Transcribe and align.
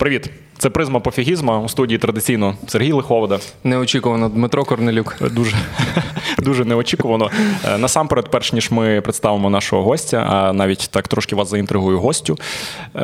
Привіт! 0.00 0.30
Це 0.60 0.70
призма 0.70 1.00
пофігізма 1.00 1.58
у 1.58 1.68
студії 1.68 1.98
традиційно 1.98 2.54
Сергій 2.66 2.92
Лиховода. 2.92 3.38
Неочікувано 3.64 4.28
Дмитро 4.28 4.64
Корнелюк. 4.64 5.16
Дуже 5.30 5.56
дуже 6.38 6.64
неочікувано. 6.64 7.30
Е, 7.64 7.78
насамперед, 7.78 8.30
перш 8.30 8.52
ніж 8.52 8.70
ми 8.70 9.00
представимо 9.00 9.50
нашого 9.50 9.82
гостя, 9.82 10.26
а 10.30 10.52
навіть 10.52 10.88
так 10.92 11.08
трошки 11.08 11.36
вас 11.36 11.50
заінтригую 11.50 11.98
гостю. 12.00 12.38
Е, 12.96 13.00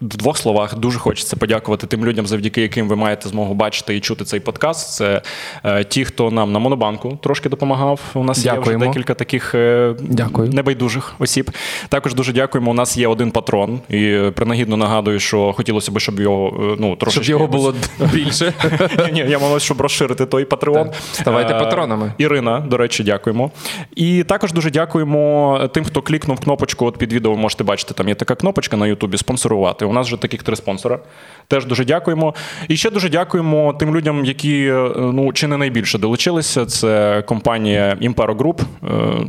в 0.00 0.16
двох 0.16 0.38
словах 0.38 0.78
дуже 0.78 0.98
хочеться 0.98 1.36
подякувати 1.36 1.86
тим 1.86 2.04
людям, 2.04 2.26
завдяки 2.26 2.62
яким 2.62 2.88
ви 2.88 2.96
маєте 2.96 3.28
змогу 3.28 3.54
бачити 3.54 3.96
і 3.96 4.00
чути 4.00 4.24
цей 4.24 4.40
подкаст. 4.40 4.94
Це 4.94 5.22
е, 5.64 5.84
ті, 5.84 6.04
хто 6.04 6.30
нам 6.30 6.52
на 6.52 6.58
Монобанку 6.58 7.18
трошки 7.22 7.48
допомагав. 7.48 8.00
У 8.14 8.24
нас 8.24 8.42
Дякуємо. 8.42 8.70
є 8.70 8.76
вже 8.76 8.86
декілька 8.86 9.14
таких 9.14 9.54
Дякую. 10.00 10.50
небайдужих 10.50 11.14
осіб. 11.18 11.50
Також 11.88 12.14
дуже 12.14 12.32
дякуємо. 12.32 12.70
У 12.70 12.74
нас 12.74 12.96
є 12.96 13.08
один 13.08 13.30
патрон, 13.30 13.80
і 13.88 14.18
принагідно 14.34 14.76
нагадую, 14.76 15.20
що 15.20 15.52
хотілося 15.52 15.92
б, 15.92 16.00
щоб 16.00 16.13
його 16.20 16.76
ну, 16.78 16.96
трошечки... 16.96 17.24
Щоб 17.24 17.30
його 17.30 17.46
було 17.46 17.74
більше. 18.12 18.52
Ні, 19.12 19.24
Я 19.28 19.38
молюсь, 19.38 19.62
щоб 19.62 19.80
розширити 19.80 20.26
той 20.26 20.44
патреон. 20.44 20.90
Ставайте 21.12 21.54
патронами. 21.54 22.12
Ірина, 22.18 22.60
до 22.60 22.76
речі, 22.76 23.04
дякуємо. 23.04 23.50
І 23.96 24.24
також 24.24 24.52
дуже 24.52 24.70
дякуємо 24.70 25.60
тим, 25.74 25.84
хто 25.84 26.02
клікнув 26.02 26.40
кнопочку. 26.40 26.86
От 26.86 26.98
під 26.98 27.12
відео 27.12 27.32
ви 27.32 27.38
можете 27.38 27.64
бачити, 27.64 27.94
там 27.94 28.08
є 28.08 28.14
така 28.14 28.34
кнопочка 28.34 28.76
на 28.76 28.86
Ютубі 28.86 29.16
спонсорувати. 29.16 29.84
У 29.84 29.92
нас 29.92 30.06
вже 30.06 30.16
таких 30.16 30.42
три 30.42 30.56
спонсора. 30.56 30.98
Теж 31.48 31.66
дуже 31.66 31.84
дякуємо. 31.84 32.34
І 32.68 32.76
ще 32.76 32.90
дуже 32.90 33.08
дякуємо 33.08 33.72
тим 33.78 33.96
людям, 33.96 34.24
які 34.24 34.72
ну 34.96 35.32
чи 35.32 35.46
не 35.46 35.56
найбільше 35.56 35.98
долучилися. 35.98 36.66
Це 36.66 37.22
компанія 37.26 37.96
Impero 38.02 38.36
Group. 38.36 38.60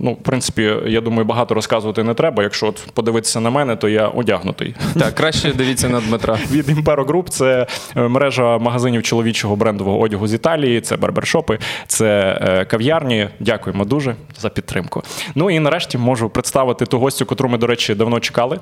Ну, 0.01 0.17
в 0.21 0.23
принципі, 0.23 0.75
я 0.85 1.01
думаю, 1.01 1.25
багато 1.25 1.55
розказувати 1.55 2.03
не 2.03 2.13
треба. 2.13 2.43
Якщо 2.43 2.67
от 2.67 2.87
подивитися 2.93 3.39
на 3.39 3.49
мене, 3.49 3.75
то 3.75 3.89
я 3.89 4.07
одягнутий. 4.07 4.75
Так, 4.99 5.15
краще 5.15 5.53
дивіться 5.53 5.89
на 5.89 6.01
Дмитра. 6.01 6.37
Від 6.51 6.69
Impero 6.75 7.05
Group 7.05 7.29
це 7.29 7.67
мережа 7.95 8.57
магазинів 8.57 9.03
чоловічого 9.03 9.55
брендового 9.55 9.99
одягу 9.99 10.27
з 10.27 10.33
Італії, 10.33 10.81
це 10.81 10.97
барбершопи, 10.97 11.59
це 11.87 12.39
е, 12.41 12.65
кав'ярні. 12.65 13.27
Дякуємо 13.39 13.85
дуже 13.85 14.15
за 14.39 14.49
підтримку. 14.49 15.03
Ну 15.35 15.51
і 15.51 15.59
нарешті 15.59 15.97
можу 15.97 16.29
представити 16.29 16.85
ту 16.85 16.99
гостю, 16.99 17.25
котру 17.25 17.49
ми, 17.49 17.57
до 17.57 17.67
речі, 17.67 17.95
давно 17.95 18.19
чекали. 18.19 18.59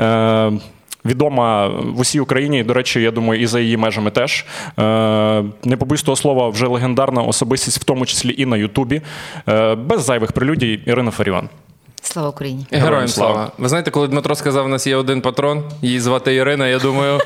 Е, 0.00 0.52
Відома 1.04 1.68
в 1.68 2.00
усій 2.00 2.20
Україні, 2.20 2.64
до 2.64 2.74
речі, 2.74 3.02
я 3.02 3.10
думаю, 3.10 3.40
і 3.40 3.46
за 3.46 3.60
її 3.60 3.76
межами 3.76 4.10
теж. 4.10 4.44
Е, 4.78 5.44
не 5.64 5.76
побоюсь 5.76 6.02
того 6.02 6.16
слова, 6.16 6.48
вже 6.48 6.66
легендарна 6.66 7.22
особистість, 7.22 7.80
в 7.80 7.84
тому 7.84 8.06
числі 8.06 8.34
і 8.38 8.46
на 8.46 8.56
Ютубі. 8.56 9.02
Без 9.76 10.04
зайвих 10.04 10.32
прелюдій 10.32 10.80
Ірина 10.86 11.10
Фаріон. 11.10 11.48
Слава 12.12 12.28
Україні! 12.28 12.66
Героям 12.72 13.08
слава. 13.08 13.52
Ви 13.58 13.68
знаєте, 13.68 13.90
коли 13.90 14.08
Дмитро 14.08 14.34
сказав, 14.34 14.64
у 14.64 14.68
нас 14.68 14.86
є 14.86 14.96
один 14.96 15.20
патрон, 15.20 15.64
її 15.82 16.00
звати 16.00 16.34
Ірина, 16.34 16.68
я 16.68 16.78
думаю, 16.78 17.18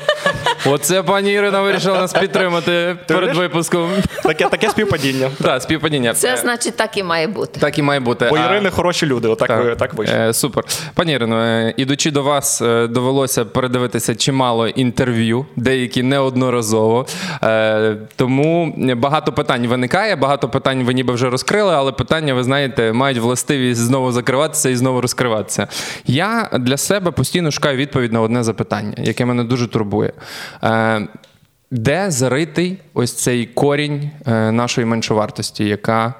оце 0.65 1.03
пані 1.03 1.33
Ірина 1.33 1.61
вирішила 1.61 1.99
нас 1.99 2.13
підтримати 2.13 2.95
перед 3.07 3.35
випуском. 3.35 3.89
Таке 4.23 4.45
таке 4.49 4.69
співпадіння. 4.69 5.29
Так, 5.43 5.61
співпадіння. 5.61 6.13
Це 6.13 6.37
значить, 6.37 6.75
так 6.77 6.97
і 6.97 7.03
має 7.03 7.27
бути. 7.27 7.59
Так 7.59 7.77
і 7.77 7.81
має 7.81 7.99
бути. 7.99 8.27
Бо 8.29 8.37
Ірини 8.37 8.69
хороші 8.69 9.05
люди, 9.05 9.27
отак 9.27 9.47
так, 9.47 9.77
так 9.77 9.93
вийшло. 9.93 10.17
Е, 10.17 10.33
Супер. 10.33 10.63
Пані 10.93 11.13
Ірино, 11.13 11.39
е, 11.39 11.73
ідучи 11.77 12.11
до 12.11 12.23
вас, 12.23 12.61
е, 12.61 12.87
довелося 12.87 13.45
передивитися 13.45 14.15
чимало 14.15 14.67
інтерв'ю, 14.67 15.45
деякі 15.55 16.03
неодноразово. 16.03 17.05
Е, 17.43 17.95
Тому 18.15 18.75
багато 18.97 19.31
питань 19.31 19.67
виникає, 19.67 20.15
багато 20.15 20.49
питань 20.49 20.83
ви 20.83 20.93
ніби 20.93 21.13
вже 21.13 21.29
розкрили, 21.29 21.73
але 21.73 21.91
питання, 21.91 22.33
ви 22.33 22.43
знаєте, 22.43 22.93
мають 22.93 23.17
властивість 23.17 23.79
знову 23.81 24.11
закриватися 24.11 24.69
і 24.69 24.75
знову 24.75 25.01
розкриватися. 25.01 25.67
Я 26.05 26.49
для 26.59 26.77
себе 26.77 27.11
постійно 27.11 27.51
шукаю 27.51 27.77
відповідь 27.77 28.13
на 28.13 28.21
одне 28.21 28.43
запитання, 28.43 28.93
яке 28.97 29.25
мене 29.25 29.43
дуже 29.43 29.67
турбує. 29.67 30.13
Е, 30.63 31.07
Де 31.71 32.11
заритий 32.11 32.77
ось 32.93 33.13
цей 33.13 33.45
корінь 33.45 34.09
е, 34.27 34.51
нашої 34.51 34.87
меншовартості, 34.87 35.65
яка 35.65 36.13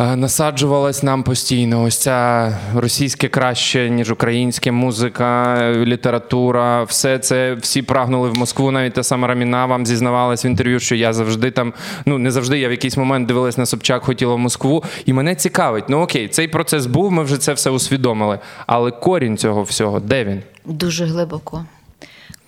е, 0.00 0.16
насаджувалась 0.16 1.02
нам 1.02 1.22
постійно? 1.22 1.82
Ось 1.82 1.98
ця 1.98 2.52
російське 2.74 3.28
краще, 3.28 3.90
ніж 3.90 4.10
українське, 4.10 4.72
музика, 4.72 5.58
література, 5.72 6.82
все 6.82 7.18
це 7.18 7.54
всі 7.54 7.82
прагнули 7.82 8.28
в 8.28 8.34
Москву. 8.34 8.70
Навіть 8.70 8.92
та 8.92 9.02
сама 9.02 9.28
Раміна 9.28 9.66
вам 9.66 9.86
зізнавалась 9.86 10.44
в 10.44 10.46
інтерв'ю, 10.46 10.80
що 10.80 10.94
я 10.94 11.12
завжди 11.12 11.50
там, 11.50 11.72
ну 12.06 12.18
не 12.18 12.30
завжди, 12.30 12.58
я 12.58 12.68
в 12.68 12.70
якийсь 12.70 12.96
момент 12.96 13.28
дивилась 13.28 13.58
на 13.58 13.66
Собчак, 13.66 14.04
хотіла 14.04 14.34
в 14.34 14.38
Москву. 14.38 14.84
І 15.06 15.12
мене 15.12 15.34
цікавить, 15.34 15.88
ну 15.88 16.00
окей, 16.02 16.28
цей 16.28 16.48
процес 16.48 16.86
був, 16.86 17.12
ми 17.12 17.22
вже 17.22 17.38
це 17.38 17.52
все 17.52 17.70
усвідомили. 17.70 18.38
Але 18.66 18.90
корінь 18.90 19.36
цього 19.36 19.62
всього, 19.62 20.00
де 20.00 20.24
він? 20.24 20.42
Дуже 20.64 21.04
глибоко. 21.04 21.64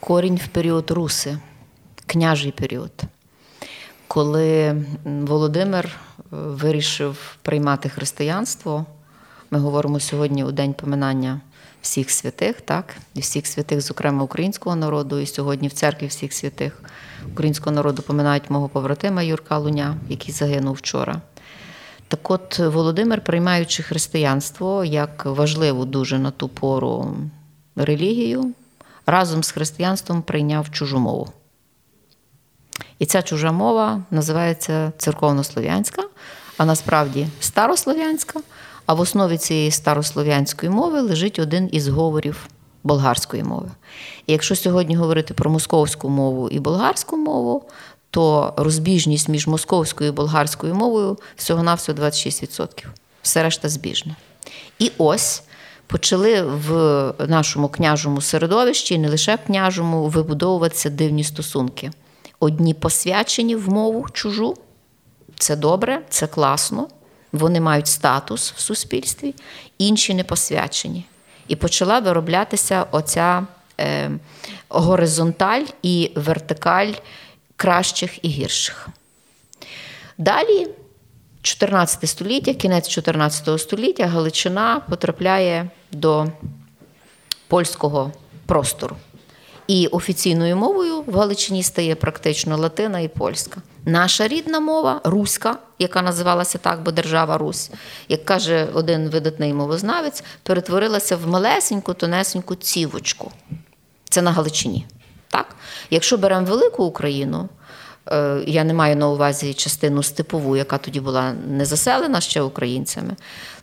Корінь 0.06 0.36
в 0.36 0.46
період 0.48 0.90
руси, 0.90 1.38
княжий 2.06 2.52
період. 2.52 2.90
Коли 4.08 4.82
Володимир 5.04 5.96
вирішив 6.30 7.36
приймати 7.42 7.88
християнство, 7.88 8.86
ми 9.50 9.58
говоримо 9.58 10.00
сьогодні 10.00 10.44
у 10.44 10.52
день 10.52 10.74
поминання 10.74 11.40
всіх 11.82 12.10
святих, 12.10 12.60
так, 12.60 12.96
і 13.14 13.20
всіх 13.20 13.46
святих, 13.46 13.80
зокрема 13.80 14.22
українського 14.22 14.76
народу, 14.76 15.18
і 15.18 15.26
сьогодні 15.26 15.68
в 15.68 15.72
церкві 15.72 16.06
всіх 16.06 16.32
святих 16.32 16.82
українського 17.32 17.76
народу 17.76 18.02
поминають 18.02 18.50
мого 18.50 18.68
побратима 18.68 19.22
Юрка 19.22 19.58
Луня, 19.58 19.96
який 20.08 20.34
загинув 20.34 20.74
вчора. 20.74 21.20
Так 22.08 22.30
от 22.30 22.58
Володимир, 22.58 23.24
приймаючи 23.24 23.82
християнство 23.82 24.84
як 24.84 25.24
важливу 25.24 25.84
дуже 25.84 26.18
на 26.18 26.30
ту 26.30 26.48
пору 26.48 27.16
релігію, 27.76 28.54
разом 29.06 29.42
з 29.42 29.50
християнством 29.50 30.22
прийняв 30.22 30.70
чужу 30.70 30.98
мову. 30.98 31.28
І 32.98 33.06
ця 33.06 33.22
чужа 33.22 33.52
мова 33.52 34.02
називається 34.10 34.92
церковнослов'янська, 34.98 36.02
а 36.56 36.64
насправді 36.64 37.28
старослов'янська. 37.40 38.40
А 38.86 38.94
в 38.94 39.00
основі 39.00 39.38
цієї 39.38 39.70
старослов'янської 39.70 40.70
мови 40.70 41.00
лежить 41.00 41.38
один 41.38 41.68
із 41.72 41.88
говорів 41.88 42.48
болгарської 42.82 43.42
мови. 43.42 43.70
І 44.26 44.32
якщо 44.32 44.56
сьогодні 44.56 44.96
говорити 44.96 45.34
про 45.34 45.50
московську 45.50 46.08
мову 46.08 46.48
і 46.48 46.60
болгарську 46.60 47.16
мову, 47.16 47.62
то 48.10 48.54
розбіжність 48.56 49.28
між 49.28 49.46
московською 49.46 50.10
і 50.10 50.12
болгарською 50.12 50.74
мовою 50.74 51.18
всього-навсього 51.36 51.98
26%. 51.98 52.84
Все 53.22 53.42
решта 53.42 53.68
збіжне. 53.68 54.16
І 54.78 54.92
ось 54.98 55.42
почали 55.86 56.42
в 56.42 57.12
нашому 57.28 57.68
княжому 57.68 58.20
середовищі, 58.20 58.98
не 58.98 59.08
лише 59.08 59.36
княжому, 59.36 60.06
вибудовуватися 60.06 60.90
дивні 60.90 61.24
стосунки. 61.24 61.90
Одні 62.40 62.74
посвячені 62.74 63.56
в 63.56 63.68
мову 63.68 64.06
чужу, 64.12 64.56
це 65.38 65.56
добре, 65.56 66.02
це 66.08 66.26
класно, 66.26 66.88
вони 67.32 67.60
мають 67.60 67.86
статус 67.86 68.52
в 68.52 68.60
суспільстві, 68.60 69.34
інші 69.78 70.14
не 70.14 70.24
посвячені. 70.24 71.04
І 71.48 71.56
почала 71.56 71.98
вироблятися 71.98 72.86
оця 72.90 73.46
е, 73.80 74.10
горизонталь 74.68 75.64
і 75.82 76.10
вертикаль 76.14 76.92
кращих 77.56 78.24
і 78.24 78.28
гірших. 78.28 78.88
Далі, 80.18 80.68
14 81.44 82.08
століття, 82.08 82.54
кінець 82.54 82.88
14 82.88 83.60
століття, 83.60 84.06
Галичина 84.06 84.80
потрапляє 84.88 85.70
до 85.92 86.26
польського 87.48 88.12
простору. 88.46 88.96
І 89.66 89.86
офіційною 89.86 90.56
мовою 90.56 91.02
в 91.06 91.18
Галичині 91.18 91.62
стає 91.62 91.94
практично 91.94 92.56
латина 92.56 93.00
і 93.00 93.08
польська. 93.08 93.62
Наша 93.84 94.28
рідна 94.28 94.60
мова, 94.60 95.00
руська, 95.04 95.56
яка 95.78 96.02
називалася 96.02 96.58
так, 96.58 96.82
бо 96.82 96.90
держава 96.90 97.38
Русь, 97.38 97.70
як 98.08 98.24
каже 98.24 98.68
один 98.74 99.08
видатний 99.08 99.54
мовознавець, 99.54 100.24
перетворилася 100.42 101.16
в 101.16 101.26
малесеньку, 101.26 101.94
тонесеньку 101.94 102.54
цівочку. 102.54 103.32
Це 104.10 104.22
на 104.22 104.32
Галичині. 104.32 104.86
Так? 105.28 105.56
Якщо 105.90 106.18
беремо 106.18 106.46
велику 106.46 106.84
Україну, 106.84 107.48
я 108.46 108.64
не 108.64 108.74
маю 108.74 108.96
на 108.96 109.08
увазі 109.08 109.54
частину 109.54 110.02
степову, 110.02 110.56
яка 110.56 110.78
тоді 110.78 111.00
була 111.00 111.32
не 111.32 111.64
заселена 111.64 112.20
ще 112.20 112.42
українцями, 112.42 113.16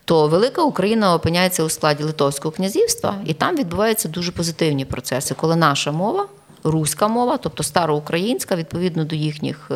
то 0.06 0.28
велика 0.28 0.62
Україна 0.64 1.14
опиняється 1.14 1.64
у 1.64 1.70
складі 1.70 2.04
Литовського 2.04 2.52
князівства, 2.52 3.16
і 3.26 3.34
там 3.34 3.56
відбуваються 3.56 4.10
дуже 4.10 4.32
позитивні 4.32 4.86
процеси, 4.86 5.34
коли 5.34 5.56
наша 5.56 5.92
мова, 5.92 6.28
руська 6.64 7.08
мова, 7.08 7.38
тобто 7.38 7.64
староукраїнська, 7.64 8.56
відповідно 8.56 9.06
до 9.06 9.16
їхніх 9.16 9.72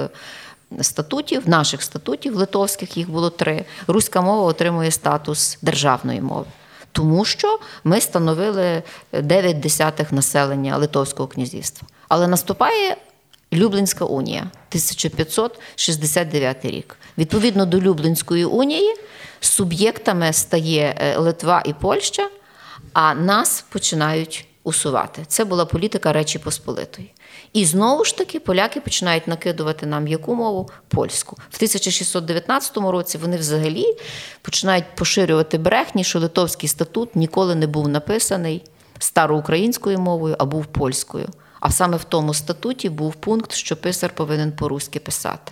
статутів, 0.82 1.50
наших 1.50 1.84
статутів, 1.84 2.36
литовських 2.36 2.98
їх 2.98 3.10
було 3.10 3.30
три. 3.30 3.66
Руська 3.88 4.22
мова 4.22 4.44
отримує 4.44 4.92
статус 4.92 5.58
державної 5.62 6.22
мови. 6.22 6.46
Тому 6.92 7.26
що 7.26 7.60
ми 7.84 8.02
становили 8.02 8.84
9 9.14 9.60
десятих 9.60 10.12
населення 10.12 10.78
Литовського 10.78 11.28
князівства. 11.28 11.88
Але 12.08 12.28
наступає 12.28 12.98
Люблінська 13.56 14.06
унія, 14.06 14.42
1569 14.42 16.66
рік. 16.66 16.98
Відповідно 17.18 17.66
до 17.66 17.82
Люблінської 17.82 18.46
унії, 18.46 18.96
суб'єктами 19.40 20.34
стає 20.34 21.16
Литва 21.18 21.64
і 21.66 21.74
Польща, 21.74 22.30
а 22.94 23.16
нас 23.16 23.66
починають 23.70 24.46
усувати. 24.64 25.24
Це 25.28 25.46
була 25.46 25.66
політика 25.66 26.14
Речі 26.14 26.40
Посполитої. 26.40 27.12
І 27.54 27.66
знову 27.66 28.06
ж 28.06 28.18
таки 28.18 28.40
поляки 28.40 28.82
починають 28.82 29.28
накидувати 29.28 29.86
нам 29.86 30.08
яку 30.08 30.36
мову? 30.36 30.70
Польську. 30.88 31.38
В 31.52 31.56
1619 31.56 32.78
році 32.78 33.18
вони 33.18 33.38
взагалі 33.38 33.86
починають 34.42 34.86
поширювати 34.96 35.58
брехні, 35.58 36.04
що 36.04 36.20
Литовський 36.20 36.70
статут 36.70 37.16
ніколи 37.16 37.56
не 37.56 37.68
був 37.68 37.88
написаний 37.88 38.64
староукраїнською 39.00 40.00
мовою, 40.00 40.36
а 40.40 40.46
був 40.46 40.66
польською. 40.66 41.30
А 41.66 41.72
саме 41.72 41.98
в 41.98 42.04
тому 42.04 42.34
статуті 42.34 42.90
був 42.90 43.16
пункт, 43.16 43.54
що 43.54 43.78
писар 43.78 44.16
повинен 44.16 44.52
по-руськи 44.52 45.00
писати. 45.00 45.52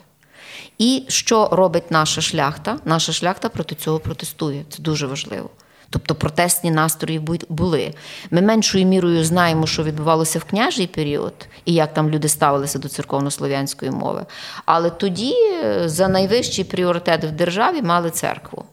І 0.78 1.06
що 1.08 1.50
робить 1.52 1.92
наша 1.92 2.22
шляхта? 2.22 2.80
Наша 2.86 3.12
шляхта 3.12 3.50
проти 3.50 3.76
цього 3.76 4.00
протестує. 4.00 4.66
Це 4.70 4.84
дуже 4.84 5.08
важливо. 5.08 5.50
Тобто 5.90 6.16
протестні 6.16 6.72
настрої 6.72 7.20
були. 7.50 7.94
Ми 8.32 8.42
меншою 8.42 8.86
мірою 8.86 9.24
знаємо, 9.24 9.68
що 9.68 9.84
відбувалося 9.84 10.40
в 10.40 10.44
княжий 10.44 10.88
період 10.88 11.34
і 11.66 11.74
як 11.74 11.94
там 11.94 12.10
люди 12.10 12.30
ставилися 12.30 12.80
до 12.80 12.90
церковнослов'янської 12.90 13.92
мови. 13.92 14.26
Але 14.66 14.90
тоді 14.90 15.34
е, 15.34 15.90
за 15.90 16.08
найвищий 16.08 16.64
пріоритет 16.64 17.24
в 17.24 17.32
державі 17.32 17.82
мали 17.82 18.10
церкву. 18.10 18.66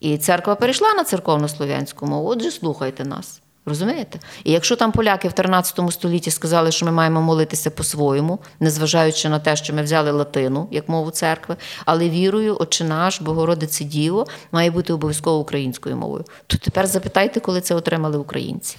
І 0.00 0.18
церква 0.18 0.54
перейшла 0.54 0.94
на 0.94 1.04
церковнослов'янську 1.04 2.06
мову. 2.06 2.28
Отже, 2.28 2.50
слухайте 2.50 3.04
нас. 3.04 3.40
Розумієте? 3.66 4.18
І 4.44 4.52
якщо 4.52 4.76
там 4.76 4.92
поляки 4.92 5.28
в 5.28 5.32
13 5.32 5.80
столітті 5.90 6.30
сказали, 6.30 6.72
що 6.72 6.86
ми 6.86 6.92
маємо 6.92 7.22
молитися 7.22 7.70
по-своєму, 7.70 8.38
незважаючи 8.60 9.28
на 9.28 9.38
те, 9.38 9.56
що 9.56 9.74
ми 9.74 9.82
взяли 9.82 10.10
латину 10.10 10.68
як 10.70 10.88
мову 10.88 11.10
церкви, 11.10 11.56
але 11.84 12.08
вірою, 12.08 12.56
Отче 12.60 12.84
наш, 12.84 13.20
Богородице 13.20 13.84
Діво, 13.84 14.26
має 14.52 14.70
бути 14.70 14.92
обов'язково 14.92 15.38
українською 15.38 15.96
мовою. 15.96 16.24
То 16.46 16.56
тепер 16.56 16.86
запитайте, 16.86 17.40
коли 17.40 17.60
це 17.60 17.74
отримали 17.74 18.18
українці. 18.18 18.76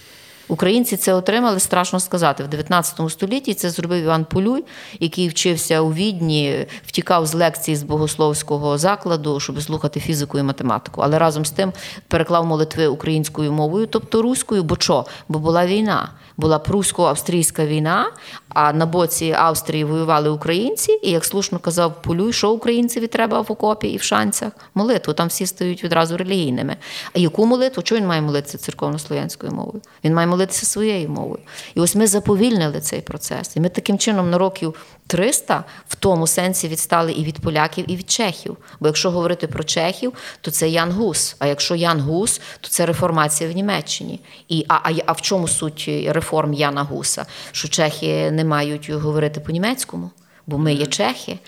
Українці 0.52 0.98
це 0.98 1.14
отримали, 1.14 1.60
страшно 1.60 2.00
сказати. 2.00 2.44
В 2.44 2.48
19 2.48 3.12
столітті 3.12 3.54
це 3.54 3.70
зробив 3.70 4.04
Іван 4.04 4.26
Полюй, 4.26 4.64
який 5.00 5.28
вчився 5.28 5.82
у 5.82 5.94
відні, 5.94 6.66
втікав 6.86 7.26
з 7.26 7.34
лекцій 7.34 7.76
з 7.76 7.84
богословського 7.84 8.78
закладу, 8.78 9.40
щоб 9.40 9.62
слухати 9.62 10.00
фізику 10.00 10.40
і 10.40 10.44
математику. 10.44 11.02
Але 11.02 11.20
разом 11.20 11.46
з 11.46 11.52
тим 11.52 11.74
переклав 12.08 12.46
молитви 12.46 12.88
українською 12.88 13.52
мовою, 13.52 13.88
тобто 13.88 14.22
руською, 14.22 14.64
бо 14.64 14.76
що? 14.80 15.06
Бо 15.28 15.40
була 15.40 15.66
війна. 15.66 16.10
Була 16.38 16.58
прусько-австрійська 16.58 17.68
війна, 17.68 18.12
а 18.54 18.74
на 18.74 18.86
боці 18.86 19.36
Австрії 19.38 19.84
воювали 19.84 20.30
українці, 20.30 21.00
і 21.04 21.12
як 21.12 21.26
слушно 21.26 21.60
казав 21.60 22.02
Полюй, 22.02 22.34
що 22.34 22.52
українцеві 22.52 23.08
треба 23.08 23.42
в 23.42 23.52
окопі 23.52 23.88
і 23.88 23.98
в 23.98 24.02
шанцях? 24.02 24.52
Молитву. 24.76 25.14
Там 25.14 25.28
всі 25.28 25.46
стають 25.46 25.84
відразу 25.84 26.18
релігійними. 26.18 26.76
А 27.14 27.20
яку 27.20 27.46
молитву? 27.46 27.84
Чого 27.84 28.02
він 28.02 28.08
має 28.08 28.22
молитися 28.22 28.58
церковно-слов'янською 28.58 29.52
мовою? 29.52 29.82
Він 30.04 30.14
має 30.14 30.28
молитися 30.28 30.66
своєю 30.66 31.10
мовою. 31.10 31.40
І 31.76 31.80
ось 31.80 31.96
ми 31.96 32.08
заповільнили 32.08 32.82
цей 32.82 33.02
процес. 33.02 33.56
І 33.56 33.60
ми 33.60 33.70
таким 33.70 33.98
чином 33.98 34.30
на 34.30 34.38
років 34.38 34.76
300 35.12 35.64
в 35.88 35.96
тому 35.96 36.28
сенсі 36.28 36.68
відстали 36.68 37.12
і 37.12 37.24
від 37.24 37.40
поляків, 37.40 37.86
і 37.88 37.96
від 37.96 38.12
чехів. 38.12 38.58
Бо 38.80 38.88
якщо 38.88 39.12
говорити 39.12 39.48
про 39.48 39.64
чехів, 39.64 40.14
то 40.42 40.52
це 40.52 40.70
Ян 40.70 40.92
Гус. 40.92 41.36
А 41.40 41.48
якщо 41.48 41.76
Ян 41.76 42.02
Гус, 42.02 42.42
то 42.62 42.70
це 42.70 42.86
реформація 42.86 43.50
в 43.50 43.54
Німеччині. 43.54 44.20
І, 44.50 44.66
А, 44.68 44.74
а, 44.74 44.94
а 45.06 45.12
в 45.12 45.22
чому 45.22 45.48
суть 45.48 45.90
реформ 46.08 46.54
Яна 46.54 46.84
Гуса? 46.84 47.26
Що 47.52 47.68
чехи 47.68 48.32
не 48.32 48.46
мають 48.46 48.90
говорити 48.90 49.40
по-німецькому, 49.40 50.10
бо 50.48 50.58
ми 50.58 50.74
є 50.74 50.86
чехи. 50.86 51.40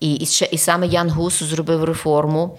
І, 0.00 0.14
і, 0.14 0.26
і 0.50 0.58
саме 0.58 0.86
Ян 0.86 1.10
Гус 1.10 1.42
зробив 1.42 1.84
реформу 1.84 2.58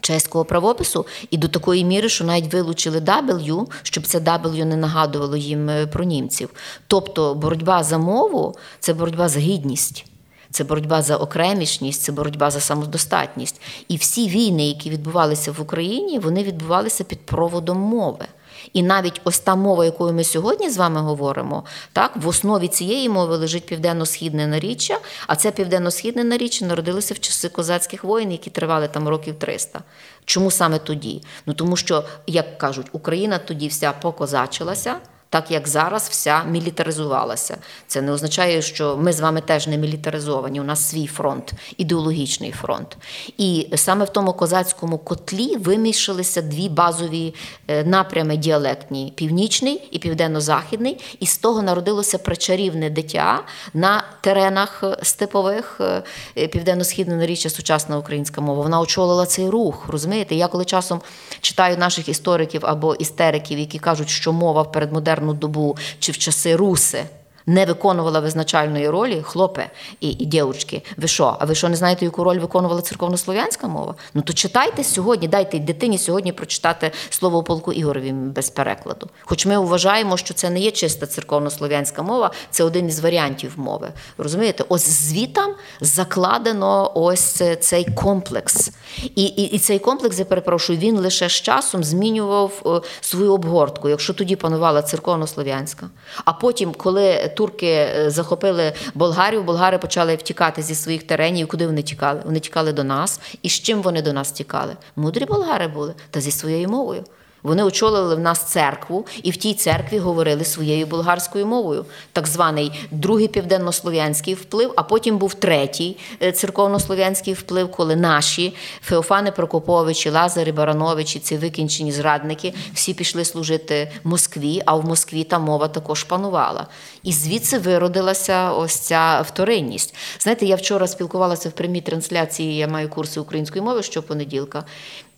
чеського 0.00 0.44
правопису 0.44 1.06
і 1.30 1.36
до 1.36 1.48
такої 1.48 1.84
міри, 1.84 2.08
що 2.08 2.24
навіть 2.24 2.52
вилучили 2.54 3.00
W, 3.00 3.66
щоб 3.82 4.06
це 4.06 4.18
W 4.18 4.64
не 4.64 4.76
нагадувало 4.76 5.36
їм 5.36 5.68
е, 5.68 5.86
про 5.86 6.04
німців. 6.04 6.50
Тобто 6.86 7.34
боротьба 7.34 7.82
за 7.82 7.98
мову 7.98 8.56
це 8.80 8.94
боротьба 8.94 9.28
за 9.28 9.40
гідність. 9.40 10.06
Це 10.50 10.64
боротьба 10.64 11.02
за 11.02 11.16
окремішність, 11.16 12.02
це 12.02 12.12
боротьба 12.12 12.50
за 12.50 12.60
самодостатність. 12.60 13.60
І 13.88 13.96
всі 13.96 14.28
війни, 14.28 14.68
які 14.68 14.90
відбувалися 14.90 15.52
в 15.52 15.60
Україні, 15.60 16.18
вони 16.18 16.42
відбувалися 16.42 17.04
під 17.04 17.26
проводом 17.26 17.78
мови. 17.78 18.26
І 18.72 18.82
навіть 18.82 19.20
ось 19.24 19.38
та 19.38 19.56
мова, 19.56 19.84
якою 19.84 20.14
ми 20.14 20.24
сьогодні 20.24 20.70
з 20.70 20.76
вами 20.76 21.00
говоримо, 21.00 21.64
так 21.92 22.16
в 22.16 22.28
основі 22.28 22.68
цієї 22.68 23.08
мови 23.08 23.36
лежить 23.36 23.66
південно-східне 23.66 24.46
наріччя, 24.46 24.98
а 25.26 25.36
це 25.36 25.50
південно-східне 25.50 26.24
наріччя 26.24 26.64
народилося 26.64 27.14
в 27.14 27.20
часи 27.20 27.48
козацьких 27.48 28.04
воїн, 28.04 28.32
які 28.32 28.50
тривали 28.50 28.88
там 28.88 29.08
років 29.08 29.38
300. 29.38 29.80
Чому 30.24 30.50
саме 30.50 30.78
тоді? 30.78 31.22
Ну 31.46 31.54
тому 31.54 31.76
що, 31.76 32.04
як 32.26 32.58
кажуть, 32.58 32.86
Україна 32.92 33.38
тоді 33.38 33.68
вся 33.68 33.92
покозачилася 33.92 34.96
так 35.30 35.50
як 35.50 35.68
зараз 35.68 36.08
вся 36.08 36.44
мілітаризувалася. 36.44 37.56
Це 37.86 38.02
не 38.02 38.12
означає, 38.12 38.62
що 38.62 38.96
ми 38.96 39.12
з 39.12 39.20
вами 39.20 39.40
теж 39.40 39.66
не 39.66 39.78
мілітаризовані. 39.78 40.60
У 40.60 40.64
нас 40.64 40.90
свій 40.90 41.06
фронт, 41.06 41.52
ідеологічний 41.76 42.52
фронт. 42.52 42.96
І 43.38 43.68
саме 43.74 44.04
в 44.04 44.08
тому 44.08 44.32
козацькому 44.32 44.98
котлі 44.98 45.56
вимішалися 45.56 46.42
дві 46.42 46.68
базові 46.68 47.34
е, 47.68 47.84
напрями 47.84 48.36
діалектні 48.36 49.12
північний 49.16 49.88
і 49.90 49.98
південно-західний. 49.98 50.98
І 51.20 51.26
з 51.26 51.38
того 51.38 51.62
народилося 51.62 52.18
причарівне 52.18 52.90
дитя 52.90 53.42
на 53.74 54.04
теренах 54.20 54.80
е, 54.84 54.96
степових 55.02 55.80
е, 55.80 56.02
південно-східного 56.48 57.20
наріччя 57.20 57.50
сучасна 57.50 57.98
українська 57.98 58.40
мова. 58.40 58.62
Вона 58.62 58.80
очолила 58.80 59.26
цей 59.26 59.48
рух. 59.48 59.88
Розумієте? 59.88 60.34
Я 60.34 60.48
коли 60.48 60.64
часом 60.64 61.00
читаю 61.40 61.76
наших 61.76 62.08
істориків 62.08 62.60
або 62.64 62.94
істериків, 62.94 63.58
які 63.58 63.78
кажуть, 63.78 64.08
що 64.08 64.32
мова 64.32 64.62
в 64.62 64.72
передмодерному 64.72 65.19
модерну 65.20 65.34
добу 65.34 65.76
чи 65.98 66.12
в 66.12 66.18
часи 66.18 66.56
руси 66.56 67.04
не 67.46 67.66
виконувала 67.66 68.20
визначальної 68.20 68.88
ролі, 68.88 69.22
хлопе 69.22 69.70
і 70.00 70.10
і 70.10 70.24
дівчатки, 70.24 70.82
ви 70.96 71.08
що? 71.08 71.36
А 71.40 71.44
ви 71.44 71.54
що 71.54 71.68
не 71.68 71.76
знаєте, 71.76 72.04
яку 72.04 72.24
роль 72.24 72.38
виконувала 72.38 72.82
церковнослов'янська 72.82 73.68
мова? 73.68 73.94
Ну 74.14 74.22
то 74.22 74.32
читайте 74.32 74.84
сьогодні, 74.84 75.28
дайте 75.28 75.58
дитині 75.58 75.98
сьогодні 75.98 76.32
прочитати 76.32 76.90
слово 77.10 77.38
у 77.38 77.42
полку 77.42 77.72
Ігорові 77.72 78.12
без 78.12 78.50
перекладу. 78.50 79.08
Хоч 79.24 79.46
ми 79.46 79.58
вважаємо, 79.58 80.16
що 80.16 80.34
це 80.34 80.50
не 80.50 80.60
є 80.60 80.70
чиста 80.70 81.06
церковнослов'янська 81.06 82.02
мова, 82.02 82.30
це 82.50 82.64
один 82.64 82.88
із 82.88 83.00
варіантів 83.00 83.52
мови. 83.56 83.88
Розумієте? 84.18 84.64
Ось 84.68 84.88
звітам 84.88 85.54
закладено 85.80 86.92
ось 86.94 87.42
цей 87.60 87.84
комплекс. 87.84 88.70
І, 89.14 89.24
і, 89.24 89.42
і 89.42 89.58
цей 89.58 89.78
комплекс, 89.78 90.18
я 90.18 90.24
перепрошую, 90.24 90.78
він 90.78 90.98
лише 90.98 91.28
з 91.28 91.32
часом 91.32 91.84
змінював 91.84 92.62
е, 92.66 92.88
свою 93.00 93.34
обгортку, 93.34 93.88
якщо 93.88 94.14
тоді 94.14 94.36
панувала 94.36 94.82
церковнослов'янська. 94.82 95.90
А 96.24 96.32
потім, 96.32 96.72
коли 96.76 97.29
турки 97.30 97.66
е, 97.66 98.10
захопили 98.10 98.72
Болгарію, 98.94 99.42
болгари 99.42 99.78
почали 99.78 100.16
втікати 100.16 100.62
зі 100.62 100.74
своїх 100.74 101.02
теренів. 101.02 101.48
Куди 101.48 101.66
вони 101.66 101.82
тікали? 101.82 102.20
Вони 102.24 102.40
тікали 102.40 102.72
до 102.72 102.84
нас. 102.84 103.20
І 103.42 103.48
з 103.48 103.52
чим 103.52 103.82
вони 103.82 104.02
до 104.02 104.12
нас 104.12 104.32
тікали? 104.32 104.76
Мудрі 104.96 105.24
болгари 105.24 105.68
були 105.68 105.94
та 106.10 106.20
зі 106.20 106.30
своєю 106.30 106.68
мовою. 106.68 107.04
Вони 107.42 107.62
очолили 107.62 108.14
в 108.14 108.20
нас 108.20 108.42
церкву, 108.42 109.06
і 109.22 109.30
в 109.30 109.36
тій 109.36 109.54
церкві 109.54 109.98
говорили 109.98 110.44
своєю 110.44 110.86
болгарською 110.86 111.46
мовою, 111.46 111.84
так 112.12 112.26
званий 112.26 112.72
другий 112.90 113.28
південнослов'янський 113.28 114.34
вплив, 114.34 114.72
а 114.76 114.82
потім 114.82 115.18
був 115.18 115.34
третій 115.34 115.96
е, 116.22 116.32
церковнослов'янський 116.32 117.34
вплив, 117.34 117.70
коли 117.70 117.96
наші 117.96 118.54
Феофани 118.82 119.30
Прокоповичі, 119.30 120.10
Лазари 120.10 120.52
Барановичі, 120.52 121.18
ці 121.18 121.36
викінчені 121.36 121.92
зрадники, 121.92 122.54
всі 122.74 122.94
пішли 122.94 123.24
служити 123.24 123.92
Москві, 124.04 124.62
а 124.66 124.76
в 124.76 124.84
Москві 124.84 125.24
та 125.24 125.38
мова 125.38 125.68
також 125.68 126.04
панувала. 126.04 126.66
І 127.02 127.12
звідси 127.12 127.58
виродилася 127.58 128.52
ось 128.52 128.74
ця 128.74 129.20
вторинність. 129.20 129.94
Знаєте, 130.20 130.46
я 130.46 130.56
вчора 130.56 130.86
спілкувалася 130.86 131.48
в 131.48 131.52
прямій 131.52 131.80
трансляції, 131.80 132.56
я 132.56 132.68
маю 132.68 132.88
курси 132.88 133.20
української 133.20 133.64
мови 133.64 133.82
щопонеділка. 133.82 134.64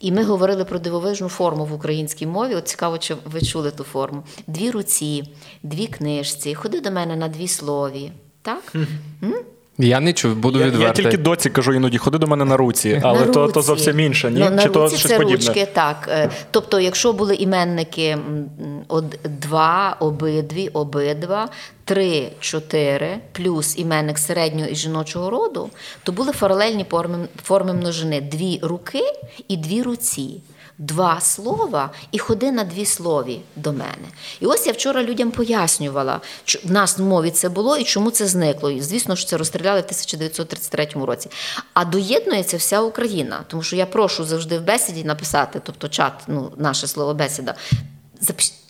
І 0.03 0.13
ми 0.13 0.25
говорили 0.25 0.65
про 0.65 0.79
дивовижну 0.79 1.29
форму 1.29 1.65
в 1.65 1.73
українській 1.73 2.27
мові. 2.27 2.55
От 2.55 2.69
цікаво, 2.69 2.99
чи 2.99 3.17
ви 3.25 3.41
чули 3.41 3.71
ту 3.71 3.85
форму. 3.85 4.23
Дві 4.47 4.71
руці, 4.71 5.25
дві 5.63 5.87
книжці, 5.87 6.55
ходи 6.55 6.81
до 6.81 6.91
мене 6.91 7.17
на 7.17 7.29
дві 7.29 7.49
слові. 7.49 8.13
Так? 8.43 8.73
Я 9.79 10.01
не 10.01 10.13
чув, 10.13 10.37
буду 10.37 10.59
я, 10.61 10.67
відвертий. 10.67 11.05
Я 11.05 11.11
тільки 11.11 11.23
доці 11.23 11.51
кажу 11.51 11.75
іноді, 11.75 11.99
ходи 11.99 12.19
до 12.19 12.27
мене 12.27 12.45
на 12.45 12.57
руці, 12.57 13.01
але 13.05 13.21
на 13.21 13.27
то 13.27 13.43
руці. 13.43 13.55
то 13.55 13.63
зовсім 13.63 14.01
інше. 14.01 14.31
Ні? 14.31 14.41
Ну, 14.41 14.51
на 14.51 14.63
Чи 14.63 14.69
руці 14.69 14.75
то 14.79 14.89
щось 14.89 15.03
це 15.11 15.19
подібне? 15.19 15.47
ручки, 15.47 15.67
так. 15.73 16.09
Е, 16.13 16.31
тобто, 16.51 16.81
якщо 16.81 17.13
були 17.13 17.35
іменники 17.35 18.19
од, 18.89 19.19
два, 19.25 19.97
обидві, 20.01 20.69
обидва, 20.69 21.49
три, 21.85 22.29
чотири, 22.41 23.19
плюс 23.33 23.79
іменник 23.79 24.19
середнього 24.19 24.69
і 24.69 24.75
жіночого 24.75 25.31
роду, 25.31 25.71
то 26.03 26.13
були 26.13 26.33
паралельні 26.33 26.85
форми, 26.91 27.19
форми 27.43 27.73
множини: 27.73 28.21
дві 28.21 28.61
руки 28.63 29.03
і 29.49 29.57
дві 29.57 29.83
руці 29.83 30.41
два 30.83 31.21
слова 31.21 31.91
і 32.13 32.19
ходи 32.19 32.53
на 32.53 32.65
дві 32.65 32.87
слові 32.87 33.41
до 33.57 33.73
мене. 33.73 34.09
І 34.41 34.47
ось 34.47 34.67
я 34.67 34.73
вчора 34.73 35.03
людям 35.03 35.31
пояснювала, 35.31 36.21
що 36.45 36.59
в 36.65 36.71
нас 36.71 36.99
в 36.99 37.03
мові 37.03 37.31
це 37.31 37.49
було 37.49 37.77
і 37.77 37.85
чому 37.85 38.11
це 38.11 38.27
зникло. 38.27 38.71
І 38.71 38.81
звісно, 38.81 39.17
що 39.17 39.29
це 39.29 39.37
розстріляли 39.37 39.81
в 39.81 39.85
1933 39.85 40.89
році. 40.95 41.31
А 41.75 41.85
доєднується 41.85 42.57
вся 42.57 42.81
Україна, 42.81 43.45
тому 43.49 43.63
що 43.63 43.77
я 43.77 43.87
прошу 43.87 44.25
завжди 44.25 44.59
в 44.59 44.65
бесіді 44.65 45.05
написати, 45.05 45.61
тобто 45.65 45.89
чат, 45.89 46.13
ну, 46.27 46.53
наше 46.57 46.87
слово 46.87 47.15
бесіда. 47.15 47.55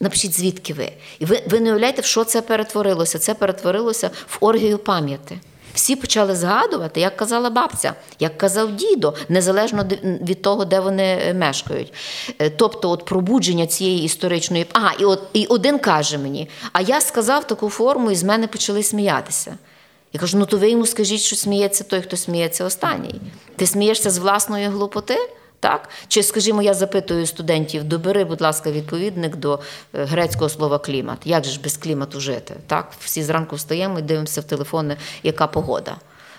напишіть, 0.00 0.38
звідки 0.38 0.74
ви. 0.74 0.92
І 1.18 1.24
ви, 1.24 1.42
ви 1.46 1.60
не 1.60 1.70
уявляєте, 1.70 2.02
в 2.02 2.04
що 2.04 2.24
це 2.24 2.42
перетворилося? 2.42 3.18
Це 3.18 3.34
перетворилося 3.34 4.10
в 4.28 4.36
оргію 4.40 4.78
пам'яті. 4.78 5.38
Всі 5.74 5.96
почали 5.96 6.36
згадувати, 6.36 7.00
як 7.00 7.16
казала 7.16 7.50
бабця, 7.50 7.94
як 8.20 8.38
казав 8.38 8.76
дідо, 8.76 9.14
незалежно 9.28 9.84
від 10.02 10.42
того, 10.42 10.64
де 10.64 10.80
вони 10.80 11.02
е, 11.02 11.34
мешкають. 11.34 11.92
Е, 12.38 12.50
тобто, 12.50 12.90
от 12.90 13.04
пробудження 13.04 13.66
цієї 13.66 14.04
історичної. 14.04 14.66
Ага, 14.72 14.92
і 14.98 15.04
от 15.04 15.22
і 15.32 15.46
один 15.46 15.78
каже 15.78 16.18
мені: 16.18 16.48
а 16.72 16.80
я 16.80 17.00
сказав 17.00 17.46
таку 17.46 17.68
форму, 17.68 18.10
і 18.10 18.14
з 18.14 18.24
мене 18.24 18.46
почали 18.46 18.82
сміятися. 18.82 19.54
Я 20.12 20.20
кажу: 20.20 20.38
ну 20.38 20.46
то 20.46 20.58
ви 20.58 20.70
йому 20.70 20.86
скажіть, 20.86 21.20
що 21.20 21.36
сміється 21.36 21.84
той, 21.84 22.02
хто 22.02 22.16
сміється 22.16 22.64
останній. 22.64 23.20
Ти 23.56 23.66
смієшся 23.66 24.10
з 24.10 24.18
власної 24.18 24.66
глупоти? 24.66 25.16
Так? 25.62 25.88
Чи, 26.08 26.22
скажімо, 26.22 26.62
я 26.62 26.74
запитую 26.74 27.26
студентів, 27.26 27.84
добери, 27.84 28.24
будь 28.24 28.40
ласка, 28.40 28.70
відповідник 28.70 29.36
до 29.36 29.60
е, 29.94 30.04
грецького 30.04 30.48
слова 30.48 30.78
клімат. 30.78 31.18
Як 31.24 31.44
же 31.44 31.50
ж 31.50 31.60
без 31.60 31.76
клімату 31.76 32.20
жити? 32.20 32.54
Так? 32.66 32.92
Всі 33.00 33.22
зранку 33.22 33.56
встаємо 33.56 33.98
і 33.98 34.02
дивимося 34.02 34.40
в 34.40 34.44
телефони, 34.44 34.96
яка 35.22 35.46
погода. 35.46 35.96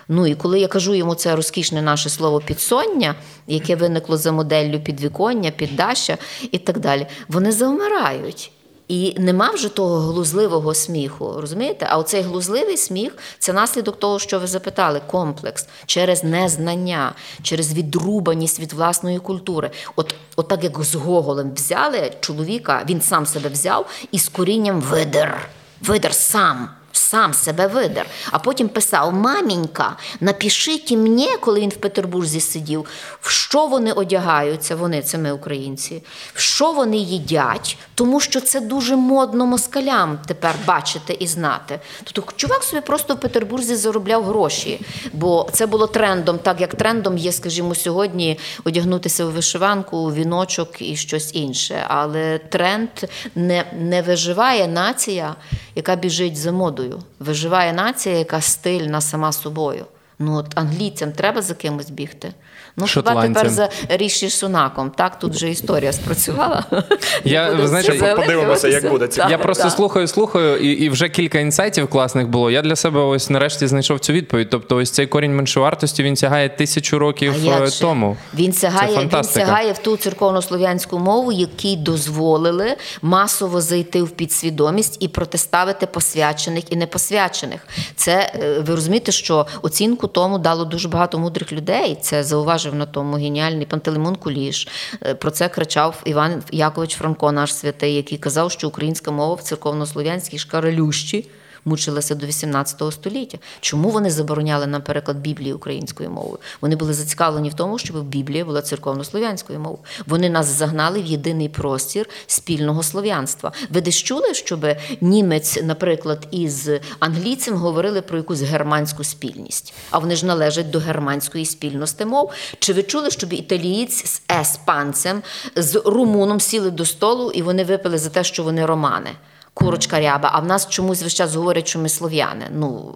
Ну 0.08 0.26
і 0.26 0.34
коли 0.34 0.60
я 0.60 0.68
кажу 0.68 0.94
йому 0.94 1.14
це 1.14 1.36
розкішне 1.36 1.82
наше 1.82 2.10
слово 2.10 2.40
підсоння, 2.40 3.14
яке 3.46 3.76
виникло 3.76 4.16
за 4.16 4.32
моделлю 4.32 4.80
підвіконня, 4.80 5.50
піддаща 5.50 6.18
і 6.52 6.58
так 6.58 6.78
далі, 6.78 7.06
вони 7.28 7.52
завмирають. 7.52 8.50
І 8.88 9.14
нема 9.18 9.50
вже 9.50 9.68
того 9.68 9.98
глузливого 9.98 10.74
сміху, 10.74 11.34
розумієте? 11.38 11.86
А 11.90 11.98
оцей 11.98 12.22
глузливий 12.22 12.76
сміх 12.76 13.16
це 13.38 13.52
наслідок 13.52 13.98
того, 13.98 14.18
що 14.18 14.40
ви 14.40 14.46
запитали, 14.46 15.00
комплекс 15.06 15.68
через 15.86 16.24
незнання, 16.24 17.12
через 17.42 17.74
відрубаність 17.74 18.60
від 18.60 18.72
власної 18.72 19.18
культури. 19.18 19.70
От, 19.96 20.14
от 20.36 20.48
так 20.48 20.64
як 20.64 20.82
з 20.82 20.94
Гоголем 20.94 21.54
взяли 21.54 22.12
чоловіка, 22.20 22.84
він 22.88 23.00
сам 23.00 23.26
себе 23.26 23.48
взяв 23.48 23.86
і 24.12 24.18
з 24.18 24.28
корінням 24.28 24.80
видер. 24.80 25.48
Видер 25.80 26.14
сам 26.14 26.68
сам 26.96 27.34
себе 27.34 27.66
видер. 27.66 28.06
А 28.30 28.38
потім 28.38 28.68
писав: 28.68 29.12
Мамінька, 29.12 29.96
напишіть 30.20 30.90
мені, 30.90 31.28
коли 31.40 31.60
він 31.60 31.70
в 31.70 31.76
Петербурзі 31.76 32.40
сидів, 32.40 32.86
в 33.20 33.30
що 33.30 33.66
вони 33.66 33.92
одягаються, 33.92 34.76
вони 34.76 35.02
це 35.02 35.18
ми 35.18 35.32
українці, 35.32 36.02
в 36.34 36.40
що 36.40 36.72
вони 36.72 36.96
їдять, 36.96 37.78
тому 37.94 38.20
що 38.20 38.40
це 38.40 38.60
дуже 38.60 38.96
модно 38.96 39.46
москалям 39.46 40.18
тепер 40.26 40.54
бачити 40.66 41.16
і 41.20 41.26
знати. 41.26 41.80
Тобто 42.04 42.32
чувак 42.36 42.62
собі 42.62 42.82
просто 42.82 43.14
в 43.14 43.20
Петербурзі 43.20 43.76
заробляв 43.76 44.24
гроші, 44.24 44.80
бо 45.12 45.48
це 45.52 45.66
було 45.66 45.86
трендом, 45.86 46.38
так 46.38 46.60
як 46.60 46.74
трендом 46.74 47.18
є, 47.18 47.32
скажімо, 47.32 47.74
сьогодні 47.74 48.38
одягнутися 48.64 49.26
в 49.26 49.30
вишиванку, 49.30 49.96
у 49.96 50.12
віночок 50.12 50.82
і 50.82 50.96
щось 50.96 51.34
інше. 51.34 51.84
Але 51.88 52.38
тренд 52.38 52.88
не, 53.34 53.64
не 53.78 54.02
виживає 54.02 54.68
нація, 54.68 55.34
яка 55.74 55.96
біжить 55.96 56.36
за 56.36 56.52
модою 56.52 56.83
виживає 57.18 57.72
нація, 57.72 58.18
яка 58.18 58.40
стильна 58.40 59.00
сама 59.00 59.32
собою. 59.32 59.86
Ну 60.18 60.34
от 60.34 60.58
англійцям 60.58 61.12
треба 61.12 61.42
за 61.42 61.54
кимось 61.54 61.90
бігти. 61.90 62.32
Ну, 62.76 62.86
хіба 62.86 63.22
тепер 63.22 63.50
за 63.50 63.68
Ріші 63.88 64.30
Сунаком. 64.30 64.90
Так, 64.90 65.18
тут 65.18 65.34
вже 65.34 65.50
історія 65.50 65.92
спрацювала. 65.92 66.64
Я 67.24 67.52
ви 67.52 67.68
знаєте, 67.68 68.14
подивимося, 68.16 68.68
як 68.68 68.90
буде 68.90 69.06
це. 69.06 69.26
Я 69.30 69.38
просто 69.38 69.70
слухаю, 69.70 70.06
слухаю, 70.06 70.56
і 70.56 70.68
і 70.68 70.88
вже 70.88 71.08
кілька 71.08 71.38
інсайтів 71.38 71.88
класних 71.88 72.28
було. 72.28 72.50
Я 72.50 72.62
для 72.62 72.76
себе 72.76 73.00
ось 73.00 73.30
нарешті 73.30 73.66
знайшов 73.66 74.00
цю 74.00 74.12
відповідь. 74.12 74.50
Тобто, 74.50 74.76
ось 74.76 74.90
цей 74.90 75.06
корінь 75.06 75.36
меншовартості 75.36 76.02
він 76.02 76.16
сягає 76.16 76.48
тисячу 76.48 76.98
років 76.98 77.48
е, 77.48 77.68
тому. 77.80 78.16
Він 78.34 78.52
сягає, 78.52 78.98
він 78.98 79.24
сягає 79.24 79.72
в 79.72 79.78
ту 79.78 79.96
церковнослов'янську 79.96 80.98
мову, 80.98 81.32
якій 81.32 81.76
дозволили 81.76 82.76
масово 83.02 83.60
зайти 83.60 84.02
в 84.02 84.10
підсвідомість 84.10 84.96
і 85.00 85.08
протиставити 85.08 85.86
посвячених 85.86 86.72
і 86.72 86.76
непосвячених. 86.76 87.60
Це 87.96 88.32
е, 88.42 88.60
ви 88.60 88.74
розумієте, 88.74 89.12
що 89.12 89.46
оцінку 89.62 90.06
тому 90.06 90.38
дало 90.38 90.64
дуже 90.64 90.88
багато 90.88 91.18
мудрих 91.18 91.52
людей. 91.52 91.98
Це 92.02 92.24
зауваження 92.24 92.63
зауважив 92.64 92.74
на 92.74 92.86
тому 92.86 93.16
геніальний 93.16 93.66
Пантелеймон 93.66 94.16
Куліш. 94.16 94.68
Е, 95.02 95.14
про 95.14 95.30
це 95.30 95.48
кричав 95.48 96.02
Іван 96.04 96.42
Якович 96.50 96.94
Франко, 96.96 97.32
наш 97.32 97.54
святий, 97.54 97.94
який 97.94 98.18
казав, 98.18 98.50
що 98.50 98.68
українська 98.68 99.10
мова 99.10 99.34
в 99.34 99.42
церковнослов'янській 99.42 100.38
шкарелющі 100.38 101.26
мучилася 101.64 102.14
до 102.14 102.26
18 102.26 102.82
століття. 102.92 103.38
Чому 103.60 103.90
вони 103.90 104.10
забороняли 104.10 104.66
нам 104.66 104.82
переклад 104.82 105.16
Біблії 105.16 105.52
українською 105.52 106.10
мовою? 106.10 106.38
Вони 106.60 106.76
були 106.76 106.94
зацікавлені 106.94 107.48
в 107.48 107.54
тому, 107.54 107.78
щоб 107.78 108.04
Біблія 108.04 108.44
була 108.44 108.62
церковно-слов'янською 108.62 109.58
мовою. 109.58 109.82
Вони 110.06 110.30
нас 110.30 110.46
загнали 110.46 111.02
в 111.02 111.06
єдиний 111.06 111.48
простір 111.48 112.08
спільного 112.26 112.82
слов'янства. 112.82 113.52
Ви 113.70 113.80
десь 113.80 113.96
чули, 113.96 114.34
щоб 114.34 114.66
німець, 115.00 115.58
наприклад, 115.62 116.28
із 116.30 116.70
англійцем 116.98 117.54
говорили 117.54 118.02
про 118.02 118.16
якусь 118.16 118.42
германську 118.42 119.04
спільність, 119.04 119.74
а 119.90 119.98
вони 119.98 120.16
ж 120.16 120.26
належать 120.26 120.70
до 120.70 120.78
германської 120.78 121.46
спільності 121.46 122.04
мов. 122.04 122.32
Чи 122.58 122.72
ви 122.72 122.82
чули, 122.82 123.10
щоб 123.10 123.32
італієць 123.32 124.04
з 124.06 124.22
еспанцем, 124.40 125.22
з 125.56 125.82
румуном 125.84 126.40
сіли 126.40 126.70
до 126.70 126.84
столу 126.84 127.30
і 127.30 127.42
вони 127.42 127.64
випили 127.64 127.98
за 127.98 128.10
те, 128.10 128.24
що 128.24 128.42
вони 128.42 128.66
романи? 128.66 129.10
Курочка 129.54 130.00
ряба, 130.00 130.30
а 130.32 130.40
в 130.40 130.46
нас 130.46 130.68
чомусь 130.68 131.02
весь 131.02 131.14
час 131.14 131.34
говорять, 131.34 131.68
що 131.68 131.78
ми 131.78 131.88
слов'яни. 131.88 132.46
Ну, 132.52 132.92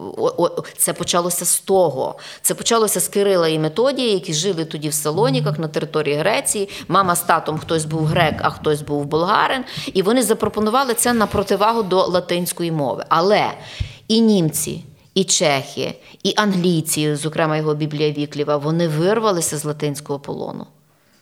Це 0.77 0.93
почалося 0.93 1.45
з 1.45 1.61
того. 1.61 2.19
Це 2.43 2.55
почалося 2.55 3.01
з 3.01 3.09
Кирила 3.09 3.49
і 3.49 3.59
Методія, 3.59 4.13
які 4.13 4.33
жили 4.33 4.65
тоді 4.65 4.89
в 4.89 4.95
Салоніках 4.95 5.59
на 5.59 5.69
території 5.69 6.17
Греції. 6.17 6.69
Мама 6.89 7.17
з 7.17 7.23
татом 7.23 7.59
хтось 7.59 7.85
був 7.85 8.05
грек, 8.05 8.35
а 8.43 8.51
хтось 8.51 8.83
був 8.83 9.07
болгарин. 9.07 9.65
І 9.95 10.03
вони 10.03 10.23
запропонували 10.23 10.95
це 10.95 11.13
на 11.13 11.27
противагу 11.27 11.83
до 11.83 12.07
латинської 12.07 12.73
мови. 12.73 13.05
Але 13.09 13.51
і 14.09 14.21
німці. 14.21 14.85
І 15.15 15.25
чехи, 15.25 15.95
і 16.23 16.35
англійці, 16.37 17.15
зокрема 17.15 17.57
його 17.57 17.75
Біблія 17.75 18.11
Вікліва, 18.13 18.57
вони 18.57 18.89
вирвалися 18.89 19.59
з 19.59 19.65
латинського 19.65 20.19
полону. 20.19 20.67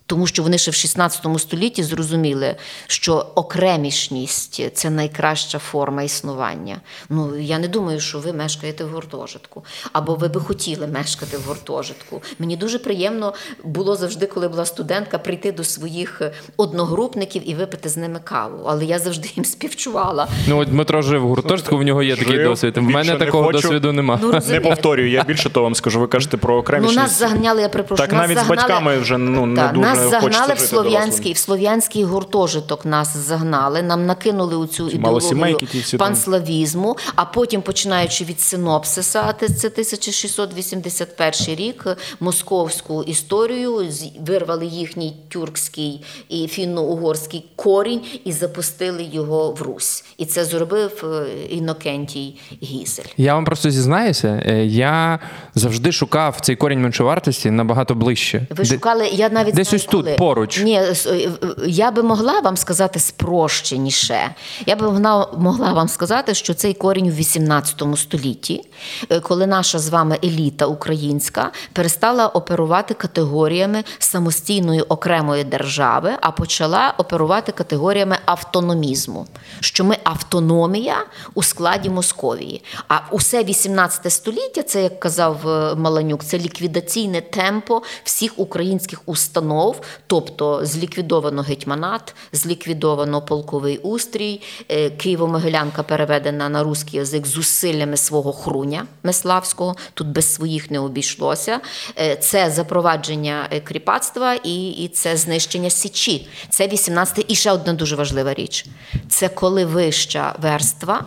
Тому 0.06 0.26
що 0.26 0.42
вони 0.42 0.58
ще 0.58 0.70
в 0.70 0.74
16 0.74 1.26
столітті 1.38 1.82
зрозуміли, 1.82 2.56
що 2.86 3.26
окремішність 3.34 4.62
це 4.74 4.90
найкраща 4.90 5.58
форма 5.58 6.02
існування. 6.02 6.80
Ну 7.08 7.36
я 7.38 7.58
не 7.58 7.68
думаю, 7.68 8.00
що 8.00 8.18
ви 8.18 8.32
мешкаєте 8.32 8.84
в 8.84 8.88
гуртожитку, 8.88 9.64
або 9.92 10.14
ви 10.14 10.28
би 10.28 10.40
хотіли 10.40 10.86
мешкати 10.86 11.36
в 11.36 11.42
гуртожитку. 11.48 12.22
Мені 12.38 12.56
дуже 12.56 12.78
приємно 12.78 13.34
було 13.64 13.96
завжди, 13.96 14.26
коли 14.26 14.48
була 14.48 14.64
студентка, 14.66 15.18
прийти 15.18 15.52
до 15.52 15.64
своїх 15.64 16.22
одногрупників 16.56 17.50
і 17.50 17.54
випити 17.54 17.88
з 17.88 17.96
ними 17.96 18.20
каву. 18.24 18.64
Але 18.66 18.84
я 18.84 18.98
завжди 18.98 19.28
їм 19.36 19.44
співчувала. 19.44 20.28
Ну 20.48 20.58
от 20.58 20.68
Дмитро 20.68 21.02
жив 21.02 21.22
в 21.22 21.28
гуртожитку, 21.28 21.76
в 21.76 21.82
нього 21.82 22.02
є 22.02 22.16
такий 22.16 22.44
досвід. 22.44 22.76
В 22.76 22.82
мене 22.82 23.16
такого 23.16 23.44
хочу. 23.44 23.58
досвіду 23.58 23.92
немає. 23.92 24.20
Ну, 24.22 24.40
не 24.48 24.60
повторюю. 24.60 25.10
Я 25.10 25.22
більше 25.22 25.50
того 25.50 25.64
вам 25.64 25.74
скажу. 25.74 26.00
Ви 26.00 26.06
кажете 26.06 26.36
про 26.36 26.56
окремішність. 26.56 26.96
Ну, 26.96 27.02
нас 27.02 27.18
заганяли, 27.18 27.62
я 27.62 27.68
припрошую. 27.68 28.08
Так 28.08 28.18
навіть 28.18 28.36
загнали... 28.36 28.60
з 28.60 28.62
батьками 28.62 28.98
вже 28.98 29.18
ну 29.18 29.46
не 29.46 29.68
дуже 29.74 29.95
нас 29.96 30.10
загнали 30.10 30.54
в 30.54 30.60
слов'янський 30.60 31.32
в 31.32 31.38
слов'янський 31.38 32.04
гуртожиток. 32.04 32.84
Нас 32.84 33.16
загнали. 33.16 33.82
Нам 33.82 34.06
накинули 34.06 34.56
у 34.56 34.66
цю 34.66 34.88
ідеологію 34.88 35.58
панславізму. 35.98 36.96
А 37.14 37.24
потім, 37.24 37.62
починаючи 37.62 38.24
від 38.24 38.40
синопсиса, 38.40 39.34
це 39.38 39.68
1681 39.68 41.56
рік, 41.56 41.86
московську 42.20 43.02
історію 43.02 43.86
вирвали 44.26 44.66
їхній 44.66 45.16
тюркський 45.28 46.04
і 46.28 46.46
фінно-угорський 46.46 47.44
корінь 47.56 48.00
і 48.24 48.32
запустили 48.32 49.08
його 49.12 49.52
в 49.52 49.62
Русь. 49.62 50.04
І 50.18 50.26
це 50.26 50.44
зробив 50.44 51.04
е, 51.04 51.26
Інокентій 51.50 52.38
Гізель. 52.62 53.04
Я 53.16 53.34
вам 53.34 53.44
просто 53.44 53.70
зізнаюся. 53.70 54.42
Е, 54.46 54.64
я 54.64 55.18
завжди 55.54 55.92
шукав 55.92 56.36
цей 56.40 56.56
корінь 56.56 56.82
меншовартості 56.82 57.50
набагато 57.50 57.94
ближче. 57.94 58.46
Ви 58.50 58.64
шукали, 58.64 59.08
я 59.12 59.28
навіть 59.28 59.54
десь 59.54 59.72
ось 59.72 59.85
тут 59.86 60.16
поруч. 60.16 60.62
Ні, 60.62 60.74
е, 60.74 60.94
е, 61.06 61.30
я 61.66 61.90
би 61.90 62.02
могла 62.02 62.40
вам 62.40 62.56
сказати 62.56 62.98
спрощеніше. 63.00 64.34
Я 64.66 64.76
би 64.76 64.90
могла 65.38 65.72
вам 65.72 65.88
сказати, 65.88 66.34
що 66.34 66.54
цей 66.54 66.74
корінь 66.74 67.06
у 67.06 67.10
18 67.10 67.96
столітті, 67.96 68.64
е, 69.10 69.20
коли 69.20 69.46
наша 69.46 69.78
з 69.78 69.88
вами 69.88 70.18
еліта 70.24 70.66
українська 70.66 71.50
перестала 71.72 72.26
оперувати 72.28 72.94
категоріями 72.94 73.84
самостійної 73.98 74.80
окремої 74.80 75.44
держави, 75.44 76.12
а 76.20 76.30
почала 76.30 76.94
оперувати 76.98 77.52
категоріями 77.52 78.18
автономізму. 78.24 79.26
Що 79.60 79.84
ми 79.84 79.96
автономія 80.04 80.96
у 81.34 81.42
складі 81.42 81.90
Московії. 81.90 82.62
А 82.88 82.98
усе 83.10 83.44
18 83.44 84.12
століття, 84.12 84.62
це 84.62 84.82
як 84.82 85.00
казав 85.00 85.40
Маланюк, 85.76 86.24
це 86.24 86.38
ліквідаційне 86.38 87.20
темпо 87.20 87.82
всіх 88.04 88.38
українських 88.38 89.02
установ 89.06 89.75
кров, 89.76 89.80
тобто 90.06 90.66
зліквідовано 90.66 91.42
гетьманат, 91.42 92.14
зліквідовано 92.32 93.22
полковий 93.22 93.78
устрій, 93.78 94.40
е, 94.68 94.88
Києво-Могилянка 94.88 95.82
переведена 95.82 96.48
на 96.48 96.62
русський 96.62 96.98
язик 96.98 97.26
зусиллями 97.26 97.96
свого 97.96 98.32
хруня 98.32 98.86
Меславського. 99.02 99.76
Тут 99.94 100.06
без 100.06 100.34
своїх 100.34 100.70
не 100.70 100.78
обійшлося. 100.78 101.60
Е, 101.98 102.16
Це 102.16 102.50
запровадження 102.50 103.48
е, 103.50 103.60
кріпацтва 103.60 104.34
і, 104.34 104.70
і 104.70 104.88
це 104.88 105.16
знищення 105.16 105.70
січі. 105.70 106.28
Це 106.50 106.68
18 106.68 107.24
І 107.28 107.34
ще 107.34 107.52
одна 107.52 107.72
дуже 107.72 107.96
важлива 107.96 108.34
річ: 108.34 108.66
це 109.08 109.28
коли 109.28 109.64
вища 109.64 110.34
верства 110.42 111.04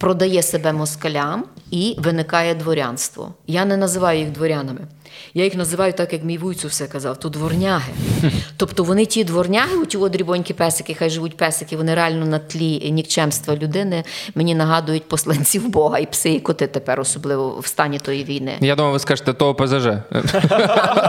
продає 0.00 0.42
себе 0.42 0.72
москалям 0.72 1.44
і 1.70 1.96
виникає 1.98 2.54
дворянство. 2.54 3.34
Я 3.46 3.64
не 3.64 3.76
називаю 3.76 4.18
їх 4.18 4.30
дворянами. 4.30 4.80
Я 5.34 5.44
їх 5.44 5.54
називаю 5.54 5.92
так, 5.92 6.12
як 6.12 6.24
мій 6.24 6.38
вуйцю 6.38 6.68
все 6.68 6.86
казав, 6.86 7.16
то 7.16 7.28
дворняги. 7.28 7.92
Тобто 8.56 8.84
вони 8.84 9.06
ті 9.06 9.24
дворняги, 9.24 9.76
у 9.76 9.86
ті 9.86 9.98
дрібонькі 9.98 10.54
песики, 10.54 10.94
хай 10.94 11.10
живуть 11.10 11.36
песики, 11.36 11.76
вони 11.76 11.94
реально 11.94 12.26
на 12.26 12.38
тлі 12.38 12.90
нікчемства 12.90 13.56
людини 13.56 14.04
мені 14.34 14.54
нагадують 14.54 15.08
посланців 15.08 15.68
Бога 15.68 15.98
і 15.98 16.06
пси, 16.06 16.30
і 16.30 16.40
коти 16.40 16.66
тепер, 16.66 17.00
особливо 17.00 17.58
в 17.60 17.66
стані 17.66 17.98
тої 17.98 18.24
війни. 18.24 18.56
Я 18.60 18.76
думаю, 18.76 18.92
ви 18.92 18.98
скажете, 18.98 19.32
то 19.32 19.48
ОПЗЖ. 19.48 19.86
Ну, 20.10 20.22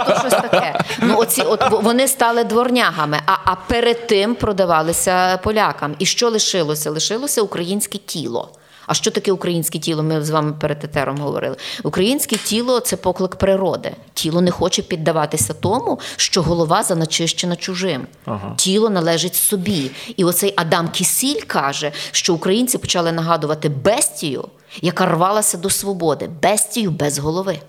то 0.08 0.16
щось 0.20 0.42
таке. 0.42 0.80
Ну, 1.02 1.18
оці, 1.18 1.42
от 1.42 1.84
вони 1.84 2.08
стали 2.08 2.44
дворнягами, 2.44 3.20
а, 3.26 3.32
а 3.46 3.56
перед 3.56 4.08
тим 4.08 4.36
продавалися 4.36 5.38
полякам. 5.38 5.96
І 6.00 6.06
що 6.06 6.30
лишилося? 6.30 6.92
Лишилося 6.92 7.42
українське 7.42 7.98
тіло. 7.98 8.50
А 8.92 8.94
що 8.94 9.12
таке 9.12 9.32
українське 9.32 9.80
тіло? 9.80 10.04
Ми 10.04 10.24
з 10.24 10.30
вами 10.30 10.54
перед 10.54 10.84
етером 10.84 11.18
говорили. 11.18 11.56
Українське 11.84 12.36
тіло 12.36 12.80
це 12.80 12.98
поклик 12.98 13.36
природи. 13.36 13.92
Тіло 14.14 14.42
не 14.42 14.52
хоче 14.52 14.82
піддаватися 14.82 15.54
тому, 15.54 16.00
що 16.16 16.42
голова 16.42 16.84
заначищена 16.84 17.56
чужим. 17.56 18.08
Ага. 18.26 18.56
Тіло 18.58 18.90
належить 18.90 19.36
собі. 19.36 19.92
І 20.18 20.24
оцей 20.24 20.54
Адам 20.56 20.90
Кісіль 20.90 21.42
каже, 21.48 21.92
що 22.12 22.34
українці 22.34 22.78
почали 22.78 23.12
нагадувати 23.12 23.70
бестію, 23.70 24.48
яка 24.82 25.06
рвалася 25.06 25.58
до 25.58 25.70
свободи, 25.70 26.30
бестію 26.42 26.92
без 26.92 27.20
голови. 27.20 27.60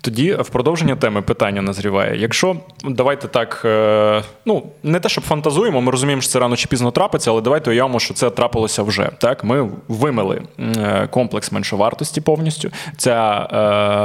Тоді 0.00 0.34
в 0.34 0.48
продовження 0.48 0.96
теми 0.96 1.22
питання 1.22 1.62
назріває. 1.62 2.20
Якщо 2.20 2.56
давайте 2.84 3.28
так, 3.28 3.62
е, 3.64 4.22
ну 4.44 4.62
не 4.82 5.00
те, 5.00 5.08
щоб 5.08 5.24
фантазуємо, 5.24 5.80
ми 5.80 5.90
розуміємо, 5.90 6.22
що 6.22 6.30
це 6.30 6.38
рано 6.38 6.56
чи 6.56 6.68
пізно 6.68 6.90
трапиться, 6.90 7.30
але 7.30 7.40
давайте 7.40 7.70
уявимо, 7.70 8.00
що 8.00 8.14
це 8.14 8.30
трапилося 8.30 8.82
вже. 8.82 9.10
Так, 9.18 9.44
ми 9.44 9.70
вимили 9.88 10.42
е, 10.58 11.08
комплекс 11.10 11.52
меншовартості 11.52 12.20
повністю. 12.20 12.70
Ця 12.96 13.48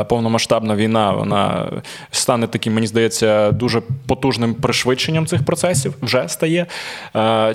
е, 0.01 0.03
повномасштабна 0.03 0.75
війна 0.75 1.11
вона 1.11 1.71
стане 2.11 2.47
таким, 2.47 2.73
мені 2.73 2.87
здається, 2.87 3.51
дуже 3.51 3.81
потужним 4.07 4.53
пришвидшенням 4.53 5.25
цих 5.25 5.45
процесів. 5.45 5.93
Вже 6.01 6.27
стає. 6.27 6.65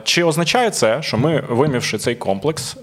Чи 0.05 0.25
означає 0.25 0.71
це, 0.71 1.03
що 1.03 1.19
ми, 1.19 1.45
вимівши 1.49 1.99
цей 1.99 2.15
комплекс, 2.15 2.77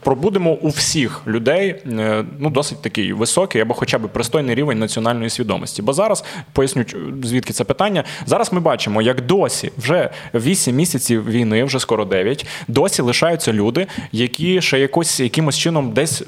пробудемо 0.00 0.52
у 0.52 0.68
всіх 0.68 1.22
людей 1.26 1.68
е, 1.68 2.24
ну 2.38 2.50
досить 2.50 2.82
такий 2.82 3.12
високий 3.12 3.60
або 3.60 3.74
хоча 3.74 3.98
б 3.98 4.08
пристойний 4.08 4.54
рівень 4.54 4.78
національної 4.78 5.30
свідомості. 5.30 5.82
Бо 5.82 5.92
зараз 5.92 6.24
поясню, 6.52 6.84
звідки 7.24 7.52
це 7.52 7.64
питання. 7.64 8.04
Зараз 8.26 8.52
ми 8.52 8.60
бачимо, 8.60 9.02
як 9.02 9.20
досі 9.20 9.72
вже 9.78 10.10
8 10.34 10.76
місяців 10.76 11.30
війни, 11.30 11.64
вже 11.64 11.80
скоро 11.80 12.04
9, 12.04 12.46
досі 12.68 13.02
лишаються 13.02 13.52
люди, 13.52 13.86
які 14.12 14.60
ще 14.60 14.78
якось 14.78 15.20
якимось 15.20 15.58
чином 15.58 15.92
десь. 15.92 16.22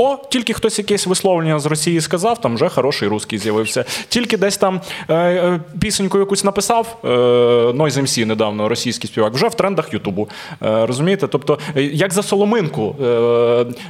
О, 0.00 0.16
тільки 0.28 0.52
хтось 0.52 0.78
якесь 0.78 1.06
висловлення 1.06 1.58
з 1.58 1.66
Росії 1.66 2.00
сказав, 2.00 2.40
там 2.40 2.54
вже 2.54 2.68
хороший 2.68 3.08
русський 3.08 3.38
з'явився. 3.38 3.84
Тільки 4.08 4.36
десь 4.36 4.56
там 4.56 4.80
е, 5.08 5.14
е, 5.14 5.60
пісеньку 5.80 6.18
якусь 6.18 6.44
написав 6.44 6.98
е, 7.04 7.08
Noise 7.08 8.00
MC 8.00 8.24
недавно, 8.24 8.68
російський 8.68 9.10
співак, 9.10 9.34
вже 9.34 9.48
в 9.48 9.54
трендах 9.54 9.92
Ютубу. 9.92 10.28
Е, 10.62 10.86
розумієте? 10.86 11.26
Тобто, 11.26 11.58
е, 11.76 11.82
як 11.82 12.12
за 12.12 12.22
соломинку 12.22 12.96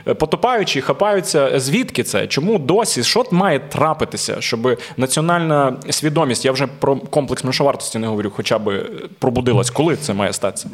е, 0.07 0.15
потопаючи, 0.15 0.81
хапаються. 0.81 1.61
Звідки 1.61 2.03
це? 2.03 2.27
Чому 2.27 2.59
досі? 2.59 3.03
Що 3.05 3.25
має 3.31 3.59
трапитися, 3.59 4.37
щоб 4.41 4.81
національна 4.97 5.77
свідомість, 5.91 6.45
я 6.45 6.53
вже 6.53 6.67
про 6.67 6.97
комплекс 6.97 7.45
меншовартості 7.45 7.99
не 7.99 8.07
говорю, 8.07 8.33
хоча 8.37 8.59
б 8.59 8.91
пробудилась. 9.19 9.71
Коли 9.71 9.97
це 9.97 10.15
має 10.15 10.33
статися? 10.33 10.71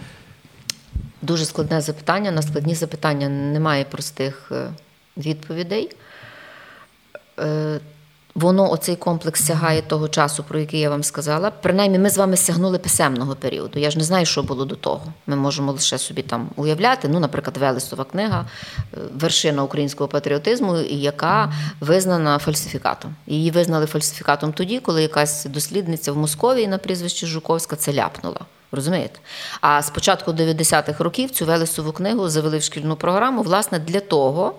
Дуже 1.22 1.44
складне 1.44 1.80
запитання. 1.80 2.30
На 2.30 2.42
складні 2.42 2.74
запитання 2.74 3.28
немає 3.28 3.84
простих 3.84 4.52
е, 4.52 4.70
відповідей. 5.16 5.96
Е, 7.38 7.80
Воно, 8.34 8.72
оцей 8.72 8.96
комплекс 8.96 9.44
сягає 9.44 9.82
того 9.82 10.08
часу, 10.08 10.44
про 10.48 10.58
який 10.58 10.80
я 10.80 10.90
вам 10.90 11.04
сказала. 11.04 11.50
Принаймні, 11.50 11.98
ми 11.98 12.10
з 12.10 12.18
вами 12.18 12.36
сягнули 12.36 12.78
писемного 12.78 13.34
періоду. 13.34 13.78
Я 13.78 13.90
ж 13.90 13.98
не 13.98 14.04
знаю, 14.04 14.26
що 14.26 14.42
було 14.42 14.64
до 14.64 14.76
того. 14.76 15.12
Ми 15.26 15.36
можемо 15.36 15.72
лише 15.72 15.98
собі 15.98 16.22
там 16.22 16.48
уявляти. 16.56 17.08
Ну, 17.08 17.20
наприклад, 17.20 17.56
Велесова 17.56 18.04
книга, 18.04 18.46
е, 18.78 18.96
вершина 19.14 19.62
українського 19.62 20.08
патріотизму, 20.08 20.76
яка 20.78 21.52
визнана 21.80 22.38
фальсифікатом. 22.38 23.14
Її 23.26 23.50
визнали 23.50 23.86
фальсифікатом 23.86 24.52
тоді, 24.52 24.78
коли 24.78 25.02
якась 25.02 25.44
дослідниця 25.44 26.12
в 26.12 26.16
Московії 26.16 26.68
на 26.68 26.78
прізвище 26.78 27.26
Жуковська 27.26 27.76
це 27.76 27.92
ляпнула. 27.92 28.40
Розумієте? 28.72 29.18
А 29.60 29.82
з 29.82 29.90
початку 29.90 30.32
90-х 30.32 31.04
років 31.04 31.30
цю 31.30 31.46
Велесову 31.46 31.92
книгу 31.92 32.28
завели 32.28 32.58
в 32.58 32.62
шкільну 32.62 32.96
програму, 32.96 33.42
власне, 33.42 33.78
для 33.78 34.00
того, 34.00 34.54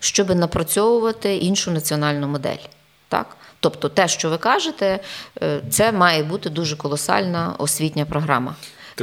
щоб 0.00 0.36
напрацьовувати 0.36 1.36
іншу 1.36 1.70
національну 1.70 2.28
модель. 2.28 2.64
Так? 3.08 3.36
Тобто, 3.60 3.88
те, 3.88 4.08
що 4.08 4.30
ви 4.30 4.38
кажете, 4.38 5.00
е, 5.42 5.60
це 5.70 5.92
має 5.92 6.22
бути 6.22 6.50
дуже 6.50 6.76
колосальна 6.76 7.54
освітня 7.58 8.04
програма. 8.04 8.54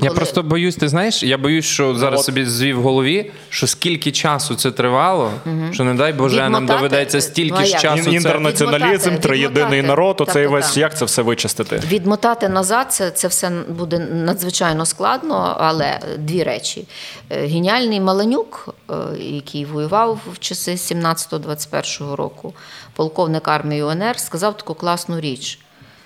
Я 0.02 0.12
просто 0.12 0.44
боюсь, 0.44 0.76
ти 0.76 0.88
знаєш, 0.88 1.24
я 1.24 1.38
боюсь, 1.38 1.66
що 1.66 1.96
зараз 1.96 2.20
от. 2.20 2.26
собі 2.26 2.46
звів 2.46 2.80
в 2.80 2.82
голові, 2.82 3.32
що 3.50 3.68
скільки 3.68 4.12
часу 4.12 4.56
це 4.56 4.72
тривало, 4.72 5.32
що 5.72 5.84
не 5.84 5.94
дай 5.94 6.14
Боже, 6.14 6.50
нам 6.50 6.66
доведеться 6.66 7.18
Ну, 7.18 7.22
стільки 7.22 7.66
ж 7.66 7.80
часу. 7.80 8.04
це... 8.04 8.12
Інтернаціоналізм, 8.12 9.18
триєдиний 9.18 9.82
народ, 9.82 10.22
оцей 10.22 10.34
Так, 10.34 10.44
так, 10.44 10.52
весь 10.52 10.68
так. 10.68 10.78
як 10.78 10.98
це 10.98 11.06
все 11.06 11.22
вичистити? 11.22 11.82
Відмотати 11.88 12.50
назад 12.50 12.94
це, 12.94 13.12
це 13.12 13.28
все 13.28 13.52
буде 13.70 14.00
надзвичайно 14.00 14.86
складно, 14.86 15.56
але 15.60 16.00
дві 16.18 16.44
речі. 16.44 16.88
Е, 17.30 17.48
Геніальний 17.48 18.02
Маланюк, 18.02 18.76
е, 18.90 18.94
який 19.20 19.66
воював 19.66 20.20
в 20.34 20.40
часи 20.40 20.72
17-21 20.72 22.16
року, 22.16 22.54
полковник 22.94 23.48
армії 23.48 23.84
УНР, 23.84 24.20
сказав 24.20 24.58
таку 24.58 24.74
класну 24.74 25.20
річ. 25.20 25.60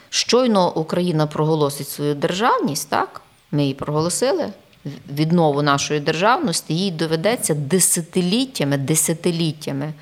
Щойно 0.10 0.74
Україна 0.74 1.28
проголосить 1.28 1.90
свою 1.90 2.16
державність, 2.16 2.90
так? 2.90 3.22
Ми 3.52 3.62
її 3.62 3.74
проголосили. 3.74 4.54
Віднову 5.10 5.62
нашої 5.62 6.00
державності, 6.00 6.74
їй 6.74 6.92
доведеться 6.92 7.54
десятиліттями, 7.54 8.78
десятиліттями 8.78 9.94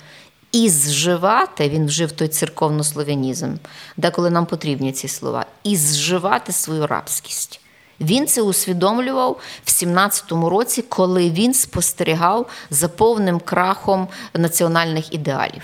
і 0.51 0.69
зживати, 0.69 1.69
він 1.69 1.85
вжив 1.85 2.11
той 2.11 2.27
церковнослов'янізм, 2.27 3.53
деколи 3.97 4.29
нам 4.29 4.45
потрібні 4.45 4.91
ці 4.91 5.07
слова, 5.07 5.45
і 5.63 5.75
зживати 5.75 6.51
свою 6.51 6.87
рабськість. 6.87 7.61
Він 8.01 8.27
це 8.27 8.41
усвідомлював 8.41 9.39
в 9.65 9.69
17-му 9.69 10.49
році, 10.49 10.81
коли 10.81 11.29
він 11.29 11.53
спостерігав 11.53 12.49
за 12.69 12.89
повним 12.89 13.39
крахом 13.39 14.07
національних 14.33 15.13
ідеалів, 15.13 15.63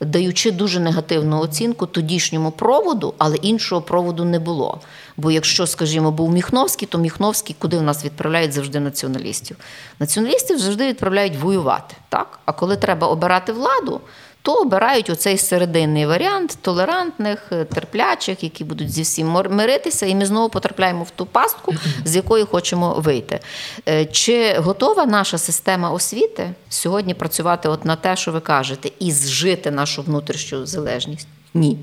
даючи 0.00 0.50
дуже 0.50 0.80
негативну 0.80 1.40
оцінку 1.40 1.86
тодішньому 1.86 2.50
проводу, 2.50 3.14
але 3.18 3.36
іншого 3.36 3.82
проводу 3.82 4.24
не 4.24 4.38
було. 4.38 4.80
Бо 5.16 5.30
якщо, 5.30 5.66
скажімо, 5.66 6.10
був 6.10 6.32
Міхновський, 6.32 6.88
то 6.88 6.98
Міхновський 6.98 7.56
куди 7.58 7.78
в 7.78 7.82
нас 7.82 8.04
відправляють 8.04 8.52
завжди 8.52 8.80
націоналістів? 8.80 9.56
Націоналістів 10.00 10.58
завжди 10.58 10.88
відправляють 10.88 11.36
воювати. 11.36 11.96
Так? 12.08 12.38
А 12.44 12.52
коли 12.52 12.76
треба 12.76 13.06
обирати 13.06 13.52
владу, 13.52 14.00
то 14.46 14.54
обирають 14.54 15.10
оцей 15.10 15.38
серединний 15.38 16.06
варіант 16.06 16.58
толерантних, 16.62 17.52
е, 17.52 17.64
терплячих, 17.64 18.42
які 18.42 18.64
будуть 18.64 18.90
зі 18.90 19.02
всім 19.02 19.28
миритися, 19.50 20.06
і 20.06 20.14
ми 20.14 20.26
знову 20.26 20.48
потрапляємо 20.48 21.02
в 21.02 21.10
ту 21.10 21.26
пастку, 21.26 21.74
з 22.04 22.16
якої 22.16 22.44
хочемо 22.44 22.94
вийти. 22.94 23.40
Е, 23.88 24.04
Чи 24.04 24.54
готова 24.58 25.06
наша 25.06 25.38
система 25.38 25.90
освіти 25.90 26.50
сьогодні 26.68 27.14
працювати 27.14 27.68
от 27.68 27.84
на 27.84 27.96
те, 27.96 28.16
що 28.16 28.32
ви 28.32 28.40
кажете, 28.40 28.90
і 28.98 29.12
зжити 29.12 29.70
нашу 29.70 30.02
внутрішню 30.02 30.66
залежність? 30.66 31.28
Ні. 31.54 31.78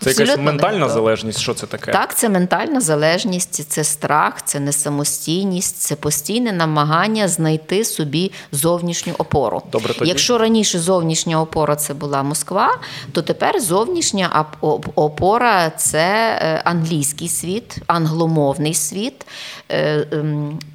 Це 0.00 0.10
якась 0.10 0.20
Абсолютно 0.20 0.42
ментальна 0.42 0.88
залежність. 0.88 1.38
Що 1.38 1.54
це 1.54 1.66
таке? 1.66 1.92
Так, 1.92 2.16
це 2.16 2.28
ментальна 2.28 2.80
залежність, 2.80 3.70
це 3.70 3.84
страх, 3.84 4.42
це 4.44 4.60
несамостійність, 4.60 5.76
це 5.76 5.96
постійне 5.96 6.52
намагання 6.52 7.28
знайти 7.28 7.84
собі 7.84 8.32
зовнішню 8.52 9.14
опору. 9.18 9.62
Добре, 9.72 9.94
тоді. 9.94 10.08
Якщо 10.08 10.38
раніше 10.38 10.78
зовнішня 10.78 11.40
опора 11.40 11.76
це 11.76 11.94
була 11.94 12.22
Москва, 12.22 12.78
то 13.12 13.22
тепер 13.22 13.60
зовнішня 13.60 14.46
опора 14.94 15.70
це 15.70 16.38
е, 16.42 16.62
англійський 16.64 17.28
світ, 17.28 17.76
англомовний 17.86 18.74
світ 18.74 19.26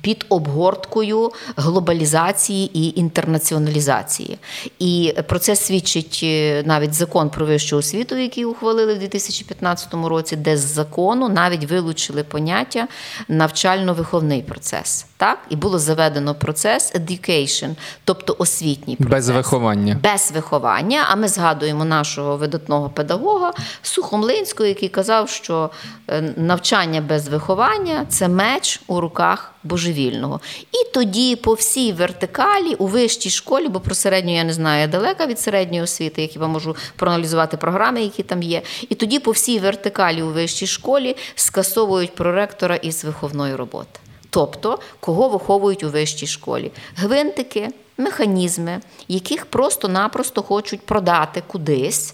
під 0.02 0.26
обгорткою 0.30 1.32
глобалізації 1.56 2.80
і 2.80 3.00
інтернаціоналізації. 3.00 4.38
І 4.80 5.14
про 5.28 5.40
це 5.40 5.56
свідчить 5.56 6.20
е, 6.24 6.64
навіть 6.66 6.94
закон 6.94 7.30
про 7.30 7.46
вищу 7.46 7.78
освіту, 7.78 8.16
який 8.16 8.46
ухвалили 8.46 8.94
в 8.94 9.00
2015 9.00 9.94
році, 9.94 10.36
де 10.36 10.58
з 10.58 10.62
закону 10.62 11.30
навіть 11.30 11.72
вилучили 11.72 12.24
поняття 12.24 12.88
навчально-виховний 13.30 14.42
процес. 14.42 15.06
Так? 15.18 15.40
І 15.50 15.56
було 15.56 15.80
заведено 15.80 16.36
процес 16.36 16.94
education, 16.94 17.76
тобто 18.04 18.36
освітній 18.40 18.96
процес. 18.96 19.12
Без 19.12 19.30
виховання. 19.30 20.00
Без 20.04 20.32
виховання. 20.32 21.06
А 21.10 21.16
ми 21.16 21.28
згадуємо 21.28 21.86
нашого 21.86 22.38
видатного 22.38 22.90
педагога 22.90 23.54
Сухомлинського, 23.82 24.68
який 24.68 24.90
казав, 24.90 25.30
що 25.30 25.70
е, 26.08 26.34
навчання 26.38 27.02
без 27.02 27.28
виховання 27.28 28.06
це 28.10 28.28
меч 28.28 28.82
у 28.88 29.02
руках 29.02 29.54
божевільного. 29.64 30.40
І 30.72 30.94
тоді 30.94 31.36
по 31.36 31.54
всій 31.54 31.94
вертикалі 31.94 32.76
у 32.76 32.88
вищій 32.88 33.30
школі, 33.30 33.68
бо 33.68 33.80
про 33.80 33.96
середню 33.96 34.36
я 34.36 34.44
не 34.44 34.54
знаю, 34.54 34.82
я 34.82 34.88
далека 34.88 35.26
від 35.26 35.40
середньої 35.40 35.84
освіти, 35.84 36.22
я 36.22 36.28
хіба 36.28 36.48
можу 36.48 36.76
проаналізувати 36.96 37.58
програми, 37.58 38.02
які 38.02 38.24
там 38.24 38.44
є. 38.44 38.62
І 38.90 38.96
тоді 38.96 39.20
по 39.20 39.32
всій 39.32 39.60
вертикалі 39.60 40.22
у 40.22 40.30
вищій 40.30 40.68
школі 40.68 41.16
скасовують 41.36 42.16
проректора 42.16 42.76
із 42.76 43.04
виховної 43.04 43.56
роботи. 43.56 44.00
Тобто, 44.30 44.80
кого 45.00 45.30
виховують 45.30 45.84
у 45.84 45.90
вищій 45.90 46.28
школі? 46.28 46.72
Гвинтики, 46.96 47.70
механізми, 47.98 48.82
яких 49.08 49.46
просто-напросто 49.46 50.44
хочуть 50.44 50.82
продати 50.82 51.44
кудись, 51.48 52.14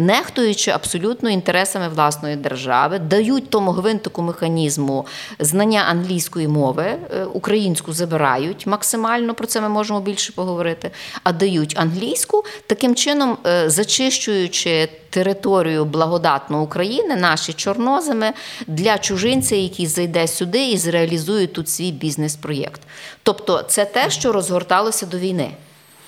нехтуючи 0.00 0.70
абсолютно 0.70 1.30
інтересами 1.30 1.88
власної 1.88 2.36
держави, 2.36 2.98
дають 2.98 3.50
тому 3.50 3.70
гвинтику 3.70 4.22
механізму 4.22 5.06
знання 5.38 5.84
англійської 5.90 6.48
мови, 6.48 6.84
е, 6.84 7.24
українську 7.24 7.92
забирають 7.92 8.66
максимально, 8.66 9.34
про 9.34 9.46
це 9.46 9.60
ми 9.60 9.68
можемо 9.68 10.00
більше 10.00 10.32
поговорити, 10.32 10.90
а 11.22 11.32
дають 11.32 11.74
англійську, 11.76 12.44
таким 12.66 12.94
чином 12.94 13.38
е, 13.46 13.70
зачищуючи 13.70 14.88
територію 15.10 15.84
благодатну 15.84 16.62
України, 16.62 17.16
наші 17.16 17.52
чорноземи 17.52 18.32
для 18.66 18.98
чужинця, 18.98 19.56
який 19.56 19.86
зайде 19.86 20.28
сюди 20.28 20.70
і 20.70 20.78
зреалізує 20.78 21.46
тут 21.46 21.68
свій 21.68 21.92
бізнес-проєкт. 21.92 22.80
Тобто, 23.22 23.62
це 23.62 23.84
те, 23.84 24.10
що 24.10 24.32
розгорталося 24.32 25.06
до 25.06 25.18
війни. 25.18 25.50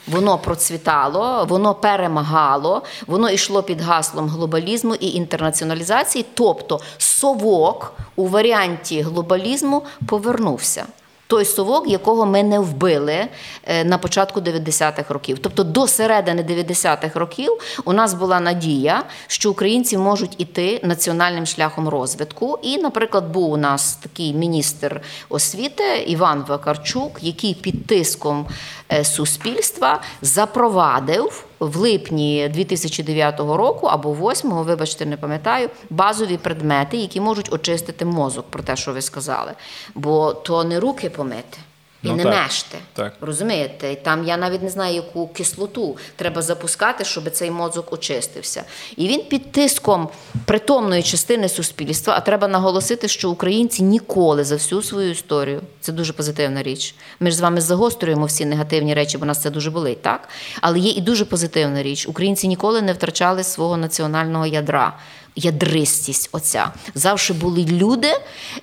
Воно 0.07 0.39
процвітало, 0.39 1.45
воно 1.45 1.75
перемагало, 1.75 2.83
воно 3.07 3.31
йшло 3.31 3.63
під 3.63 3.81
гаслом 3.81 4.29
глобалізму 4.29 4.95
і 4.95 5.07
інтернаціоналізації. 5.07 6.25
Тобто 6.35 6.81
совок 6.99 7.93
у 8.17 8.29
варіанті 8.29 9.03
глобалізму 9.03 9.83
повернувся. 10.07 10.87
Той 11.27 11.45
совок, 11.45 11.89
якого 11.89 12.27
ми 12.27 12.43
не 12.43 12.59
вбили 12.59 13.27
е, 13.65 13.85
на 13.85 13.99
початку 13.99 14.41
90-х 14.41 15.15
років. 15.15 15.39
Тобто 15.39 15.65
до 15.65 15.87
середини 15.87 16.43
90-х 16.43 17.21
років 17.21 17.53
у 17.85 17.93
нас 17.93 18.15
була 18.15 18.41
надія, 18.41 19.03
що 19.27 19.51
українці 19.51 19.99
можуть 19.99 20.35
іти 20.39 20.81
національним 20.83 21.47
шляхом 21.47 21.89
розвитку. 21.89 22.59
І, 22.63 22.79
наприклад, 22.79 23.33
був 23.33 23.53
у 23.53 23.57
нас 23.57 23.97
такий 23.97 24.35
міністр 24.35 25.01
освіти 25.29 25.99
Іван 26.07 26.45
Вакарчук, 26.49 27.19
який 27.23 27.55
під 27.55 27.87
тиском 27.87 28.47
е, 28.93 29.05
суспільства 29.05 30.01
запровадив 30.23 31.45
в 31.67 31.77
липні 31.77 32.51
2009 32.55 33.41
року 33.41 33.87
або 33.87 34.15
8-го, 34.15 34.63
вибачте, 34.63 35.07
не 35.07 35.17
пам'ятаю, 35.17 35.71
базові 35.91 36.37
предмети, 36.37 36.97
які 36.97 37.21
можуть 37.21 37.53
очистити 37.53 38.05
мозок, 38.05 38.47
про 38.51 38.63
те, 38.63 38.77
що 38.77 38.93
ви 38.93 39.03
сказали. 39.03 39.53
Бо 39.95 40.35
то 40.35 40.65
не 40.65 40.81
руки 40.81 41.11
помити. 41.11 41.59
І 42.05 42.09
Ну, 42.09 42.17
не 42.17 42.23
так. 42.23 42.43
мешти. 42.43 42.79
Так. 42.93 43.13
Розумієте? 43.21 43.93
І 43.93 43.97
Там 43.97 44.25
я 44.25 44.37
навіть 44.37 44.63
не 44.63 44.69
знаю, 44.71 44.95
яку 44.95 45.29
кислоту 45.29 45.97
треба 46.17 46.43
запускати, 46.43 47.05
щоб 47.05 47.31
цей 47.31 47.51
мозок 47.51 47.93
очистився. 47.93 48.63
І 48.97 49.09
він 49.09 49.23
під 49.23 49.53
тиском 49.53 50.09
притомної 50.45 51.03
частини 51.03 51.49
суспільства, 51.49 52.15
а 52.17 52.21
треба 52.21 52.49
наголосити, 52.49 53.09
що 53.09 53.31
українці 53.31 53.83
ніколи 53.83 54.45
за 54.45 54.55
всю 54.55 54.83
свою 54.83 55.11
історію, 55.11 55.61
це 55.81 55.93
дуже 55.93 56.13
позитивна 56.13 56.63
річ. 56.63 56.95
Ми 57.21 57.31
ж 57.31 57.37
з 57.37 57.41
вами 57.41 57.61
загострюємо 57.61 58.27
всі 58.27 58.45
негативні 58.45 58.95
речі, 58.95 59.19
бо 59.19 59.27
нас 59.27 59.43
це 59.43 59.51
дуже 59.51 59.71
болить, 59.71 60.03
так? 60.03 60.29
Але 60.61 60.79
є 60.79 60.91
і 60.91 61.01
дуже 61.01 61.25
позитивна 61.25 61.83
річ. 61.83 62.09
Українці 62.09 62.49
ніколи 62.49 62.83
не 62.83 62.93
втрачали 62.93 63.45
свого 63.45 63.77
національного 63.77 64.47
ядра. 64.47 64.97
Ядристість 65.37 66.29
оця. 66.33 66.73
Завжди 66.95 67.35
були 67.35 67.65
люди, 67.65 68.09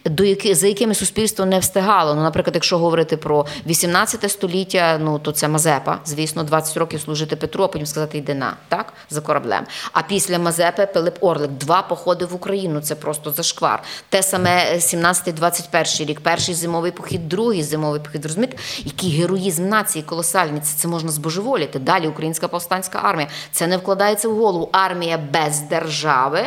до 0.05 0.23
яких, 0.23 0.55
за 0.55 0.67
якими 0.67 0.95
суспільство 0.95 1.45
не 1.45 1.59
встигало. 1.59 2.15
Ну, 2.15 2.21
наприклад, 2.21 2.55
якщо 2.55 2.77
говорити 2.77 3.17
про 3.17 3.45
18 3.67 4.31
століття, 4.31 4.99
ну 5.01 5.19
то 5.19 5.31
це 5.31 5.47
Мазепа, 5.47 5.99
звісно, 6.05 6.43
20 6.43 6.77
років 6.77 7.01
служити 7.01 7.35
Петру, 7.35 7.63
а 7.63 7.67
потім 7.67 7.85
сказати 7.85 8.17
йди 8.17 8.33
на, 8.33 8.53
так, 8.67 8.93
за 9.09 9.21
кораблем. 9.21 9.65
А 9.91 10.01
після 10.01 10.39
Мазепи 10.39 10.85
Пилип 10.85 11.17
Орлик, 11.21 11.51
два 11.51 11.81
походи 11.81 12.25
в 12.25 12.35
Україну, 12.35 12.81
це 12.81 12.95
просто 12.95 13.31
зашквар. 13.31 13.83
Те 14.09 14.23
саме 14.23 14.75
17-21 14.75 16.05
рік, 16.05 16.21
перший 16.21 16.55
зимовий 16.55 16.91
похід, 16.91 17.29
другий 17.29 17.63
зимовий 17.63 17.99
похід. 17.99 18.25
Розумієте, 18.25 18.57
який 18.83 19.11
героїзм 19.11 19.69
нації 19.69 20.03
колосальний, 20.03 20.61
це, 20.61 20.77
це 20.77 20.87
можна 20.87 21.11
збожеволіти. 21.11 21.79
Далі 21.79 22.07
українська 22.07 22.47
повстанська 22.47 22.99
армія. 23.03 23.29
Це 23.51 23.67
не 23.67 23.77
вкладається 23.77 24.29
в 24.29 24.35
голову. 24.35 24.69
Армія 24.71 25.17
без 25.17 25.59
держави. 25.59 26.45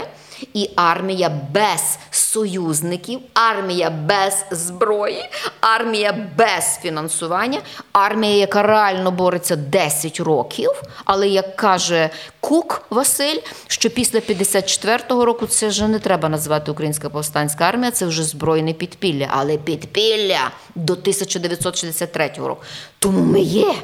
І 0.55 0.71
армія 0.77 1.33
без 1.51 1.99
союзників, 2.11 3.21
армія 3.35 3.91
без 3.91 4.45
зброї, 4.51 5.31
армія 5.61 6.29
без 6.39 6.79
фінансування, 6.83 7.61
армія, 7.93 8.37
яка 8.37 8.63
реально 8.63 9.11
бореться 9.11 9.57
10 9.57 10.21
років. 10.21 10.71
Але 11.05 11.29
як 11.29 11.57
каже 11.57 12.11
Кук 12.41 12.83
Василь, 12.91 13.39
що 13.67 13.91
після 13.91 14.19
54-го 14.19 15.25
року 15.25 15.47
це 15.47 15.69
вже 15.69 15.89
не 15.89 15.99
треба 15.99 16.29
називати 16.29 16.71
українська 16.71 17.11
повстанська 17.11 17.65
армія, 17.65 17.91
це 17.91 18.07
вже 18.07 18.25
збройне 18.25 18.73
підпілля, 18.73 19.27
але 19.31 19.57
підпілля 19.57 20.51
до 20.75 20.93
1963 20.93 22.31
року. 22.37 22.63
Тому 22.99 23.21
ми 23.21 23.41
є. 23.41 23.75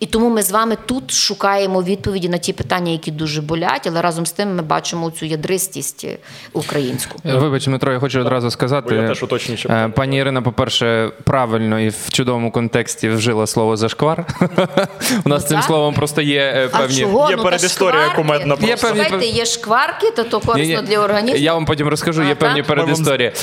І 0.00 0.06
тому 0.06 0.28
ми 0.28 0.42
з 0.42 0.50
вами 0.50 0.76
тут 0.86 1.12
шукаємо 1.12 1.82
відповіді 1.82 2.28
на 2.28 2.38
ті 2.38 2.52
питання, 2.52 2.92
які 2.92 3.10
дуже 3.10 3.42
болять, 3.42 3.86
але 3.86 4.02
разом 4.02 4.26
з 4.26 4.32
тим 4.32 4.56
ми 4.56 4.62
бачимо 4.62 5.10
цю 5.10 5.26
ядристість 5.26 6.06
українську. 6.52 7.18
Е, 7.24 7.34
Вибач, 7.34 7.64
Дмитро, 7.64 7.92
я 7.92 7.98
хочу 7.98 8.20
одразу 8.20 8.50
сказати. 8.50 8.86
Бо 8.88 9.02
я 9.02 9.08
теж 9.08 9.22
уточнюючи 9.22 9.68
Е. 9.68 9.88
Пані 9.88 10.16
Ірина, 10.18 10.42
по-перше, 10.42 11.10
правильно 11.24 11.80
і 11.80 11.88
в 11.88 12.10
чудовому 12.10 12.50
контексті 12.52 13.08
вжила 13.08 13.46
слово 13.46 13.76
зашквар. 13.76 14.26
У 15.24 15.28
нас 15.28 15.42
Ну, 15.42 15.48
цим 15.48 15.62
словом 15.62 15.94
просто 15.94 16.22
є 16.22 16.40
е, 16.40 16.68
певні. 16.68 16.96
Є 16.96 17.36
ну, 17.36 17.42
передісторія 17.42 18.08
кумедна 18.16 18.56
Є 18.60 18.76
певні- 18.76 19.04
Слухайте, 19.04 19.26
є 19.26 19.44
шкварки, 19.44 20.10
то 20.10 20.24
то 20.24 20.40
корисно 20.40 20.82
для 20.82 20.98
організму. 20.98 21.40
Я 21.40 21.54
вам 21.54 21.64
потім 21.64 21.88
розкажу, 21.88 22.22
є 22.22 22.34
певні 22.34 22.62
передісторії. 22.62 23.32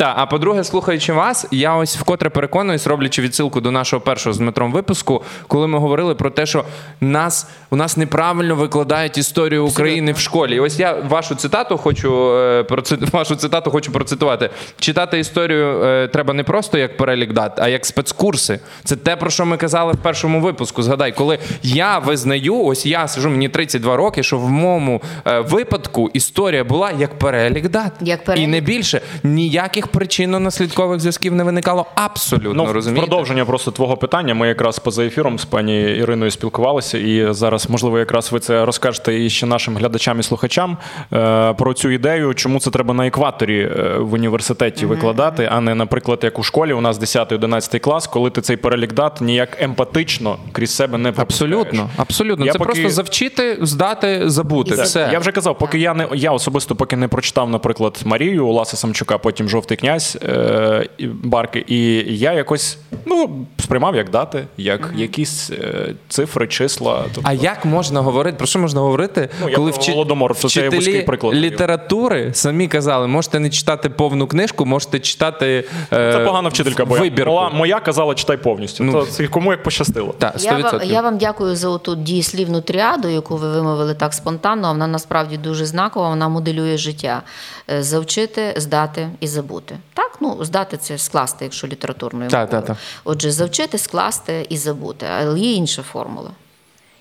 А 0.00 0.26
по-друге, 0.26 0.64
слухаючи 0.64 1.12
вас, 1.12 1.46
я 1.50 1.74
ось 1.74 1.96
вкотре 1.96 2.30
переконуюсь, 2.30 2.86
роблячи 2.86 3.22
відсилку 3.22 3.60
до 3.60 3.70
нашого 3.70 4.00
першого 4.00 4.34
з 4.34 4.38
Дмитром 4.38 4.72
випуску, 4.72 5.22
коли 5.46 5.66
ми 5.66 5.78
говорили 5.78 6.14
про 6.14 6.30
те, 6.30 6.46
що 6.46 6.64
нас 7.00 7.46
у 7.70 7.76
нас 7.76 7.96
неправильно 7.96 8.54
викладають 8.54 9.18
історію 9.18 9.66
України 9.66 10.12
в 10.12 10.18
школі. 10.18 10.56
І 10.56 10.60
ось 10.60 10.80
я 10.80 10.96
вашу 11.08 11.34
цитату 11.34 11.78
хочу 11.78 12.34
е, 12.34 12.64
вашу 13.12 13.36
цитату 13.36 13.70
хочу 13.70 13.92
процитувати. 13.92 14.50
Читати 14.78 15.18
історію 15.18 15.82
е, 15.84 16.08
треба 16.08 16.34
не 16.34 16.44
просто 16.44 16.78
як 16.78 16.96
перелік 16.96 17.32
дат, 17.32 17.58
а 17.58 17.68
як 17.68 17.86
спецкурси. 17.86 18.60
Це 18.84 18.96
те, 18.96 19.16
про 19.16 19.30
що 19.30 19.46
ми 19.46 19.56
казали 19.56 19.92
в 19.92 19.96
першому 19.96 20.40
випуску. 20.40 20.82
Згадай, 20.82 21.12
коли 21.12 21.38
я 21.62 21.98
визнаю, 21.98 22.64
ось 22.64 22.86
я 22.86 23.08
сижу, 23.08 23.30
мені 23.30 23.48
32 23.48 23.96
роки, 23.96 24.22
що 24.22 24.38
в 24.38 24.50
моєму 24.50 25.02
е, 25.26 25.40
випадку 25.40 26.10
історія 26.12 26.64
була 26.64 26.90
як 26.98 27.18
перелік 27.18 27.68
дат. 27.68 27.92
Як 28.00 28.24
перелік. 28.24 28.44
І 28.44 28.46
не 28.46 28.60
більше 28.60 29.00
ніяких 29.22 29.86
причинно-наслідкових 29.86 30.98
зв'язків 30.98 31.34
не 31.34 31.44
виникало 31.44 31.86
абсолютно. 31.94 32.54
Ну, 32.54 32.64
в 32.64 32.70
розумієте? 32.72 33.06
продовження 33.06 33.44
просто 33.44 33.70
твого 33.70 33.96
питання. 33.96 34.34
Ми 34.34 34.48
якраз 34.48 34.78
поза 34.78 35.04
ефіром 35.04 35.27
з 35.36 35.44
пані 35.44 35.82
Іриною 35.82 36.30
спілкувалися, 36.30 36.98
і 36.98 37.32
зараз, 37.32 37.70
можливо, 37.70 37.98
якраз 37.98 38.32
ви 38.32 38.40
це 38.40 38.64
розкажете 38.64 39.24
і 39.24 39.30
ще 39.30 39.46
нашим 39.46 39.76
глядачам 39.76 40.20
і 40.20 40.22
слухачам 40.22 40.76
е, 41.12 41.52
про 41.52 41.74
цю 41.74 41.90
ідею, 41.90 42.34
чому 42.34 42.60
це 42.60 42.70
треба 42.70 42.94
на 42.94 43.06
екваторі 43.06 43.60
е, 43.60 43.98
в 43.98 44.12
університеті 44.12 44.86
викладати, 44.86 45.48
а 45.52 45.60
не, 45.60 45.74
наприклад, 45.74 46.20
як 46.22 46.38
у 46.38 46.42
школі, 46.42 46.72
у 46.72 46.80
нас 46.80 47.00
10-11 47.00 47.78
клас, 47.78 48.06
коли 48.06 48.30
ти 48.30 48.40
цей 48.40 48.56
перелік 48.56 48.92
дат 48.92 49.20
ніяк 49.20 49.62
емпатично 49.62 50.36
крізь 50.52 50.74
себе 50.74 50.98
не 50.98 51.12
пропускаєш. 51.12 51.38
Абсолютно, 51.38 51.90
абсолютно. 51.96 52.46
Я 52.46 52.52
це 52.52 52.58
поки- 52.58 52.72
просто 52.72 52.90
завчити, 52.90 53.58
здати, 53.60 54.30
забути. 54.30 54.76
Так, 54.76 54.84
Все. 54.84 55.08
Я 55.12 55.18
вже 55.18 55.32
казав, 55.32 55.58
поки 55.58 55.78
я 55.78 55.94
не 55.94 56.08
я 56.14 56.32
особисто 56.32 56.76
поки 56.76 56.96
не 56.96 57.08
прочитав, 57.08 57.50
наприклад, 57.50 58.00
Марію 58.04 58.46
Уласа 58.46 58.76
Самчука, 58.76 59.18
потім 59.18 59.48
Жовтий 59.48 59.76
князь 59.76 60.18
е, 60.22 60.88
Барки, 61.22 61.64
і 61.66 61.78
я 62.18 62.32
якось 62.32 62.78
ну 63.06 63.46
сприймав 63.58 63.96
як 63.96 64.10
дати, 64.10 64.44
як 64.56 64.92
якісь 64.96 65.17
якісь 65.18 65.50
е, 65.50 65.94
цифри, 66.08 66.46
числа. 66.46 67.04
Тобто, 67.14 67.30
А 67.30 67.32
як 67.32 67.64
можна 67.64 68.00
говорити? 68.00 68.36
Про 68.38 68.46
що 68.46 68.58
можна 68.58 68.80
говорити, 68.80 69.28
Ну, 69.40 69.48
коли 69.54 69.72
про 69.72 69.82
Голодомор, 69.92 70.32
вчителі 70.32 71.02
приклад 71.02 71.34
літератури 71.34 72.30
самі 72.34 72.68
казали, 72.68 73.06
можете 73.06 73.40
не 73.40 73.50
читати 73.50 73.90
повну 73.90 74.26
книжку, 74.26 74.66
можете 74.66 75.00
читати 75.00 75.64
е, 75.92 76.12
це 76.12 76.24
погана 76.24 76.48
вчителька, 76.48 76.84
бо 76.84 76.98
я- 76.98 77.24
моя, 77.26 77.48
моя 77.48 77.80
казала, 77.80 78.14
читай 78.14 78.36
повністю. 78.36 78.84
Ну. 78.84 79.06
Це 79.06 79.26
кому 79.28 79.50
як 79.50 79.62
пощастило. 79.62 80.14
Так, 80.18 80.34
Я 80.38 80.52
вам, 80.52 80.62
100%. 80.62 80.84
я 80.84 81.00
вам 81.00 81.18
дякую 81.18 81.56
за 81.56 81.68
оту 81.68 81.96
дієслівну 81.96 82.60
тріаду, 82.60 83.08
яку 83.08 83.36
ви 83.36 83.50
вимовили 83.50 83.94
так 83.94 84.14
спонтанно. 84.14 84.68
Вона 84.68 84.86
насправді 84.86 85.36
дуже 85.36 85.66
знакова, 85.66 86.08
вона 86.08 86.28
моделює 86.28 86.76
життя. 86.76 87.22
Е, 87.70 87.82
Завчити, 87.82 88.54
здати 88.56 89.10
і 89.20 89.26
забути. 89.26 89.78
Так, 89.94 90.18
ну 90.20 90.44
здати 90.44 90.76
це 90.76 90.98
скласти, 90.98 91.44
якщо 91.44 91.66
літературною 91.66 92.30
Так, 92.30 92.40
мовою. 92.52 92.66
так, 92.66 92.76
так. 92.76 92.84
Отже, 93.04 93.30
завчити, 93.30 93.78
скласти 93.78 94.46
і 94.48 94.56
забути. 94.56 95.06
Але 95.20 95.40
є 95.40 95.52
інша 95.52 95.82
формула. 95.82 96.30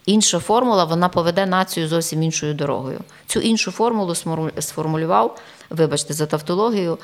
Інша 0.05 0.39
формула 0.39 0.83
вона 0.83 1.09
поведе 1.09 1.45
націю 1.45 1.87
зовсім 1.87 2.23
іншою 2.23 2.53
дорогою. 2.53 2.99
Цю 3.25 3.39
іншу 3.39 3.71
формулу 3.71 4.15
сформулював, 4.59 5.39
вибачте, 5.69 6.13
за 6.13 6.25
тавтологію. 6.25 6.97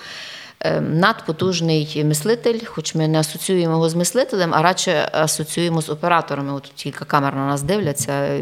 Е, 0.60 0.82
Надпотужний 0.82 2.04
мислитель, 2.06 2.60
хоч 2.66 2.96
ми 2.96 3.08
не 3.08 3.20
асоціюємо 3.20 3.74
його 3.74 3.89
з 3.89 3.96
мислителем, 3.96 4.54
а 4.54 4.62
радше 4.62 5.10
асоціюємо 5.12 5.82
з 5.82 5.89
операторами. 5.89 6.54
От 6.54 6.72
кілька 6.76 7.06
камер 7.06 7.36
на 7.36 7.48
нас 7.48 7.62
дивляться. 7.62 8.39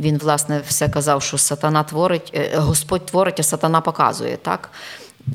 Він, 0.00 0.18
власне, 0.18 0.62
все 0.66 0.88
казав, 0.88 1.22
що 1.22 1.38
сатана 1.38 1.82
творить, 1.82 2.32
е, 2.34 2.50
Господь 2.56 3.06
творить, 3.06 3.40
а 3.40 3.42
сатана 3.42 3.80
показує. 3.80 4.36
Так? 4.36 4.70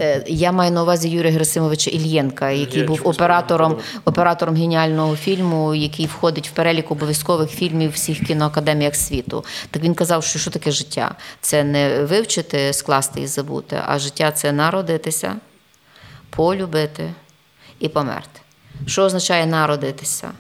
Е, 0.01 0.23
Я 0.27 0.51
маю 0.51 0.71
на 0.71 0.83
увазі 0.83 1.09
Юрія 1.09 1.31
Герасимовича 1.31 1.91
Ільєнка, 1.91 2.51
який 2.51 2.81
Я 2.81 2.87
був 2.87 3.01
оператором, 3.03 3.77
оператором 4.05 4.55
геніального 4.55 5.15
фільму, 5.15 5.75
який 5.75 6.05
входить 6.05 6.49
в 6.49 6.51
перелік 6.51 6.91
обов'язкових 6.91 7.49
фільмів 7.49 7.91
всіх 7.91 8.19
кіноакадеміях 8.19 8.95
світу. 8.95 9.43
Так 9.71 9.83
він 9.83 9.93
казав, 9.93 10.23
що 10.23 10.39
що 10.39 10.51
таке 10.51 10.71
життя? 10.71 11.15
Це 11.41 11.63
не 11.63 12.03
вивчити, 12.03 12.73
скласти 12.73 13.21
і 13.21 13.27
забути, 13.27 13.81
а 13.87 13.99
життя 13.99 14.31
це 14.31 14.51
народитися, 14.51 15.35
полюбити 16.29 17.13
і 17.79 17.89
померти. 17.89 18.39
Що 18.85 19.03
означає 19.03 19.45
народитися? 19.45 20.31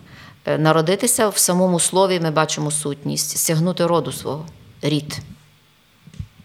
Е, 0.45 0.57
Народитися 0.57 1.29
в 1.29 1.37
самому 1.37 1.79
слові 1.79 2.19
ми 2.19 2.31
бачимо 2.31 2.71
сутність, 2.71 3.37
сягнути 3.37 3.85
роду 3.85 4.11
свого, 4.11 4.45
рід 4.81 5.21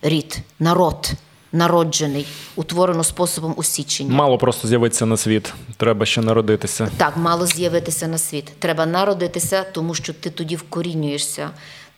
рід, 0.04 0.38
народ, 0.58 1.12
народжений, 1.52 2.26
утворено 2.56 3.04
способом 3.04 3.54
усічення. 3.56 4.14
Мало 4.14 4.38
просто 4.38 4.68
з'явитися 4.68 5.06
на 5.06 5.16
світ. 5.16 5.54
Треба 5.76 6.06
ще 6.06 6.20
народитися. 6.20 6.90
Так, 6.96 7.16
мало 7.16 7.46
з'явитися 7.46 8.06
на 8.08 8.18
світ. 8.18 8.52
Треба 8.58 8.86
народитися, 8.86 9.62
тому 9.72 9.94
що 9.94 10.12
ти 10.12 10.30
тоді 10.30 10.56
вкорінюєшся. 10.56 11.50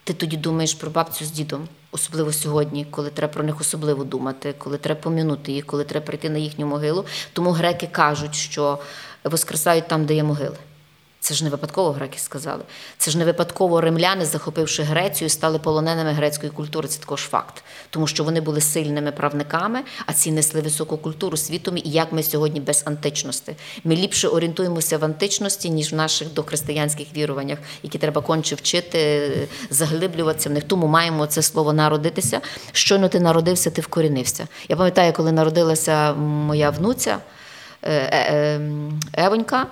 Ти 0.06 0.12
тоді 0.12 0.36
думаєш 0.36 0.74
про 0.74 0.90
бабцю 0.90 1.24
з 1.24 1.30
дідом, 1.30 1.68
особливо 1.92 2.32
сьогодні, 2.32 2.86
коли 2.90 3.10
треба 3.10 3.32
про 3.32 3.44
них 3.44 3.60
особливо 3.60 4.04
думати, 4.04 4.54
коли 4.58 4.78
треба 4.78 5.00
помінути 5.00 5.52
їх, 5.52 5.66
коли 5.66 5.84
треба 5.84 6.06
прийти 6.06 6.30
на 6.30 6.38
їхню 6.38 6.66
могилу. 6.66 7.04
Тому 7.32 7.50
греки 7.50 7.86
кажуть, 7.86 8.34
що 8.34 8.78
воскресають 9.24 9.88
там, 9.88 10.06
де 10.06 10.14
є 10.14 10.22
могили. 10.22 10.56
Це 11.26 11.34
ж 11.34 11.44
не 11.44 11.50
випадково 11.50 11.92
греки 11.92 12.18
сказали. 12.18 12.62
Це 12.98 13.10
ж 13.10 13.18
не 13.18 13.24
випадково 13.24 13.80
римляни, 13.80 14.24
захопивши 14.24 14.82
Грецію, 14.82 15.28
стали 15.28 15.58
полоненими 15.58 16.12
грецької 16.12 16.52
культури. 16.52 16.88
Це 16.88 17.00
також 17.00 17.20
факт. 17.20 17.64
Тому 17.90 18.06
що 18.06 18.24
вони 18.24 18.40
були 18.40 18.60
сильними 18.60 19.12
правниками, 19.12 19.80
а 20.06 20.12
ці 20.12 20.32
несли 20.32 20.60
високу 20.60 20.96
культуру 20.96 21.36
світом. 21.36 21.76
І 21.76 21.82
як 21.84 22.12
ми 22.12 22.22
сьогодні 22.22 22.60
без 22.60 22.82
античності? 22.86 23.56
Ми 23.84 23.96
ліпше 23.96 24.28
орієнтуємося 24.28 24.98
в 24.98 25.04
античності, 25.04 25.70
ніж 25.70 25.92
в 25.92 25.96
наших 25.96 26.32
дохристиянських 26.32 27.06
віруваннях, 27.16 27.58
які 27.82 27.98
треба 27.98 28.22
конче 28.22 28.54
вчити, 28.54 29.30
заглиблюватися 29.70 30.48
в 30.48 30.52
них. 30.52 30.64
Тому 30.64 30.86
маємо 30.86 31.26
це 31.26 31.42
слово 31.42 31.72
народитися. 31.72 32.40
Щойно 32.72 33.08
ти 33.08 33.20
народився, 33.20 33.70
ти 33.70 33.80
вкорінився. 33.80 34.48
Я 34.68 34.76
пам'ятаю, 34.76 35.12
коли 35.12 35.32
народилася 35.32 36.14
моя 36.14 36.70
внуця. 36.70 37.18
Е, 37.82 37.92
е, 37.92 38.34
е, 38.34 38.60
Евонька, 39.24 39.66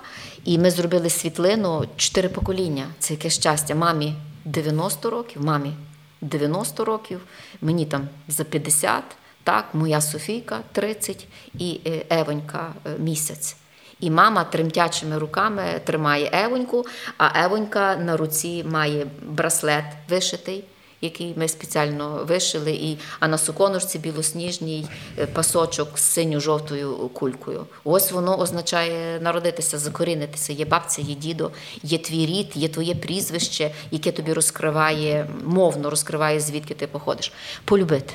і 0.45 0.57
ми 0.57 0.71
зробили 0.71 1.09
світлину 1.09 1.85
чотири 1.95 2.29
покоління. 2.29 2.87
Це 2.99 3.13
яке 3.13 3.29
щастя. 3.29 3.75
Мамі 3.75 4.15
90 4.45 5.09
років, 5.09 5.45
мамі 5.45 5.73
90 6.21 6.85
років, 6.85 7.21
мені 7.61 7.85
там 7.85 8.07
за 8.27 8.43
50, 8.43 9.03
так, 9.43 9.65
моя 9.73 10.01
Софійка 10.01 10.59
30 10.71 11.27
і 11.59 11.79
е, 11.87 12.05
Евонька 12.09 12.73
е, 12.85 12.89
місяць. 12.99 13.55
І 13.99 14.11
мама 14.11 14.43
тремтячими 14.43 15.17
руками 15.17 15.63
тримає 15.83 16.29
Евоньку, 16.33 16.85
а 17.17 17.45
Евонька 17.45 17.95
на 17.95 18.17
руці 18.17 18.63
має 18.63 19.07
браслет 19.21 19.85
вишитий 20.09 20.63
який 21.05 21.33
ми 21.35 21.47
спеціально 21.47 22.25
вишили, 22.27 22.71
і, 22.71 22.97
а 23.19 23.27
на 23.27 23.37
суконушці 23.37 23.99
білосніжній 23.99 24.87
е, 25.19 25.25
пасочок 25.25 25.99
з 25.99 26.01
синьо-жовтою 26.01 27.09
кулькою. 27.13 27.65
Ось 27.83 28.11
воно 28.11 28.39
означає 28.39 29.19
народитися, 29.19 29.77
закорінитися. 29.77 30.53
Є 30.53 30.65
бабця, 30.65 31.01
є 31.01 31.15
дідо, 31.15 31.51
є 31.83 31.97
твій 31.97 32.25
рід, 32.25 32.51
є 32.55 32.67
твоє 32.67 32.95
прізвище, 32.95 33.71
яке 33.91 34.11
тобі 34.11 34.33
розкриває, 34.33 35.29
мовно 35.45 35.89
розкриває, 35.89 36.39
звідки 36.39 36.73
ти 36.73 36.87
походиш. 36.87 37.33
Полюбити. 37.65 38.13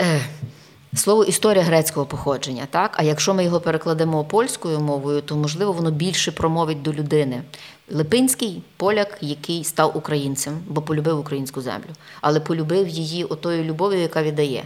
Е, 0.00 0.20
Слово 0.94 1.24
історія 1.24 1.64
грецького 1.64 2.06
походження, 2.06 2.66
так? 2.70 2.94
А 2.96 3.02
якщо 3.02 3.34
ми 3.34 3.44
його 3.44 3.60
перекладемо 3.60 4.24
польською 4.24 4.80
мовою, 4.80 5.20
то 5.20 5.36
можливо 5.36 5.72
воно 5.72 5.90
більше 5.90 6.32
промовить 6.32 6.82
до 6.82 6.92
людини. 6.92 7.42
Липинський 7.90 8.62
поляк, 8.76 9.18
який 9.20 9.64
став 9.64 9.96
українцем, 9.96 10.60
бо 10.66 10.82
полюбив 10.82 11.18
українську 11.18 11.60
землю, 11.60 11.88
але 12.20 12.40
полюбив 12.40 12.88
її 12.88 13.24
отою 13.24 13.64
любов'ю, 13.64 14.00
яка 14.00 14.22
віддає. 14.22 14.64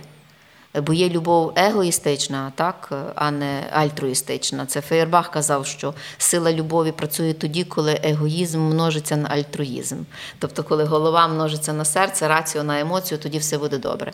Бо 0.74 0.92
є 0.92 1.08
любов 1.08 1.52
егоїстична, 1.56 2.52
так, 2.54 2.92
а 3.14 3.30
не 3.30 3.62
альтруїстична. 3.72 4.66
Це 4.66 4.80
Фейербах 4.80 5.30
казав, 5.30 5.66
що 5.66 5.94
сила 6.18 6.52
любові 6.52 6.92
працює 6.92 7.32
тоді, 7.32 7.64
коли 7.64 8.00
егоїзм 8.02 8.60
множиться 8.60 9.16
на 9.16 9.28
альтруїзм. 9.28 9.96
Тобто, 10.38 10.62
коли 10.62 10.84
голова 10.84 11.28
множиться 11.28 11.72
на 11.72 11.84
серце, 11.84 12.28
раціо 12.28 12.62
на 12.62 12.80
емоцію, 12.80 13.18
тоді 13.18 13.38
все 13.38 13.58
буде 13.58 13.78
добре. 13.78 14.12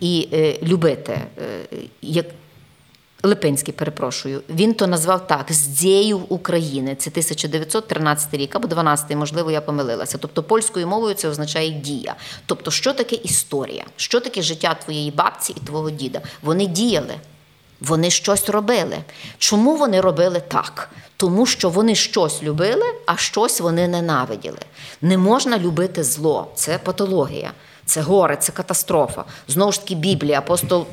І 0.00 0.28
е, 0.32 0.58
любити, 0.62 1.12
е, 1.12 1.66
як 2.02 2.26
Липинський, 3.22 3.74
перепрошую, 3.74 4.42
він 4.48 4.74
то 4.74 4.86
назвав 4.86 5.26
так: 5.26 5.52
з 5.52 5.66
дією 5.66 6.18
України. 6.18 6.96
Це 6.98 7.10
1913 7.10 8.34
рік 8.34 8.56
або 8.56 8.68
12, 8.68 9.16
можливо, 9.16 9.50
я 9.50 9.60
помилилася. 9.60 10.18
Тобто 10.18 10.42
польською 10.42 10.86
мовою 10.86 11.14
це 11.14 11.28
означає 11.28 11.70
дія. 11.70 12.16
Тобто, 12.46 12.70
що 12.70 12.92
таке 12.92 13.16
історія? 13.16 13.84
Що 13.96 14.20
таке 14.20 14.42
життя 14.42 14.76
твоєї 14.84 15.10
бабці 15.10 15.54
і 15.56 15.66
твого 15.66 15.90
діда? 15.90 16.20
Вони 16.42 16.66
діяли. 16.66 17.14
Вони 17.80 18.10
щось 18.10 18.48
робили. 18.48 18.98
Чому 19.38 19.76
вони 19.76 20.00
робили 20.00 20.42
так? 20.48 20.90
Тому 21.16 21.46
що 21.46 21.70
вони 21.70 21.94
щось 21.94 22.42
любили, 22.42 22.86
а 23.06 23.16
щось 23.16 23.60
вони 23.60 23.88
ненавиділи. 23.88 24.58
Не 25.02 25.18
можна 25.18 25.58
любити 25.58 26.04
зло, 26.04 26.48
це 26.54 26.78
патологія, 26.78 27.52
це 27.84 28.00
горе, 28.00 28.36
це 28.36 28.52
катастрофа. 28.52 29.24
Знову 29.48 29.72
ж 29.72 29.80
таки, 29.80 29.94
Біблія, 29.94 30.38
апостол 30.38 30.86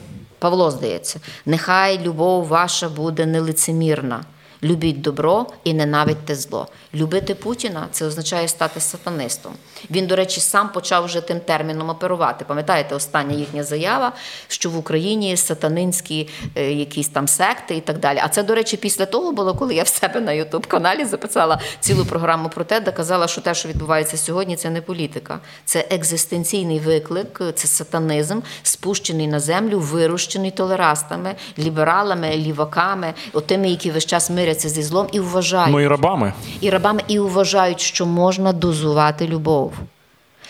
Павло 0.45 0.71
здається, 0.71 1.19
нехай 1.45 1.99
любов 1.99 2.47
ваша 2.47 2.89
буде 2.89 3.25
нелицемірна. 3.25 4.23
Любіть 4.63 5.01
добро 5.01 5.45
і 5.63 5.73
ненавидьте 5.73 6.35
зло. 6.35 6.67
Любити 6.93 7.35
Путіна 7.35 7.87
це 7.91 8.05
означає 8.05 8.47
стати 8.47 8.79
сатанистом. 8.79 9.53
Він, 9.91 10.07
до 10.07 10.15
речі, 10.15 10.39
сам 10.41 10.69
почав 10.69 11.05
вже 11.05 11.21
тим 11.21 11.39
терміном 11.39 11.89
оперувати. 11.89 12.45
Пам'ятаєте, 12.47 12.95
остання 12.95 13.35
їхня 13.35 13.63
заява, 13.63 14.11
що 14.47 14.69
в 14.69 14.77
Україні 14.77 15.37
сатанинські 15.37 16.29
е, 16.55 16.71
якісь 16.71 17.07
там 17.09 17.27
секти 17.27 17.75
і 17.75 17.81
так 17.81 17.99
далі. 17.99 18.19
А 18.23 18.27
це, 18.27 18.43
до 18.43 18.55
речі, 18.55 18.77
після 18.77 19.05
того 19.05 19.31
було, 19.31 19.53
коли 19.53 19.75
я 19.75 19.83
в 19.83 19.87
себе 19.87 20.19
на 20.21 20.31
Ютуб-каналі 20.31 21.05
записала 21.05 21.59
цілу 21.79 22.05
програму 22.05 22.49
про 22.49 22.63
те, 22.63 22.79
де 22.79 22.91
казала, 22.91 23.27
що 23.27 23.41
те, 23.41 23.53
що 23.53 23.69
відбувається 23.69 24.17
сьогодні, 24.17 24.55
це 24.55 24.69
не 24.69 24.81
політика, 24.81 25.39
це 25.65 25.85
екзистенційний 25.89 26.79
виклик, 26.79 27.41
це 27.55 27.67
сатанизм, 27.67 28.39
спущений 28.63 29.27
на 29.27 29.39
землю, 29.39 29.79
вирощений 29.79 30.51
толерастами, 30.51 31.35
лібералами, 31.59 32.35
ліваками, 32.37 33.13
отими, 33.33 33.69
які 33.69 33.91
весь 33.91 34.05
час 34.05 34.29
миряться 34.29 34.69
зі 34.69 34.83
злом 34.83 35.07
і 35.11 35.19
вважають 35.19 35.71
Ну 35.71 35.79
і 35.81 35.87
рабами. 35.87 36.33
і 36.61 36.69
рабами 36.69 37.01
і 37.07 37.19
вважають, 37.19 37.79
що 37.81 38.05
можна 38.05 38.53
дозувати 38.53 39.27
любов, 39.27 39.73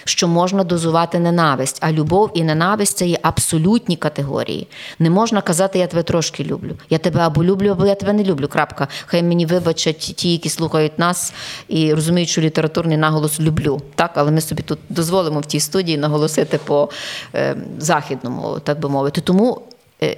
що 0.05 0.27
можна 0.27 0.63
дозувати 0.63 1.19
ненависть. 1.19 1.77
А 1.81 1.91
любов 1.91 2.31
і 2.33 2.43
ненависть 2.43 2.97
це 2.97 3.07
є 3.07 3.19
абсолютні 3.21 3.95
категорії. 3.95 4.67
Не 4.99 5.09
можна 5.09 5.41
казати, 5.41 5.79
я 5.79 5.87
тебе 5.87 6.03
трошки 6.03 6.43
люблю. 6.43 6.77
Я 6.89 6.97
тебе 6.97 7.19
або 7.19 7.43
люблю, 7.43 7.69
або 7.69 7.85
я 7.85 7.95
тебе 7.95 8.13
не 8.13 8.23
люблю. 8.23 8.47
Крапка. 8.47 8.87
Хай 9.05 9.23
мені 9.23 9.45
вибачать 9.45 9.97
ті, 9.97 10.31
які 10.31 10.49
слухають 10.49 10.99
нас 10.99 11.33
і 11.67 11.93
розуміють, 11.93 12.29
що 12.29 12.41
літературний 12.41 12.97
наголос 12.97 13.39
люблю. 13.39 13.81
Так, 13.95 14.11
але 14.15 14.31
ми 14.31 14.41
собі 14.41 14.63
тут 14.63 14.79
дозволимо 14.89 15.39
в 15.39 15.45
тій 15.45 15.59
студії 15.59 15.97
наголосити 15.97 16.57
по 16.57 16.89
е, 17.35 17.55
західному, 17.77 18.59
так 18.59 18.79
би 18.79 18.89
мовити. 18.89 19.21
Тому. 19.21 19.61
Е, 20.03 20.17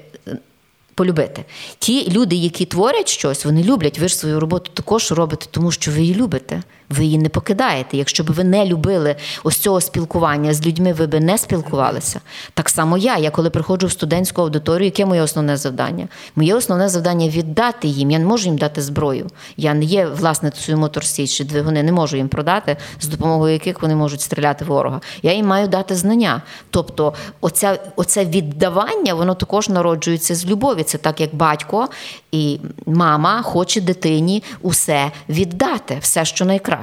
полюбити. 0.97 1.45
Ті 1.79 2.11
люди, 2.11 2.35
які 2.35 2.65
творять 2.65 3.09
щось, 3.09 3.45
вони 3.45 3.63
люблять. 3.63 3.99
Ви 3.99 4.07
ж 4.07 4.17
свою 4.17 4.39
роботу 4.39 4.71
також 4.73 5.11
робите, 5.11 5.45
тому 5.51 5.71
що 5.71 5.91
ви 5.91 6.01
її 6.01 6.15
любите. 6.15 6.63
Ви 6.89 7.05
її 7.05 7.17
не 7.17 7.29
покидаєте. 7.29 7.97
Якщо 7.97 8.23
б 8.23 8.31
ви 8.31 8.43
не 8.43 8.65
любили 8.65 9.15
ось 9.43 9.57
цього 9.57 9.81
спілкування 9.81 10.53
з 10.53 10.65
людьми, 10.65 10.93
ви 10.93 11.07
б 11.07 11.19
не 11.19 11.37
спілкувалися. 11.37 12.21
Так 12.53 12.69
само 12.69 12.97
я. 12.97 13.17
Я 13.17 13.31
коли 13.31 13.49
приходжу 13.49 13.87
в 13.87 13.91
студентську 13.91 14.41
аудиторію, 14.41 14.85
яке 14.85 15.05
моє 15.05 15.21
основне 15.21 15.57
завдання? 15.57 16.07
Моє 16.35 16.55
основне 16.55 16.89
завдання 16.89 17.29
віддати 17.29 17.87
їм. 17.87 18.11
Я 18.11 18.19
не 18.19 18.25
можу 18.25 18.45
їм 18.45 18.57
дати 18.57 18.81
зброю. 18.81 19.27
Я 19.57 19.73
не 19.73 19.85
є 19.85 20.07
власницею 20.07 20.77
моторсіч 20.77 21.31
чи 21.31 21.43
двигуни, 21.43 21.83
не 21.83 21.91
можу 21.91 22.17
їм 22.17 22.27
продати, 22.27 22.77
з 22.99 23.07
допомогою 23.07 23.53
яких 23.53 23.81
вони 23.81 23.95
можуть 23.95 24.21
стріляти 24.21 24.65
ворога. 24.65 25.01
Я 25.21 25.33
їм 25.33 25.45
маю 25.45 25.67
дати 25.67 25.95
знання. 25.95 26.41
Тобто, 26.69 27.13
оця, 27.41 27.79
оце 27.95 28.25
віддавання, 28.25 29.13
воно 29.13 29.35
також 29.35 29.69
народжується 29.69 30.35
з 30.35 30.45
любові. 30.45 30.83
Це 30.83 30.97
так, 30.97 31.21
як 31.21 31.35
батько 31.35 31.87
і 32.31 32.59
мама 32.85 33.41
хоче 33.41 33.81
дитині 33.81 34.43
усе 34.61 35.11
віддати, 35.29 35.97
все, 36.01 36.25
що 36.25 36.45
найкраще. 36.45 36.76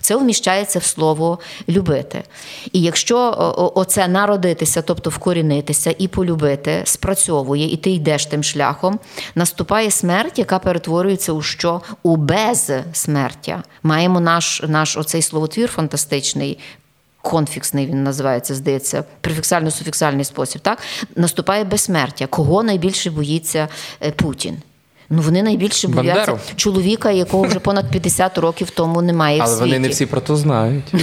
Це 0.00 0.16
вміщається 0.16 0.78
в 0.78 0.84
слово 0.84 1.38
любити. 1.68 2.22
І 2.72 2.80
якщо 2.80 3.34
оце 3.74 4.08
народитися, 4.08 4.82
тобто 4.82 5.10
вкорінитися 5.10 5.94
і 5.98 6.08
полюбити, 6.08 6.82
спрацьовує, 6.84 7.72
і 7.72 7.76
ти 7.76 7.90
йдеш 7.90 8.26
тим 8.26 8.42
шляхом, 8.42 8.98
наступає 9.34 9.90
смерть, 9.90 10.38
яка 10.38 10.58
перетворюється 10.58 11.32
у 11.32 11.42
що? 11.42 11.80
У 12.02 12.16
безсмертя. 12.16 13.62
Маємо 13.82 14.20
наш 14.20 14.62
наш 14.68 14.96
оцей 14.96 15.22
словотвір 15.22 15.68
фантастичний. 15.68 16.58
Конфіксний 17.22 17.86
він 17.86 18.04
називається, 18.04 18.54
здається, 18.54 19.04
префіксально-суфіксальний 19.22 20.24
спосіб. 20.24 20.62
Так 20.62 20.78
наступає 21.16 21.64
безсмертя. 21.64 22.26
Кого 22.26 22.62
найбільше 22.62 23.10
боїться 23.10 23.68
е, 24.02 24.10
Путін? 24.10 24.62
Ну 25.12 25.22
вони 25.22 25.42
найбільше 25.42 25.88
бояться 25.88 26.38
чоловіка, 26.56 27.10
якого 27.10 27.42
вже 27.42 27.58
понад 27.58 27.90
50 27.90 28.38
років 28.38 28.70
тому 28.70 29.02
немає. 29.02 29.40
Але 29.42 29.54
в 29.54 29.58
світі. 29.58 29.70
вони 29.70 29.78
не 29.78 29.88
всі 29.88 30.06
про 30.06 30.20
то 30.20 30.36
знають. 30.36 30.94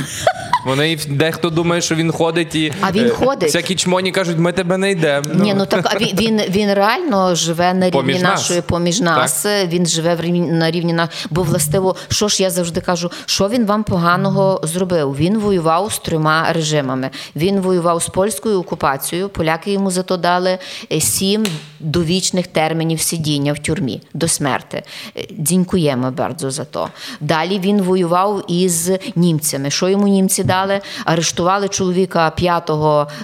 Вони 0.66 0.98
дехто 1.08 1.50
думає, 1.50 1.82
що 1.82 1.96
він 1.96 2.12
ходить 2.12 2.56
і 2.56 2.74
А 2.82 2.92
він 2.92 3.06
е, 3.06 3.10
ходить. 3.10 3.44
Всякі 3.44 3.76
чмоні 3.76 4.12
кажуть, 4.12 4.38
ми 4.38 4.52
тебе 4.52 4.78
не 4.78 4.92
йдемо. 4.92 5.28
Ні, 5.34 5.54
ну 5.54 5.66
так 5.66 5.86
а 5.94 5.98
він, 5.98 6.10
він, 6.14 6.42
він 6.50 6.74
реально 6.74 7.36
живе 7.36 7.74
на 7.74 7.86
рівні 7.86 8.02
Поміж 8.02 8.22
нас. 8.22 8.24
нашої, 8.24 8.62
поміж 8.62 9.02
нас. 9.02 9.46
Він 9.68 9.86
живе 9.86 10.16
в 10.16 10.22
рівні 10.22 10.42
на 10.42 10.72
рівні 10.72 10.94
на 10.94 11.10
бо 11.30 11.44
властиво, 11.44 11.96
що 12.08 12.28
ж 12.28 12.44
я 12.44 12.50
завжди 12.50 12.82
кажу, 12.82 13.12
що 13.26 13.50
він 13.50 13.66
вам 13.66 13.84
поганого 13.84 14.62
зробив? 14.64 15.16
Він 15.16 15.38
воював 15.38 15.94
з 15.94 16.00
трьома 16.00 16.54
режимами. 16.54 17.10
Він 17.36 17.60
воював 17.60 18.02
з 18.04 18.08
польською 18.08 18.60
окупацією. 18.60 19.30
Поляки 19.30 19.72
йому 19.72 19.92
зато 19.92 20.18
дали 20.18 20.58
е, 20.92 21.02
сім 21.02 21.46
довічних 21.80 22.48
термінів 22.48 23.02
сидіння 23.02 23.54
в 23.54 23.60
тюрмі 23.60 23.97
до 24.14 24.28
смерти. 24.28 24.84
Е, 25.18 25.28
Дзінькуємо 25.40 26.12
bardzo 26.12 26.52
за 26.52 26.66
то. 26.66 26.90
Далі 27.22 27.60
він 27.60 27.82
воював 27.82 28.44
із 28.52 28.92
німцями. 29.16 29.70
Що 29.70 29.90
йому 29.90 30.08
німці 30.08 30.44
дали? 30.44 30.82
Арештували 31.06 31.68
чоловіка 31.70 32.30
5 32.30 32.70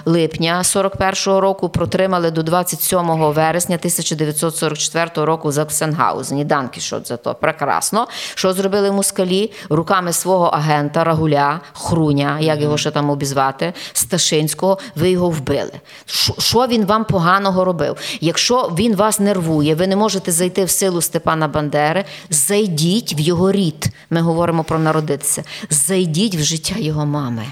липня 0.04 0.60
41-го 0.64 1.40
року, 1.40 1.68
протримали 1.68 2.30
до 2.30 2.42
27 2.42 2.98
вересня 3.32 3.76
1944 3.76 5.10
року 5.26 5.52
за 5.52 5.64
Ксенгаузені. 5.64 6.44
Данкішот 6.44 7.08
за 7.08 7.16
то. 7.16 7.34
Прекрасно. 7.34 8.06
Що 8.34 8.52
зробили 8.52 8.92
москалі? 8.92 9.52
Руками 9.70 10.12
свого 10.12 10.44
агента 10.44 11.04
Рагуля, 11.04 11.60
Хруня, 11.72 12.36
як 12.40 12.60
його 12.60 12.76
ще 12.78 12.90
там 12.90 13.10
обізвати, 13.10 13.72
Сташинського, 13.92 14.78
ви 14.96 15.10
його 15.10 15.30
вбили. 15.30 15.72
Що- 16.06 16.34
Що 16.38 16.66
він 16.66 16.84
вам 16.86 17.04
поганого 17.04 17.64
робив? 17.64 17.96
Якщо 18.20 18.72
він 18.78 18.96
вас 18.96 19.20
нервує, 19.20 19.74
ви 19.74 19.86
не 19.86 19.96
можете 19.96 20.32
зайти 20.32 20.63
в 20.64 20.70
силу 20.70 21.00
Степана 21.00 21.48
Бандери, 21.48 22.04
зайдіть 22.30 23.14
в 23.18 23.20
його 23.20 23.52
рід. 23.52 23.86
Ми 24.10 24.20
говоримо 24.20 24.64
про 24.64 24.78
народитися. 24.78 25.44
Зайдіть 25.70 26.34
в 26.34 26.42
життя 26.42 26.74
його 26.78 27.06
мами. 27.06 27.46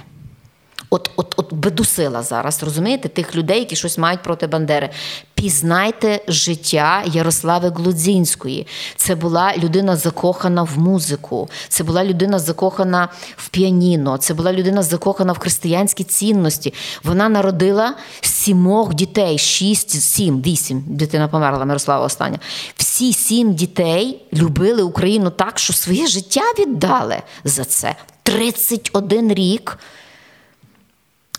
От, 0.95 1.11
от, 1.17 1.35
от 1.37 1.53
бедусила 1.53 2.23
зараз, 2.23 2.63
розумієте, 2.63 3.09
тих 3.09 3.37
людей, 3.37 3.59
які 3.59 3.77
щось 3.77 3.99
мають 3.99 4.23
проти 4.23 4.47
Бандери. 4.47 4.91
Пізнайте 5.35 6.21
життя 6.29 7.03
Ярослави 7.07 7.69
Глудзінської. 7.69 8.67
Це 8.97 9.15
була 9.15 9.57
людина 9.57 9.97
закохана 9.97 10.63
в 10.63 10.79
музику, 10.79 11.49
це 11.69 11.85
була 11.85 12.05
людина 12.05 12.39
закохана 12.39 13.09
в 13.37 13.49
піаніно, 13.49 14.17
це 14.17 14.35
була 14.35 14.53
людина 14.53 14.83
закохана 14.83 15.33
в 15.33 15.39
християнські 15.39 16.05
цінності. 16.05 16.75
Вона 17.05 17.29
народила 17.29 17.95
сімох 18.21 18.95
дітей, 18.95 19.39
шість, 19.39 20.03
сім, 20.03 20.43
вісім. 20.43 20.85
Дитина 20.87 21.29
померла, 21.29 21.65
Мирослава 21.65 22.05
остання. 22.05 22.39
Всі 22.77 23.13
сім 23.13 23.55
дітей 23.55 24.23
любили 24.33 24.83
Україну 24.83 25.31
так, 25.31 25.59
що 25.59 25.73
своє 25.73 26.07
життя 26.07 26.43
віддали 26.59 27.17
за 27.45 27.65
це. 27.65 27.95
31 28.23 29.35
рік 29.35 29.79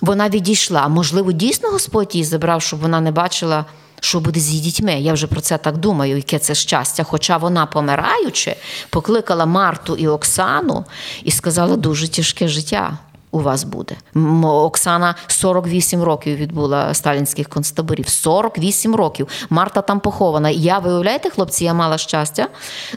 вона 0.03 0.29
відійшла. 0.29 0.87
Можливо, 0.87 1.31
дійсно 1.31 1.69
Господь 1.69 2.15
її 2.15 2.25
забрав, 2.25 2.61
щоб 2.61 2.79
вона 2.79 3.01
не 3.01 3.11
бачила, 3.11 3.65
що 3.99 4.19
буде 4.19 4.39
з 4.39 4.49
її 4.49 4.61
дітьми. 4.63 4.93
Я 4.93 5.13
вже 5.13 5.27
про 5.27 5.41
це 5.41 5.57
так 5.57 5.77
думаю, 5.77 6.15
яке 6.15 6.39
це 6.39 6.55
щастя. 6.55 7.03
Хоча 7.03 7.37
вона, 7.37 7.65
помираючи, 7.65 8.55
покликала 8.89 9.45
Марту 9.45 9.95
і 9.95 10.07
Оксану 10.07 10.85
і 11.23 11.31
сказала, 11.31 11.75
дуже 11.75 12.07
тяжке 12.07 12.47
життя. 12.47 12.97
У 13.31 13.39
вас 13.39 13.63
буде. 13.63 13.95
Оксана 14.43 15.15
48 15.27 16.03
років 16.03 16.35
відбула 16.35 16.93
сталінських 16.93 17.49
концтаборів. 17.49 18.07
48 18.07 18.95
років. 18.95 19.27
Марта 19.49 19.81
там 19.81 19.99
похована. 19.99 20.49
Я, 20.49 20.79
виявляєте, 20.79 21.29
хлопці, 21.29 21.63
я 21.65 21.73
мала 21.73 21.97
щастя 21.97 22.47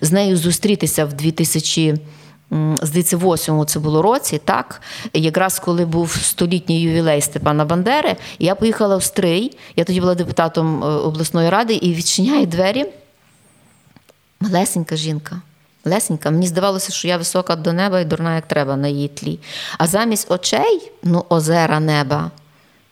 з 0.02 0.12
нею 0.12 0.36
зустрітися 0.36 1.04
в 1.04 1.12
2000 1.12 1.88
М, 1.88 1.98
Здається, 2.82 3.16
в 3.16 3.34
8 3.34 3.66
це 3.66 3.78
було 3.78 4.02
році, 4.02 4.40
так 4.44 4.80
якраз 5.12 5.58
коли 5.58 5.84
був 5.84 6.10
столітній 6.10 6.82
ювілей 6.82 7.20
Степана 7.20 7.64
Бандери, 7.64 8.16
я 8.38 8.54
поїхала 8.54 8.96
в 8.96 9.02
Стрий. 9.02 9.58
Я 9.76 9.84
тоді 9.84 10.00
була 10.00 10.14
депутатом 10.14 10.84
е, 10.84 10.86
обласної 10.86 11.50
ради 11.50 11.74
і 11.74 11.94
відчиняє 11.94 12.46
двері. 12.46 12.86
Малесенька 14.40 14.96
жінка. 14.96 15.40
Лесенька, 15.86 16.30
мені 16.30 16.46
здавалося, 16.46 16.92
що 16.92 17.08
я 17.08 17.16
висока 17.16 17.56
до 17.56 17.72
неба 17.72 18.00
і 18.00 18.04
дурна, 18.04 18.34
як 18.34 18.48
треба 18.48 18.76
на 18.76 18.88
її 18.88 19.08
тлі. 19.08 19.38
А 19.78 19.86
замість 19.86 20.30
очей, 20.30 20.92
ну, 21.02 21.24
озера 21.28 21.80
неба. 21.80 22.30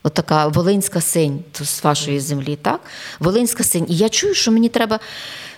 Отака 0.03 0.47
волинська 0.47 1.01
синь 1.01 1.45
з 1.53 1.85
вашої 1.85 2.21
землі, 2.21 2.57
так? 2.57 2.81
Волинська 3.21 3.65
синь. 3.65 3.87
І 3.89 3.97
я 3.97 4.09
чую, 4.09 4.35
що 4.35 4.53
мені 4.53 4.69
треба, 4.69 5.01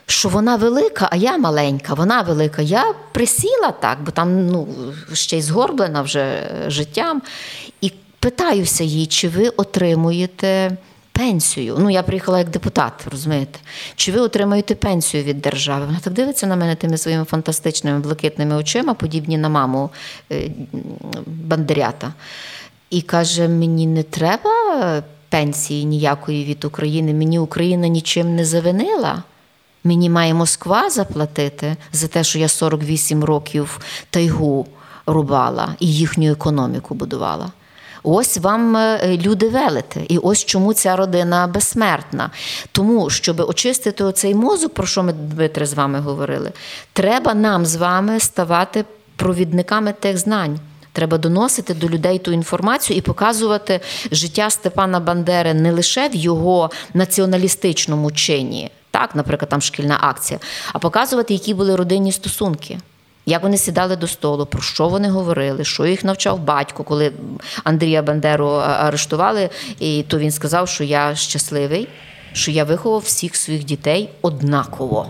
що 0.06 0.28
вона 0.28 0.56
велика, 0.56 1.08
а 1.12 1.16
я 1.16 1.38
маленька, 1.38 1.94
вона 1.94 2.22
велика. 2.22 2.62
Я 2.62 2.94
присіла 3.12 3.70
так, 3.80 3.98
бо 4.02 4.10
там 4.10 4.46
ну, 4.46 4.68
ще 5.12 5.38
й 5.38 5.42
згорблена 5.42 6.02
вже 6.02 6.20
е, 6.20 6.70
життям. 6.70 7.22
І 7.80 7.92
питаюся 8.18 8.84
їй, 8.84 9.06
чи 9.06 9.28
ви 9.28 9.48
отримуєте 9.48 10.76
пенсію? 11.12 11.76
Ну, 11.78 11.90
я 11.90 12.02
приїхала 12.02 12.38
як 12.38 12.48
депутат, 12.48 12.92
розумієте? 13.10 13.58
Чи 13.96 14.12
ви 14.12 14.20
отримуєте 14.20 14.74
пенсію 14.74 15.22
від 15.22 15.40
держави? 15.40 15.86
Вона 15.86 15.98
так 15.98 16.12
дивиться 16.12 16.46
на 16.46 16.56
мене 16.56 16.74
тими 16.74 16.98
своїми 16.98 17.24
фантастичними 17.24 17.98
блакитними 17.98 18.56
очима, 18.56 18.94
подібні 18.94 19.38
на 19.38 19.48
маму 19.48 19.90
е, 20.32 20.50
бандерята. 21.26 22.12
І 22.90 23.02
каже: 23.02 23.48
мені 23.48 23.86
не 23.86 24.02
треба 24.02 25.02
пенсії 25.28 25.84
ніякої 25.84 26.44
від 26.44 26.64
України, 26.64 27.14
мені 27.14 27.38
Україна 27.38 27.88
нічим 27.88 28.34
не 28.36 28.44
завинила. 28.44 29.22
Мені 29.86 30.10
має 30.10 30.34
Москва 30.34 30.90
заплатити 30.90 31.76
за 31.92 32.08
те, 32.08 32.24
що 32.24 32.38
я 32.38 32.48
48 32.48 33.24
років 33.24 33.80
тайгу 34.10 34.66
рубала 35.06 35.74
і 35.80 35.92
їхню 35.92 36.30
економіку 36.30 36.94
будувала. 36.94 37.52
Ось 38.02 38.38
вам 38.38 38.76
е, 38.76 39.18
люди 39.22 39.48
велите, 39.48 40.00
і 40.08 40.18
ось 40.18 40.44
чому 40.44 40.74
ця 40.74 40.96
родина 40.96 41.46
безсмертна. 41.46 42.30
Тому, 42.72 43.10
щоб 43.10 43.40
очистити 43.40 44.04
оцей 44.04 44.34
мозок, 44.34 44.74
про 44.74 44.86
що 44.86 45.02
ми 45.02 45.12
Дмитре 45.12 45.66
з 45.66 45.74
вами 45.74 46.00
говорили, 46.00 46.52
треба 46.92 47.34
нам 47.34 47.66
з 47.66 47.76
вами 47.76 48.20
ставати 48.20 48.84
провідниками 49.16 49.92
тих 49.92 50.18
знань. 50.18 50.58
Треба 50.92 51.18
доносити 51.18 51.74
до 51.74 51.88
людей 51.88 52.18
ту 52.18 52.32
інформацію 52.32 52.96
і 52.96 53.00
показувати 53.00 53.80
життя 54.12 54.50
Степана 54.50 55.00
Бандери 55.00 55.54
не 55.54 55.72
лише 55.72 56.08
в 56.08 56.14
його 56.14 56.70
націоналістичному 56.94 58.10
чині, 58.10 58.70
так, 58.96 59.14
наприклад, 59.14 59.48
там 59.48 59.60
шкільна 59.60 59.98
акція, 60.00 60.40
а 60.72 60.78
показувати, 60.78 61.34
які 61.34 61.54
були 61.54 61.76
родинні 61.76 62.12
стосунки. 62.12 62.78
Як 63.26 63.42
вони 63.42 63.58
сідали 63.58 63.96
до 63.96 64.06
столу, 64.06 64.46
про 64.46 64.62
що 64.62 64.88
вони 64.88 65.10
говорили, 65.10 65.64
що 65.64 65.86
їх 65.86 66.04
навчав 66.04 66.38
батько, 66.38 66.84
коли 66.84 67.12
Андрія 67.64 68.02
Бандеру 68.02 68.48
арештували, 68.48 69.50
і 69.80 70.04
то 70.08 70.18
він 70.18 70.30
сказав, 70.30 70.68
що 70.68 70.84
я 70.84 71.14
щасливий, 71.14 71.88
що 72.32 72.50
я 72.50 72.64
виховав 72.64 73.00
всіх 73.00 73.36
своїх 73.36 73.64
дітей 73.64 74.08
однаково. 74.22 75.08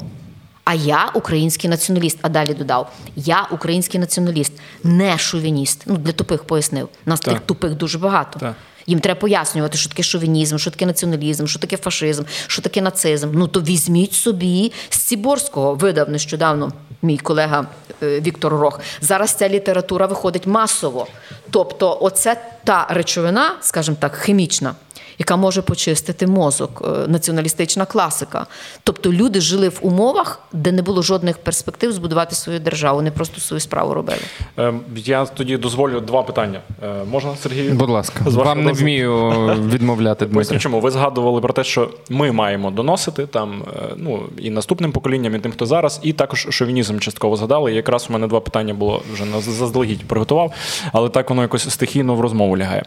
А 0.65 0.75
я 0.75 1.11
український 1.15 1.71
націоналіст. 1.71 2.19
А 2.23 2.29
далі 2.29 2.55
додав: 2.55 2.93
я 3.17 3.47
український 3.51 4.01
націоналіст, 4.01 4.53
не 4.85 5.19
шовініст. 5.19 5.83
Ну 5.87 5.97
для 5.97 6.13
тупих 6.13 6.45
пояснив. 6.45 6.89
Нас 7.07 7.21
Так. 7.21 7.35
тих 7.35 7.43
тупих 7.43 7.75
дуже 7.75 7.99
багато. 7.99 8.39
Так. 8.39 8.55
Їм 8.87 9.01
треба 9.01 9.21
пояснювати, 9.21 9.79
що 9.79 9.89
таке 9.89 10.03
шовінізм, 10.03 10.57
що 10.57 10.71
таке 10.71 10.87
націоналізм, 10.87 11.47
що 11.47 11.59
таке 11.59 11.77
фашизм, 11.77 12.23
що 12.47 12.63
таке 12.63 12.83
нацизм. 12.83 13.31
Ну 13.35 13.49
то 13.49 13.61
візьміть 13.61 14.13
собі 14.13 14.73
з 14.91 14.97
Ціборського. 14.97 15.75
Видав 15.75 16.11
нещодавно 16.11 16.73
мій 17.03 17.19
колега 17.19 17.67
е, 18.03 18.21
Віктор 18.21 18.53
Рох. 18.53 18.81
Зараз 19.01 19.35
ця 19.35 19.49
література 19.49 20.07
виходить 20.07 20.47
масово. 20.47 21.07
Тобто, 21.51 21.99
оце 22.01 22.37
та 22.65 22.87
речовина, 22.91 23.55
скажімо 23.61 23.97
так, 24.01 24.17
хімічна. 24.17 24.75
Яка 25.19 25.37
може 25.37 25.63
почистити 25.63 26.27
мозок, 26.27 26.83
е, 26.85 27.09
націоналістична 27.09 27.85
класика. 27.87 28.47
Тобто 28.83 29.13
люди 29.13 29.41
жили 29.41 29.69
в 29.69 29.79
умовах, 29.81 30.41
де 30.53 30.73
не 30.73 30.83
було 30.83 31.03
жодних 31.03 31.39
перспектив 31.39 31.93
збудувати 31.93 32.35
свою 32.35 32.61
державу, 32.61 32.97
вони 32.97 33.11
просто 33.11 33.41
свою 33.41 33.61
справу 33.61 33.95
робили. 33.95 34.19
Е, 34.59 34.73
Я 34.97 35.25
тоді 35.27 35.57
дозволю 35.57 36.01
два 36.01 36.23
питання. 36.23 36.61
Е, 36.83 37.05
Можна, 37.11 37.37
Сергій? 37.43 37.71
Будь 37.71 37.91
ласка, 37.91 38.25
З 38.27 38.35
вам 38.35 38.65
не 38.65 38.73
вмію 38.73 39.31
відмовляти, 39.73 40.27
Поясню, 40.27 40.51
Дмитро. 40.53 40.59
чому 40.59 40.81
ви 40.81 40.91
згадували 40.91 41.41
про 41.41 41.53
те, 41.53 41.65
що 41.65 41.91
ми 42.11 42.33
маємо 42.33 42.71
доносити 42.71 43.27
там 43.27 43.63
е, 43.77 43.81
ну 43.97 44.23
і 44.39 44.51
наступним 44.51 44.93
поколінням, 44.93 45.35
і 45.35 45.39
тим, 45.39 45.53
хто 45.53 45.67
зараз, 45.67 46.01
і 46.03 46.13
також 46.13 46.47
шовінізм 46.51 46.99
частково 46.99 47.37
згадали. 47.37 47.73
І 47.73 47.75
якраз 47.75 48.07
у 48.11 48.13
мене 48.13 48.27
два 48.27 48.41
питання 48.41 48.75
було 48.75 49.03
вже 49.13 49.25
на 49.25 49.41
заздалегідь 49.41 50.05
приготував, 50.05 50.53
але 50.93 51.09
так 51.09 51.31
воно 51.31 51.43
якось 51.43 51.71
стихійно 51.71 52.15
в 52.15 52.21
розмову 52.21 52.59
лягає. 52.59 52.85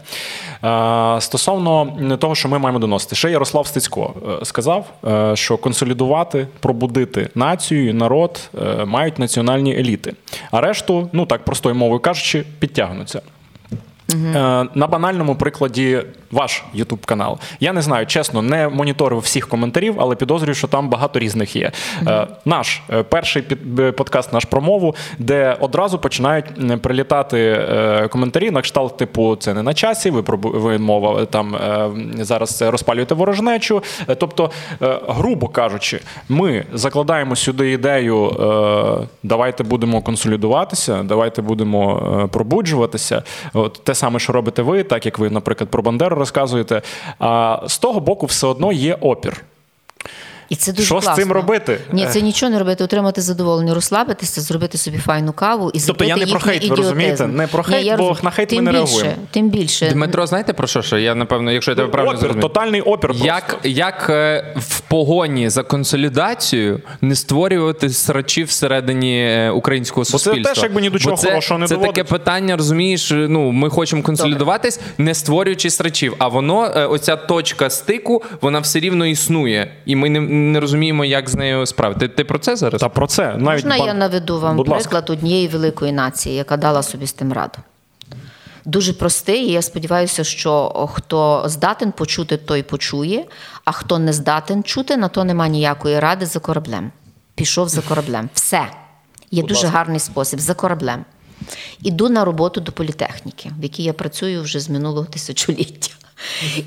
Стосовно 1.22 1.98
того, 2.20 2.36
що 2.36 2.50
ми 2.50 2.60
маємо 2.60 2.80
доносити, 2.80 3.16
ще 3.16 3.32
Ярослав 3.32 3.68
Стецько 3.68 4.14
е, 4.42 4.46
сказав, 4.46 4.86
е, 5.08 5.36
що 5.36 5.58
консолідувати, 5.58 6.48
пробудити 6.60 7.30
націю, 7.36 7.90
і 7.90 7.94
народ 7.94 8.50
е, 8.62 8.86
мають 8.86 9.20
національні 9.20 9.76
еліти, 9.76 10.14
а 10.52 10.62
решту, 10.62 11.10
ну 11.14 11.26
так 11.26 11.46
простою 11.46 11.76
мовою 11.76 12.00
кажучи, 12.00 12.46
підтягнуться. 12.60 13.22
Е, 14.12 14.66
На 14.76 14.88
банальному 14.88 15.36
прикладі 15.36 16.02
ваш 16.32 16.64
Ютуб 16.74 17.06
канал. 17.06 17.40
Я 17.60 17.74
не 17.74 17.82
знаю, 17.82 18.06
чесно, 18.06 18.42
не 18.42 18.70
моніторив 18.70 19.20
всіх 19.20 19.48
коментарів, 19.48 19.96
але 20.00 20.16
підозрюю, 20.16 20.56
що 20.56 20.68
там 20.68 20.90
багато 20.90 21.20
різних 21.20 21.56
є. 21.56 21.72
Е, 22.08 22.28
Наш 22.46 22.82
е, 22.90 23.04
перший 23.04 23.42
подкаст, 23.98 24.34
наш 24.34 24.46
про 24.46 24.62
мову, 24.62 24.96
де 25.20 25.58
одразу 25.60 26.00
починають 26.00 26.46
прилітати 26.82 27.40
коментарі 28.12 28.52
на 28.52 28.62
кшталт, 28.62 28.98
типу, 28.98 29.36
це 29.36 29.54
не 29.54 29.64
на 29.64 29.74
часі, 29.74 30.10
ви 30.10 30.24
ви 30.44 30.78
мова 30.78 31.26
там 31.26 31.58
зараз 32.20 32.62
розпалюєте 32.62 33.16
ворожнечу. 33.16 33.84
Тобто, 34.18 34.52
грубо 35.08 35.48
кажучи, 35.48 36.00
ми 36.30 36.66
закладаємо 36.74 37.36
сюди 37.36 37.72
ідею, 37.72 38.32
давайте 39.24 39.64
будемо 39.64 40.02
консолідуватися, 40.02 41.04
давайте 41.04 41.42
будемо 41.42 42.30
пробуджуватися. 42.32 43.24
От 43.54 43.82
те 43.84 43.96
саме, 44.00 44.20
що 44.20 44.34
робите 44.34 44.62
ви, 44.62 44.84
так 44.84 45.06
як 45.06 45.20
ви, 45.20 45.30
наприклад, 45.30 45.70
про 45.70 45.84
Бандеру 45.84 46.16
розказуєте. 46.16 46.82
А 47.20 47.62
з 47.68 47.78
того 47.78 48.00
боку, 48.00 48.26
все 48.26 48.48
одно 48.48 48.72
є 48.72 48.98
опір. 49.02 49.44
І 50.50 50.56
це 50.56 50.74
дуже 50.74 50.86
Що 50.86 51.02
з 51.02 51.16
цим 51.16 51.32
робити? 51.32 51.80
Ні, 51.92 52.08
це 52.08 52.22
нічого 52.22 52.50
не 52.50 52.60
робити, 52.60 52.84
отримати 52.84 53.22
задоволення, 53.22 53.74
розслабитися, 53.74 54.42
зробити 54.42 54.78
собі 54.78 54.98
файну 54.98 55.34
каву 55.34 55.72
і 55.74 55.80
Тобто 55.88 56.06
я 56.06 56.18
не 56.18 56.28
про 56.28 56.40
хейт, 56.40 56.70
ви 56.70 56.76
розумієте? 56.76 57.28
Не 57.28 57.48
про 57.48 57.64
хейт, 57.64 57.86
я 57.86 57.98
бо 57.98 58.18
на 58.22 58.32
хейт 58.32 58.52
ми 58.52 58.56
тим 58.56 58.66
не 58.66 58.72
більше, 58.72 58.86
реагуємо. 58.86 59.24
Тим 59.32 59.50
більше. 59.50 59.90
Дмитро, 59.92 60.28
знаєте 60.28 60.54
про 60.54 60.68
що? 60.68 60.82
що? 60.82 60.98
Я 60.98 61.16
напевно, 61.16 61.52
якщо 61.52 61.72
я 61.72 61.76
тебе 61.76 61.88
правильно 61.88 62.12
опір, 62.12 62.22
зрозумів. 62.22 62.42
тотальний 62.42 62.82
опір. 62.82 63.12
Як, 63.16 63.48
просто. 63.48 63.70
як 63.70 64.08
е, 64.10 64.54
в 64.58 64.80
погоні 64.80 65.50
за 65.50 65.64
консолідацію 65.64 66.82
не 67.02 67.16
створювати 67.16 67.90
срачів 67.90 68.48
всередині 68.48 69.22
е, 69.24 69.50
українського 69.50 70.06
це 70.06 70.12
суспільства? 70.12 70.54
теж 70.54 70.64
якби 70.64 70.82
ні 70.82 70.90
до 70.90 71.00
чого 71.00 71.16
Бо 71.16 71.22
це, 71.22 71.28
хорошого 71.28 71.60
не 71.60 71.68
Це 71.68 71.76
доводить. 71.76 71.96
таке 71.96 72.10
питання, 72.10 72.58
розумієш, 72.58 73.12
ну 73.16 73.52
ми 73.52 73.70
хочемо 73.70 74.02
консолідуватись, 74.04 74.80
не 74.98 75.14
створюючи 75.14 75.70
срачів. 75.70 76.16
А 76.18 76.28
воно, 76.28 76.66
е, 76.76 76.86
оця 76.86 77.16
точка 77.16 77.70
стику, 77.70 78.24
вона 78.42 78.60
все 78.60 78.80
рівно 78.80 79.06
існує, 79.06 79.72
і 79.86 79.96
ми 79.96 80.10
не, 80.10 80.20
не 80.40 80.60
розуміємо, 80.60 81.06
як 81.06 81.30
з 81.30 81.36
нею 81.36 81.66
справити. 81.66 82.08
Ти, 82.08 82.16
ти 82.16 82.24
про 82.24 82.40
це 82.40 82.56
зараз? 82.56 82.82
Та 82.82 82.90
про 82.90 83.08
це 83.08 83.26
навіть 83.28 83.42
Можна 83.66 83.78
бан- 83.78 83.88
я 83.88 83.94
наведу 83.94 84.40
вам 84.40 84.56
Будь 84.58 84.68
ласка. 84.68 84.84
приклад 84.90 85.10
однієї 85.10 85.48
великої 85.48 85.92
нації, 85.92 86.36
яка 86.36 86.58
дала 86.58 86.84
собі 86.84 87.06
з 87.08 87.14
тим 87.14 87.34
раду. 87.34 87.58
Дуже 88.66 88.94
простий, 88.94 89.44
і 89.44 89.52
я 89.52 89.62
сподіваюся, 89.62 90.24
що 90.24 90.70
хто 90.94 91.44
здатен 91.46 91.92
почути, 91.92 92.38
той 92.38 92.64
почує, 92.64 93.26
а 93.66 93.72
хто 93.72 94.00
не 94.00 94.14
здатен 94.14 94.64
чути, 94.64 94.98
на 94.98 95.08
то 95.08 95.24
нема 95.24 95.48
ніякої 95.48 96.00
ради 96.00 96.26
за 96.26 96.40
кораблем. 96.40 96.92
Пішов 97.36 97.70
за 97.70 97.82
кораблем. 97.82 98.30
Все. 98.34 98.68
Є 99.32 99.44
дуже 99.44 99.68
гарний 99.68 100.00
спосіб 100.00 100.40
за 100.40 100.54
кораблем. 100.54 101.06
Іду 101.84 102.10
на 102.10 102.26
роботу 102.26 102.62
до 102.62 102.72
політехніки, 102.72 103.52
в 103.60 103.64
якій 103.64 103.84
я 103.84 103.94
працюю 103.94 104.42
вже 104.42 104.60
з 104.60 104.70
минулого 104.70 105.06
тисячоліття. 105.06 105.94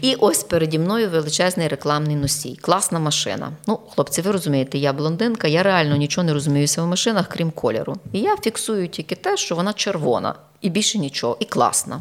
І 0.02 0.14
ось 0.14 0.42
переді 0.42 0.78
мною 0.78 1.10
величезний 1.10 1.68
рекламний 1.68 2.16
носій. 2.16 2.58
Класна 2.60 2.98
машина. 2.98 3.52
Ну, 3.66 3.78
хлопці, 3.94 4.22
ви 4.22 4.30
розумієте, 4.30 4.78
я 4.78 4.92
блондинка, 4.92 5.48
я 5.48 5.62
реально 5.62 5.96
нічого 5.96 6.24
не 6.24 6.32
розуміюся 6.32 6.82
в 6.82 6.86
машинах, 6.86 7.28
крім 7.28 7.50
кольору. 7.50 7.96
І 8.12 8.20
я 8.20 8.36
фіксую 8.36 8.88
тільки 8.88 9.14
те, 9.14 9.36
що 9.36 9.56
вона 9.56 9.72
червона, 9.72 10.34
і 10.60 10.70
більше 10.70 10.98
нічого, 10.98 11.36
і 11.40 11.44
класна. 11.44 12.00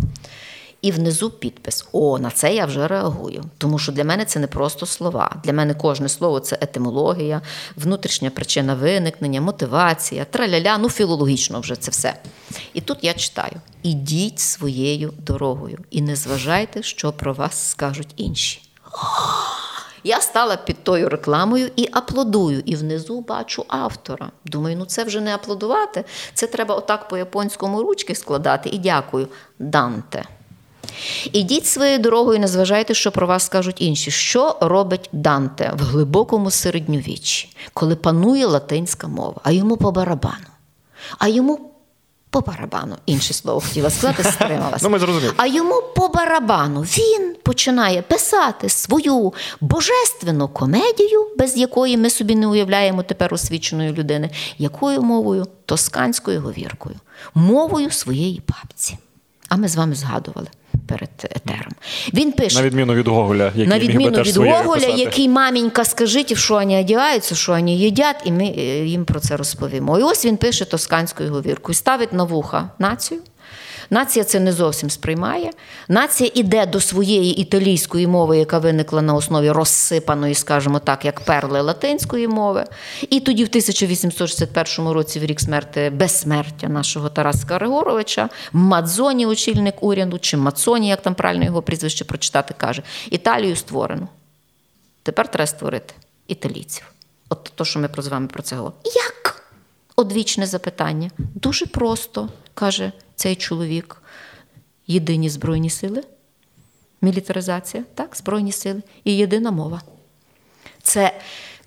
І 0.81 0.91
внизу 0.91 1.29
підпис: 1.29 1.85
О, 1.91 2.19
на 2.19 2.29
це 2.31 2.55
я 2.55 2.65
вже 2.65 2.87
реагую. 2.87 3.43
Тому 3.57 3.79
що 3.79 3.91
для 3.91 4.03
мене 4.03 4.25
це 4.25 4.39
не 4.39 4.47
просто 4.47 4.85
слова. 4.85 5.35
Для 5.43 5.53
мене 5.53 5.73
кожне 5.73 6.09
слово 6.09 6.39
це 6.39 6.57
етимологія, 6.61 7.41
внутрішня 7.75 8.29
причина 8.29 8.75
виникнення, 8.75 9.41
мотивація, 9.41 10.25
траляля, 10.25 10.77
ну 10.77 10.89
філологічно 10.89 11.59
вже 11.59 11.75
це 11.75 11.91
все. 11.91 12.15
І 12.73 12.81
тут 12.81 12.97
я 13.01 13.13
читаю: 13.13 13.53
ідіть 13.83 14.39
своєю 14.39 15.13
дорогою 15.17 15.77
і 15.89 16.01
не 16.01 16.15
зважайте, 16.15 16.83
що 16.83 17.11
про 17.11 17.33
вас 17.33 17.69
скажуть 17.69 18.13
інші. 18.15 18.61
Я 20.03 20.21
стала 20.21 20.57
під 20.57 20.83
тою 20.83 21.09
рекламою 21.09 21.69
і 21.75 21.89
аплодую. 21.91 22.63
І 22.65 22.75
внизу 22.75 23.21
бачу 23.21 23.65
автора. 23.67 24.31
Думаю, 24.45 24.77
ну 24.77 24.85
це 24.85 25.03
вже 25.03 25.21
не 25.21 25.35
аплодувати. 25.35 26.03
Це 26.33 26.47
треба 26.47 26.75
отак 26.75 27.07
по 27.07 27.17
японському 27.17 27.81
ручки 27.81 28.15
складати. 28.15 28.69
І 28.69 28.77
дякую. 28.77 29.27
Данте. 29.59 30.25
Ідіть 31.31 31.65
своєю 31.65 31.99
дорогою, 31.99 32.39
не 32.39 32.47
зважайте, 32.47 32.93
що 32.93 33.11
про 33.11 33.27
вас 33.27 33.43
скажуть 33.45 33.81
інші. 33.81 34.11
Що 34.11 34.57
робить 34.61 35.09
Данте 35.11 35.73
в 35.79 35.81
глибокому 35.81 36.51
середньовіччі, 36.51 37.55
коли 37.73 37.95
панує 37.95 38.45
латинська 38.45 39.07
мова, 39.07 39.41
а 39.43 39.51
йому 39.51 39.77
по 39.77 39.91
барабану. 39.91 40.47
А 41.17 41.27
йому 41.27 41.71
по 42.29 42.41
барабану, 42.41 42.95
інше 43.05 43.33
слово 43.33 43.59
хотіла 43.59 43.89
сказати, 43.89 44.23
стрималася. 44.23 44.79
Ну, 44.83 44.89
ми 44.89 44.99
зрозуміли. 44.99 45.33
А 45.37 45.47
йому 45.47 45.81
по 45.95 46.07
барабану 46.07 46.81
він 46.81 47.35
починає 47.43 48.01
писати 48.01 48.69
свою 48.69 49.33
божественну 49.61 50.47
комедію, 50.47 51.27
без 51.37 51.57
якої 51.57 51.97
ми 51.97 52.09
собі 52.09 52.35
не 52.35 52.47
уявляємо 52.47 53.03
тепер 53.03 53.33
освіченої 53.33 53.91
людини, 53.93 54.29
якою 54.57 55.01
мовою? 55.01 55.47
Тосканською 55.65 56.41
говіркою, 56.41 56.95
мовою 57.33 57.91
своєї 57.91 58.41
бабці. 58.47 58.97
А 59.49 59.55
ми 59.55 59.67
з 59.67 59.75
вами 59.75 59.95
згадували 59.95 60.47
перед 60.91 61.09
етером. 61.23 61.71
Він 62.13 62.31
пише. 62.31 62.55
на 62.55 62.63
відміну 62.63 62.93
від 62.93 63.07
Гоголя, 63.07 63.45
який 63.45 63.67
На 63.67 63.79
відміну 63.79 64.21
від 64.21 64.37
Гоголя, 64.37 64.87
який 64.87 65.29
мамінька, 65.29 65.85
скажіть, 65.85 66.37
що 66.37 66.53
вони 66.53 66.79
одягаються, 66.79 67.35
що 67.35 67.51
вони 67.51 67.75
їдять, 67.75 68.21
і 68.25 68.31
ми 68.31 68.43
е, 68.43 68.85
їм 68.85 69.05
про 69.05 69.19
це 69.19 69.37
розповімо. 69.37 69.99
І 69.99 70.03
ось 70.03 70.25
він 70.25 70.37
пише 70.37 70.65
тосканською 70.65 71.33
говіркою, 71.33 71.75
ставить 71.75 72.13
на 72.13 72.23
вуха 72.23 72.69
націю. 72.79 73.21
Нація 73.93 74.25
це 74.25 74.39
не 74.39 74.53
зовсім 74.53 74.89
сприймає. 74.89 75.51
Нація 75.87 76.31
іде 76.33 76.65
до 76.65 76.81
своєї 76.81 77.37
італійської 77.41 78.07
мови, 78.07 78.37
яка 78.37 78.59
виникла 78.59 79.01
на 79.01 79.13
основі 79.13 79.51
розсипаної, 79.51 80.33
скажімо 80.33 80.79
так, 80.79 81.05
як 81.05 81.19
перли 81.19 81.61
латинської 81.61 82.27
мови. 82.27 82.65
І 83.09 83.19
тоді, 83.19 83.43
в 83.43 83.47
1861 83.47 84.87
році, 84.91 85.19
в 85.19 85.25
рік 85.25 85.41
смерти 85.41 85.89
безсмертя 85.89 86.69
нашого 86.69 87.09
Тараса 87.09 87.45
Григоровича, 87.49 88.29
Мадзоні, 88.53 89.25
очільник 89.25 89.83
уряду, 89.83 90.19
чи 90.19 90.37
Мацоні, 90.37 90.87
як 90.87 91.01
там 91.01 91.15
правильно 91.15 91.45
його 91.45 91.61
прізвище 91.61 92.05
прочитати, 92.05 92.53
каже: 92.57 92.83
Італію 93.09 93.55
створено. 93.55 94.07
Тепер 95.03 95.31
треба 95.31 95.47
створити 95.47 95.93
італійців. 96.27 96.91
От 97.29 97.51
то, 97.55 97.65
що 97.65 97.79
ми 97.79 97.89
з 97.97 98.07
вами 98.07 98.27
про 98.27 98.43
це 98.43 98.55
говоримо. 98.55 98.81
Як? 98.85 99.43
Одвічне 99.95 100.45
запитання. 100.45 101.09
Дуже 101.17 101.65
просто, 101.65 102.29
каже 102.53 102.91
цей 103.21 103.35
чоловік. 103.35 104.01
Єдині 104.87 105.29
збройні 105.29 105.69
сили, 105.69 106.03
мілітаризація, 107.01 107.83
так, 107.95 108.15
збройні 108.15 108.51
сили 108.51 108.81
і 109.03 109.15
єдина 109.15 109.51
мова. 109.51 109.81
Це 110.83 111.19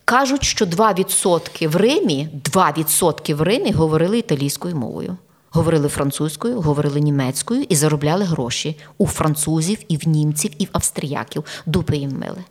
кажуть, 0.05 0.44
що 0.44 0.64
2% 0.64 1.68
в 1.68 1.76
Римі, 1.76 2.28
2% 2.44 3.34
в 3.34 3.42
Римі 3.42 3.72
говорили 3.72 4.18
італійською 4.18 4.76
мовою. 4.76 5.16
Говорили 5.50 5.88
французькою, 5.88 6.61
говорили 6.61 7.00
німецькою 7.00 7.62
і 7.68 7.76
заробляли 7.76 8.24
гроші 8.24 8.78
у 8.98 9.07
французів, 9.07 9.78
і 9.88 9.96
в 9.96 10.09
німців, 10.09 10.50
і 10.59 10.64
в 10.64 10.68
австріяків. 10.72 11.44
Дупи 11.66 11.96
їм 11.96 12.18
мили. 12.18 12.44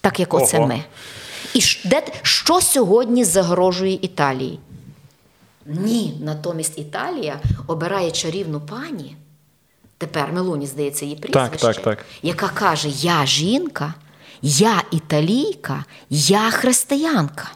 Так 0.00 0.20
як 0.20 0.34
оце 0.34 0.58
Ого. 0.58 0.66
ми. 0.66 0.84
І 1.54 1.60
де, 1.84 2.02
що 2.22 2.60
сьогодні 2.60 3.24
загрожує 3.24 3.98
Італії? 4.02 4.58
Ні, 5.66 6.18
натомість 6.20 6.78
Італія 6.78 7.40
обирає 7.66 8.10
чарівну 8.10 8.60
пані. 8.60 9.16
Тепер 9.98 10.32
Мелоні, 10.32 10.66
здається, 10.66 11.04
її 11.04 11.16
прізвище, 11.16 11.58
так, 11.58 11.82
так. 11.82 12.04
яка 12.22 12.48
каже: 12.48 12.88
Я 12.88 13.26
жінка, 13.26 13.94
я 14.42 14.82
італійка, 14.90 15.84
я 16.10 16.50
християнка. 16.50 17.48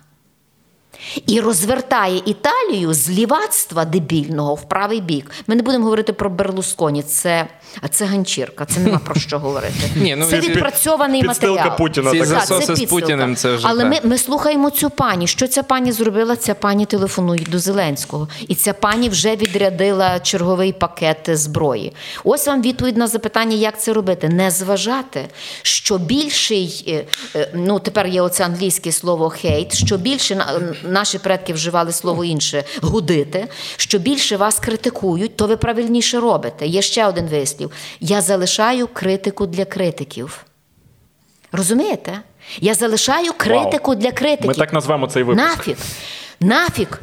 І 1.27 1.41
розвертає 1.41 2.23
Італію 2.27 2.95
з 2.95 3.11
лівацтва 3.11 3.85
дебільного 3.85 4.55
в 4.55 4.69
правий 4.69 5.01
бік. 5.01 5.31
Ми 5.47 5.55
не 5.55 5.63
будемо 5.63 5.85
говорити 5.85 6.13
про 6.13 6.31
Берлусконі, 6.31 7.03
це, 7.03 7.47
це 7.91 8.05
ганчірка, 8.05 8.65
це 8.65 8.81
нема 8.81 8.99
про 8.99 9.15
що 9.15 9.39
говорити. 9.39 9.75
Ні, 9.97 10.17
ну, 10.17 10.27
це 10.27 10.41
відпрацьований 10.41 11.23
матеріал. 11.23 11.77
Путіна 11.77 12.11
Ці. 12.11 12.19
Так, 12.19 12.47
це 12.47 12.77
з. 12.77 12.83
Путіним 12.83 13.37
це 13.37 13.55
вже 13.55 13.69
Але 13.71 13.83
так. 13.83 14.05
ми, 14.05 14.11
ми 14.11 14.19
слухаємо 14.19 14.71
цю 14.71 14.91
пані. 14.91 15.27
Що 15.27 15.49
ця 15.49 15.63
пані 15.63 15.93
зробила? 15.93 16.37
Ця 16.37 16.55
пані 16.55 16.87
телефонує 16.87 17.47
до 17.49 17.59
Зеленського. 17.59 18.29
І 18.49 18.55
ця 18.55 18.73
пані 18.73 19.09
вже 19.09 19.37
відрядила 19.37 20.21
черговий 20.21 20.73
пакет 20.73 21.31
зброї. 21.33 21.93
Ось 22.25 22.47
вам 22.47 22.63
відповідь 22.63 22.97
на 22.97 23.07
запитання, 23.07 23.57
як 23.57 23.81
це 23.81 23.93
робити. 23.93 24.29
Не 24.29 24.51
зважати, 24.51 25.29
що 25.63 25.99
більший, 25.99 26.85
е, 26.89 27.05
е, 27.41 27.51
ну 27.55 27.79
тепер 27.79 28.07
є 28.07 28.23
оце 28.23 28.45
англійське 28.45 28.93
слово 28.93 29.29
хейт, 29.31 29.77
що 29.77 29.97
більше 29.97 30.35
на- 30.35 30.75
наші 30.89 31.19
предки 31.19 31.53
вживали 31.53 31.93
слово 31.93 32.25
інше 32.25 32.65
гудити, 32.83 33.49
що 33.77 33.99
більше 33.99 34.37
вас 34.37 34.59
критикують, 34.59 35.37
то 35.37 35.47
ви 35.47 35.57
правильніше 35.57 36.21
робите. 36.21 36.67
Є 36.67 36.83
ще 36.83 37.07
один 37.07 37.27
вислів. 37.27 37.71
Я 38.01 38.21
залишаю 38.21 38.89
критику 38.93 39.47
для 39.47 39.65
критиків. 39.65 40.45
Розумієте? 41.53 42.21
Я 42.61 42.75
залишаю 42.75 43.33
критику 43.37 43.95
для 43.95 44.13
критиків. 44.13 44.49
Ми 44.49 44.55
так 44.55 44.73
назвемо 44.73 45.07
цей 45.07 45.23
випуск. 45.23 45.49
Нафіг. 45.49 45.77
Нафіг. 46.41 47.01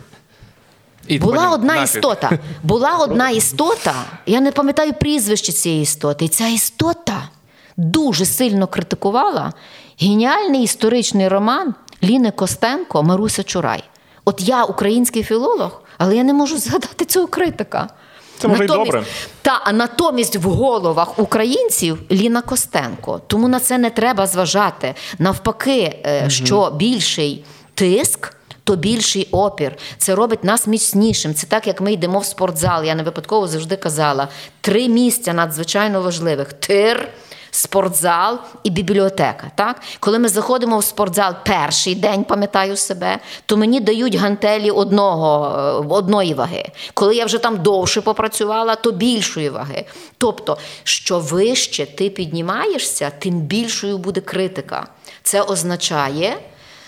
І 1.07 1.19
Була 1.19 1.49
одна 1.49 1.75
нафіг. 1.75 1.83
істота. 1.83 2.39
Була 2.63 2.97
одна 2.97 3.29
істота. 3.29 3.93
Я 4.25 4.41
не 4.41 4.51
пам'ятаю 4.51 4.93
прізвище 4.93 5.51
цієї 5.51 5.81
істоти. 5.83 6.25
І 6.25 6.27
ця 6.27 6.47
істота 6.47 7.29
дуже 7.77 8.25
сильно 8.25 8.67
критикувала 8.67 9.53
геніальний 10.01 10.63
історичний 10.63 11.27
роман 11.27 11.75
Ліни 12.03 12.31
Костенко 12.31 13.03
Маруся 13.03 13.43
Чурай. 13.43 13.83
От 14.25 14.41
я 14.41 14.63
український 14.63 15.23
філолог, 15.23 15.81
але 15.97 16.15
я 16.15 16.23
не 16.23 16.33
можу 16.33 16.57
згадати 16.57 17.05
цього 17.05 17.27
критика. 17.27 17.89
Це 18.37 18.47
може 18.47 18.63
й 18.63 18.67
добре. 18.67 19.03
Та 19.41 19.61
а 19.63 19.71
натомість 19.71 20.35
в 20.35 20.49
головах 20.49 21.19
українців 21.19 21.99
Ліна 22.11 22.41
Костенко. 22.41 23.21
Тому 23.27 23.47
на 23.47 23.59
це 23.59 23.77
не 23.77 23.89
треба 23.89 24.27
зважати. 24.27 24.95
Навпаки, 25.19 25.99
е, 26.05 26.29
що 26.29 26.71
більший 26.75 27.45
тиск. 27.73 28.31
То 28.63 28.75
більший 28.75 29.27
опір. 29.31 29.75
Це 29.97 30.15
робить 30.15 30.43
нас 30.43 30.67
міцнішим. 30.67 31.33
Це 31.33 31.47
так, 31.47 31.67
як 31.67 31.81
ми 31.81 31.93
йдемо 31.93 32.19
в 32.19 32.25
спортзал. 32.25 32.83
Я 32.83 32.95
не 32.95 33.03
випадково 33.03 33.47
завжди 33.47 33.75
казала: 33.75 34.27
три 34.61 34.87
місця 34.87 35.33
надзвичайно 35.33 36.01
важливих: 36.01 36.53
тир, 36.53 37.09
спортзал 37.55 38.39
і 38.63 38.69
бібліотека. 38.69 39.51
Так? 39.55 39.81
Коли 39.99 40.19
ми 40.19 40.29
заходимо 40.29 40.77
в 40.79 40.83
спортзал 40.83 41.33
перший 41.45 41.95
день, 41.95 42.23
пам'ятаю 42.23 42.77
себе, 42.77 43.19
то 43.45 43.57
мені 43.57 43.79
дають 43.79 44.15
гантелі 44.15 44.71
одного, 44.71 45.55
е, 45.57 45.93
одної 45.95 46.33
ваги. 46.33 46.65
Коли 46.93 47.15
я 47.15 47.25
вже 47.25 47.37
там 47.37 47.63
довше 47.63 48.01
попрацювала, 48.01 48.75
то 48.75 48.91
більшої 48.91 49.49
ваги. 49.49 49.85
Тобто, 50.17 50.57
що 50.83 51.19
вище 51.19 51.85
ти 51.85 52.09
піднімаєшся, 52.09 53.11
тим 53.19 53.39
більшою 53.39 53.97
буде 53.97 54.21
критика. 54.21 54.87
Це 55.23 55.41
означає. 55.41 56.37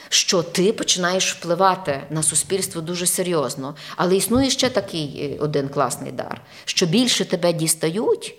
Що 0.09 0.43
ти 0.43 0.73
починаєш 0.73 1.33
впливати 1.33 2.01
на 2.09 2.23
суспільство 2.23 2.81
дуже 2.81 3.05
серйозно. 3.05 3.75
Але 3.95 4.15
існує 4.15 4.49
ще 4.49 4.69
такий 4.69 5.31
е, 5.33 5.43
один 5.43 5.69
класний 5.69 6.11
дар: 6.11 6.41
що 6.65 6.85
більше 6.85 7.25
тебе 7.25 7.53
дістають, 7.53 8.35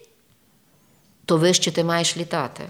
то 1.29 1.37
вище 1.37 1.71
ти 1.71 1.85
маєш 1.85 2.17
літати. 2.17 2.65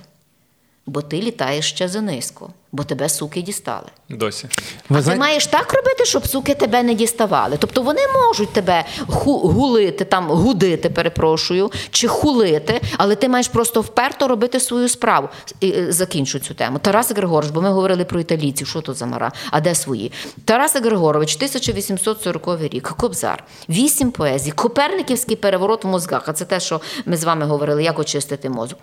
Бо 0.89 1.03
ти 1.03 1.23
літаєш 1.23 1.69
ще 1.69 1.89
занизько, 1.89 2.51
бо 2.73 2.85
тебе 2.85 3.09
суки 3.09 3.43
дістали. 3.43 3.87
Досі. 4.09 4.49
А 4.91 5.03
ти 5.03 5.17
маєш 5.17 5.47
так 5.47 5.73
робити, 5.75 6.05
щоб 6.05 6.27
суки 6.27 6.55
тебе 6.55 6.83
не 6.83 6.95
діставали. 6.95 7.57
Тобто 7.59 7.83
вони 7.83 8.01
можуть 8.27 8.53
тебе 8.53 8.85
ху- 9.09 9.39
гулити, 9.39 10.05
там 10.05 10.29
гудити, 10.31 10.91
перепрошую, 10.91 11.71
чи 11.91 12.09
хулити, 12.09 12.81
але 12.97 13.15
ти 13.15 13.29
маєш 13.29 13.49
просто 13.49 13.81
вперто 13.81 14.29
робити 14.29 14.61
свою 14.61 14.89
справу. 14.89 15.29
І, 15.61 15.71
е, 15.73 15.93
Закінчу 15.93 16.39
цю 16.39 16.55
тему. 16.55 16.79
Тарас 16.79 17.13
Григорович, 17.13 17.51
бо 17.55 17.61
ми 17.63 17.71
говорили 17.71 18.05
про 18.05 18.21
італійців, 18.21 18.67
що 18.67 18.81
тут 18.81 18.97
за 18.97 19.07
мара, 19.07 19.33
а 19.51 19.61
де 19.61 19.75
свої? 19.75 20.13
Тарас 20.45 20.77
Григорович, 20.77 21.37
1840 21.37 22.69
рік, 22.69 22.89
Кобзар, 22.99 23.45
вісім 23.69 24.11
поезій, 24.11 24.51
Коперниківський 24.51 25.37
переворот 25.37 25.85
в 25.85 25.89
мозгах. 25.89 26.23
А 26.27 26.33
це 26.33 26.45
те, 26.45 26.61
що 26.61 26.81
ми 27.07 27.17
з 27.17 27.25
вами 27.25 27.47
говорили, 27.47 27.83
як 27.85 27.99
очистити 27.99 28.51
мозок. 28.51 28.79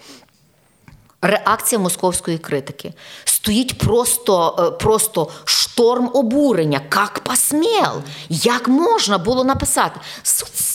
Реакція 1.28 1.80
московської 1.80 2.38
критики. 2.38 2.93
Стоїть 3.46 3.78
просто, 3.78 4.56
е, 4.60 4.72
просто 4.84 5.28
шторм 5.43 6.10
обурення. 6.14 6.82
Як 6.96 7.20
посміл? 7.20 8.02
Як 8.30 8.68
можна 8.68 9.18
було 9.18 9.43
написати? 9.43 10.00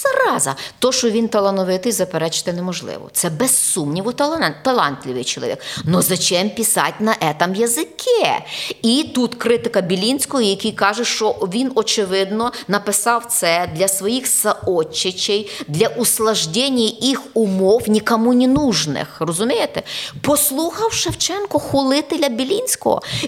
Зараза, 0.03 0.57
то, 0.79 0.93
що 0.93 1.11
він 1.11 1.29
талановитий, 1.29 1.93
заперечити 1.93 2.53
неможливо. 2.53 3.11
Це 3.13 3.31
без 3.31 3.57
сумніву 3.73 4.13
талант, 4.13 4.57
талантливий 4.63 5.25
чоловік. 5.25 5.59
Но 5.85 6.03
зачем 6.03 6.51
писати 6.51 6.95
на 7.01 7.15
этом 7.15 7.55
язике? 7.55 8.45
І 8.83 9.11
тут 9.15 9.35
критика 9.35 9.81
Білінського, 9.81 10.43
який 10.43 10.73
каже, 10.73 11.05
що 11.05 11.31
він, 11.31 11.73
очевидно, 11.75 12.53
написав 12.69 13.27
це 13.27 13.71
для 13.77 13.89
своїх 13.89 14.27
соотчичей, 14.27 15.51
для 15.69 15.89
услаждення 15.89 16.91
їх 17.01 17.21
умов 17.35 17.83
нікому 17.87 18.35
не 18.35 18.47
нужних. 18.47 19.17
Розумієте? 19.21 19.83
Послухав 20.23 20.93
Шевченко 20.93 21.59
хулителя 21.59 22.29
Білінського. 22.29 22.60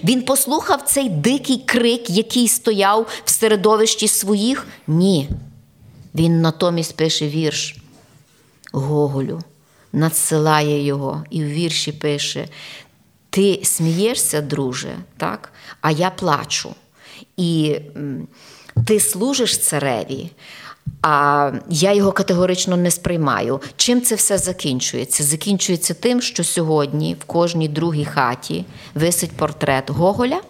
Він 0.03 0.21
послухав 0.21 0.81
цей 0.81 1.09
дикий 1.09 1.57
крик, 1.57 2.09
який 2.09 2.47
стояв 2.47 3.07
в 3.25 3.29
середовищі 3.29 4.07
своїх? 4.07 4.67
Ні. 4.87 5.29
Він 6.15 6.41
натомість 6.41 6.97
пише 6.97 7.27
вірш 7.27 7.75
Гоголю, 8.73 9.41
надсилає 9.93 10.85
його 10.85 11.23
і 11.29 11.43
в 11.43 11.47
вірші 11.47 11.91
пише: 11.91 12.47
Ти 13.29 13.59
смієшся, 13.63 14.41
друже, 14.41 14.95
так? 15.17 15.53
а 15.81 15.91
я 15.91 16.09
плачу. 16.09 16.75
І 17.37 17.79
ти 18.85 18.99
служиш 18.99 19.57
цареві, 19.57 20.29
а 21.03 21.51
я 21.69 21.93
його 21.93 22.11
категорично 22.11 22.77
не 22.77 22.91
сприймаю. 22.91 23.61
Чим 23.75 24.01
це 24.01 24.15
все 24.15 24.37
закінчується? 24.37 25.23
Закінчується 25.23 25.93
тим, 25.93 26.21
що 26.21 26.43
сьогодні 26.43 27.15
в 27.21 27.23
кожній 27.23 27.67
другій 27.67 28.05
хаті 28.05 28.65
висить 28.95 29.31
портрет 29.31 29.89
Гоголя. 29.89 30.41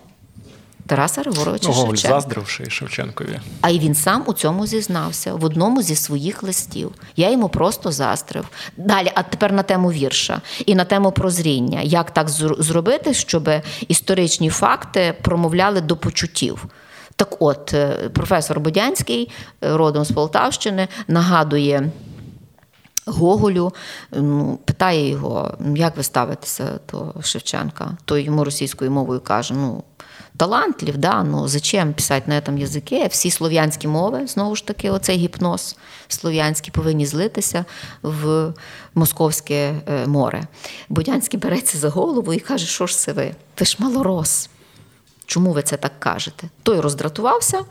Тараса 0.87 1.21
Григоровича 1.21 1.67
Ну, 1.67 1.73
Гоголь 1.73 1.87
Шевченка. 1.95 2.21
заздривши 2.21 2.69
Шевченкові. 2.69 3.39
А 3.61 3.69
й 3.69 3.79
він 3.79 3.95
сам 3.95 4.23
у 4.27 4.33
цьому 4.33 4.67
зізнався 4.67 5.33
в 5.33 5.43
одному 5.45 5.81
зі 5.81 5.95
своїх 5.95 6.43
листів. 6.43 6.91
Я 7.15 7.31
йому 7.31 7.49
просто 7.49 7.91
застрив. 7.91 8.45
Далі, 8.77 9.11
а 9.15 9.23
тепер 9.23 9.51
на 9.53 9.63
тему 9.63 9.91
вірша 9.91 10.41
і 10.65 10.75
на 10.75 10.85
тему 10.85 11.11
прозріння. 11.11 11.81
Як 11.81 12.11
так 12.11 12.29
зробити, 12.59 13.13
щоб 13.13 13.49
історичні 13.87 14.49
факти 14.49 15.13
промовляли 15.21 15.81
до 15.81 15.97
почуттів? 15.97 16.65
Так 17.15 17.35
от, 17.39 17.73
е, 17.73 18.09
професор 18.13 18.59
Бодянський, 18.59 19.31
е, 19.63 19.77
родом 19.77 20.05
з 20.05 20.11
Полтавщини, 20.11 20.87
нагадує. 21.07 21.91
Гоголю 23.05 23.73
ну, 24.11 24.59
питає 24.65 25.09
його, 25.09 25.53
«Ну, 25.59 25.75
як 25.75 25.97
ви 25.97 26.03
ставитеся 26.03 26.79
до 26.91 27.13
Шевченка. 27.21 27.97
Той 28.05 28.23
йому 28.23 28.43
російською 28.43 28.91
мовою 28.91 29.19
каже: 29.19 29.53
ну, 29.53 29.83
талантлив, 30.37 30.97
да, 30.97 31.23
ну 31.23 31.47
зачем 31.47 31.93
писати 31.93 32.31
на 32.31 32.41
цьому 32.41 32.57
язикі? 32.57 33.07
Всі 33.07 33.31
слов'янські 33.31 33.87
мови, 33.87 34.27
знову 34.27 34.55
ж 34.55 34.67
таки, 34.67 34.89
оцей 34.89 35.17
гіпноз 35.17 35.75
слов'янський 36.07 36.71
повинні 36.71 37.05
злитися 37.05 37.65
в 38.01 38.53
Московське 38.95 39.75
е, 39.87 40.07
море. 40.07 40.43
Бодянський 40.89 41.39
береться 41.39 41.77
за 41.77 41.89
голову 41.89 42.33
і 42.33 42.39
каже, 42.39 42.65
що 42.65 42.87
ж 42.87 42.97
це 42.97 43.13
ви? 43.13 43.35
Ви 43.59 43.65
ж 43.65 43.75
малорос. 43.79 44.49
Чому 45.25 45.51
ви 45.51 45.61
це 45.61 45.77
так 45.77 45.99
кажете? 45.99 46.49
Той 46.63 46.79
роздратувався, 46.79 47.61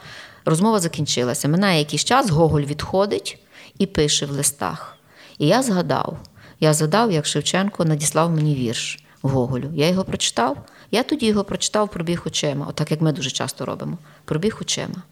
розмова 0.45 0.81
закінчилася. 0.81 1.49
Минає 1.49 1.79
якийсь 1.79 2.05
час, 2.05 2.31
Гоголь 2.31 2.63
відходить 2.63 3.39
і 3.79 3.87
пише 3.87 4.27
в 4.27 4.31
листах. 4.31 4.97
І 5.39 5.47
я 5.47 5.63
згадав, 5.63 6.19
я 6.61 6.75
згадав, 6.75 7.13
як 7.13 7.27
Шевченко 7.27 7.85
надіслав 7.85 8.31
мені 8.31 8.55
вірш 8.55 9.05
Гоголю. 9.23 9.71
Я 9.75 9.89
його 9.89 10.05
прочитав. 10.05 10.67
Я 10.91 11.03
тоді 11.03 11.27
його 11.27 11.45
прочитав, 11.45 11.91
пробіг 11.91 12.23
очима, 12.27 12.67
отак 12.69 12.91
як 12.91 13.01
ми 13.01 13.13
дуже 13.13 13.31
часто 13.31 13.65
робимо. 13.67 13.99
Пробіг 14.25 14.59
очима. 14.61 15.03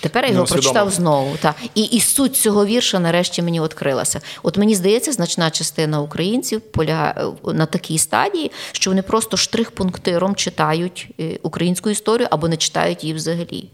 Тепер 0.00 0.24
я 0.24 0.30
його 0.30 0.44
прочитав 0.44 0.90
знову. 0.90 1.36
Та. 1.40 1.54
І, 1.74 1.82
і 1.82 2.00
суть 2.00 2.36
цього 2.36 2.66
вірша 2.66 2.98
нарешті 2.98 3.42
мені 3.42 3.60
відкрилася. 3.60 4.20
От 4.42 4.58
мені 4.58 4.74
здається, 4.74 5.12
значна 5.12 5.50
частина 5.50 6.00
українців 6.00 6.60
полягає 6.60 7.14
е, 7.48 7.52
на 7.52 7.66
такій 7.66 7.98
стадії, 7.98 8.52
що 8.72 8.90
вони 8.90 9.02
просто 9.02 9.36
штрих-пунктиром 9.36 10.34
читають 10.34 11.08
е, 11.20 11.38
українську 11.42 11.90
історію 11.90 12.28
або 12.30 12.48
не 12.48 12.56
читають 12.56 13.04
її 13.04 13.14
взагалі. 13.14 13.68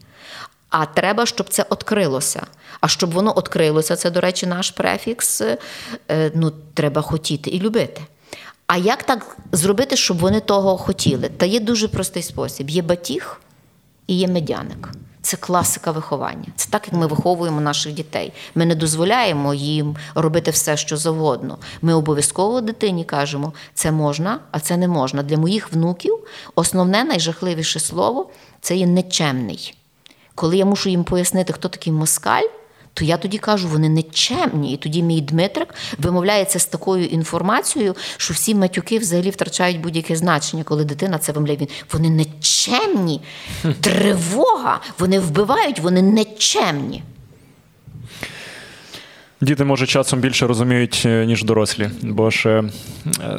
А 0.70 0.87
треба, 0.87 1.27
щоб 1.27 1.49
це 1.49 1.64
відкрилося. 1.73 2.47
А 2.81 2.89
щоб 2.89 3.11
воно 3.12 3.35
відкрилося, 3.37 3.97
це, 3.97 4.11
до 4.11 4.20
речі, 4.20 4.47
наш 4.47 4.70
префікс. 4.70 5.41
е, 5.41 5.59
Ну, 6.35 6.53
треба 6.75 7.03
хотіти 7.03 7.51
і 7.51 7.61
любити. 7.61 8.01
А 8.66 8.77
як 8.77 9.03
так 9.03 9.37
зробити, 9.53 9.97
щоб 9.97 10.18
вони 10.18 10.41
того 10.41 10.77
хотіли? 10.77 11.29
Та 11.29 11.47
є 11.47 11.61
дуже 11.61 11.89
простий 11.89 12.23
спосіб: 12.23 12.70
є 12.70 12.83
батіг 12.83 13.41
і 14.07 14.16
є 14.18 14.29
медяник. 14.29 14.89
Це 15.23 15.37
класика 15.37 15.91
виховання. 15.91 16.47
Це 16.57 16.70
так, 16.70 16.87
як 16.87 17.01
ми 17.01 17.07
виховуємо 17.07 17.61
наших 17.61 17.93
дітей. 17.93 18.33
Ми 18.55 18.66
не 18.66 18.75
дозволяємо 18.75 19.55
їм 19.55 19.97
робити 20.14 20.51
все, 20.51 20.77
що 20.77 20.97
завгодно. 20.97 21.59
Ми 21.83 21.95
обов'язково 21.95 22.61
дитині 22.61 23.05
кажемо, 23.05 23.53
це 23.75 23.93
можна, 23.93 24.39
а 24.51 24.61
це 24.61 24.77
не 24.77 24.89
можна. 24.89 25.23
Для 25.23 25.37
моїх 25.37 25.73
внуків 25.73 26.18
основне 26.55 27.05
найжахливіше 27.05 27.81
слово 27.81 28.31
це 28.61 28.77
є 28.77 28.87
нечемний. 28.87 29.75
Коли 30.35 30.57
я 30.57 30.64
мушу 30.64 30.89
їм 30.89 31.05
пояснити, 31.05 31.53
хто 31.53 31.68
такий 31.68 31.93
москаль, 31.93 32.47
то 32.95 33.05
я 33.05 33.16
тоді 33.16 33.38
кажу, 33.38 33.68
вони 33.68 33.88
нечемні. 33.88 34.72
І 34.72 34.76
тоді 34.76 35.03
мій 35.03 35.20
Дмитрик 35.20 35.74
вимовляється 35.99 36.59
з 36.59 36.66
такою 36.66 37.07
інформацією, 37.07 37.97
що 38.16 38.34
всі 38.34 38.55
матюки 38.55 38.99
взагалі 38.99 39.30
втрачають 39.30 39.80
будь-яке 39.80 40.16
значення, 40.16 40.64
коли 40.64 40.84
дитина 40.84 41.18
це 41.18 41.32
вимовляє. 41.32 41.59
Він 41.59 41.68
вони 41.93 42.11
нечемні, 42.11 43.20
тривога, 43.80 44.80
вони 44.99 45.20
вбивають, 45.20 45.80
вони 45.80 46.03
нечемні. 46.03 47.03
Діти, 49.43 49.64
може, 49.64 49.86
часом 49.86 50.20
більше 50.20 50.47
розуміють, 50.47 51.03
е, 51.07 51.26
ніж 51.26 51.45
дорослі, 51.45 51.90
бо 52.03 52.30
ще 52.30 52.51
е, 52.51 52.64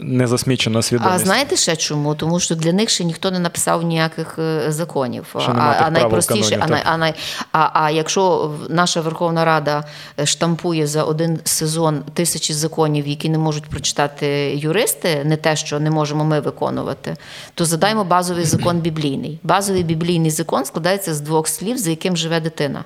не 0.01 0.27
засмічена 0.27 0.81
свідомість. 0.81 1.15
А 1.15 1.19
знаєте 1.19 1.55
ще 1.55 1.75
чому? 1.75 2.15
Тому 2.15 2.39
що 2.39 2.55
для 2.55 2.73
них 2.73 2.89
ще 2.89 3.03
ніхто 3.03 3.31
не 3.31 3.39
написав 3.39 3.83
ніяких 3.83 4.39
е, 4.39 4.71
законів. 4.71 5.25
Ще 5.39 5.51
а, 5.51 5.75
а 5.79 5.89
найпростіше, 5.89 6.57
канонів, 6.57 6.83
а, 6.85 6.97
най- 6.97 7.13
а, 7.51 7.59
а, 7.59 7.69
а 7.83 7.91
якщо 7.91 8.51
наша 8.69 9.01
Верховна 9.01 9.45
Рада 9.45 9.83
штампує 10.23 10.87
за 10.87 11.03
один 11.03 11.39
сезон 11.43 12.03
тисячі 12.13 12.53
законів, 12.53 13.07
які 13.07 13.29
не 13.29 13.37
можуть 13.37 13.65
прочитати 13.65 14.27
юристи, 14.55 15.21
не 15.25 15.37
те, 15.37 15.55
що 15.55 15.79
не 15.79 15.89
можемо 15.89 16.25
ми 16.25 16.39
виконувати, 16.39 17.15
то 17.53 17.65
задаймо 17.65 18.03
базовий 18.03 18.45
закон 18.45 18.79
біблійний. 18.79 19.39
Базовий 19.43 19.83
біблійний 19.83 20.31
закон 20.31 20.65
складається 20.65 21.13
з 21.13 21.21
двох 21.21 21.47
слів, 21.47 21.77
за 21.77 21.89
яким 21.89 22.17
живе 22.17 22.39
дитина. 22.39 22.83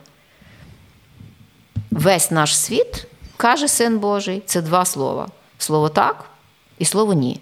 Весь 1.98 2.32
наш 2.32 2.58
світ, 2.58 3.08
каже 3.38 3.68
Син 3.68 4.00
Божий, 4.00 4.44
це 4.46 4.62
два 4.62 4.86
слова: 4.86 5.28
слово 5.58 5.90
так 5.90 6.26
і 6.80 6.86
слово 6.86 7.14
ні. 7.14 7.40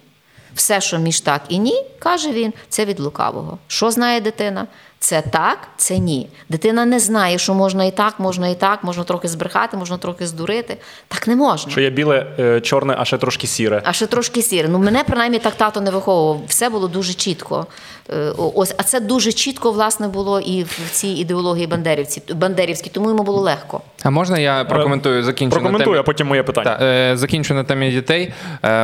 Все, 0.54 0.80
що 0.80 0.98
між 0.98 1.20
так 1.20 1.42
і 1.48 1.58
ні, 1.58 1.84
каже 1.98 2.32
він, 2.32 2.52
це 2.68 2.84
від 2.84 3.00
лукавого. 3.00 3.58
Що 3.66 3.90
знає 3.90 4.20
дитина? 4.20 4.66
Це 4.98 5.22
так, 5.22 5.58
це 5.76 5.98
ні. 5.98 6.28
Дитина 6.48 6.84
не 6.84 7.00
знає, 7.00 7.38
що 7.38 7.54
можна 7.54 7.84
і 7.84 7.90
так, 7.90 8.14
можна 8.18 8.48
і 8.48 8.54
так, 8.54 8.84
можна 8.84 9.04
трохи 9.04 9.28
збрехати, 9.28 9.76
можна 9.76 9.98
трохи 9.98 10.26
здурити. 10.26 10.76
Так 11.08 11.26
не 11.28 11.36
можна. 11.36 11.72
Що 11.72 11.80
є 11.80 11.90
біле, 11.90 12.26
е, 12.38 12.60
чорне, 12.60 12.96
а 12.98 13.04
ще 13.04 13.18
трошки 13.18 13.46
сіре. 13.46 13.82
А 13.84 13.92
ще 13.92 14.06
трошки 14.06 14.42
сіре. 14.42 14.68
Ну, 14.68 14.78
мене 14.78 15.04
принаймні 15.04 15.38
так 15.38 15.54
тато 15.54 15.80
не 15.80 15.90
виховував. 15.90 16.40
Все 16.46 16.68
було 16.68 16.88
дуже 16.88 17.12
чітко. 17.12 17.66
Е, 18.10 18.32
Ось, 18.54 18.74
а 18.78 18.82
це 18.82 19.00
дуже 19.00 19.32
чітко, 19.32 19.72
власне, 19.72 20.08
було 20.08 20.40
і 20.40 20.62
в 20.62 20.90
цій 20.90 21.08
ідеології 21.08 21.66
бандерівці, 21.66 22.22
бандерівській, 22.34 22.90
тому 22.90 23.08
йому 23.08 23.22
було 23.22 23.40
легко. 23.40 23.80
А 24.02 24.10
можна 24.10 24.38
я 24.38 24.64
прокоментую, 24.64 25.22
закінчу 25.22 25.60
на 25.60 25.78
темі? 25.78 25.96
а 25.98 26.02
потім 26.02 26.26
моє 26.26 26.42
питання. 26.42 26.70
Так, 26.70 26.82
е, 26.82 27.16
закінчу 27.16 27.54
на 27.54 27.64
темі 27.64 27.90
дітей. 27.90 28.32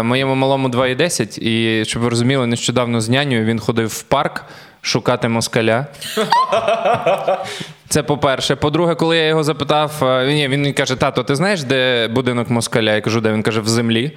Моєму 0.02 0.34
малому 0.34 0.68
2,10, 0.68 1.38
і 1.38 1.84
щоб 1.84 2.02
ви 2.02 2.08
розуміли, 2.08 2.46
нещодавно 2.46 3.00
з 3.00 3.08
нянею 3.08 3.44
він 3.44 3.58
ходив 3.58 3.88
в 3.88 4.02
парк 4.02 4.44
шукати 4.82 5.28
москаля. 5.28 5.86
Це 7.88 8.02
по-перше. 8.02 8.56
По-друге, 8.56 8.94
коли 8.94 9.16
я 9.16 9.26
його 9.26 9.42
запитав, 9.44 9.92
е, 10.02 10.26
ні, 10.34 10.48
він 10.48 10.60
мені 10.60 10.72
каже: 10.72 10.96
тато, 10.96 11.22
ти 11.22 11.34
знаєш, 11.34 11.62
де 11.62 12.08
будинок 12.08 12.50
москаля? 12.50 12.94
Я 12.94 13.00
кажу, 13.00 13.20
де 13.20 13.32
він 13.32 13.42
каже, 13.42 13.60
в 13.60 13.68
землі. 13.68 14.10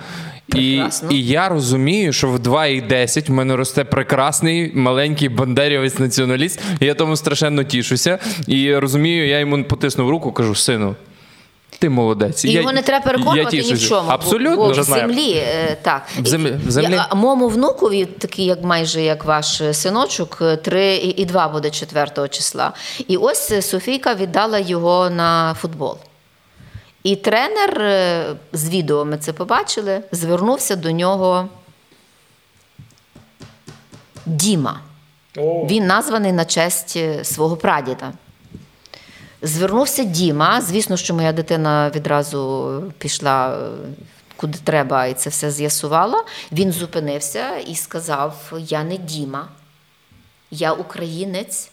І, 0.47 0.51
Прекрасно. 0.53 1.09
і 1.11 1.24
я 1.26 1.49
розумію, 1.49 2.13
що 2.13 2.30
в 2.30 2.36
2,10 2.39 3.28
в 3.28 3.32
мене 3.32 3.55
росте 3.55 3.84
прекрасний 3.84 4.72
маленький 4.76 5.30
бандерівець 5.30 5.99
націоналіст. 5.99 6.61
І 6.80 6.86
я 6.86 6.93
тому 6.93 7.16
страшенно 7.16 7.63
тішуся. 7.63 8.20
І 8.47 8.76
розумію, 8.76 9.28
я 9.28 9.39
йому 9.39 9.63
потиснув 9.63 10.09
руку, 10.09 10.32
кажу, 10.32 10.55
сину. 10.55 10.95
Ти 11.80 11.89
молодець. 11.89 12.45
І 12.45 12.51
Я- 12.51 12.59
його 12.59 12.71
не 12.73 12.82
треба 12.82 13.05
переконувати 13.05 13.57
ні 13.61 13.73
в 13.73 13.80
чому. 13.89 14.09
Абсолютно. 14.09 14.55
Бо, 14.55 14.67
бо 14.67 14.82
в 14.82 14.84
землі, 14.84 15.32
е, 15.38 15.78
так. 15.82 16.01
В 16.19 16.26
землі- 16.28 16.59
в 16.67 16.71
землі. 16.71 16.91
Я, 16.93 17.15
моєму 17.15 17.47
внукові, 17.49 18.05
такий 18.05 18.45
як 18.45 18.63
майже 18.63 19.01
як 19.01 19.26
ваш 19.26 19.61
е, 19.61 19.73
синочок, 19.73 20.38
е, 20.41 20.57
три 20.57 20.95
і 20.95 21.21
і 21.21 21.26
два 21.26 21.47
буде 21.47 21.69
4 21.71 22.28
числа. 22.30 22.73
І 23.07 23.17
ось 23.17 23.51
е, 23.51 23.61
Софійка 23.61 24.13
віддала 24.13 24.59
його 24.59 25.09
на 25.09 25.53
футбол. 25.61 25.97
І 27.03 27.15
тренер 27.15 27.82
е, 27.82 28.26
з 28.53 28.69
відео 28.69 29.05
ми 29.05 29.17
це 29.17 29.34
побачили, 29.34 30.01
звернувся 30.11 30.76
до 30.76 30.91
нього 30.91 31.47
Діма. 34.26 34.80
Він 35.69 35.86
названий 35.88 36.32
на 36.32 36.45
честь 36.45 36.93
е, 36.97 37.23
свого 37.23 37.55
прадіда. 37.57 38.11
Звернувся 39.46 40.04
Діма. 40.04 40.62
Звісно, 40.62 40.98
що 40.98 41.14
моя 41.14 41.34
дитина 41.34 41.91
відразу 41.96 42.84
пішла 42.98 43.70
куди 44.36 44.58
треба, 44.64 45.06
і 45.06 45.14
це 45.14 45.30
все 45.30 45.52
з'ясувала. 45.52 46.24
Він 46.52 46.72
зупинився 46.72 47.58
і 47.58 47.76
сказав: 47.76 48.54
Я 48.60 48.84
не 48.84 48.98
Діма, 48.98 49.48
я 50.52 50.74
українець. 50.74 51.70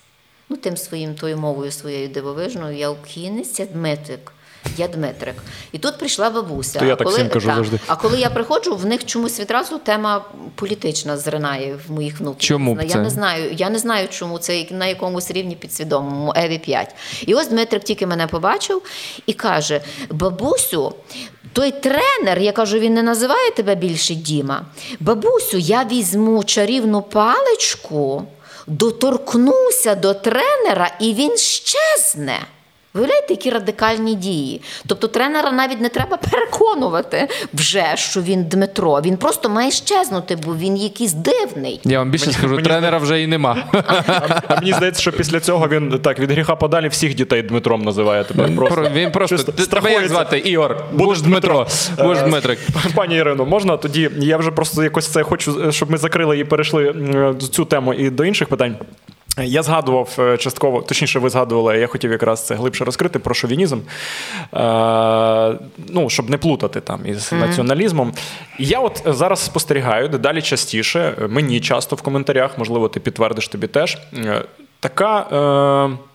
Ну, 0.48 0.56
тим 0.56 0.76
своїм 0.76 1.14
тою 1.14 1.38
мовою 1.38 1.72
своєю 1.72 2.08
дивовижною, 2.08 2.76
я 2.76 2.88
українець, 2.90 3.60
я 3.60 3.66
Дмитрик. 3.66 4.32
Я 4.76 4.88
Дмитрик. 4.88 5.34
І 5.72 5.78
тут 5.78 5.98
прийшла 5.98 6.30
бабуся. 6.30 6.78
То 6.78 6.84
я 6.84 6.96
так 6.96 7.06
коли, 7.06 7.18
всім 7.18 7.28
кажу 7.28 7.48
та, 7.48 7.54
завжди. 7.54 7.80
А 7.86 7.96
коли 7.96 8.18
я 8.20 8.30
приходжу, 8.30 8.76
в 8.76 8.86
них 8.86 9.04
чомусь 9.04 9.40
відразу 9.40 9.78
тема 9.78 10.24
політична 10.54 11.16
зринає 11.16 11.78
в 11.88 11.92
моїх 11.92 12.20
внуків. 12.20 12.40
Чому 12.48 12.74
б 12.74 12.82
я 12.82 12.88
це? 12.88 12.98
не 12.98 13.10
знаю. 13.10 13.52
Я 13.52 13.70
не 13.70 13.78
знаю, 13.78 14.08
чому 14.08 14.38
це 14.38 14.66
на 14.70 14.86
якомусь 14.86 15.30
рівні 15.30 15.56
підсвідомому 15.56 16.32
Еві 16.36 16.58
5. 16.58 16.94
І 17.26 17.34
ось 17.34 17.48
Дмитрик 17.48 17.84
тільки 17.84 18.06
мене 18.06 18.26
побачив 18.26 18.82
і 19.26 19.32
каже: 19.32 19.80
Бабусю, 20.10 20.94
той 21.52 21.70
тренер, 21.70 22.38
я 22.38 22.52
кажу, 22.52 22.78
він 22.78 22.94
не 22.94 23.02
називає 23.02 23.50
тебе 23.50 23.74
більше 23.74 24.14
Діма. 24.14 24.66
Бабусю, 25.00 25.58
я 25.58 25.84
візьму 25.84 26.44
чарівну 26.44 27.02
паличку, 27.02 28.22
доторкнуся 28.66 29.94
до 29.94 30.14
тренера, 30.14 30.90
і 31.00 31.14
він 31.14 31.36
щезне. 31.36 32.38
Виявляєте, 32.94 33.26
які 33.30 33.50
радикальні 33.50 34.14
дії. 34.14 34.62
Тобто 34.86 35.08
тренера 35.08 35.52
навіть 35.52 35.80
не 35.80 35.88
треба 35.88 36.16
переконувати 36.16 37.28
вже, 37.54 37.92
що 37.94 38.20
він 38.22 38.44
Дмитро. 38.44 39.00
Він 39.00 39.16
просто 39.16 39.48
має 39.48 39.70
щезнути, 39.70 40.36
бо 40.46 40.56
він 40.56 40.76
якийсь 40.76 41.12
дивний. 41.12 41.80
Я 41.84 41.98
вам 41.98 42.10
більше 42.10 42.32
скажу, 42.32 42.48
мені 42.54 42.62
тренера 42.62 42.98
вже 42.98 43.22
і 43.22 43.26
нема. 43.26 43.56
А 44.48 44.56
мені 44.60 44.72
здається, 44.72 45.00
що 45.02 45.12
після 45.12 45.40
цього 45.40 45.68
він 45.68 45.98
так 45.98 46.18
від 46.18 46.30
гріха 46.30 46.56
подалі 46.56 46.88
всіх 46.88 47.14
дітей 47.14 47.42
Дмитром 47.42 47.82
називає 47.82 48.24
тебе. 48.24 48.48
Просто. 48.56 48.90
Він 48.94 49.12
просто 49.12 49.36
тебе 49.52 49.92
як 49.92 50.08
звати 50.08 50.38
Ігор. 50.38 50.84
Будеш 50.92 51.20
Дмитро. 51.22 51.54
Дмитро. 51.54 52.04
Будеш 52.04 52.22
Е, 52.22 52.26
Дмитрик. 52.26 52.58
Пані 52.94 53.16
Ірино, 53.16 53.44
можна 53.44 53.76
тоді? 53.76 54.10
Я 54.18 54.36
вже 54.36 54.50
просто 54.50 54.82
якось 54.82 55.08
це 55.08 55.22
хочу, 55.22 55.72
щоб 55.72 55.90
ми 55.90 55.98
закрили 55.98 56.38
і 56.38 56.44
перейшли 56.44 56.94
цю 57.52 57.64
тему 57.64 57.94
і 57.94 58.10
до 58.10 58.24
інших 58.24 58.48
питань. 58.48 58.76
Я 59.38 59.62
згадував 59.62 60.16
е, 60.18 60.36
частково, 60.36 60.82
точніше, 60.82 61.18
ви 61.18 61.30
згадували, 61.30 61.78
я 61.78 61.86
хотів 61.86 62.10
якраз 62.10 62.46
це 62.46 62.54
глибше 62.54 62.84
розкрити 62.84 63.18
про 63.18 63.34
шовінізм, 63.34 63.78
е, 63.78 65.58
ну, 65.88 66.10
щоб 66.10 66.30
не 66.30 66.38
плутати 66.38 66.80
там 66.80 67.06
із 67.06 67.32
націоналізмом. 67.32 68.12
І 68.58 68.66
я 68.66 68.78
от 68.78 69.02
зараз 69.06 69.40
спостерігаю 69.40 70.08
дедалі 70.08 70.42
частіше, 70.42 71.14
мені 71.28 71.60
часто 71.60 71.96
в 71.96 72.02
коментарях, 72.02 72.58
можливо, 72.58 72.88
ти 72.88 73.00
підтвердиш 73.00 73.48
тобі 73.48 73.66
теж, 73.66 73.98
е, 74.14 74.44
така. 74.80 75.18
Е, 75.98 76.11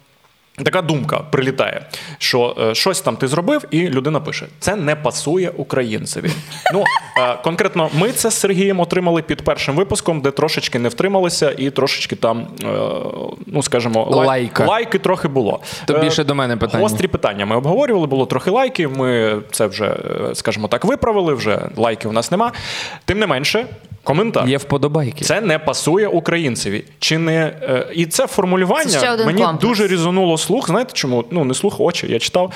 Така 0.64 0.82
думка 0.82 1.18
прилітає, 1.18 1.86
що 2.18 2.56
е, 2.60 2.76
щось 2.76 3.02
там 3.02 3.18
ти 3.18 3.28
зробив, 3.28 3.66
і 3.72 3.88
людина 3.90 4.20
пише: 4.20 4.46
це 4.60 4.76
не 4.76 4.96
пасує 4.96 5.50
українцеві. 5.58 6.30
Ну 6.74 6.84
е, 7.20 7.36
конкретно, 7.44 7.90
ми 7.94 8.12
це 8.12 8.32
з 8.32 8.36
Сергієм 8.36 8.80
отримали 8.80 9.22
під 9.22 9.42
першим 9.42 9.76
випуском, 9.76 10.22
де 10.22 10.32
трошечки 10.32 10.80
не 10.80 10.90
втрималися, 10.90 11.54
і 11.58 11.70
трошечки 11.70 12.16
там, 12.16 12.48
е, 12.64 12.68
ну 13.48 13.64
скажімо, 13.64 14.08
лай- 14.12 14.26
Лайка. 14.28 14.66
лайки 14.66 15.00
трохи 15.00 15.28
було. 15.28 15.60
То 15.86 15.94
Е, 15.96 16.00
більше 16.00 16.24
до 16.24 16.36
мене 16.36 16.58
питання. 16.58 16.84
Гострі 16.84 17.08
питання 17.08 17.46
ми 17.46 17.56
обговорювали, 17.56 18.08
було 18.08 18.26
трохи 18.26 18.52
лайків. 18.52 18.98
Ми 18.98 19.42
це 19.52 19.68
вже, 19.68 19.86
е, 19.86 20.36
скажімо 20.36 20.68
так, 20.68 20.86
виправили. 20.86 21.34
Вже 21.34 21.62
лайків 21.76 22.10
у 22.10 22.14
нас 22.14 22.32
нема. 22.32 22.52
Тим 23.06 23.20
не 23.20 23.28
менше, 23.28 23.66
Коментар. 24.08 24.48
Є 24.48 24.58
вподобайки. 24.58 25.26
Це 25.26 25.42
не 25.42 25.60
пасує 25.60 26.08
українцеві. 26.08 26.84
Чи 27.00 27.18
не 27.18 27.54
е, 27.62 27.88
і 27.94 28.06
це 28.06 28.28
формулювання 28.28 28.86
Це 28.86 29.26
мені 29.26 29.42
комплекс. 29.42 29.62
дуже 29.62 29.88
різонуло 29.88 30.38
слух. 30.38 30.68
Знаєте 30.68 30.92
чому? 30.94 31.26
Ну 31.32 31.44
не 31.44 31.54
слух, 31.54 31.80
очі. 31.80 32.08
Я 32.10 32.20
читав. 32.20 32.54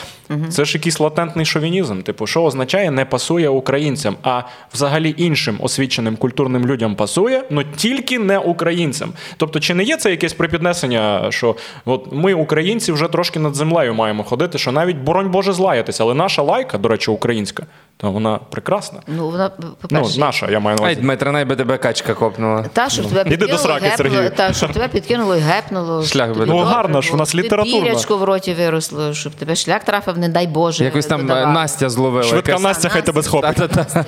Це 0.50 0.66
ж 0.66 0.78
якийсь 0.78 1.00
латентний 1.00 1.46
шовінізм. 1.46 2.02
Типу, 2.02 2.28
що 2.28 2.44
означає 2.44 2.92
не 2.92 3.06
пасує 3.06 3.50
українцям, 3.50 4.16
а 4.24 4.42
взагалі 4.74 5.16
іншим 5.18 5.58
освіченим 5.60 6.16
культурним 6.16 6.66
людям 6.66 6.96
пасує, 6.96 7.44
але 7.52 7.66
тільки 7.76 8.20
не 8.20 8.38
українцям. 8.38 9.14
Тобто, 9.38 9.60
чи 9.60 9.74
не 9.74 9.84
є 9.84 9.98
це 9.98 10.12
якесь 10.12 10.34
припіднесення, 10.34 11.32
що 11.32 11.56
от 11.86 12.08
ми, 12.12 12.34
українці, 12.34 12.92
вже 12.92 13.08
трошки 13.08 13.40
над 13.40 13.56
землею 13.56 13.94
маємо 13.94 14.24
ходити, 14.24 14.58
що 14.58 14.72
навіть 14.72 14.98
боронь 14.98 15.32
Боже 15.32 15.54
злаятися, 15.54 16.04
але 16.04 16.14
наша 16.14 16.42
лайка, 16.42 16.78
до 16.78 16.90
речі, 16.90 17.12
українська, 17.12 17.66
то 18.02 18.12
вона 18.12 18.40
прекрасна. 18.50 19.00
Ну, 19.08 19.30
вона, 19.30 19.52
Ну, 19.60 19.68
по-перше, 19.82 20.20
наша, 20.20 20.52
я 20.52 20.60
маю 20.60 20.78
на 20.78 20.84
Ай, 20.84 20.92
увазі. 20.92 21.02
Дмитро, 21.02 21.32
най 21.32 21.46
би 21.46 21.56
тебе 21.56 21.78
качка 21.78 22.14
копнула. 22.14 22.66
Та, 22.74 22.90
щоб 22.90 23.06
тебе 23.08 23.22
Іди 23.22 23.30
до 23.30 23.38
підкинуло, 23.38 23.64
сраки, 23.64 23.86
гепнуло, 23.86 24.12
Сергію. 24.16 24.32
та, 24.36 24.54
щоб 24.54 24.72
тебе 24.74 24.88
підкинуло 24.88 25.36
і 25.36 25.40
гепнуло. 25.40 26.04
Шлях 26.04 26.30
би 26.30 26.34
тобі 26.36 26.48
Ну, 26.52 26.58
добре 26.58 26.74
гарно 26.74 27.02
ж, 27.02 27.10
було, 27.10 27.20
нас 27.20 27.30
щоб 27.30 27.42
літературно. 27.42 27.82
Пірячко 27.82 28.18
в 28.18 28.24
роті 28.24 28.54
виросло, 28.54 29.14
щоб 29.14 29.34
тебе 29.34 29.56
шлях 29.56 29.84
трафив, 29.84 30.18
не 30.18 30.30
дай 30.30 30.48
Боже. 30.48 30.84
Якось 30.84 31.06
там 31.06 31.32
е. 31.32 31.46
Настя 31.46 31.90
зловила. 31.90 32.24
Швидка 32.24 32.52
якась. 32.52 32.64
Настя, 32.64 32.90
хай 32.90 33.06
тебе 33.06 33.24
схопить. 33.24 33.56
Та-та-та. 33.56 34.06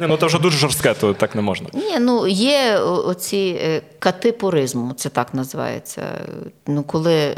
Ні, 0.00 0.06
ну 0.08 0.16
це 0.16 0.26
вже 0.26 0.38
дуже 0.38 0.58
жорстке, 0.58 0.94
то 0.94 1.14
так 1.14 1.34
не 1.34 1.42
можна. 1.42 1.68
Ні, 1.72 1.98
ну 2.00 2.26
є 2.26 2.78
о- 2.78 3.06
оці 3.08 3.60
е, 3.64 3.82
кати 3.98 4.32
пуризму, 4.32 4.92
це 4.96 5.08
так 5.08 5.34
називається. 5.34 6.02
Ну, 6.66 6.82
коли 6.82 7.14
е, 7.14 7.34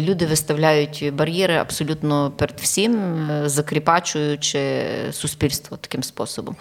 люди 0.00 0.26
виставляють 0.26 1.10
бар'єри 1.14 1.56
абсолютно 1.56 2.32
перед 2.36 2.60
всім, 2.60 3.00
е, 3.30 3.48
закріпачуючи 3.48 4.60
суспільство 5.12 5.29
таким 5.80 6.02
способом. 6.02 6.56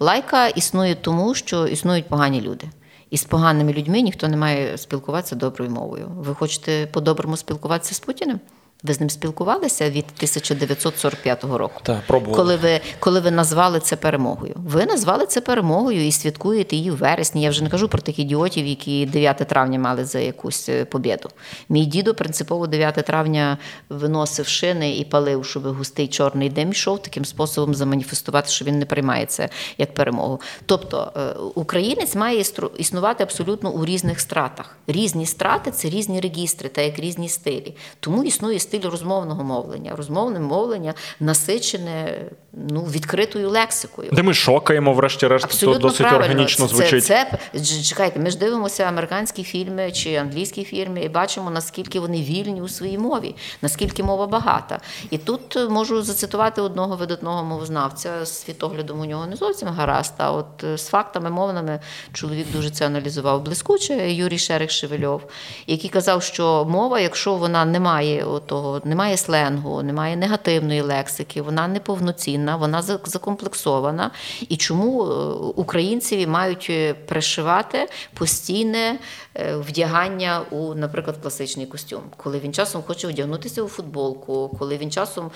Лайка 0.00 0.46
існує 0.46 0.94
тому, 0.94 1.34
що 1.34 1.66
існують 1.66 2.08
погані 2.08 2.40
люди. 2.40 2.66
І 3.10 3.16
з 3.16 3.24
поганими 3.24 3.72
людьми 3.72 4.00
ніхто 4.00 4.28
не 4.28 4.36
має 4.36 4.78
спілкуватися 4.78 5.36
доброю 5.36 5.70
мовою. 5.70 6.08
Ви 6.16 6.34
хочете 6.34 6.88
по-доброму 6.92 7.36
спілкуватися 7.36 7.94
з 7.94 8.00
Путіним? 8.00 8.40
Ви 8.82 8.94
з 8.94 9.00
ним 9.00 9.10
спілкувалися 9.10 9.90
від 9.90 10.04
1945 10.16 11.44
року, 11.44 11.80
Так, 11.82 12.06
пробували. 12.06 12.36
коли 12.36 12.56
ви 12.56 12.80
коли 12.98 13.20
ви 13.20 13.30
назвали 13.30 13.80
це 13.80 13.96
перемогою. 13.96 14.54
Ви 14.56 14.86
назвали 14.86 15.26
це 15.26 15.40
перемогою 15.40 16.06
і 16.06 16.12
святкуєте 16.12 16.76
її 16.76 16.90
в 16.90 16.96
вересні. 16.96 17.42
Я 17.42 17.50
вже 17.50 17.64
не 17.64 17.70
кажу 17.70 17.88
про 17.88 18.02
тих 18.02 18.18
ідіотів, 18.18 18.66
які 18.66 19.06
9 19.06 19.36
травня 19.36 19.78
мали 19.78 20.04
за 20.04 20.18
якусь 20.18 20.68
е, 20.68 20.84
побєду. 20.84 21.28
Мій 21.68 21.84
дідо 21.84 22.14
принципово 22.14 22.66
9 22.66 22.94
травня 22.94 23.58
виносив 23.88 24.46
шини 24.46 24.96
і 24.96 25.04
палив, 25.04 25.44
щоб 25.44 25.62
густий 25.76 26.08
чорний 26.08 26.48
дим 26.48 26.70
йшов, 26.70 27.02
таким 27.02 27.24
способом 27.24 27.74
заманіфестувати, 27.74 28.48
що 28.50 28.64
він 28.64 28.78
не 28.78 28.86
приймає 28.86 29.26
це 29.26 29.48
як 29.78 29.94
перемогу. 29.94 30.40
Тобто 30.66 31.12
е, 31.16 31.20
українець 31.54 32.14
має 32.14 32.44
існувати 32.78 33.22
абсолютно 33.24 33.70
у 33.70 33.84
різних 33.84 34.20
стратах. 34.20 34.76
Різні 34.86 35.26
страти 35.26 35.70
це 35.70 35.90
різні 35.90 36.20
регістри, 36.20 36.68
та 36.68 36.80
як 36.80 36.98
різні 36.98 37.28
стилі. 37.28 37.74
Тому 38.00 38.24
існує 38.24 38.58
стиль 38.72 38.90
розмовного 38.90 39.44
мовлення. 39.44 39.92
Розмовне 39.96 40.40
мовлення 40.40 40.94
насичене 41.20 42.24
ну, 42.52 42.82
відкритою 42.82 43.50
лексикою. 43.50 44.08
Де 44.12 44.22
ми 44.22 44.34
шокаємо, 44.34 44.92
врешті-решт, 44.92 45.60
то 45.60 45.74
досить 45.74 45.98
правильно. 45.98 46.24
органічно 46.24 46.68
звучить. 46.68 47.04
Це, 47.04 47.38
це 47.54 47.82
чекайте, 47.82 48.20
ми 48.20 48.30
ж 48.30 48.38
дивимося 48.38 48.84
американські 48.84 49.42
фільми 49.42 49.92
чи 49.92 50.14
англійські 50.14 50.64
фільми 50.64 51.00
і 51.00 51.08
бачимо, 51.08 51.50
наскільки 51.50 52.00
вони 52.00 52.22
вільні 52.22 52.62
у 52.62 52.68
своїй 52.68 52.98
мові, 52.98 53.34
наскільки 53.62 54.02
мова 54.02 54.26
багата. 54.26 54.80
І 55.10 55.18
тут 55.18 55.56
е, 55.56 55.68
можу 55.68 56.02
зацитувати 56.02 56.60
одного 56.60 56.96
видатного 56.96 57.44
мовознавця 57.44 58.24
з 58.24 58.42
світоглядом 58.42 59.00
у 59.00 59.04
нього 59.04 59.26
не 59.26 59.36
зовсім 59.36 59.68
гаразд. 59.68 60.14
А 60.18 60.32
от 60.32 60.64
е, 60.64 60.78
з 60.78 60.86
фактами 60.86 61.30
мовними 61.30 61.80
чоловік 62.12 62.46
дуже 62.52 62.70
це 62.70 62.86
аналізував 62.86 63.42
блискуче. 63.42 64.12
Юрій 64.12 64.38
Шерих 64.38 64.70
Шевельов, 64.70 65.22
який 65.66 65.90
казав, 65.90 66.22
що 66.22 66.66
мова, 66.68 67.00
якщо 67.00 67.34
вона 67.34 67.64
не 67.64 67.80
має 67.80 68.24
того, 68.62 68.80
немає 68.84 69.16
сленгу, 69.16 69.82
немає 69.82 70.16
негативної 70.16 70.80
лексики, 70.80 71.42
вона 71.42 71.68
неповноцінна, 71.68 72.56
вона 72.56 72.82
за- 72.82 72.98
закомплексована. 73.04 74.10
І 74.48 74.56
чому 74.56 75.02
е, 75.02 75.14
українцеві 75.56 76.26
мають 76.26 76.66
е, 76.70 76.94
пришивати 76.94 77.88
постійне 78.14 78.98
е, 79.36 79.56
вдягання 79.56 80.40
у, 80.50 80.74
наприклад, 80.74 81.16
класичний 81.22 81.66
костюм, 81.66 82.00
коли 82.16 82.38
він 82.38 82.52
часом 82.52 82.82
хоче 82.86 83.08
одягнутися 83.08 83.62
у 83.62 83.68
футболку, 83.68 84.56
коли 84.58 84.76
він 84.76 84.90
часом 84.90 85.30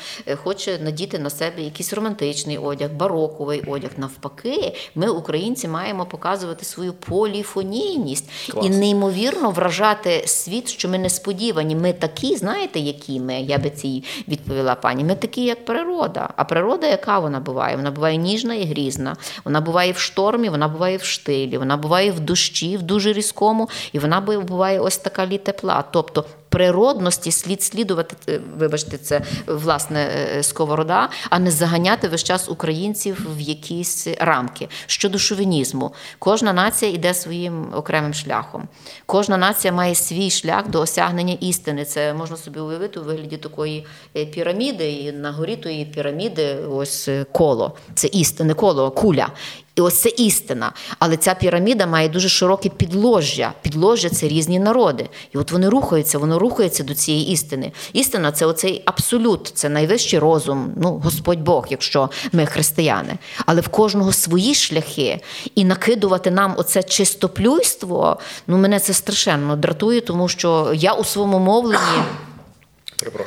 хоче 0.44 0.78
надіти 0.78 1.18
на 1.18 1.30
себе 1.30 1.62
якийсь 1.62 1.92
романтичний 1.92 2.58
одяг, 2.58 2.90
бароковий 2.92 3.62
одяг. 3.66 3.90
Навпаки, 3.96 4.74
ми, 4.94 5.08
українці, 5.08 5.68
маємо 5.68 6.06
показувати 6.06 6.64
свою 6.64 6.92
поліфонійність 6.92 8.30
і 8.62 8.70
неймовірно 8.70 9.50
вражати 9.50 10.22
світ, 10.26 10.68
що 10.68 10.88
ми 10.88 10.98
несподівані. 10.98 11.76
Ми 11.76 11.92
такі, 11.92 12.36
знаєте, 12.36 12.80
які 12.80 13.15
ми? 13.20 13.40
Я 13.40 13.58
би 13.58 13.70
цій 13.70 14.04
відповіла 14.28 14.74
пані. 14.74 15.04
Ми 15.04 15.14
такі, 15.14 15.44
як 15.44 15.64
природа. 15.64 16.28
А 16.36 16.44
природа, 16.44 16.86
яка 16.86 17.18
вона 17.18 17.40
буває? 17.40 17.76
Вона 17.76 17.90
буває 17.90 18.16
ніжна 18.16 18.54
і 18.54 18.64
грізна. 18.64 19.16
Вона 19.44 19.60
буває 19.60 19.92
в 19.92 19.98
штормі, 19.98 20.48
вона 20.48 20.68
буває 20.68 20.96
в 20.96 21.02
штилі, 21.02 21.58
вона 21.58 21.76
буває 21.76 22.10
в 22.10 22.20
дощі, 22.20 22.76
в 22.76 22.82
дуже 22.82 23.12
різкому, 23.12 23.68
і 23.92 23.98
вона 23.98 24.20
буває 24.20 24.80
ось 24.80 24.96
така 24.96 25.26
лі 25.26 25.38
тепла. 25.38 25.84
Тобто 25.90 26.24
природності 26.48 27.32
слід 27.32 27.62
слідувати, 27.62 28.16
е, 28.28 28.40
вибачте, 28.58 28.98
це 28.98 29.22
власне 29.46 30.10
е, 30.36 30.42
сковорода, 30.42 31.08
а 31.30 31.38
не 31.38 31.50
заганяти 31.50 32.08
весь 32.08 32.24
час 32.24 32.48
українців 32.48 33.26
в 33.36 33.40
якісь 33.40 34.08
рамки. 34.20 34.68
Щодо 34.86 35.18
шовінізму, 35.18 35.94
кожна 36.18 36.52
нація 36.52 36.92
йде 36.92 37.14
своїм 37.14 37.66
окремим 37.74 38.14
шляхом. 38.14 38.68
Кожна 39.06 39.36
нація 39.36 39.72
має 39.72 39.94
свій 39.94 40.30
шлях 40.30 40.68
до 40.68 40.80
осягнення 40.80 41.36
істини. 41.40 41.84
Це 41.84 42.14
можна 42.14 42.36
собі 42.36 42.60
уявити 42.60 43.00
у 43.00 43.04
вигляді 43.04 43.36
такої 43.36 43.86
е, 44.16 44.26
піраміди, 44.26 44.92
і 44.92 45.12
на 45.12 45.32
горі 45.32 45.56
тої 45.56 45.84
піраміди 45.84 46.54
ось 46.54 47.08
е, 47.08 47.26
коло. 47.32 47.76
Це 47.94 48.06
істини, 48.06 48.54
коло, 48.54 48.90
куля. 48.90 49.28
І 49.76 49.80
ось 49.80 50.00
це 50.00 50.08
істина. 50.08 50.72
Але 50.98 51.16
ця 51.16 51.34
піраміда 51.34 51.86
має 51.86 52.08
дуже 52.08 52.28
широке 52.28 52.68
підложжя. 52.68 53.52
Підложжя 53.62 54.10
це 54.10 54.28
різні 54.28 54.58
народи. 54.58 55.08
І 55.34 55.38
от 55.38 55.52
вони 55.52 55.68
рухаються, 55.68 56.18
воно 56.18 56.38
рухається 56.38 56.84
до 56.84 56.94
цієї 56.94 57.28
істини. 57.28 57.72
Істина 57.92 58.32
це 58.32 58.46
оцей 58.46 58.82
абсолют, 58.84 59.52
це 59.54 59.68
найвищий 59.68 60.18
розум, 60.18 60.72
ну, 60.76 61.00
Господь 61.04 61.40
Бог, 61.40 61.66
якщо 61.70 62.10
ми 62.32 62.46
християни. 62.46 63.18
Але 63.46 63.60
в 63.60 63.68
кожного 63.68 64.12
свої 64.12 64.54
шляхи. 64.54 65.20
І 65.54 65.64
накидувати 65.64 66.30
нам 66.30 66.54
оце 66.56 66.82
чистоплюйство, 66.82 68.18
ну 68.46 68.58
мене 68.58 68.80
це 68.80 68.92
страшенно 68.92 69.56
дратує, 69.56 70.00
тому 70.00 70.28
що 70.28 70.72
я 70.74 70.92
у 70.92 71.04
своєму 71.04 71.38
мовленні 71.38 72.02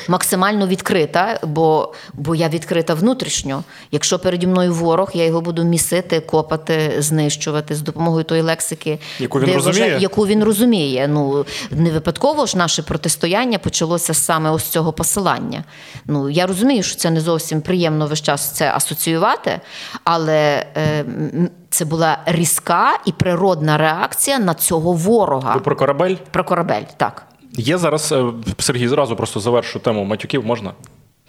максимально 0.07 0.67
відкрита, 0.67 1.39
бо, 1.43 1.93
бо 2.13 2.35
я 2.35 2.49
відкрита 2.49 2.93
внутрішньо. 2.93 3.63
Якщо 3.91 4.19
переді 4.19 4.47
мною 4.47 4.73
ворог, 4.73 5.11
я 5.13 5.25
його 5.25 5.41
буду 5.41 5.63
місити, 5.63 6.19
копати, 6.19 6.95
знищувати 6.99 7.75
з 7.75 7.81
допомогою 7.81 8.23
тої 8.23 8.41
лексики, 8.41 8.99
Яку 9.19 9.39
він 9.39 9.53
розуміє. 9.53 9.97
яку 9.99 10.27
він 10.27 10.43
розуміє. 10.43 11.07
Ну 11.07 11.45
не 11.71 11.91
випадково 11.91 12.45
ж 12.45 12.57
наше 12.57 12.83
протистояння 12.83 13.59
почалося 13.59 14.13
саме 14.13 14.51
ось 14.51 14.63
цього 14.63 14.93
посилання. 14.93 15.63
Ну 16.05 16.29
я 16.29 16.47
розумію, 16.47 16.83
що 16.83 16.95
це 16.95 17.09
не 17.11 17.21
зовсім 17.21 17.61
приємно 17.61 18.07
весь 18.07 18.21
час 18.21 18.51
це 18.51 18.71
асоціювати, 18.75 19.59
але 20.03 20.65
е, 20.77 21.05
це 21.69 21.85
була 21.85 22.17
різка 22.25 22.99
і 23.05 23.11
природна 23.11 23.77
реакція 23.77 24.39
на 24.39 24.53
цього 24.53 24.93
ворога. 24.93 25.53
Ви 25.53 25.59
про 25.59 25.75
корабель? 25.75 26.15
Про 26.31 26.43
корабель, 26.43 26.83
так. 26.97 27.25
Є 27.53 27.77
зараз, 27.77 28.11
е, 28.11 28.25
Сергій, 28.57 28.87
зразу 28.87 29.15
просто 29.15 29.39
завершу 29.39 29.79
тему 29.79 30.03
матюків 30.03 30.45
можна? 30.45 30.73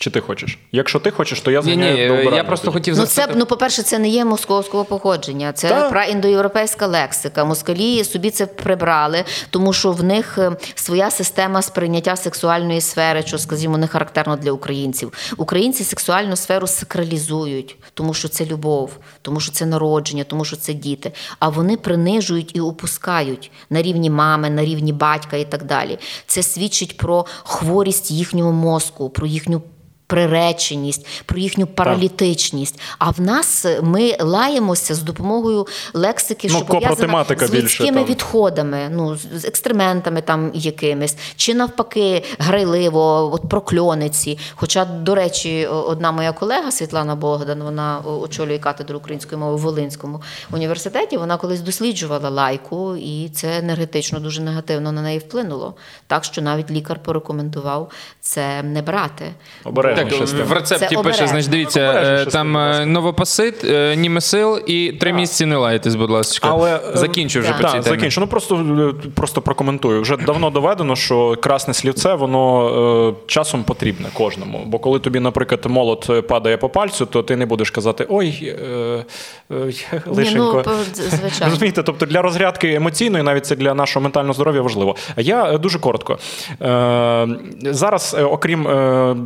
Чи 0.02 0.10
ти 0.10 0.20
хочеш? 0.20 0.58
Якщо 0.72 0.98
ти 0.98 1.10
хочеш, 1.10 1.40
то 1.40 1.50
я 1.50 1.62
Ні, 1.62 1.76
ні, 1.76 2.08
до 2.08 2.36
я 2.36 2.44
просто 2.44 2.64
тоді. 2.66 2.74
хотів 2.74 2.96
Ну, 2.98 3.06
це, 3.06 3.28
ну, 3.34 3.46
по-перше, 3.46 3.82
це 3.82 3.98
не 3.98 4.08
є 4.08 4.24
московського 4.24 4.84
походження, 4.84 5.52
це 5.52 5.68
Так. 5.68 5.90
праіндоєвропейська 5.90 6.86
лексика. 6.86 7.44
Москалі 7.44 8.04
собі 8.04 8.30
це 8.30 8.46
прибрали, 8.46 9.24
тому 9.50 9.72
що 9.72 9.92
в 9.92 10.02
них 10.02 10.38
е, 10.38 10.52
своя 10.74 11.10
система 11.10 11.62
сприйняття 11.62 12.16
сексуальної 12.16 12.80
сфери, 12.80 13.22
що, 13.26 13.38
скажімо, 13.38 13.78
не 13.78 13.86
характерно 13.86 14.36
для 14.36 14.52
українців. 14.52 15.12
Українці 15.36 15.84
сексуальну 15.84 16.36
сферу 16.36 16.66
сакралізують, 16.66 17.76
тому 17.94 18.14
що 18.14 18.28
це 18.28 18.46
любов, 18.46 18.90
тому 19.22 19.40
що 19.40 19.52
це 19.52 19.66
народження, 19.66 20.24
тому 20.24 20.44
що 20.44 20.56
це 20.56 20.72
діти. 20.72 21.12
А 21.38 21.48
вони 21.48 21.76
принижують 21.76 22.56
і 22.56 22.60
опускають 22.60 23.50
на 23.70 23.82
рівні 23.82 24.10
мами, 24.10 24.50
на 24.50 24.64
рівні 24.64 24.92
батька 24.92 25.36
і 25.36 25.44
так 25.44 25.64
далі. 25.64 25.98
Це 26.26 26.42
свідчить 26.42 26.96
про 26.96 27.26
хворість 27.44 28.10
їхнього 28.10 28.52
мозку, 28.52 29.10
про 29.10 29.26
їхню 29.26 29.62
приреченість, 30.10 31.06
про 31.26 31.38
їхню 31.38 31.66
паралітичність. 31.66 32.80
А 32.98 33.10
в 33.10 33.20
нас 33.20 33.66
ми 33.82 34.16
лаємося 34.20 34.94
з 34.94 35.02
допомогою 35.02 35.66
лексики, 35.94 36.48
Ну, 36.50 36.56
що 36.56 36.66
пов'язана 36.66 37.24
з 37.24 37.54
людськими 37.54 37.96
там. 38.00 38.04
відходами, 38.04 38.88
ну 38.90 39.16
з 39.34 39.44
екстрементами 39.44 40.20
там 40.20 40.50
якимись, 40.54 41.16
чи 41.36 41.54
навпаки, 41.54 42.24
грайливо, 42.38 43.30
от 43.34 43.48
прокльониці. 43.48 44.38
Хоча, 44.54 44.84
до 44.84 45.14
речі, 45.14 45.66
одна 45.66 46.12
моя 46.12 46.32
колега 46.32 46.70
Світлана 46.70 47.14
Богдан, 47.14 47.62
вона 47.62 48.00
очолює 48.00 48.58
кафедру 48.58 48.98
української 48.98 49.40
мови 49.40 49.56
в 49.56 49.58
Волинському 49.58 50.22
університеті. 50.52 51.16
Вона 51.16 51.36
колись 51.36 51.60
досліджувала 51.60 52.30
лайку, 52.30 52.96
і 52.96 53.28
це 53.28 53.58
енергетично 53.58 54.20
дуже 54.20 54.42
негативно 54.42 54.92
на 54.92 55.02
неї 55.02 55.18
вплинуло. 55.18 55.74
Так 56.06 56.24
що 56.24 56.42
навіть 56.42 56.70
лікар 56.70 56.98
порекомендував 57.02 57.90
це 58.20 58.62
не 58.62 58.82
брати. 58.82 59.24
Обережніше 59.64 59.99
Так, 60.04 60.46
в 60.48 60.52
рецепті 60.52 60.96
Це 60.96 61.02
пише, 61.02 61.26
значить, 61.26 61.50
дивіться, 61.50 61.80
е, 61.80 62.26
там 62.26 62.52
будь 62.52 62.56
ласка. 62.56 63.42
е, 63.42 63.52
е, 63.64 63.96
німесил 63.96 64.60
і 64.66 64.92
три 65.00 65.12
місяці 65.12 65.46
не 65.46 65.56
лаєтесь, 65.56 65.94
будь 65.94 66.10
ласка. 66.10 66.48
Але, 66.50 66.76
е, 66.76 66.80
Закінчу 66.94 67.40
вже 67.40 67.52
по 67.52 67.64
цій 67.64 67.70
темі. 67.72 67.82
закінчу. 67.82 68.20
Ну 68.20 68.26
просто, 68.26 68.56
е, 68.56 69.08
просто 69.14 69.42
прокоментую. 69.42 70.02
Вже 70.02 70.16
давно 70.16 70.50
доведено, 70.50 70.96
що 70.96 71.36
красне 71.36 71.74
слівце 71.74 72.14
воно 72.14 72.68
е, 73.08 73.14
часом 73.26 73.64
потрібне 73.64 74.08
кожному. 74.14 74.62
Бо 74.66 74.78
коли 74.78 74.98
тобі, 74.98 75.20
наприклад, 75.20 75.66
молот 75.68 76.06
е, 76.10 76.22
падає 76.22 76.56
по 76.56 76.68
пальцю, 76.68 77.06
то 77.06 77.22
ти 77.22 77.36
не 77.36 77.46
будеш 77.46 77.70
казати 77.70 78.06
ой, 78.08 78.54
е, 78.64 79.04
е, 79.52 79.72
лишенько. 80.06 80.54
ну, 80.56 80.62
по- 80.62 80.70
звичайно. 80.94 81.50
Розумієте, 81.52 81.82
тобто 81.82 82.06
для 82.06 82.22
розрядки 82.22 82.74
емоційної, 82.74 83.24
навіть 83.24 83.46
це 83.46 83.56
для 83.56 83.74
нашого 83.74 84.02
ментального 84.02 84.34
здоров'я 84.34 84.62
важливо. 84.62 84.96
Я 85.16 85.52
е, 85.52 85.58
дуже 85.58 85.78
коротко. 85.78 86.18
Е, 86.62 87.28
зараз, 87.62 88.16
е, 88.18 88.22
окрім 88.22 88.68
е, 88.68 89.16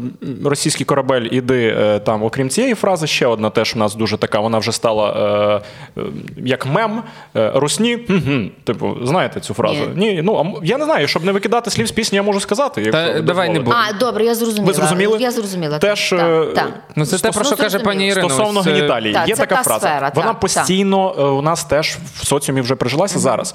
російський 0.65 0.87
корабель, 0.87 1.29
іди 1.31 1.77
е, 1.79 1.99
там, 1.99 2.23
окрім 2.23 2.51
цієї 2.51 2.75
фрази, 2.75 3.07
ще 3.07 3.27
одна 3.27 3.51
теж 3.51 3.77
у 3.77 3.79
нас 3.79 3.95
дуже 3.95 4.17
така, 4.17 4.41
вона 4.41 4.59
вже 4.59 4.73
стала 4.73 5.63
е, 5.97 6.01
е, 6.01 6.05
як 6.37 6.67
мем. 6.67 7.03
Е, 7.37 7.53
Русні. 7.55 7.97
Угу. 7.97 8.51
Типу, 8.65 8.97
знаєте 9.03 9.41
цю 9.41 9.55
фразу? 9.55 9.81
Ні. 9.97 10.13
Ні, 10.15 10.23
ну 10.23 10.61
я 10.63 10.79
не 10.79 10.85
знаю, 10.85 11.09
щоб 11.09 11.25
не 11.25 11.33
викидати 11.33 11.71
слів 11.71 11.87
з 11.87 11.91
пісні, 11.91 12.17
я 12.17 12.23
можу 12.23 12.41
сказати. 12.41 12.91
Та 12.91 13.21
давай 13.21 13.49
не 13.49 13.61
будемо. 13.61 13.83
А, 13.89 13.93
добре, 13.93 14.25
я 14.25 14.35
зрозуміла. 14.35 14.67
Ви 14.67 14.73
зрозуміли? 14.73 15.19
Я 15.21 15.31
зрозуміла. 15.31 15.79
Теж, 15.79 16.11
так, 16.11 16.55
так. 16.55 16.69
Ну, 16.97 17.07
це 17.07 17.19
те, 17.19 17.31
про 17.31 17.45
що 17.45 17.57
каже 17.57 17.79
пані. 17.79 18.09
Ірина. 18.09 18.29
Стосовно 18.29 18.61
ось, 18.61 18.67
е, 18.67 18.73
геніталії, 18.73 19.15
Так, 19.15 19.29
є 19.29 19.35
це 19.35 19.41
така 19.43 19.57
та 19.57 19.63
фраза. 19.63 19.87
сфера, 19.87 20.13
Вона 20.15 20.29
так, 20.29 20.41
постійно 20.41 21.13
у 21.39 21.43
нас 21.43 21.65
теж 21.65 21.97
в 22.17 22.27
соціумі 22.27 22.61
вже 22.61 22.75
прижилася 22.75 23.19
зараз. 23.19 23.55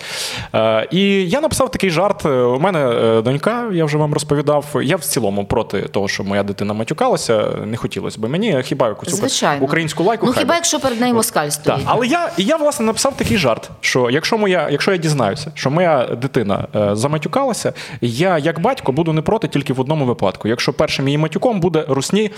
Е, 0.55 0.87
І 0.91 1.29
я 1.29 1.41
написав 1.41 1.71
такий 1.71 1.89
жарт. 1.89 2.25
У 2.25 2.59
мене 2.59 3.21
донька, 3.21 3.69
я 3.73 3.85
вже 3.85 3.97
вам 3.97 4.13
розповідав. 4.13 4.65
Я 4.83 4.95
в 4.95 5.01
цілому 5.01 5.45
проти 5.45 5.81
того, 5.81 6.07
що 6.07 6.23
моя 6.23 6.43
дитина 6.43 6.73
матюкалася. 7.03 7.65
Не 7.65 7.77
хотілося 7.77 8.19
б 8.21 8.29
мені. 8.29 8.61
Хіба 8.63 8.87
якусь 8.87 9.09
Звичайно. 9.09 9.63
українську 9.65 10.03
лайку? 10.03 10.25
Ну 10.25 10.31
хай 10.33 10.43
хіба 10.43 10.53
би. 10.53 10.55
якщо 10.55 10.79
перед 10.79 11.01
нею 11.01 11.13
москаль 11.13 11.43
Так, 11.43 11.51
стоїть? 11.53 11.81
але 11.85 12.07
я, 12.07 12.31
я 12.37 12.55
власне 12.57 12.85
написав 12.85 13.17
такий 13.17 13.37
жарт, 13.37 13.69
що 13.81 14.09
якщо 14.09 14.37
моя, 14.37 14.69
якщо 14.71 14.91
я 14.91 14.97
дізнаюся, 14.97 15.51
що 15.55 15.69
моя 15.71 16.05
дитина 16.21 16.67
е, 16.75 16.95
заматюкалася, 16.95 17.73
я 18.01 18.37
як 18.37 18.59
батько 18.59 18.91
буду 18.91 19.13
не 19.13 19.21
проти 19.21 19.47
тільки 19.47 19.73
в 19.73 19.79
одному 19.79 20.05
випадку. 20.05 20.47
Якщо 20.47 20.73
першим 20.73 21.07
її 21.07 21.17
матюком 21.17 21.59
буде 21.59 21.85
русні, 21.89 22.31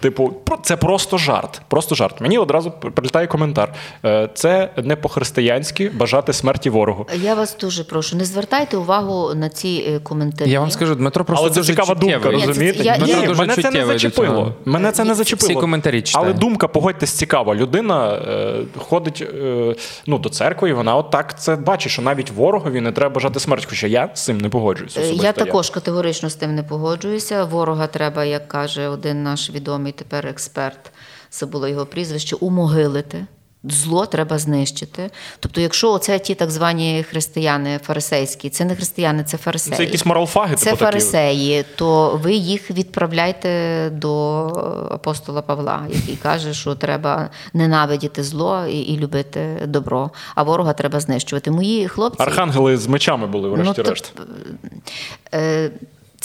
типу, 0.00 0.28
про- 0.28 0.58
це 0.62 0.76
просто 0.76 1.18
жарт. 1.18 1.62
Просто 1.68 1.94
жарт. 1.94 2.20
Мені 2.20 2.38
одразу 2.38 2.70
прилітає 2.70 3.26
коментар. 3.26 3.74
Е, 4.04 4.28
це 4.34 4.70
не 4.76 4.96
по-християнськи 4.96 5.88
бажати 5.94 6.32
смерті 6.32 6.70
ворогу. 6.70 7.06
Я 7.22 7.34
вас 7.34 7.56
дуже 7.60 7.84
прошу, 7.84 8.16
не 8.16 8.24
звертайте 8.24 8.76
увагу 8.76 9.34
на 9.34 9.48
ці 9.48 9.84
е, 9.88 9.98
коментарі. 9.98 10.50
Я 10.50 10.60
вам 10.60 10.70
скажу, 10.70 10.94
Дмитро 10.94 11.24
просто 11.24 11.44
Але 11.44 11.54
це 11.54 11.60
дуже 11.60 11.72
цікава 11.72 11.94
думка, 11.94 12.14
чуттєвий. 12.16 12.40
Це- 12.40 12.46
розумієте? 12.46 12.82
я- 12.82 12.96
Дмитро 12.96 13.20
я- 13.20 13.26
дуже 13.28 13.40
мене 13.40 13.54
це 13.54 13.62
не 13.74 13.86
зачепило. 13.86 14.26
цього. 14.26 14.54
Мене 14.64 14.92
це 14.92 15.04
не 15.04 15.14
зачепило. 15.14 15.52
Всі 15.52 15.60
коментарі 15.60 16.02
читаю. 16.02 16.24
Але 16.24 16.34
думка, 16.34 16.68
погодьтесь, 16.68 17.10
цікава. 17.10 17.54
Людина 17.54 18.12
е, 18.12 18.64
ходить 18.78 19.22
е, 19.22 19.74
ну, 20.06 20.18
до 20.18 20.28
церкви, 20.28 20.70
і 20.70 20.72
вона 20.72 20.96
отак 20.96 21.40
це 21.40 21.56
бачить, 21.56 21.92
що 21.92 22.02
навіть 22.02 22.30
ворогові 22.30 22.80
не 22.80 22.92
треба 22.92 23.14
бажати 23.14 23.40
смерть. 23.40 23.66
Хоча 23.68 23.86
я 23.86 24.10
з 24.14 24.24
цим 24.24 24.38
не 24.38 24.48
погоджуюся. 24.48 25.00
Е, 25.00 25.02
особисто 25.02 25.26
Я 25.26 25.32
також 25.32 25.70
категорично 25.70 26.30
з 26.30 26.34
тим 26.34 26.54
не 26.54 26.62
погоджуюся. 26.62 27.44
Ворога 27.44 27.86
треба, 27.86 28.24
як 28.24 28.48
каже 28.48 28.88
один 28.88 29.22
наш 29.22 29.50
відомий 29.50 29.92
тепер 29.92 30.26
експерт, 30.26 30.92
це 31.30 31.46
було 31.46 31.68
його 31.68 31.86
прізвище, 31.86 32.36
умогилити. 32.36 33.26
Зло 33.70 34.06
треба 34.06 34.38
знищити. 34.38 35.10
Тобто, 35.40 35.60
якщо 35.60 35.92
оце 35.92 36.18
ті 36.18 36.34
так 36.34 36.50
звані 36.50 37.04
християни 37.10 37.80
фарисейські, 37.82 38.50
це 38.50 38.64
не 38.64 38.76
християни, 38.76 39.24
це 39.24 39.36
фарисеї. 39.36 39.76
Це 39.76 39.84
якісь 39.84 40.06
моралфаги, 40.06 40.56
Це 40.56 40.64
типу, 40.64 40.76
такі. 40.76 40.84
фарисеї, 40.84 41.64
то 41.76 42.20
ви 42.22 42.32
їх 42.34 42.70
відправляйте 42.70 43.90
до 43.90 44.46
апостола 44.90 45.42
Павла, 45.42 45.86
який 45.90 46.16
каже, 46.16 46.54
що 46.54 46.74
треба 46.74 47.30
ненавидіти 47.52 48.22
зло 48.22 48.66
і, 48.66 48.78
і 48.78 48.98
любити 48.98 49.62
добро, 49.66 50.10
а 50.34 50.42
ворога 50.42 50.72
треба 50.72 51.00
знищувати. 51.00 51.50
Мої 51.50 51.88
хлопці 51.88 52.22
Архангели 52.22 52.76
з 52.76 52.86
мечами 52.86 53.26
були, 53.26 53.48
Ну, 53.48 53.54
врешті-решт. 53.54 54.12
Е, 55.34 55.70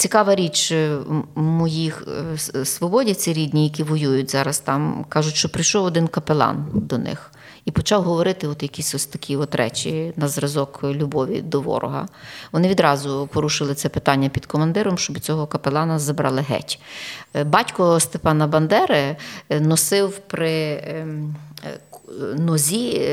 Цікава 0.00 0.34
річ, 0.34 0.72
е, 0.72 0.98
моїх 1.34 2.04
е, 2.08 2.38
с- 2.38 2.64
свободівці 2.64 3.32
рідні, 3.32 3.64
які 3.64 3.82
воюють 3.82 4.30
зараз 4.30 4.58
там, 4.58 5.04
кажуть, 5.08 5.34
що 5.34 5.48
прийшов 5.48 5.84
один 5.84 6.08
капелан 6.08 6.66
до 6.74 6.98
них 6.98 7.32
і 7.64 7.70
почав 7.70 8.02
говорити 8.02 8.46
от 8.48 8.62
якісь 8.62 8.94
ось 8.94 9.06
такі 9.06 9.36
от 9.36 9.54
речі 9.54 10.12
на 10.16 10.28
зразок 10.28 10.80
любові 10.84 11.40
до 11.42 11.60
ворога. 11.60 12.08
Вони 12.52 12.68
відразу 12.68 13.28
порушили 13.32 13.74
це 13.74 13.88
питання 13.88 14.28
під 14.28 14.46
командиром, 14.46 14.98
щоб 14.98 15.18
цього 15.20 15.46
капелана 15.46 15.98
забрали 15.98 16.40
геть. 16.48 16.80
Е, 17.34 17.44
Батько 17.44 18.00
Степана 18.00 18.46
Бандери 18.46 19.16
носив 19.50 20.18
при 20.18 20.82
ем, 20.86 21.36
нозі 22.38 23.08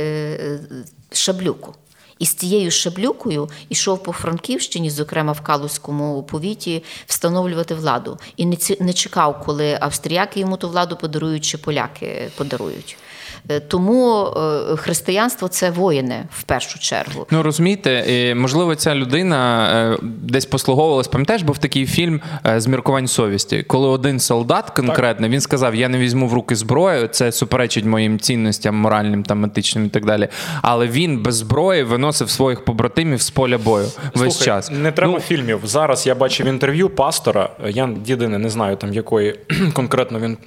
шаблюку. 1.11 1.73
І 2.19 2.25
з 2.25 2.35
цією 2.35 2.71
шаблюкою 2.71 3.49
йшов 3.69 4.03
по 4.03 4.11
Франківщині, 4.11 4.89
зокрема 4.89 5.31
в 5.31 5.41
Калузькому 5.41 6.23
повіті, 6.23 6.83
встановлювати 7.05 7.75
владу. 7.75 8.17
І 8.37 8.45
не 8.79 8.93
чекав, 8.93 9.43
коли 9.45 9.77
австріяки 9.81 10.39
йому 10.39 10.57
ту 10.57 10.69
владу 10.69 10.95
подарують, 10.95 11.45
чи 11.45 11.57
поляки 11.57 12.31
подарують. 12.37 12.97
Е, 13.49 13.59
Тому 13.59 14.25
е, 14.27 14.75
християнство 14.75 15.47
це 15.47 15.69
воїни 15.71 16.23
в 16.31 16.43
першу 16.43 16.79
чергу. 16.79 17.27
Ну 17.31 17.43
розумієте, 17.43 18.35
можливо, 18.35 18.75
ця 18.75 18.95
людина 18.95 19.69
е, 19.93 19.97
десь 20.03 20.45
послуговувалась. 20.45 21.07
Пам'ятаєш, 21.07 21.41
був 21.41 21.57
такий 21.57 21.85
фільм 21.85 22.21
з 22.57 22.67
міркувань 22.67 23.07
совісті, 23.07 23.63
коли 23.63 23.87
один 23.87 24.19
солдат 24.19 24.69
конкретно 24.69 25.29
він 25.29 25.41
сказав: 25.41 25.75
Я 25.75 25.89
не 25.89 25.97
візьму 25.97 26.27
в 26.27 26.33
руки 26.33 26.55
зброю, 26.55 27.07
це 27.07 27.31
суперечить 27.31 27.85
моїм 27.85 28.19
цінностям, 28.19 28.75
моральним 28.75 29.23
там 29.23 29.45
етичним 29.45 29.85
і 29.85 29.89
так 29.89 30.05
далі. 30.05 30.27
Але 30.61 30.87
він 30.87 31.21
без 31.23 31.35
зброї 31.35 31.83
виносив 31.83 32.29
своїх 32.29 32.65
побратимів 32.65 33.21
з 33.21 33.29
поля 33.29 33.57
бою 33.57 33.85
весь 34.13 34.33
Слухай, 34.33 34.45
час. 34.45 34.71
Не 34.71 34.91
треба 34.91 35.13
Ну, 35.13 35.19
фільмів. 35.19 35.59
Зараз 35.63 36.07
я 36.07 36.15
бачив 36.15 36.47
інтерв'ю 36.47 36.89
пастора. 36.89 37.49
Я 37.69 37.89
єдине 38.05 38.37
не 38.37 38.49
знаю 38.49 38.75
там 38.75 38.93
якої 38.93 39.39
конкретно 39.73 40.19
він 40.19 40.37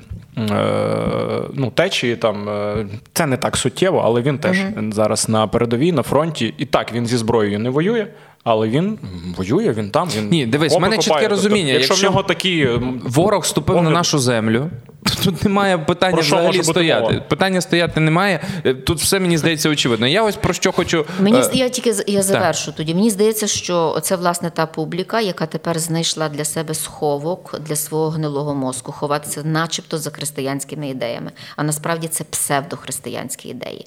ну, 1.54 1.70
течії 1.74 2.16
там. 2.16 2.48
е, 2.48 2.86
Це 3.12 3.26
не 3.26 3.36
так 3.36 3.56
суттєво, 3.56 4.02
але 4.04 4.20
він 4.20 4.38
теж 4.38 4.58
зараз 4.92 5.28
на 5.28 5.46
передовій, 5.46 5.92
на 5.92 6.02
фронті. 6.02 6.54
І 6.58 6.64
так, 6.64 6.92
він 6.92 7.06
зі 7.06 7.16
зброєю 7.16 7.58
не 7.58 7.70
воює. 7.70 8.06
Але 8.44 8.68
він 8.68 8.98
воює, 9.36 9.72
він 9.72 9.90
там. 9.90 10.08
Він 10.16 10.28
Ні, 10.30 10.46
дивись, 10.46 10.74
в 10.76 10.78
мене 10.80 10.96
чітке 10.96 11.08
копає. 11.10 11.28
Тобто, 11.28 11.42
розуміння, 11.42 11.72
якщо, 11.72 11.92
якщо 11.94 12.08
в 12.08 12.10
нього 12.10 12.22
такі 12.22 12.68
Ворог 13.04 13.46
ступив 13.46 13.82
на 13.82 13.90
нашу 13.90 14.18
землю. 14.18 14.70
Тут 15.24 15.44
немає 15.44 15.78
питання 15.78 16.12
Про 16.14 16.22
що 16.22 16.36
взагалі 16.36 16.62
стояти. 16.62 17.12
мова? 17.12 17.24
Питання 17.28 17.60
стояти 17.60 18.00
немає. 18.00 18.40
Е, 18.66 18.74
Тут 18.74 18.98
все 19.00 19.20
мені 19.20 19.38
здається 19.38 19.70
очевидно. 19.70 20.06
Я 20.06 20.22
ось 20.22 20.36
про 20.36 20.54
що 20.54 20.72
хочу. 20.72 21.04
Мені 21.20 21.38
е, 21.38 21.42
з- 21.42 21.50
я 21.54 21.68
тільки 21.68 21.92
з- 21.92 22.04
я 22.06 22.22
завершу 22.22 22.72
тоді. 22.72 22.94
Мені 22.94 23.10
здається, 23.10 23.46
що 23.46 23.98
це 24.02 24.16
власне 24.16 24.50
та 24.50 24.66
публіка, 24.66 25.20
яка 25.20 25.46
тепер 25.46 25.78
знайшла 25.78 26.28
для 26.28 26.44
себе 26.44 26.74
сховок 26.74 27.54
для 27.66 27.76
свого 27.76 28.10
гнилого 28.10 28.54
мозку, 28.54 28.92
ховатися, 28.92 29.42
начебто, 29.44 29.98
за 29.98 30.10
християнськими 30.10 30.88
ідеями. 30.88 31.30
А 31.56 31.62
насправді 31.62 32.08
це 32.08 32.24
псевдохристиянські 32.24 33.48
ідеї. 33.48 33.86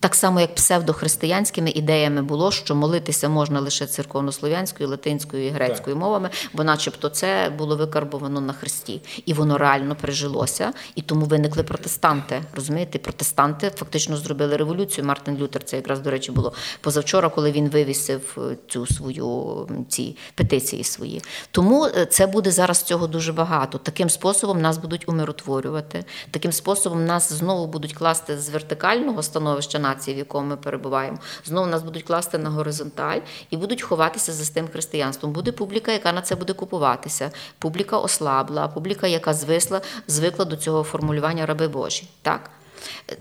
Так 0.00 0.14
само, 0.14 0.40
як 0.40 0.54
псевдохристиянськими 0.54 1.70
ідеями 1.70 2.22
було, 2.22 2.52
що 2.52 2.74
молитися 2.74 3.28
можна 3.28 3.60
лише 3.60 3.86
церковнослов'янською, 3.86 4.88
латинською 4.88 5.46
і 5.46 5.50
грецькою 5.50 5.96
мовами, 5.96 6.30
бо, 6.52 6.64
начебто, 6.64 7.08
це 7.08 7.52
було 7.58 7.76
викарбовано 7.76 8.40
на 8.40 8.52
Христі, 8.52 9.02
і 9.26 9.34
воно 9.34 9.58
реально 9.58 9.96
прижилося. 9.96 10.72
І 10.94 11.02
тому 11.02 11.26
виникли 11.26 11.62
протестанти. 11.62 12.42
Розумієте, 12.54 12.98
протестанти 12.98 13.72
фактично 13.76 14.16
зробили 14.16 14.56
революцію. 14.56 15.06
Мартин 15.06 15.38
Лютер, 15.38 15.64
це 15.64 15.76
якраз 15.76 16.00
до 16.00 16.10
речі 16.10 16.32
було 16.32 16.52
позавчора, 16.80 17.28
коли 17.28 17.52
він 17.52 17.68
вивісив 17.68 18.38
е, 18.38 18.56
цю 18.68 18.86
свою 18.86 19.68
ці 19.88 20.16
петиції 20.34 20.84
свої. 20.84 21.22
Тому 21.50 21.86
е, 21.86 22.06
це 22.06 22.26
буде 22.26 22.50
зараз 22.50 22.82
цього 22.82 23.06
дуже 23.06 23.32
багато. 23.32 23.78
Таким 23.78 24.10
способом 24.10 24.60
нас 24.60 24.78
будуть 24.78 25.08
умиротворювати. 25.08 26.04
Таким 26.30 26.52
способом 26.52 27.06
нас 27.06 27.32
знову 27.32 27.66
будуть 27.66 27.92
класти 27.92 28.38
з 28.38 28.48
вертикального 28.48 29.22
становища 29.22 29.78
нації, 29.90 30.14
в 30.14 30.18
якому 30.18 30.48
ми 30.48 30.56
перебуваємо. 30.56 31.18
Знову 31.44 31.66
нас 31.66 31.82
будуть 31.82 32.02
класти 32.02 32.38
на 32.38 32.50
горизонталь 32.50 33.20
і 33.50 33.56
будуть 33.56 33.82
ховатися 33.82 34.32
за 34.32 34.52
тим 34.52 34.68
християнством. 34.68 35.32
Буде 35.32 35.52
публіка, 35.52 35.92
яка 35.92 36.12
на 36.12 36.22
це 36.22 36.34
буде 36.34 36.52
купуватися. 36.52 37.30
Публіка 37.58 37.98
ослабла, 37.98 38.68
публіка, 38.68 39.06
яка 39.06 39.34
звисла, 39.34 39.80
звикла 40.08 40.44
до 40.44 40.56
цього 40.56 40.82
формулювання 40.82 41.46
раби 41.46 41.68
Божі. 41.68 42.08
Так? 42.22 42.50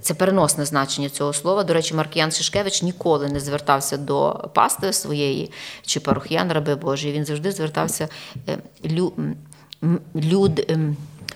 Це 0.02 0.14
переносне 0.14 0.66
значення 0.66 1.10
цього 1.10 1.34
слова. 1.34 1.64
До 1.64 1.74
речі, 1.74 1.94
Маркіян 1.94 2.32
Шишкевич 2.32 2.84
ніколи 2.84 3.30
не 3.30 3.40
звертався 3.40 3.98
до 3.98 4.50
пасти 4.54 4.94
своєї 4.94 5.52
чи 5.86 6.00
парохіян 6.00 6.52
раби 6.52 6.76
Божі. 6.76 7.12
Він 7.12 7.26
завжди 7.26 7.52
звертався 7.52 8.08
е, 8.50 8.58
лю, 8.86 9.14
м, 9.84 10.00
люд. 10.16 10.72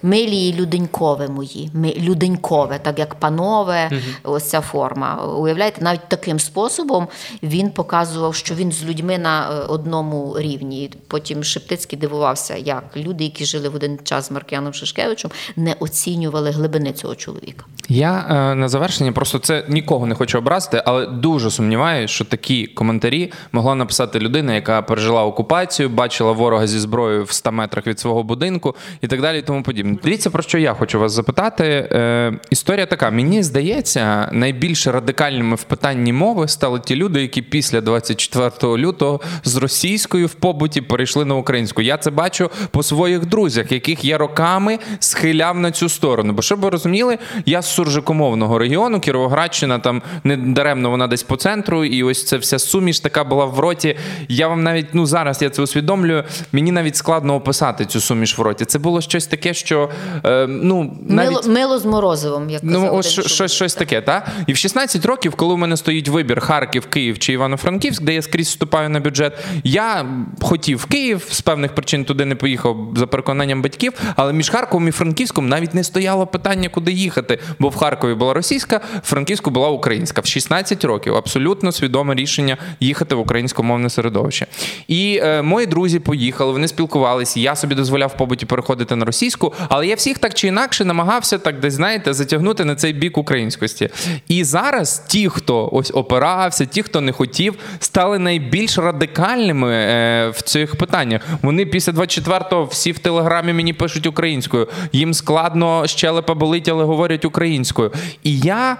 Милі 0.03 0.47
і 0.49 0.53
люденькове 0.53 1.27
мої, 1.27 1.69
ми- 1.73 1.93
люденькове, 1.97 2.79
так 2.79 2.99
як 2.99 3.15
панове, 3.15 3.91
ось 4.23 4.43
ця 4.43 4.61
форма. 4.61 5.15
Уявляєте, 5.25 5.81
навіть 5.81 6.07
таким 6.07 6.39
способом 6.39 7.07
він 7.43 7.69
показував, 7.69 8.35
що 8.35 8.55
він 8.55 8.71
з 8.71 8.83
людьми 8.85 9.17
на 9.17 9.49
е, 9.51 9.65
одному 9.67 10.35
рівні. 10.39 10.91
Потім 11.07 11.43
Шептицький 11.43 11.99
дивувався, 11.99 12.55
як 12.55 12.83
люди, 12.97 13.23
які 13.23 13.45
жили 13.45 13.69
в 13.69 13.75
один 13.75 13.99
час 14.03 14.27
з 14.27 14.31
Маркіяном 14.31 14.73
Шишкевичем, 14.73 15.31
не 15.55 15.75
оцінювали 15.79 16.51
глибини 16.51 16.93
цього 16.93 17.15
чоловіка. 17.15 17.65
Я 17.89 18.25
е, 18.29 18.55
на 18.55 18.69
завершення 18.69 19.11
просто 19.11 19.39
це 19.39 19.65
нікого 19.69 20.05
не 20.05 20.15
хочу 20.15 20.37
образити, 20.37 20.83
але 20.85 21.07
дуже 21.07 21.51
сумніваюся, 21.51 22.13
що 22.13 22.25
такі 22.25 22.67
коментарі 22.67 23.31
могла 23.51 23.75
написати 23.75 24.19
людина, 24.19 24.53
яка 24.55 24.81
пережила 24.81 25.23
окупацію, 25.23 25.89
бачила 25.89 26.31
ворога 26.31 26.67
зі 26.67 26.79
зброєю 26.79 27.23
в 27.23 27.31
100 27.31 27.51
метрах 27.51 27.87
від 27.87 27.99
свого 27.99 28.23
будинку 28.23 28.75
і 29.01 29.07
так 29.07 29.21
далі. 29.21 29.39
І 29.39 29.41
тому 29.41 29.63
подібне. 29.63 29.92
Дивіться, 30.03 30.29
про 30.29 30.43
що 30.43 30.57
я 30.57 30.73
хочу 30.73 30.99
вас 30.99 31.11
запитати. 31.11 31.63
Е, 31.91 32.33
історія 32.49 32.85
така: 32.85 33.11
мені 33.11 33.43
здається, 33.43 34.29
найбільш 34.31 34.87
радикальними 34.87 35.55
в 35.55 35.63
питанні 35.63 36.13
мови 36.13 36.47
стали 36.47 36.79
ті 36.79 36.95
люди, 36.95 37.21
які 37.21 37.41
після 37.41 37.81
24 37.81 38.77
лютого 38.77 39.21
з 39.43 39.55
російською 39.55 40.27
в 40.27 40.33
побуті 40.33 40.81
перейшли 40.81 41.25
на 41.25 41.35
українську. 41.35 41.81
Я 41.81 41.97
це 41.97 42.11
бачу 42.11 42.49
по 42.71 42.83
своїх 42.83 43.25
друзях, 43.25 43.71
яких 43.71 44.05
я 44.05 44.17
роками 44.17 44.79
схиляв 44.99 45.59
на 45.59 45.71
цю 45.71 45.89
сторону. 45.89 46.33
Бо 46.33 46.41
щоб 46.41 46.59
ви 46.59 46.69
розуміли, 46.69 47.17
я 47.45 47.61
з 47.61 47.73
суржикомовного 47.73 48.59
регіону, 48.59 48.99
Кіровоградщина, 48.99 49.79
там 49.79 50.01
не 50.23 50.37
даремно 50.37 50.89
вона 50.89 51.07
десь 51.07 51.23
по 51.23 51.35
центру, 51.35 51.85
і 51.85 52.03
ось 52.03 52.25
ця 52.25 52.37
вся 52.37 52.59
суміш 52.59 52.99
така 52.99 53.23
була 53.23 53.45
в 53.45 53.59
роті. 53.59 53.97
Я 54.27 54.47
вам 54.47 54.63
навіть 54.63 54.87
ну 54.93 55.05
зараз 55.05 55.41
я 55.41 55.49
це 55.49 55.61
усвідомлюю. 55.61 56.23
Мені 56.51 56.71
навіть 56.71 56.95
складно 56.95 57.35
описати 57.35 57.85
цю 57.85 58.01
суміш 58.01 58.37
в 58.37 58.41
роті. 58.41 58.65
Це 58.65 58.79
було 58.79 59.01
щось 59.01 59.27
таке, 59.27 59.53
що 59.53 59.82
е, 60.25 60.47
ну 60.47 60.97
навіть 61.09 61.31
Мило, 61.31 61.41
мило 61.47 61.79
з 61.79 61.85
морозивом, 61.85 62.49
як 62.49 62.61
казав 62.61 62.73
Ну, 62.81 62.87
один 62.87 62.99
ось 62.99 63.11
щось, 63.11 63.35
чоловік. 63.35 63.53
щось 63.53 63.75
таке, 63.75 64.01
так? 64.01 64.27
І 64.47 64.53
в 64.53 64.57
16 64.57 65.05
років, 65.05 65.35
коли 65.35 65.53
у 65.53 65.57
мене 65.57 65.77
стоїть 65.77 66.07
вибір 66.07 66.41
Харків, 66.41 66.85
Київ 66.85 67.19
чи 67.19 67.33
Івано-Франківськ, 67.33 68.03
де 68.03 68.13
я 68.13 68.21
скрізь 68.21 68.47
вступаю 68.47 68.89
на 68.89 68.99
бюджет, 68.99 69.37
я 69.63 70.05
хотів 70.41 70.77
в 70.77 70.85
Київ, 70.85 71.27
з 71.29 71.41
певних 71.41 71.75
причин 71.75 72.05
туди 72.05 72.25
не 72.25 72.35
поїхав 72.35 72.77
за 72.95 73.07
переконанням 73.07 73.61
батьків, 73.61 73.93
але 74.15 74.33
між 74.33 74.49
Харковом 74.49 74.87
і 74.87 74.91
Франківськом 74.91 75.49
навіть 75.49 75.73
не 75.73 75.83
стояло 75.83 76.27
питання, 76.27 76.69
куди 76.69 76.91
їхати. 76.91 77.39
Бо 77.59 77.69
в 77.69 77.75
Харкові 77.75 78.13
була 78.13 78.33
російська, 78.33 78.81
в 79.03 79.07
Франківську 79.07 79.49
була 79.51 79.69
українська. 79.69 80.21
В 80.21 80.25
16 80.25 80.83
років 80.85 81.15
абсолютно 81.15 81.71
свідоме 81.71 82.15
рішення 82.15 82.57
їхати 82.79 83.15
в 83.15 83.19
українськомовне 83.19 83.89
середовище. 83.89 84.47
І 84.87 85.19
е, 85.23 85.41
мої 85.41 85.67
друзі 85.67 85.99
поїхали, 85.99 86.51
вони 86.51 86.67
спілкувалися. 86.67 87.39
Я 87.39 87.55
собі 87.55 87.75
дозволяв 87.75 88.09
в 88.09 88.17
побуті 88.17 88.45
переходити 88.45 88.95
на 88.95 89.05
російську, 89.05 89.53
але 89.69 89.87
я 89.87 89.95
всіх 89.95 90.17
так 90.17 90.33
чи 90.33 90.47
інакше 90.47 90.85
намагався 90.85 91.37
так 91.37 91.59
десь, 91.59 91.73
знаєте, 91.73 92.13
затягнути 92.13 92.65
на 92.65 92.75
цей 92.75 92.93
бік 92.93 93.17
українськості. 93.17 93.89
І 94.27 94.43
зараз 94.43 94.99
ті, 95.07 95.29
хто 95.29 95.69
ось 95.71 95.91
опирався, 95.93 96.65
ті, 96.65 96.83
хто 96.83 97.01
не 97.01 97.11
хотів, 97.11 97.55
стали 97.79 98.19
найбільш 98.19 98.77
радикальними 98.77 99.73
е, 99.73 100.29
в 100.29 100.41
цих 100.41 100.75
питаннях. 100.75 101.21
Вони 101.41 101.65
після 101.65 101.91
24-го 101.91 102.65
всі 102.65 102.91
в 102.91 102.99
телеграмі 102.99 103.53
мені 103.53 103.73
пишуть 103.73 104.07
українською. 104.07 104.67
Їм 104.91 105.13
складно 105.13 105.87
щелепа 105.87 106.33
болить, 106.33 106.69
але 106.69 106.83
говорять 106.83 107.25
українською. 107.25 107.91
І 108.23 108.39
я. 108.39 108.77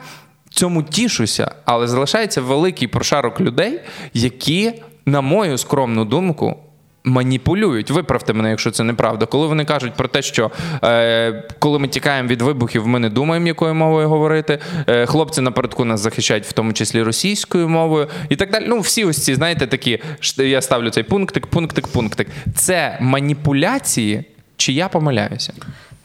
Цьому 0.53 0.83
тішуся, 0.83 1.51
але 1.65 1.87
залишається 1.87 2.41
великий 2.41 2.87
прошарок 2.87 3.41
людей, 3.41 3.79
які, 4.13 4.73
на 5.05 5.21
мою 5.21 5.57
скромну 5.57 6.05
думку, 6.05 6.57
маніпулюють. 7.03 7.91
Виправте 7.91 8.33
мене, 8.33 8.49
якщо 8.49 8.71
це 8.71 8.83
неправда. 8.83 9.25
Коли 9.25 9.47
вони 9.47 9.65
кажуть 9.65 9.93
про 9.93 10.07
те, 10.07 10.21
що 10.21 10.51
е, 10.83 11.49
коли 11.59 11.79
ми 11.79 11.87
тікаємо 11.87 12.29
від 12.29 12.41
вибухів, 12.41 12.87
ми 12.87 12.99
не 12.99 13.09
думаємо, 13.09 13.47
якою 13.47 13.73
мовою 13.75 14.09
говорити. 14.09 14.59
Е, 14.87 15.05
хлопці 15.05 15.41
напередку 15.41 15.85
нас 15.85 15.99
захищають, 15.99 16.45
в 16.45 16.53
тому 16.53 16.73
числі 16.73 17.03
російською 17.03 17.69
мовою, 17.69 18.07
і 18.29 18.35
так 18.35 18.51
далі. 18.51 18.65
Ну, 18.67 18.79
всі 18.79 19.05
ось 19.05 19.23
ці, 19.23 19.35
знаєте, 19.35 19.67
такі 19.67 19.99
я 20.37 20.61
ставлю 20.61 20.89
цей 20.89 21.03
пунктик, 21.03 21.47
пунктик, 21.47 21.87
пунктик. 21.87 22.27
Це 22.55 22.97
маніпуляції, 23.01 24.23
чи 24.57 24.73
я 24.73 24.87
помиляюся? 24.87 25.53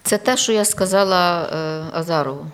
Це 0.02 0.18
те, 0.18 0.36
що 0.36 0.52
я 0.52 0.64
сказала 0.64 1.42
е, 1.42 1.98
Азарову 1.98 2.46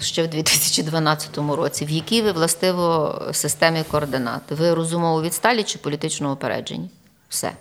ще 0.00 0.22
в 0.22 0.28
2012 0.28 1.38
році. 1.38 1.84
В 1.84 1.90
якій 1.90 2.22
ви 2.22 2.32
властиво 2.32 3.22
системі 3.32 3.84
координат? 3.90 4.42
Ви 4.50 4.74
розумово 4.74 5.22
відсталі 5.22 5.62
чи 5.62 5.78
політично 5.78 6.32
упереджені? 6.32 6.90
Все. 7.28 7.52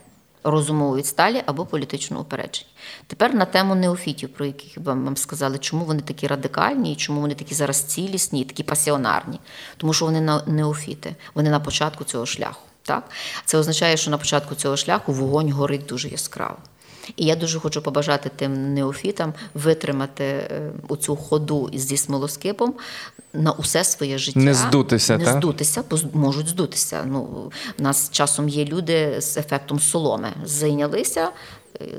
Розумово 0.44 0.98
відсталі 0.98 1.44
або 1.46 1.66
політичну 1.66 2.20
упередження. 2.20 2.70
Тепер 3.08 3.36
на 3.36 3.46
тему 3.46 3.76
неофітів, 3.76 4.30
про 4.30 4.46
яких 4.46 4.78
вам 4.78 5.18
сказали, 5.18 5.58
чому 5.58 5.86
вони 5.86 6.02
такі 6.02 6.28
радикальні 6.28 6.94
і 6.94 6.96
чому 6.96 7.22
вони 7.22 7.36
такі 7.36 7.56
зараз 7.56 7.84
цілісні 7.84 8.41
і 8.41 8.46
такі 8.46 8.64
пасіонарні. 8.64 9.39
Тому 9.78 9.94
що 9.94 10.06
вони 10.06 10.22
на 10.22 10.44
неофіти, 10.48 11.16
вони 11.36 11.50
на 11.50 11.60
початку 11.60 12.04
цього 12.04 12.26
шляху. 12.26 12.62
Так? 12.82 13.10
Це 13.46 13.58
означає, 13.58 13.98
що 13.98 14.12
на 14.12 14.18
початку 14.18 14.56
цього 14.56 14.78
шляху 14.78 15.14
вогонь 15.14 15.52
горить 15.52 15.86
дуже 15.86 16.10
яскраво. 16.10 16.58
І 17.18 17.26
я 17.26 17.36
дуже 17.36 17.60
хочу 17.60 17.82
побажати 17.82 18.32
тим 18.36 18.74
неофітам 18.74 19.34
витримати 19.54 20.24
е, 20.24 20.72
оцю 20.88 21.16
ходу 21.16 21.70
зі 21.74 21.97
смолоскипом 21.97 22.74
на 23.34 23.51
усе 23.51 23.84
своє 23.84 24.18
життя. 24.18 24.39
Не 24.39 24.54
здутися, 24.54 25.18
не 25.18 25.26
та? 25.26 25.32
здутися, 25.32 25.84
можуть 26.14 26.47
здутися. 26.47 27.04
Ну, 27.08 27.51
У 27.80 27.84
нас 27.84 28.10
часом 28.12 28.49
є 28.49 28.66
люди 28.66 29.22
з 29.22 29.38
ефектом 29.38 29.80
соломи. 29.80 30.30
Зайнялися. 30.45 31.32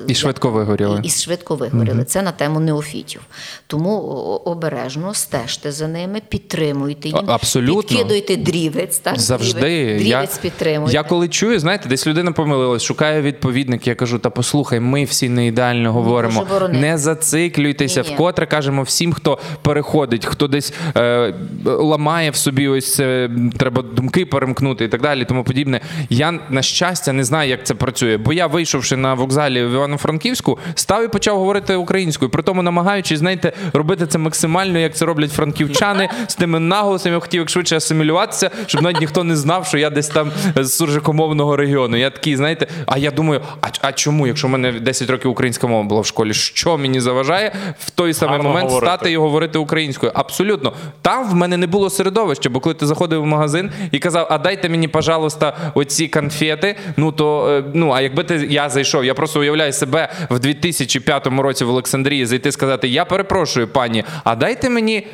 І 0.07 0.14
швидко 0.14 0.51
вигоріли. 0.51 1.01
І, 1.03 1.07
і 1.07 1.11
швидко 1.11 1.57
вигоріли. 1.57 2.05
Це 2.05 2.22
на 2.22 2.33
тему 2.33 2.61
неофітів. 2.61 3.20
Тому 3.66 3.97
обережно 4.45 5.14
стежте 5.14 5.72
за 5.72 5.89
ними, 5.89 6.22
підтримуйте 6.29 7.09
їм, 7.09 7.18
А- 7.27 7.35
абсолютно. 7.35 7.83
підкидуйте 7.83 8.37
дрівець. 8.37 8.99
Так? 8.99 9.20
Завжди. 9.20 9.61
Дрівець, 9.61 10.07
я, 10.07 10.29
підтримуйте. 10.43 10.95
я 10.95 11.03
коли 11.03 11.29
чую, 11.29 11.59
знаєте, 11.59 11.89
десь 11.89 12.07
людина 12.07 12.33
помилилась, 12.33 12.83
шукає 12.83 13.22
відповідник. 13.22 13.87
Я 13.87 13.95
кажу: 13.95 14.18
та 14.18 14.31
послухай, 14.31 14.81
ми 14.81 15.05
всі 15.05 15.29
не 15.29 15.47
ідеально 15.47 15.93
говоримо. 15.93 16.47
Боже. 16.51 16.68
Не 16.68 16.99
зациклюйтеся. 16.99 18.03
Ні-ні. 18.03 18.14
Вкотре 18.14 18.47
кажемо 18.47 18.83
всім, 18.83 19.12
хто 19.12 19.39
переходить, 19.62 20.27
хто 20.27 20.49
десь 20.49 20.72
е, 20.97 21.35
ламає 21.64 22.31
в 22.31 22.37
собі 22.37 22.68
ось 22.68 22.95
це, 22.95 23.31
треба 23.59 23.83
думки 23.83 24.27
перемкнути 24.27 24.85
і 24.85 24.89
так 24.89 25.03
далі. 25.03 25.25
Тому 25.25 25.45
подібне. 25.45 25.81
Я 26.11 26.41
на 26.51 26.62
щастя 26.62 27.12
не 27.12 27.25
знаю, 27.25 27.51
як 27.51 27.66
це 27.66 27.75
працює. 27.75 28.16
Бо 28.16 28.33
я, 28.33 28.47
вийшовши 28.47 28.97
на 28.97 29.14
вокзалі 29.14 29.63
в 29.66 29.72
Івано-Франківську, 29.72 30.58
став 30.74 31.04
і 31.04 31.08
почав 31.08 31.38
говорити 31.38 31.74
українською. 31.74 32.30
При 32.30 32.42
тому 32.42 32.62
намагаючись, 32.62 33.18
знаєте, 33.18 33.52
робити 33.72 34.06
це 34.06 34.18
максимально, 34.18 34.78
як 34.78 34.96
це 34.96 35.04
роблять 35.04 35.32
франківчани 35.32 36.08
з 36.26 36.34
тими 36.34 36.58
наголосами. 36.58 37.14
Я 37.14 37.20
хотів 37.20 37.40
як 37.40 37.50
швидше 37.50 37.76
асимілюватися, 37.76 38.50
щоб 38.66 38.82
навіть 38.82 39.00
ніхто 39.00 39.24
не 39.24 39.36
знав, 39.36 39.66
що 39.66 39.78
я 39.78 39.90
десь 39.90 40.08
там 40.08 40.30
з 40.56 40.68
суржикомовного 40.68 41.56
регіону. 41.56 41.96
Я 41.96 42.10
такий, 42.10 42.36
знаєте, 42.36 42.66
а 42.86 42.98
я 42.98 43.10
думаю, 43.10 43.40
а, 43.60 43.66
а 43.80 43.92
чому, 43.92 44.26
якщо 44.26 44.46
в 44.46 44.50
мене 44.50 44.72
10 44.72 45.10
років 45.10 45.30
українська 45.30 45.66
мова 45.66 45.82
була 45.82 46.00
в 46.00 46.06
школі, 46.06 46.34
що 46.34 46.78
мені 46.78 47.00
заважає 47.00 47.52
в 47.78 47.90
той 47.90 48.14
самий 48.14 48.36
Гарно 48.36 48.48
момент 48.48 48.68
говорити. 48.68 48.90
стати 48.90 49.12
і 49.12 49.16
говорити 49.16 49.58
українською? 49.58 50.12
Абсолютно. 50.14 50.72
Там 51.02 51.30
в 51.30 51.34
мене 51.34 51.56
не 51.56 51.66
було 51.66 51.90
середовища, 51.90 52.50
бо 52.50 52.60
коли 52.60 52.74
ти 52.74 52.86
заходив 52.86 53.22
в 53.22 53.26
магазин 53.26 53.70
і 53.90 53.98
казав, 53.98 54.26
а 54.30 54.38
дайте 54.38 54.68
мені, 54.68 54.88
пожалуйста, 54.88 55.56
оці 55.74 56.08
конфети. 56.08 56.76
Ну 56.96 57.12
то 57.12 57.50
е, 57.50 57.64
ну 57.74 57.92
а 57.92 58.00
якби 58.00 58.24
ти 58.24 58.46
я 58.50 58.68
зайшов, 58.68 59.04
я 59.04 59.14
просто 59.14 59.40
уявляю 59.55 59.72
себе 59.72 60.09
в 60.30 60.38
2005 60.38 61.26
році 61.26 61.64
в 61.64 61.68
Олександрії 61.68 62.26
зайти 62.26 62.52
сказати: 62.52 62.88
Я 62.88 63.05
перепрошую, 63.05 63.68
пані, 63.68 64.05
а 64.24 64.36
дайте 64.36 64.70
мені. 64.70 65.07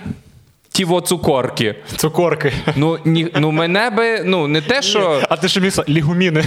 Ті 0.80 0.84
во 0.84 1.00
цукорки. 1.00 1.74
Цукорки. 1.96 2.52
Ну 2.76 2.98
ні, 3.04 3.28
ну 3.34 3.50
мене 3.50 3.90
би 3.90 4.22
ну 4.24 4.46
не 4.46 4.60
те, 4.60 4.82
що 4.82 5.22
А 5.28 5.36
ти 5.36 5.48
ще 5.48 5.60
міг 5.60 5.72
сказати, 5.72 5.92
лігуміни. 5.92 6.44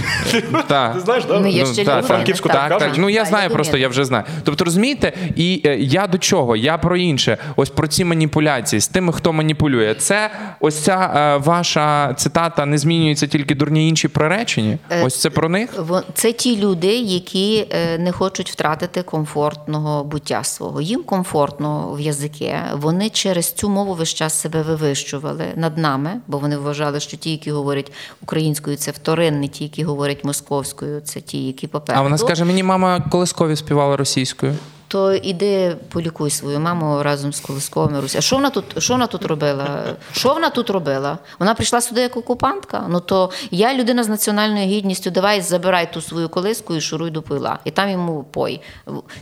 та. 0.68 0.88
Ти 0.88 1.00
знаєш, 1.00 1.24
да? 1.24 1.40
Ну, 1.40 1.46
є 1.48 1.64
Ну, 1.66 1.72
ще 1.72 1.84
так, 1.84 1.96
люди, 1.98 2.08
Франківську 2.08 2.48
так, 2.48 2.68
так 2.68 2.78
так? 2.78 2.92
Ну 2.96 3.10
я 3.10 3.20
Так, 3.20 3.28
знаю 3.28 3.50
просто, 3.50 3.76
я 3.76 3.88
вже 3.88 4.04
знаю. 4.04 4.24
Тобто, 4.44 4.64
розумієте, 4.64 5.12
і 5.36 5.62
е, 5.66 5.76
я 5.78 6.06
до 6.06 6.18
чого? 6.18 6.56
Я 6.56 6.78
про 6.78 6.96
інше. 6.96 7.38
Ось 7.56 7.70
про 7.70 7.86
ці 7.86 8.04
маніпуляції 8.04 8.80
з 8.80 8.88
тими, 8.88 9.12
хто 9.12 9.32
маніпулює. 9.32 9.94
Це 9.94 10.30
ось 10.60 10.78
ця 10.84 11.12
е, 11.16 11.36
ваша 11.46 12.14
цитата 12.14 12.66
не 12.66 12.78
змінюється 12.78 13.26
тільки 13.26 13.54
дурні 13.54 13.88
інші 13.88 14.08
приречені. 14.08 14.78
Е, 14.90 15.04
Ось 15.04 15.20
це 15.20 15.30
про 15.30 15.48
них. 15.48 15.70
Це 16.14 16.32
ті 16.32 16.56
люди, 16.56 16.96
які 16.96 17.66
е, 17.70 17.98
не 17.98 18.12
хочуть 18.12 18.50
втратити 18.50 19.02
комфортного 19.02 20.04
буття 20.04 20.44
свого. 20.44 20.80
Їм 20.80 21.02
комфортно 21.02 21.92
в 21.92 22.00
язике. 22.00 22.62
Вони 22.74 23.10
через 23.10 23.52
цю 23.52 23.68
мову 23.68 23.94
весь 23.94 24.14
час 24.24 24.40
себе 24.40 24.62
вивищували 24.62 25.52
над 25.56 25.78
нами, 25.78 26.20
бо 26.26 26.38
вони 26.38 26.56
вважали, 26.56 27.00
що 27.00 27.16
ті, 27.16 27.30
які 27.30 27.50
говорять 27.50 27.92
українською, 28.22 28.76
це 28.76 28.90
вторинні, 28.90 29.48
ті, 29.48 29.64
які 29.64 29.84
говорять 29.84 30.24
московською, 30.24 31.00
це 31.00 31.20
ті, 31.20 31.46
які 31.46 31.66
попереду. 31.66 32.00
А 32.00 32.02
вона 32.02 32.18
скаже: 32.18 32.44
мені 32.44 32.62
мама 32.62 33.00
колискові 33.00 33.56
співала 33.56 33.96
російською. 33.96 34.54
То 34.88 35.14
іди 35.14 35.76
полікуй 35.88 36.30
свою 36.30 36.60
маму 36.60 37.02
разом 37.02 37.32
з 37.32 37.40
Колисковими 37.40 38.00
Русі. 38.00 38.18
А 38.18 38.20
що 38.20 38.36
вона 38.36 38.50
тут 38.50 38.64
що 38.78 38.94
вона 38.94 39.06
тут 39.06 39.24
робила? 39.24 39.84
Що 40.12 40.34
вона 40.34 40.50
тут 40.50 40.70
робила? 40.70 41.18
Вона 41.38 41.54
прийшла 41.54 41.80
сюди 41.80 42.00
як 42.00 42.16
окупантка. 42.16 42.86
Ну 42.88 43.00
то 43.00 43.30
я 43.50 43.74
людина 43.74 44.04
з 44.04 44.08
національною 44.08 44.66
гідністю, 44.66 45.10
давай 45.10 45.40
забирай 45.40 45.92
ту 45.92 46.00
свою 46.00 46.28
колиску 46.28 46.74
і 46.74 46.80
шуруй 46.80 47.10
до 47.10 47.22
пила. 47.22 47.58
І 47.64 47.70
там 47.70 47.90
йому 47.90 48.24
пой. 48.24 48.60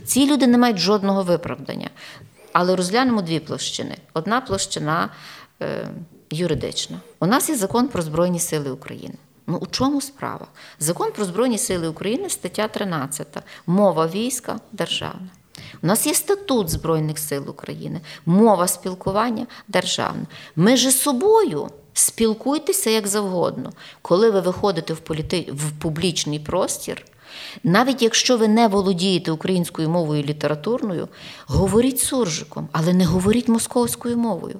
Ці 0.05 0.27
люди 0.31 0.47
не 0.47 0.57
мають 0.57 0.77
жодного 0.77 1.23
виправдання. 1.23 1.89
Але 2.53 2.75
розглянемо 2.75 3.21
дві 3.21 3.39
площини. 3.39 3.97
Одна 4.13 4.41
площина 4.41 5.09
е, 5.61 5.87
юридична. 6.29 6.99
У 7.19 7.25
нас 7.25 7.49
є 7.49 7.55
закон 7.55 7.87
про 7.87 8.01
Збройні 8.01 8.39
Сили 8.39 8.71
України. 8.71 9.15
Ну 9.47 9.57
у 9.57 9.67
чому 9.67 10.01
справа? 10.01 10.47
Закон 10.79 11.11
про 11.11 11.25
Збройні 11.25 11.57
Сили 11.57 11.87
України, 11.87 12.29
стаття 12.29 12.67
13. 12.67 13.27
Мова 13.67 14.07
війська 14.07 14.59
державна. 14.71 15.29
У 15.83 15.87
нас 15.87 16.07
є 16.07 16.13
статут 16.13 16.69
Збройних 16.69 17.19
сил 17.19 17.49
України, 17.49 18.01
мова 18.25 18.67
спілкування 18.67 19.47
державна. 19.67 20.25
Ми 20.55 20.63
Межі 20.63 20.91
собою 20.91 21.69
спілкуйтеся 21.93 22.89
як 22.89 23.07
завгодно. 23.07 23.71
Коли 24.01 24.31
ви 24.31 24.39
виходите 24.39 24.93
в, 24.93 24.99
політи... 24.99 25.47
в 25.51 25.71
публічний 25.81 26.39
простір, 26.39 27.05
навіть 27.63 28.01
якщо 28.01 28.37
ви 28.37 28.47
не 28.47 28.67
володієте 28.67 29.31
українською 29.31 29.89
мовою 29.89 30.23
літературною, 30.23 31.07
говоріть 31.45 31.99
суржиком, 31.99 32.67
але 32.71 32.93
не 32.93 33.05
говоріть 33.05 33.47
московською 33.47 34.17
мовою. 34.17 34.59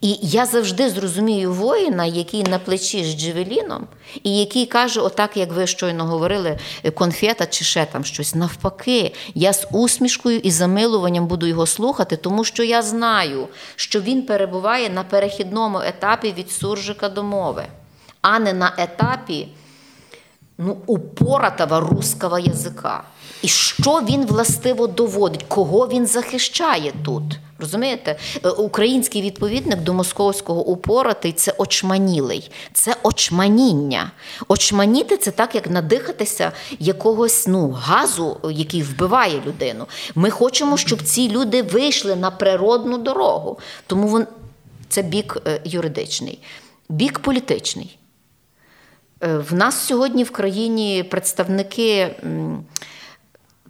І 0.00 0.18
я 0.22 0.46
завжди 0.46 0.90
зрозумію 0.90 1.52
воїна, 1.52 2.04
який 2.04 2.42
на 2.42 2.58
плечі 2.58 3.04
з 3.04 3.18
Джевеліном, 3.18 3.86
і 4.22 4.38
який 4.38 4.66
каже, 4.66 5.00
отак, 5.00 5.36
як 5.36 5.52
ви 5.52 5.66
щойно 5.66 6.04
говорили, 6.04 6.58
конфета 6.94 7.46
чи 7.46 7.64
ще 7.64 7.84
там 7.84 8.04
щось. 8.04 8.34
Навпаки, 8.34 9.14
я 9.34 9.52
з 9.52 9.66
усмішкою 9.72 10.38
і 10.38 10.50
замилуванням 10.50 11.26
буду 11.26 11.46
його 11.46 11.66
слухати, 11.66 12.16
тому 12.16 12.44
що 12.44 12.62
я 12.62 12.82
знаю, 12.82 13.48
що 13.76 14.00
він 14.00 14.22
перебуває 14.22 14.90
на 14.90 15.04
перехідному 15.04 15.80
етапі 15.80 16.34
від 16.38 16.50
суржика 16.50 17.08
до 17.08 17.22
мови, 17.22 17.64
а 18.20 18.38
не 18.38 18.52
на 18.52 18.72
етапі 18.78 19.48
ну, 20.58 20.76
упоратого 20.86 21.80
русского 21.80 22.38
язика. 22.38 23.02
І 23.42 23.48
що 23.48 24.00
він 24.00 24.26
властиво 24.26 24.86
доводить, 24.86 25.44
кого 25.48 25.88
він 25.88 26.06
захищає 26.06 26.92
тут? 27.04 27.22
Розумієте, 27.58 28.16
е, 28.44 28.48
український 28.48 29.22
відповідник 29.22 29.80
до 29.80 29.94
московського 29.94 30.66
упоратий 30.66 31.32
це 31.32 31.54
очманілий, 31.58 32.50
це 32.72 32.96
очманіння. 33.02 34.10
Очманіти 34.48 35.16
це 35.16 35.30
так, 35.30 35.54
як 35.54 35.70
надихатися 35.70 36.52
якогось 36.78 37.46
ну, 37.46 37.70
газу, 37.70 38.36
який 38.50 38.82
вбиває 38.82 39.42
людину. 39.46 39.86
Ми 40.14 40.30
хочемо, 40.30 40.76
щоб 40.76 41.02
ці 41.02 41.28
люди 41.28 41.62
вийшли 41.62 42.16
на 42.16 42.30
природну 42.30 42.98
дорогу. 42.98 43.58
Тому 43.86 44.08
вон, 44.08 44.26
це 44.88 45.02
бік 45.02 45.42
е, 45.46 45.60
юридичний, 45.64 46.38
бік 46.88 47.18
політичний. 47.18 47.98
Е, 49.20 49.36
в 49.36 49.54
нас 49.54 49.86
сьогодні 49.86 50.24
в 50.24 50.30
країні 50.30 51.02
представники 51.02 52.16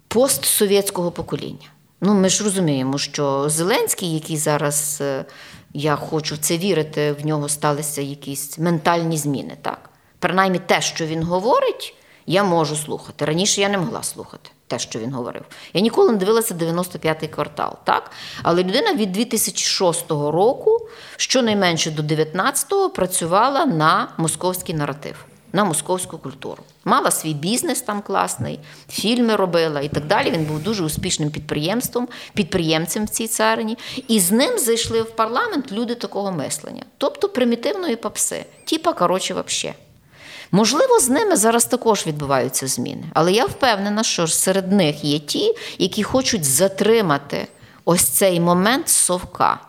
постсовєтського 0.07 1.11
покоління. 1.11 1.67
Ну, 2.01 2.13
ми 2.13 2.29
ж 2.29 2.43
розуміємо, 2.43 2.97
що 2.97 3.49
Зеленський, 3.49 4.13
який 4.13 4.37
зараз, 4.37 4.97
е, 5.01 5.25
я 5.73 5.95
хочу 5.95 6.35
в 6.35 6.37
це 6.37 6.57
вірити, 6.57 7.11
в 7.11 7.25
нього 7.25 7.49
сталися 7.49 8.01
якісь 8.01 8.59
ментальні 8.59 9.17
зміни. 9.17 9.57
так? 9.61 9.89
Принаймні 10.19 10.59
те, 10.59 10.81
що 10.81 11.05
він 11.05 11.23
говорить, 11.23 11.95
я 12.25 12.43
можу 12.43 12.75
слухати. 12.75 13.25
Раніше 13.25 13.61
я 13.61 13.69
не 13.69 13.77
могла 13.77 14.03
слухати 14.03 14.49
те, 14.67 14.79
що 14.79 14.99
він 14.99 15.13
говорив. 15.13 15.41
Я 15.73 15.81
ніколи 15.81 16.11
не 16.11 16.17
дивилася 16.17 16.53
95-й 16.53 17.27
квартал, 17.27 17.77
так? 17.83 18.11
Але 18.43 18.63
людина 18.63 18.93
від 18.93 19.11
2006 19.11 20.11
року, 20.11 20.87
щонайменше 21.17 21.91
до 21.91 22.03
19-го, 22.03 22.89
працювала 22.89 23.65
на 23.65 24.07
московський 24.17 24.75
наратив 24.75 25.26
на 25.53 25.63
московську 25.63 26.17
культуру. 26.17 26.63
Мала 26.85 27.11
свій 27.11 27.33
бізнес 27.33 27.81
там 27.81 28.01
класний, 28.01 28.59
фільми 28.89 29.35
робила 29.35 29.81
і 29.81 29.89
так 29.89 30.07
далі. 30.07 30.31
Він 30.31 30.45
був 30.45 30.63
дуже 30.63 30.83
успішним 30.83 31.31
підприємством, 31.31 32.07
підприємцем 32.33 33.05
в 33.05 33.09
цій 33.09 33.27
царині. 33.27 33.77
І 34.07 34.19
з 34.19 34.31
ним 34.31 34.59
зайшли 34.59 35.01
в 35.01 35.15
парламент 35.15 35.71
люди 35.71 35.95
такого 35.95 36.31
мислення, 36.31 36.83
тобто 36.97 37.29
примітивної 37.29 37.95
попси, 37.95 38.45
типа, 38.65 38.93
коротше, 38.93 39.33
вообще. 39.33 39.73
Можливо, 40.51 40.99
з 40.99 41.09
ними 41.09 41.35
зараз 41.35 41.65
також 41.65 42.07
відбуваються 42.07 42.67
зміни, 42.67 43.03
але 43.13 43.31
я 43.31 43.45
впевнена, 43.45 44.03
що 44.03 44.27
серед 44.27 44.71
них 44.71 45.03
є 45.03 45.19
ті, 45.19 45.55
які 45.77 46.03
хочуть 46.03 46.45
затримати 46.45 47.47
ось 47.85 48.03
цей 48.03 48.39
момент 48.39 48.89
совка. 48.89 49.59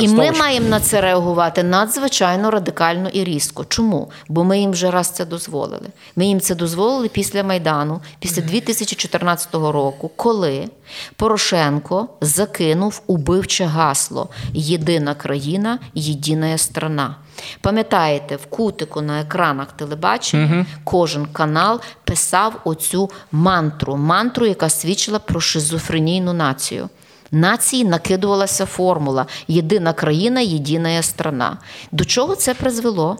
І 0.00 0.08
ми 0.08 0.32
маємо 0.32 0.68
на 0.68 0.80
це 0.80 1.00
реагувати 1.00 1.62
надзвичайно 1.62 2.50
радикально 2.50 3.08
і 3.08 3.24
різко. 3.24 3.64
Чому? 3.68 4.10
Бо 4.28 4.44
ми 4.44 4.58
їм 4.60 4.70
вже 4.70 4.90
раз 4.90 5.10
це 5.10 5.24
дозволили. 5.24 5.88
Ми 6.16 6.26
їм 6.26 6.40
це 6.40 6.54
дозволили 6.54 7.08
після 7.08 7.44
Майдану, 7.44 8.00
після 8.18 8.42
2014 8.42 9.54
року, 9.54 10.10
коли 10.16 10.68
Порошенко 11.16 12.08
закинув 12.20 13.02
убивче 13.06 13.64
гасло 13.64 14.28
Єдина 14.52 15.14
країна, 15.14 15.78
єдина 15.94 16.58
страна. 16.58 17.16
Пам'ятаєте, 17.60 18.36
в 18.36 18.46
кутику 18.46 19.00
на 19.00 19.20
екранах 19.20 19.72
телебачення 19.72 20.56
угу. 20.56 20.66
кожен 20.84 21.26
канал 21.26 21.80
писав 22.04 22.60
оцю 22.64 23.10
мантру, 23.32 23.96
мантру, 23.96 24.46
яка 24.46 24.68
свідчила 24.68 25.18
про 25.18 25.40
шизофренійну 25.40 26.32
націю. 26.32 26.88
Нації 27.30 27.84
накидувалася 27.84 28.66
формула 28.66 29.26
єдина 29.48 29.92
країна, 29.92 30.40
єдина 30.40 31.02
страна. 31.02 31.58
До 31.92 32.04
чого 32.04 32.36
це 32.36 32.54
призвело? 32.54 33.16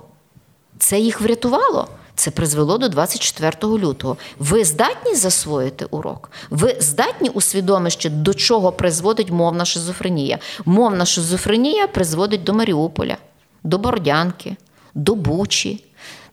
Це 0.79 0.99
їх 0.99 1.21
врятувало. 1.21 1.89
Це 2.15 2.31
призвело 2.31 2.79
до 2.79 2.89
24 2.89 3.53
лютого. 3.63 4.17
Ви 4.39 4.65
здатні 4.65 5.15
засвоїти 5.15 5.85
урок? 5.85 6.31
Ви 6.51 6.77
здатні 6.81 7.29
усвідомити, 7.29 8.09
до 8.11 8.35
чого 8.35 8.73
призводить 8.73 9.31
мовна 9.31 9.65
шизофренія? 9.65 10.39
Мовна 10.65 11.07
шизофренія 11.07 11.87
призводить 11.87 12.45
до 12.45 12.55
Маріуполя, 12.55 13.17
до 13.65 13.79
Бордянки, 13.79 14.57
до 14.95 15.15
Бучі. 15.15 15.85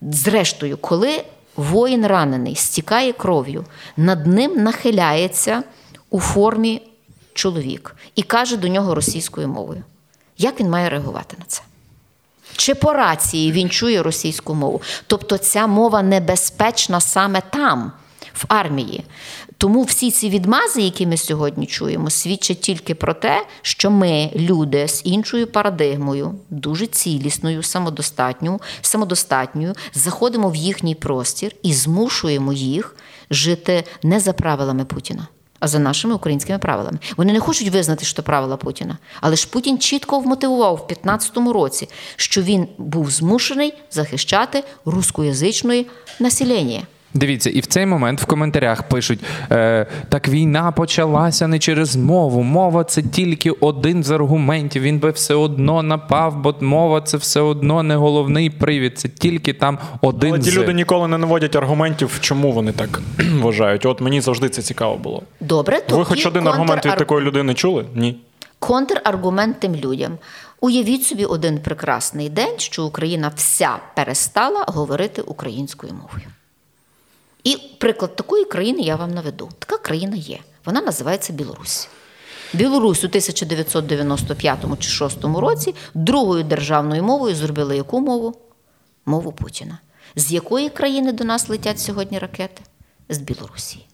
Зрештою, 0.02 0.76
коли 0.76 1.24
воїн 1.56 2.06
ранений 2.06 2.54
стікає 2.54 3.12
кров'ю, 3.12 3.64
над 3.96 4.26
ним 4.26 4.62
нахиляється 4.62 5.62
у 6.10 6.20
формі 6.20 6.82
чоловік 7.34 7.96
і 8.14 8.22
каже 8.22 8.56
до 8.56 8.68
нього 8.68 8.94
російською 8.94 9.48
мовою. 9.48 9.84
Як 10.38 10.60
він 10.60 10.70
має 10.70 10.88
реагувати 10.88 11.36
на 11.38 11.44
це? 11.46 11.62
Чи 12.56 12.74
по 12.74 12.92
рації 12.92 13.52
він 13.52 13.70
чує 13.70 14.02
російську 14.02 14.54
мову? 14.54 14.82
Тобто 15.06 15.38
ця 15.38 15.66
мова 15.66 16.02
небезпечна 16.02 17.00
саме 17.00 17.40
там, 17.40 17.92
в 18.34 18.44
армії. 18.48 19.04
Тому 19.58 19.82
всі 19.82 20.10
ці 20.10 20.30
відмази, 20.30 20.82
які 20.82 21.06
ми 21.06 21.16
сьогодні 21.16 21.66
чуємо, 21.66 22.10
свідчать 22.10 22.60
тільки 22.60 22.94
про 22.94 23.14
те, 23.14 23.46
що 23.62 23.90
ми, 23.90 24.30
люди 24.36 24.88
з 24.88 25.02
іншою 25.04 25.46
парадигмою, 25.46 26.34
дуже 26.50 26.86
цілісною, 26.86 27.62
самодостатньою, 27.62 28.60
самодостатньою, 28.80 29.74
заходимо 29.94 30.50
в 30.50 30.56
їхній 30.56 30.94
простір 30.94 31.52
і 31.62 31.74
змушуємо 31.74 32.52
їх 32.52 32.96
жити 33.30 33.84
не 34.02 34.20
за 34.20 34.32
правилами 34.32 34.84
Путіна 34.84 35.28
а 35.64 35.68
за 35.68 35.78
нашими 35.78 36.14
українськими 36.14 36.58
правилами. 36.58 36.98
Вони 37.16 37.32
не 37.32 37.40
хочуть 37.40 37.68
визнати, 37.68 38.04
що 38.04 38.22
правила 38.22 38.56
Путіна. 38.56 38.98
Але 39.20 39.36
ж 39.36 39.48
Путін 39.48 39.78
чітко 39.78 40.18
вмотивував 40.18 40.74
в 40.74 40.86
2015 40.86 41.36
році, 41.54 41.88
що 42.16 42.42
він 42.42 42.68
був 42.78 43.10
змушений 43.10 43.74
захищати 43.90 44.64
рускоязичне 44.84 45.84
населення. 46.20 46.82
Дивіться, 47.14 47.50
і 47.50 47.60
в 47.60 47.66
цей 47.66 47.86
момент 47.86 48.20
в 48.20 48.26
коментарях 48.26 48.82
пишуть: 48.82 49.20
е, 49.50 49.86
так 50.08 50.28
війна 50.28 50.72
почалася 50.72 51.48
не 51.48 51.58
через 51.58 51.96
мову. 51.96 52.42
Мова 52.42 52.84
це 52.84 53.02
тільки 53.02 53.50
один 53.50 54.04
з 54.04 54.10
аргументів. 54.10 54.82
Він 54.82 54.98
би 54.98 55.10
все 55.10 55.34
одно 55.34 55.82
напав, 55.82 56.36
бо 56.36 56.54
мова 56.60 57.00
це 57.00 57.16
все 57.16 57.40
одно 57.40 57.82
не 57.82 57.96
головний 57.96 58.50
привід. 58.50 58.98
Це 58.98 59.08
тільки 59.08 59.52
там 59.52 59.78
один. 60.00 60.30
Але 60.30 60.38
ті 60.38 60.50
з... 60.50 60.56
люди 60.56 60.72
ніколи 60.72 61.08
не 61.08 61.18
наводять 61.18 61.56
аргументів, 61.56 62.18
чому 62.20 62.52
вони 62.52 62.72
так 62.72 63.00
вважають. 63.40 63.86
От 63.86 64.00
мені 64.00 64.20
завжди 64.20 64.48
це 64.48 64.62
цікаво 64.62 64.96
було. 64.96 65.22
Добре, 65.40 65.80
то 65.80 65.96
ви 65.96 66.04
хоч 66.04 66.26
один 66.26 66.48
аргумент 66.48 66.86
від 66.86 66.96
такої 66.96 67.26
людини 67.26 67.54
чули? 67.54 67.84
Ні. 67.94 68.16
Контраргумент 68.58 69.60
тим 69.60 69.74
людям. 69.74 70.18
Уявіть 70.60 71.04
собі 71.04 71.24
один 71.24 71.58
прекрасний 71.58 72.28
день, 72.28 72.58
що 72.58 72.84
Україна 72.84 73.32
вся 73.36 73.76
перестала 73.96 74.64
говорити 74.68 75.22
українською 75.22 75.92
мовою. 75.92 76.26
І 77.44 77.56
приклад 77.78 78.16
такої 78.16 78.44
країни 78.44 78.82
я 78.82 78.96
вам 78.96 79.10
наведу. 79.10 79.48
Така 79.58 79.78
країна 79.78 80.16
є. 80.16 80.38
Вона 80.64 80.80
називається 80.80 81.32
Білорусь. 81.32 81.88
Білорусь 82.52 83.04
у 83.04 83.06
1995 83.06 84.58
чи 84.78 84.88
6 84.88 85.24
році 85.24 85.74
другою 85.94 86.44
державною 86.44 87.02
мовою 87.02 87.34
зробили 87.34 87.76
яку 87.76 88.00
мову? 88.00 88.34
Мову 89.06 89.32
Путіна. 89.32 89.78
З 90.16 90.32
якої 90.32 90.68
країни 90.68 91.12
до 91.12 91.24
нас 91.24 91.48
летять 91.48 91.80
сьогодні 91.80 92.18
ракети? 92.18 92.62
З 93.08 93.18
Білорусі. 93.18 93.86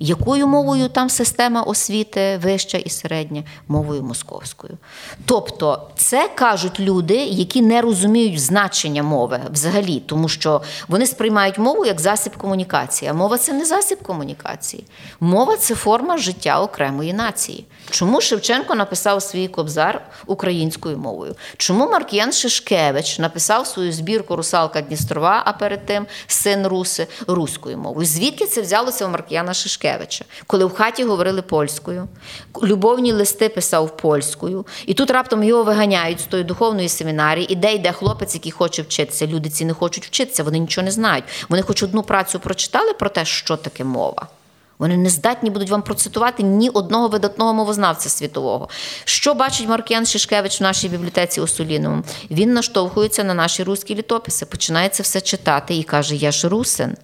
Якою 0.00 0.46
мовою 0.46 0.88
там 0.88 1.10
система 1.10 1.62
освіти 1.62 2.40
вища 2.42 2.78
і 2.78 2.90
середня? 2.90 3.42
Мовою 3.68 4.02
московською. 4.02 4.78
Тобто, 5.24 5.88
це 5.96 6.30
кажуть 6.34 6.80
люди, 6.80 7.16
які 7.16 7.62
не 7.62 7.80
розуміють 7.80 8.40
значення 8.40 9.02
мови 9.02 9.40
взагалі, 9.52 10.02
тому 10.06 10.28
що 10.28 10.62
вони 10.88 11.06
сприймають 11.06 11.58
мову 11.58 11.86
як 11.86 12.00
засіб 12.00 12.36
комунікації. 12.36 13.10
А 13.10 13.14
мова 13.14 13.38
це 13.38 13.52
не 13.52 13.64
засіб 13.64 14.02
комунікації. 14.02 14.84
Мова 15.20 15.56
це 15.56 15.74
форма 15.74 16.18
життя 16.18 16.60
окремої 16.60 17.12
нації. 17.12 17.64
Чому 17.90 18.20
Шевченко 18.20 18.74
написав 18.74 19.22
свій 19.22 19.48
кобзар 19.48 20.02
українською 20.26 20.98
мовою? 20.98 21.34
Чому 21.56 21.90
Марк'ян 21.90 22.32
Шишкевич 22.32 23.18
написав 23.18 23.66
свою 23.66 23.92
збірку 23.92 24.36
Русалка 24.36 24.80
Дністрова, 24.80 25.42
а 25.44 25.52
перед 25.52 25.86
тим 25.86 26.06
син 26.26 26.66
Руси 26.66 27.06
руською 27.26 27.78
мовою? 27.78 28.06
Звідки 28.06 28.46
це 28.46 28.60
взялося 28.60 29.06
у 29.06 29.08
Марк'яна 29.08 29.54
Шишкевича? 29.54 29.87
Коли 30.46 30.64
в 30.64 30.74
хаті 30.74 31.04
говорили 31.04 31.42
польською, 31.42 32.08
любовні 32.62 33.12
листи 33.12 33.48
писав 33.48 33.96
польською, 33.96 34.66
і 34.86 34.94
тут 34.94 35.10
раптом 35.10 35.44
його 35.44 35.62
виганяють 35.62 36.20
з 36.20 36.24
тої 36.24 36.44
духовної 36.44 36.88
семінарії, 36.88 37.52
і 37.52 37.56
де 37.56 37.74
йде 37.74 37.92
хлопець, 37.92 38.34
який 38.34 38.52
хоче 38.52 38.82
вчитися. 38.82 39.26
Люди 39.26 39.48
ці 39.48 39.64
не 39.64 39.72
хочуть 39.72 40.06
вчитися, 40.06 40.44
вони 40.44 40.58
нічого 40.58 40.84
не 40.84 40.90
знають. 40.90 41.24
Вони 41.48 41.62
хоч 41.62 41.82
одну 41.82 42.02
працю 42.02 42.40
прочитали 42.40 42.92
про 42.92 43.08
те, 43.08 43.24
що 43.24 43.56
таке 43.56 43.84
мова. 43.84 44.28
Вони 44.78 44.96
не 44.96 45.10
здатні 45.10 45.50
будуть 45.50 45.70
вам 45.70 45.82
процитувати 45.82 46.42
ні 46.42 46.68
одного 46.68 47.08
видатного 47.08 47.54
мовознавця 47.54 48.08
світового. 48.08 48.68
Що 49.04 49.34
бачить 49.34 49.68
Маркіян 49.68 50.06
Шишкевич 50.06 50.60
в 50.60 50.62
нашій 50.62 50.88
бібліотеці 50.88 51.40
у 51.40 51.46
Соліновому? 51.46 52.02
Він 52.30 52.52
наштовхується 52.52 53.24
на 53.24 53.34
наші 53.34 53.62
руські 53.62 53.94
літописи, 53.94 54.46
починає 54.46 54.88
це 54.88 55.02
все 55.02 55.20
читати 55.20 55.76
і 55.76 55.82
каже: 55.82 56.16
Я 56.16 56.32
ж 56.32 56.48
русин, 56.48 56.96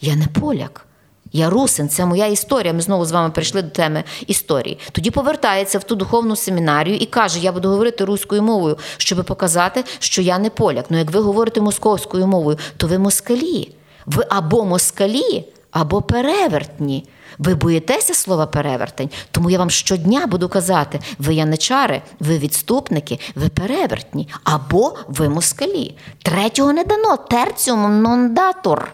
я 0.00 0.16
не 0.16 0.26
поляк. 0.26 0.87
Я 1.32 1.50
русин, 1.50 1.88
це 1.88 2.06
моя 2.06 2.26
історія. 2.26 2.72
Ми 2.72 2.80
знову 2.80 3.04
з 3.04 3.12
вами 3.12 3.30
прийшли 3.30 3.62
до 3.62 3.68
теми 3.68 4.04
історії. 4.26 4.78
Тоді 4.92 5.10
повертається 5.10 5.78
в 5.78 5.84
ту 5.84 5.94
духовну 5.94 6.36
семінарію 6.36 6.96
і 6.96 7.06
каже: 7.06 7.38
Я 7.38 7.52
буду 7.52 7.68
говорити 7.68 8.04
руською 8.04 8.42
мовою, 8.42 8.78
щоб 8.96 9.24
показати, 9.24 9.84
що 9.98 10.22
я 10.22 10.38
не 10.38 10.50
поляк. 10.50 10.84
Ну 10.88 10.98
як 10.98 11.10
ви 11.10 11.20
говорите 11.20 11.60
московською 11.60 12.26
мовою, 12.26 12.58
то 12.76 12.86
ви 12.86 12.98
москалі. 12.98 13.74
Ви 14.06 14.24
або 14.28 14.64
москалі, 14.64 15.44
або 15.70 16.02
перевертні. 16.02 17.04
Ви 17.38 17.54
боїтеся 17.54 18.14
слова 18.14 18.46
перевертень, 18.46 19.10
тому 19.30 19.50
я 19.50 19.58
вам 19.58 19.70
щодня 19.70 20.26
буду 20.26 20.48
казати: 20.48 21.00
ви 21.18 21.34
яничари, 21.34 22.02
ви 22.20 22.38
відступники, 22.38 23.18
ви 23.34 23.48
перевертні, 23.48 24.28
або 24.44 24.96
ви 25.08 25.28
москалі. 25.28 25.96
Третього 26.22 26.72
не 26.72 26.84
дано, 26.84 27.16
терціум 27.16 28.02
нон 28.02 28.34
датор. 28.34 28.92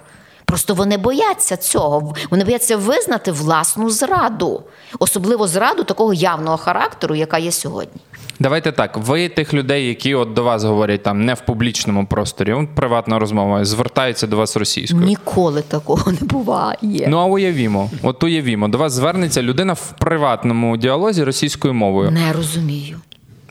Просто 0.55 0.75
вони 0.75 0.97
бояться 0.97 1.57
цього. 1.57 2.15
Вони 2.31 2.45
бояться 2.45 2.77
визнати 2.77 3.33
власну 3.33 3.91
зраду, 3.91 4.63
особливо 4.99 5.49
зраду 5.49 5.85
такого 5.85 6.15
явного 6.15 6.57
характеру, 6.57 7.15
яка 7.15 7.39
є 7.39 7.53
сьогодні. 7.53 8.01
Давайте 8.39 8.73
так. 8.73 8.97
Ви 8.97 9.29
тих 9.29 9.55
людей, 9.55 9.89
які 9.89 10.15
от 10.15 10.33
до 10.35 10.43
вас 10.43 10.65
говорять 10.65 11.03
там 11.03 11.25
не 11.25 11.35
в 11.35 11.41
публічному 11.41 12.07
просторі, 12.07 12.69
приватна 12.75 13.19
розмова, 13.19 13.65
звертаються 13.65 14.27
до 14.27 14.37
вас 14.37 14.57
російською. 14.57 15.05
Ніколи 15.05 15.63
такого 15.63 16.13
не 16.13 16.19
буває. 16.21 17.07
Ну 17.09 17.19
а 17.19 17.25
уявімо, 17.25 17.91
от 18.03 18.25
уявімо, 18.25 18.69
до 18.69 18.79
вас 18.79 18.93
звернеться 18.93 19.43
людина 19.43 19.73
в 19.73 19.95
приватному 19.99 20.77
діалозі 20.77 21.25
російською 21.25 21.75
мовою. 21.75 22.11
Не 22.11 22.33
розумію. 22.33 23.01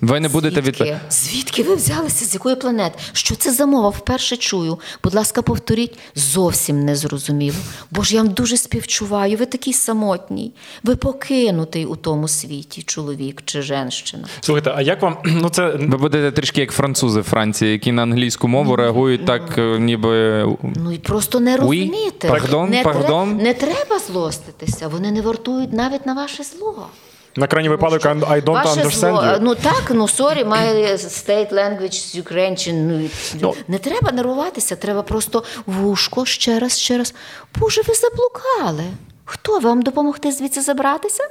Ви 0.04 0.20
не 0.20 0.30
будете 0.30 0.62
Звідки? 0.62 0.84
від 0.84 1.14
Звідки 1.14 1.64
ви 1.64 1.76
взялися? 1.76 2.26
З 2.26 2.34
якої 2.34 2.56
планети? 2.56 3.00
Що 3.14 3.36
це 3.36 3.52
за 3.52 3.66
мова? 3.66 3.90
Вперше 3.90 4.38
чую. 4.38 4.80
Будь 5.04 5.14
ласка, 5.14 5.42
повторіть. 5.42 5.98
Зовсім 6.16 6.86
не 6.86 6.96
зрозуміло. 6.96 7.56
Бо 7.92 8.04
ж 8.04 8.16
я 8.16 8.24
вам 8.24 8.32
дуже 8.32 8.58
співчуваю. 8.58 9.38
Ви 9.38 9.46
такий 9.46 9.74
самотній. 9.74 10.54
Ви 10.84 10.96
покинутий 10.96 11.86
у 11.86 11.96
тому 11.96 12.28
світі, 12.28 12.84
чоловік 12.84 13.42
чи 13.46 13.62
женщина. 13.62 14.28
Слухайте, 14.42 14.74
а 14.76 14.82
як 14.82 15.02
вам 15.02 15.18
ну 15.26 15.50
це 15.50 15.68
ви 15.70 15.98
будете 15.98 16.32
трішки 16.32 16.62
як 16.62 16.72
французи 16.72 17.22
Франції, 17.22 17.72
які 17.72 17.92
на 17.92 18.02
англійську 18.02 18.48
мову 18.48 18.76
реагують 18.76 19.26
так, 19.26 19.58
е, 19.58 19.80
ніби 19.80 20.46
Ну 20.76 20.92
і 20.92 20.98
просто 20.98 21.40
не 21.40 21.58
розумієте. 21.58 22.28
Пардон, 22.28 22.70
не, 22.70 22.84
пардон. 22.84 23.30
тре- 23.38 23.44
не 23.44 23.54
треба 23.54 24.00
злоститися. 24.00 24.88
Вони 24.88 25.12
не 25.12 25.22
вартують 25.22 25.74
навіть 25.74 26.06
на 26.06 26.14
ваше 26.14 26.44
зло. 26.44 26.88
На 27.36 27.48
крайній 27.48 27.70
випадок 27.70 28.02
I 28.06 28.44
don't 28.44 28.52
Ваше 28.52 28.70
understand 28.82 28.90
зло, 28.90 29.22
you? 29.22 29.38
ну 29.42 29.56
так, 29.56 29.84
ну 29.90 30.08
sorry, 30.08 30.44
my 30.46 30.96
state 30.96 31.54
language 31.54 32.22
Ukrainian. 32.24 32.74
Ну, 32.74 33.10
Ну. 33.42 33.56
не 33.68 33.78
треба 33.78 34.12
нервуватися, 34.12 34.76
треба 34.76 35.02
просто 35.02 35.44
вушко 35.66 36.26
ще 36.26 36.60
раз, 36.60 36.80
ще 36.80 36.98
раз. 36.98 37.14
Боже, 37.60 37.82
ви 37.88 37.94
заблукали. 37.94 38.84
Хто 39.26 39.60
вам 39.60 39.82
допомогти 39.82 40.32
звідси 40.32 40.62
забратися? 40.62 41.24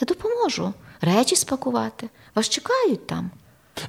Я 0.00 0.04
допоможу. 0.06 0.72
Речі 1.00 1.36
спакувати. 1.36 2.08
Вас 2.34 2.48
чекають 2.48 3.06
там. 3.06 3.30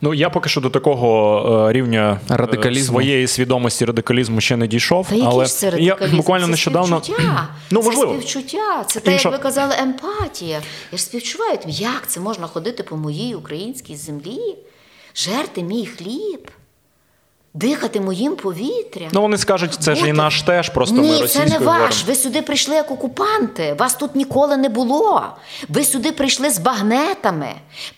Ну 0.01 0.13
я 0.13 0.29
поки 0.29 0.49
що 0.49 0.61
до 0.61 0.69
такого 0.69 1.67
е, 1.69 1.73
рівня 1.73 2.19
е, 2.31 2.35
Радикалізму. 2.35 2.93
своєї 2.93 3.27
свідомості 3.27 3.85
радикалізму 3.85 4.41
ще 4.41 4.57
не 4.57 4.67
дійшов. 4.67 5.07
Та 5.09 5.15
але 5.25 5.45
це 5.45 5.71
це 5.71 5.79
я 5.79 5.97
буквально 6.13 6.45
це 6.45 6.51
нещодавно 6.51 7.01
співчуття. 7.03 7.47
ну 7.71 7.81
це 7.81 7.89
можливо. 7.89 8.13
співчуття. 8.13 8.83
Це 8.87 8.99
те, 8.99 9.11
Інша- 9.11 9.23
як 9.23 9.31
ви 9.31 9.37
казали, 9.37 9.75
емпатія. 9.79 10.61
Я 10.91 10.97
ж 10.97 11.03
співчуваю. 11.03 11.57
Як 11.67 12.07
це 12.07 12.19
можна 12.19 12.47
ходити 12.47 12.83
по 12.83 12.97
моїй 12.97 13.35
українській 13.35 13.95
землі, 13.95 14.55
жерти 15.15 15.63
мій 15.63 15.85
хліб, 15.85 16.51
дихати 17.55 18.01
моїм 18.01 18.35
повітрям? 18.35 19.09
Ну 19.13 19.21
вони 19.21 19.37
скажуть, 19.37 19.73
це 19.73 19.95
ж 19.95 20.07
і 20.07 20.13
наш 20.13 20.41
теж, 20.41 20.69
просто 20.69 20.95
Ні, 20.95 21.21
ми 21.21 21.27
це 21.27 21.39
не 21.39 21.45
ваш. 21.45 21.59
говоримо. 21.59 21.89
Ви 22.07 22.15
сюди 22.15 22.41
прийшли 22.41 22.75
як 22.75 22.91
окупанти. 22.91 23.75
Вас 23.79 23.95
тут 23.95 24.15
ніколи 24.15 24.57
не 24.57 24.69
було. 24.69 25.23
Ви 25.69 25.83
сюди 25.83 26.11
прийшли 26.11 26.49
з 26.49 26.59
багнетами. 26.59 27.47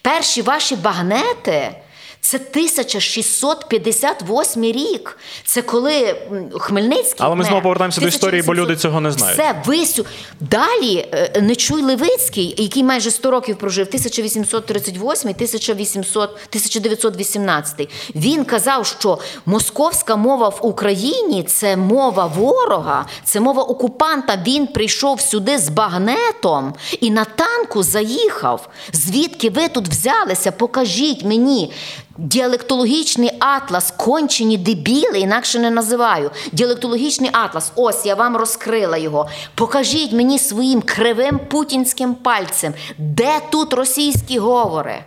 Перші 0.01 0.41
ваші 0.41 0.75
багнети. 0.75 1.75
Це 2.21 2.37
1658 2.37 4.63
рік. 4.63 5.17
Це 5.45 5.61
коли 5.61 6.15
Хмельницький. 6.59 7.15
Але 7.19 7.35
ми 7.35 7.43
знову 7.43 7.61
повертаємося 7.61 8.01
до 8.01 8.07
історії, 8.07 8.41
бо 8.41 8.55
люди 8.55 8.75
цього 8.75 9.01
не 9.01 9.11
знають. 9.11 9.39
Все, 9.39 9.55
висю. 9.65 10.05
Далі 10.39 11.07
е, 11.11 11.41
Нечуй 11.41 11.81
Левицький, 11.81 12.55
який 12.57 12.83
майже 12.83 13.11
100 13.11 13.31
років 13.31 13.57
прожив, 13.57 13.87
1838 13.87 15.29
1800, 15.29 16.29
1918, 16.29 17.89
він 18.15 18.45
казав, 18.45 18.85
що 18.85 19.17
московська 19.45 20.15
мова 20.15 20.49
в 20.49 20.59
Україні 20.61 21.43
це 21.43 21.77
мова 21.77 22.25
ворога, 22.25 23.05
це 23.23 23.39
мова 23.39 23.63
окупанта. 23.63 24.43
Він 24.47 24.67
прийшов 24.67 25.21
сюди 25.21 25.57
з 25.57 25.69
багнетом 25.69 26.73
і 27.01 27.11
на 27.11 27.25
танку 27.25 27.83
заїхав. 27.83 28.69
Звідки 28.93 29.49
ви 29.49 29.67
тут 29.67 29.87
взялися? 29.87 30.51
Покажіть 30.51 31.23
мені. 31.23 31.71
Діалектологічний 32.17 33.31
атлас, 33.39 33.93
кончені 33.97 34.57
дебіли, 34.57 35.19
інакше 35.19 35.59
не 35.59 35.69
називаю. 35.69 36.31
Діалектологічний 36.51 37.29
атлас, 37.33 37.71
ось 37.75 38.05
я 38.05 38.15
вам 38.15 38.37
розкрила 38.37 38.97
його. 38.97 39.29
Покажіть 39.55 40.13
мені 40.13 40.39
своїм 40.39 40.81
кривим 40.81 41.39
путінським 41.39 42.15
пальцем, 42.15 42.73
де 42.97 43.39
тут 43.51 43.73
російські 43.73 44.39
говори? 44.39 44.99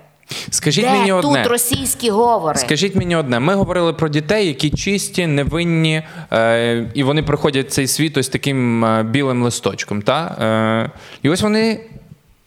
скажіть 0.51 0.85
де 0.85 0.91
мені 0.91 1.11
тут 1.11 1.25
одне. 1.25 1.45
російські 1.45 2.11
говори? 2.11 2.59
Скажіть 2.59 2.95
мені 2.95 3.17
одне, 3.17 3.41
ми 3.41 3.55
говорили 3.55 3.93
про 3.93 4.09
дітей, 4.09 4.47
які 4.47 4.71
чисті, 4.71 5.27
невинні, 5.27 6.03
е, 6.33 6.91
і 6.95 7.03
вони 7.03 7.23
приходять 7.23 7.67
в 7.67 7.71
цей 7.71 7.87
світ 7.87 8.17
ось 8.17 8.29
таким 8.29 8.85
е, 8.85 9.03
білим 9.03 9.43
листочком. 9.43 10.03
Та? 10.03 10.25
Е, 10.25 11.01
і 11.23 11.29
ось 11.29 11.43
вони 11.43 11.81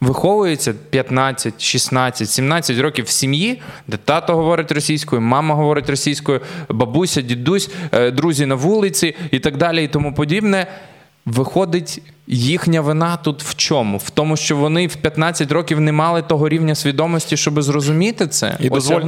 виховуються 0.04 0.74
15, 0.90 1.62
16, 1.62 2.30
17 2.30 2.80
років 2.80 3.06
в 3.06 3.10
сім'ї, 3.10 3.62
де 3.88 3.98
тато 3.98 4.36
говорить 4.36 4.72
російською, 4.72 5.22
мама 5.22 5.56
говорить 5.56 5.90
російською, 5.90 6.42
бабуся, 6.70 7.22
дідусь, 7.22 7.70
е, 7.92 8.12
друзі 8.12 8.46
на 8.46 8.56
вулиці 8.56 9.16
і 9.32 9.40
так 9.40 9.58
далі, 9.58 9.84
і 9.84 9.88
тому 9.88 10.14
подібне. 10.14 10.68
Виходить, 11.26 12.02
їхня 12.28 12.82
вина 12.82 13.18
тут 13.18 13.44
в 13.44 13.56
чому? 13.56 13.98
В 13.98 14.10
тому, 14.10 14.38
що 14.38 14.58
вони 14.58 14.88
в 14.88 14.96
15 14.96 15.52
років 15.52 15.80
не 15.80 15.92
мали 15.92 16.22
того 16.22 16.50
рівня 16.50 16.76
свідомості, 16.76 17.38
щоб 17.38 17.62
зрозуміти 17.62 18.28
це, 18.28 18.58
І 18.60 18.70
дозволь, 18.70 19.02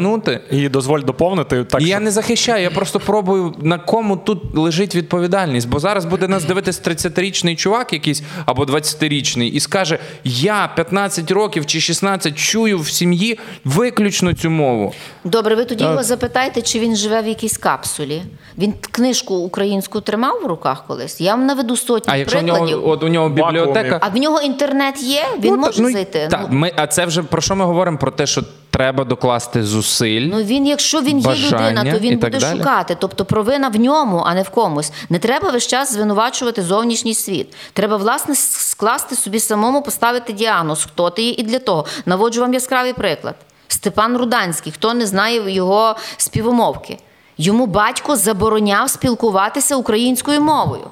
і 0.52 0.70
дозволь 0.70 1.00
доповнити 1.00 1.64
так. 1.64 1.82
І 1.82 1.84
що- 1.84 1.92
я 1.92 2.00
не 2.00 2.12
захищаю, 2.12 2.64
я 2.64 2.70
просто 2.70 3.00
пробую 3.00 3.54
на 3.62 3.78
кому 3.78 4.18
тут 4.18 4.58
лежить 4.58 4.96
відповідальність. 4.96 5.70
Бо 5.70 5.80
зараз 5.80 6.06
буде 6.06 6.28
нас 6.28 6.44
дивитись 6.44 6.82
30-річний 6.82 7.56
чувак, 7.56 7.94
якийсь 7.94 8.24
або 8.46 8.64
20-річний, 8.66 9.50
і 9.52 9.60
скаже: 9.60 10.00
Я 10.24 10.70
15 10.76 11.32
років 11.32 11.66
чи 11.66 11.82
16 11.82 12.36
чую 12.38 12.80
в 12.80 12.90
сім'ї 12.90 13.40
виключно 13.66 14.34
цю 14.34 14.50
мову. 14.50 14.94
Добре, 15.24 15.56
ви 15.56 15.66
тоді 15.66 15.84
його 15.84 16.04
запитайте, 16.04 16.62
чи 16.62 16.80
він 16.80 16.96
живе 16.96 17.22
в 17.22 17.28
якійсь 17.28 17.58
капсулі. 17.58 18.22
Він 18.58 18.74
книжку 18.92 19.36
українську 19.36 20.02
тримав 20.02 20.42
в 20.44 20.46
руках 20.46 20.84
колись. 20.88 21.22
Я 21.22 21.32
вам 21.32 21.46
наведу 21.46 21.78
сотні 21.78 22.14
А 22.14 22.18
якщо 22.18 22.40
в 22.40 22.44
нього 22.44 22.90
от 22.90 23.04
у 23.06 23.10
нього 23.10 23.30
бібліотека. 23.30 24.00
А 24.02 24.08
в 24.10 24.16
нього 24.18 24.42
інтернет 24.42 25.04
є, 25.04 25.24
він 25.40 25.54
Ну, 25.54 25.58
може 25.58 25.82
ну, 25.82 25.92
зайти. 25.92 26.28
Так, 26.32 26.48
Ну, 26.50 26.58
ми, 26.58 26.72
а 26.76 26.88
це 26.88 27.06
вже 27.06 27.24
про 27.24 27.42
що 27.42 27.56
ми 27.56 27.66
говоримо? 27.66 27.98
Про 27.98 28.12
те, 28.12 28.26
що 28.28 28.44
треба 28.70 29.04
докласти 29.04 29.64
зусиль. 29.64 30.22
Ну 30.22 30.44
він, 30.44 30.68
якщо 30.68 31.02
він 31.02 31.20
є 31.20 31.26
бажання 31.26 31.72
людина, 31.72 31.94
то 31.94 32.00
він 32.00 32.20
буде 32.20 32.40
далі. 32.40 32.58
шукати. 32.58 32.98
Тобто 33.00 33.26
провина 33.26 33.68
в 33.70 33.80
ньому, 33.80 34.24
а 34.26 34.34
не 34.34 34.42
в 34.42 34.50
комусь. 34.50 34.92
Не 35.10 35.20
треба 35.20 35.50
весь 35.50 35.68
час 35.68 35.94
звинувачувати 35.94 36.62
зовнішній 36.62 37.14
світ. 37.14 37.56
Треба 37.74 37.98
власне 37.98 38.36
скласти 38.36 39.16
собі 39.16 39.40
самому, 39.40 39.82
поставити 39.82 40.34
діагноз, 40.34 40.84
хто 40.86 41.10
ти 41.10 41.22
є, 41.24 41.32
і 41.32 41.44
для 41.44 41.60
того. 41.60 41.86
Наводжу 42.06 42.42
вам 42.42 42.54
яскравий 42.54 42.94
приклад. 42.94 43.36
Степан 43.68 44.18
Руданський, 44.18 44.72
хто 44.72 44.94
не 44.94 45.06
знає 45.06 45.52
його 45.52 45.96
співомовки. 46.18 46.98
Йому 47.38 47.66
батько 47.66 48.16
забороняв 48.16 48.90
спілкуватися 48.90 49.76
українською 49.76 50.42
мовою. 50.42 50.84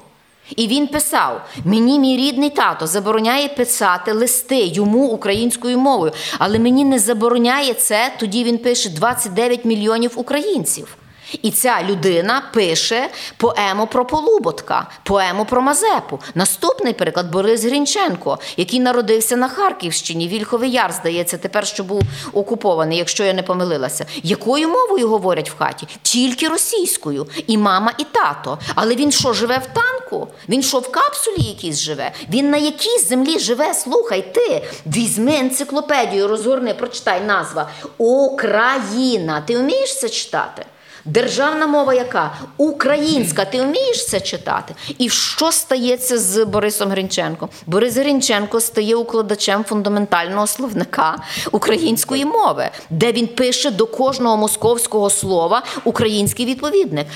І 0.56 0.68
він 0.68 0.88
писав: 0.88 1.42
мені 1.66 2.00
мій 2.00 2.18
рідний 2.18 2.50
тато 2.50 2.88
забороняє 2.88 3.48
писати 3.48 4.12
листи 4.12 4.60
йому 4.60 5.08
українською 5.08 5.78
мовою, 5.78 6.12
але 6.40 6.60
мені 6.60 6.86
не 6.86 7.00
забороняє 7.00 7.74
це. 7.74 8.14
Тоді 8.20 8.44
він 8.44 8.58
пише 8.58 8.90
29 8.90 9.66
мільйонів 9.66 10.12
українців. 10.16 10.98
І 11.42 11.52
ця 11.52 11.84
людина 11.84 12.44
пише 12.54 13.10
поему 13.38 13.88
про 13.88 14.06
Полуботка, 14.06 14.88
поему 15.04 15.46
про 15.46 15.62
Мазепу. 15.62 16.20
Наступний 16.36 16.94
приклад 16.94 17.32
Борис 17.32 17.64
Грінченко, 17.64 18.40
який 18.58 18.80
народився 18.80 19.36
на 19.36 19.48
Харківщині, 19.48 20.28
Вільховий 20.28 20.72
Яр, 20.72 20.92
здається, 20.92 21.38
тепер 21.38 21.68
що 21.68 21.84
був 21.84 22.02
окупований, 22.34 22.98
якщо 22.98 23.24
я 23.24 23.34
не 23.34 23.44
помилилася. 23.44 24.06
Якою 24.24 24.70
мовою 24.70 25.08
говорять 25.08 25.50
в 25.50 25.58
хаті? 25.58 25.88
Тільки 26.02 26.48
російською. 26.48 27.28
І 27.48 27.58
мама, 27.58 27.94
і 27.98 28.04
тато. 28.04 28.60
Але 28.76 28.96
він 28.96 29.12
що, 29.12 29.34
живе 29.34 29.58
в 29.58 29.74
танку? 29.74 30.28
Він 30.50 30.64
що 30.64 30.80
в 30.80 30.92
капсулі 30.92 31.44
якійсь 31.44 31.80
живе? 31.80 32.12
Він 32.30 32.50
на 32.50 32.58
якій 32.58 33.00
землі 33.00 33.40
живе? 33.40 33.74
Слухай, 33.74 34.34
ти 34.34 34.64
візьми 34.86 35.36
енциклопедію, 35.36 36.28
розгорни, 36.28 36.74
прочитай 36.74 37.22
назва 37.22 37.70
Україна. 37.98 39.42
Ти 39.42 39.58
вмієш 39.58 40.00
це 40.00 40.10
читати? 40.10 40.66
Державна 41.06 41.68
мова 41.68 41.94
яка? 41.94 42.34
Українська. 42.58 43.46
Ти 43.46 43.62
вмієш 43.62 44.08
це 44.08 44.20
читати? 44.22 44.76
І 44.98 45.10
що 45.10 45.52
стається 45.52 46.18
з 46.18 46.46
Борисом 46.46 46.90
Гринченком? 46.90 47.50
Борис 47.66 47.98
Гринченко 47.98 48.60
стає 48.60 48.96
укладачем 48.96 49.64
фундаментального 49.64 50.48
словника 50.48 51.16
української 51.52 52.26
мови, 52.26 52.70
де 52.90 53.12
він 53.12 53.28
пише 53.28 53.72
до 53.72 53.86
кожного 53.86 54.38
московського 54.38 55.10
слова 55.10 55.64
український 55.84 56.46
відповідник. 56.46 57.08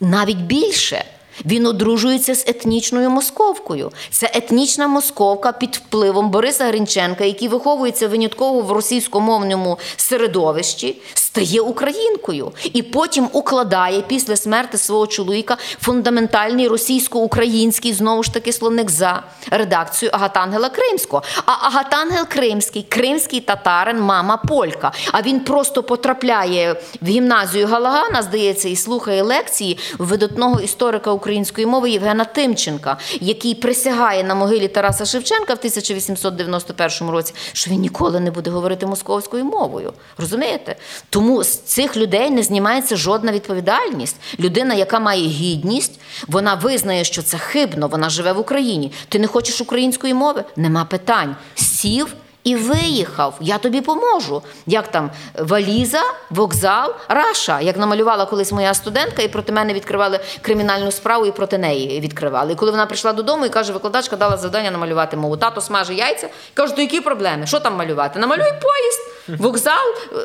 Навіть 0.00 0.38
більше. 0.38 1.04
Він 1.44 1.66
одружується 1.66 2.34
з 2.34 2.48
етнічною 2.48 3.10
московкою. 3.10 3.92
Це 4.10 4.30
етнічна 4.34 4.88
московка 4.88 5.52
під 5.52 5.76
впливом 5.76 6.30
Бориса 6.30 6.64
Гринченка, 6.64 7.24
який 7.24 7.48
виховується 7.48 8.08
винятково 8.08 8.60
в 8.60 8.72
російськомовному 8.72 9.78
середовищі, 9.96 10.96
стає 11.34 11.60
українкою 11.60 12.52
і 12.72 12.82
потім 12.82 13.28
укладає 13.32 14.00
після 14.00 14.36
смерти 14.36 14.78
свого 14.78 15.06
чоловіка 15.06 15.56
фундаментальний 15.80 16.68
російсько-український 16.68 17.92
знову 17.92 18.22
ж 18.22 18.34
таки 18.34 18.52
словник 18.52 18.90
за 18.90 19.22
редакцією 19.50 20.14
Агатангела 20.14 20.68
Кримського. 20.68 21.22
А 21.46 21.52
Агатангел 21.66 22.24
Кримський, 22.28 22.86
кримський 22.88 23.40
татарин, 23.40 24.00
мама 24.00 24.36
полька. 24.36 24.92
А 25.12 25.22
він 25.22 25.40
просто 25.40 25.82
потрапляє 25.82 26.76
в 27.00 27.06
гімназію 27.06 27.66
Галагана, 27.66 28.22
здається, 28.22 28.68
і 28.68 28.76
слухає 28.76 29.22
лекції 29.22 29.78
видатного 29.98 30.60
історика 30.60 31.10
української 31.24 31.66
мови 31.66 31.90
Євгена 31.90 32.24
Тимченка, 32.24 32.96
який 33.20 33.54
присягає 33.54 34.24
на 34.24 34.34
могилі 34.34 34.68
Тараса 34.68 35.04
Шевченка 35.04 35.54
в 35.54 35.58
1891 35.58 37.10
році, 37.10 37.34
що 37.52 37.70
він 37.70 37.80
ніколи 37.80 38.20
не 38.20 38.30
буде 38.30 38.50
говорити 38.50 38.86
московською 38.86 39.44
мовою. 39.44 39.92
Розумієте? 40.18 40.76
Тому 41.10 41.44
з 41.44 41.56
цих 41.58 41.96
людей 41.96 42.30
не 42.30 42.42
знімається 42.42 42.96
жодна 42.96 43.32
відповідальність. 43.32 44.16
Людина, 44.40 44.74
яка 44.74 45.00
має 45.00 45.26
гідність, 45.26 46.00
вона 46.28 46.54
визнає, 46.54 47.04
що 47.04 47.22
це 47.22 47.38
хибно, 47.38 47.88
вона 47.88 48.10
живе 48.10 48.32
в 48.32 48.38
Україні. 48.38 48.92
Ти 49.08 49.18
не 49.18 49.26
хочеш 49.26 49.60
української 49.60 50.14
мови? 50.14 50.44
Нема 50.56 50.84
питань. 50.84 51.36
Сів. 51.54 52.14
І 52.44 52.56
виїхав, 52.56 53.34
я 53.40 53.58
тобі 53.58 53.80
поможу. 53.80 54.42
Як 54.66 54.88
там 54.88 55.10
валіза, 55.38 56.02
вокзал, 56.30 56.94
раша. 57.08 57.60
Як 57.60 57.76
намалювала 57.78 58.26
колись 58.26 58.52
моя 58.52 58.74
студентка, 58.74 59.22
і 59.22 59.28
проти 59.28 59.52
мене 59.52 59.72
відкривали 59.74 60.20
кримінальну 60.40 60.90
справу, 60.92 61.26
і 61.26 61.32
проти 61.32 61.58
неї 61.58 62.00
відкривали. 62.00 62.52
І 62.52 62.56
коли 62.56 62.70
вона 62.70 62.86
прийшла 62.86 63.12
додому 63.12 63.46
і 63.46 63.48
каже, 63.48 63.72
викладачка 63.72 64.16
дала 64.16 64.36
завдання 64.36 64.70
намалювати 64.70 65.16
мову. 65.16 65.36
Тато 65.36 65.60
смаже 65.60 65.94
яйця. 65.94 66.28
Кажу, 66.54 66.74
то 66.74 66.80
які 66.80 67.00
проблеми? 67.00 67.46
Що 67.46 67.60
там 67.60 67.76
малювати? 67.76 68.18
Намалюй 68.18 68.52
поїзд, 68.62 69.40
вокзал, 69.42 69.94
е, 70.12 70.16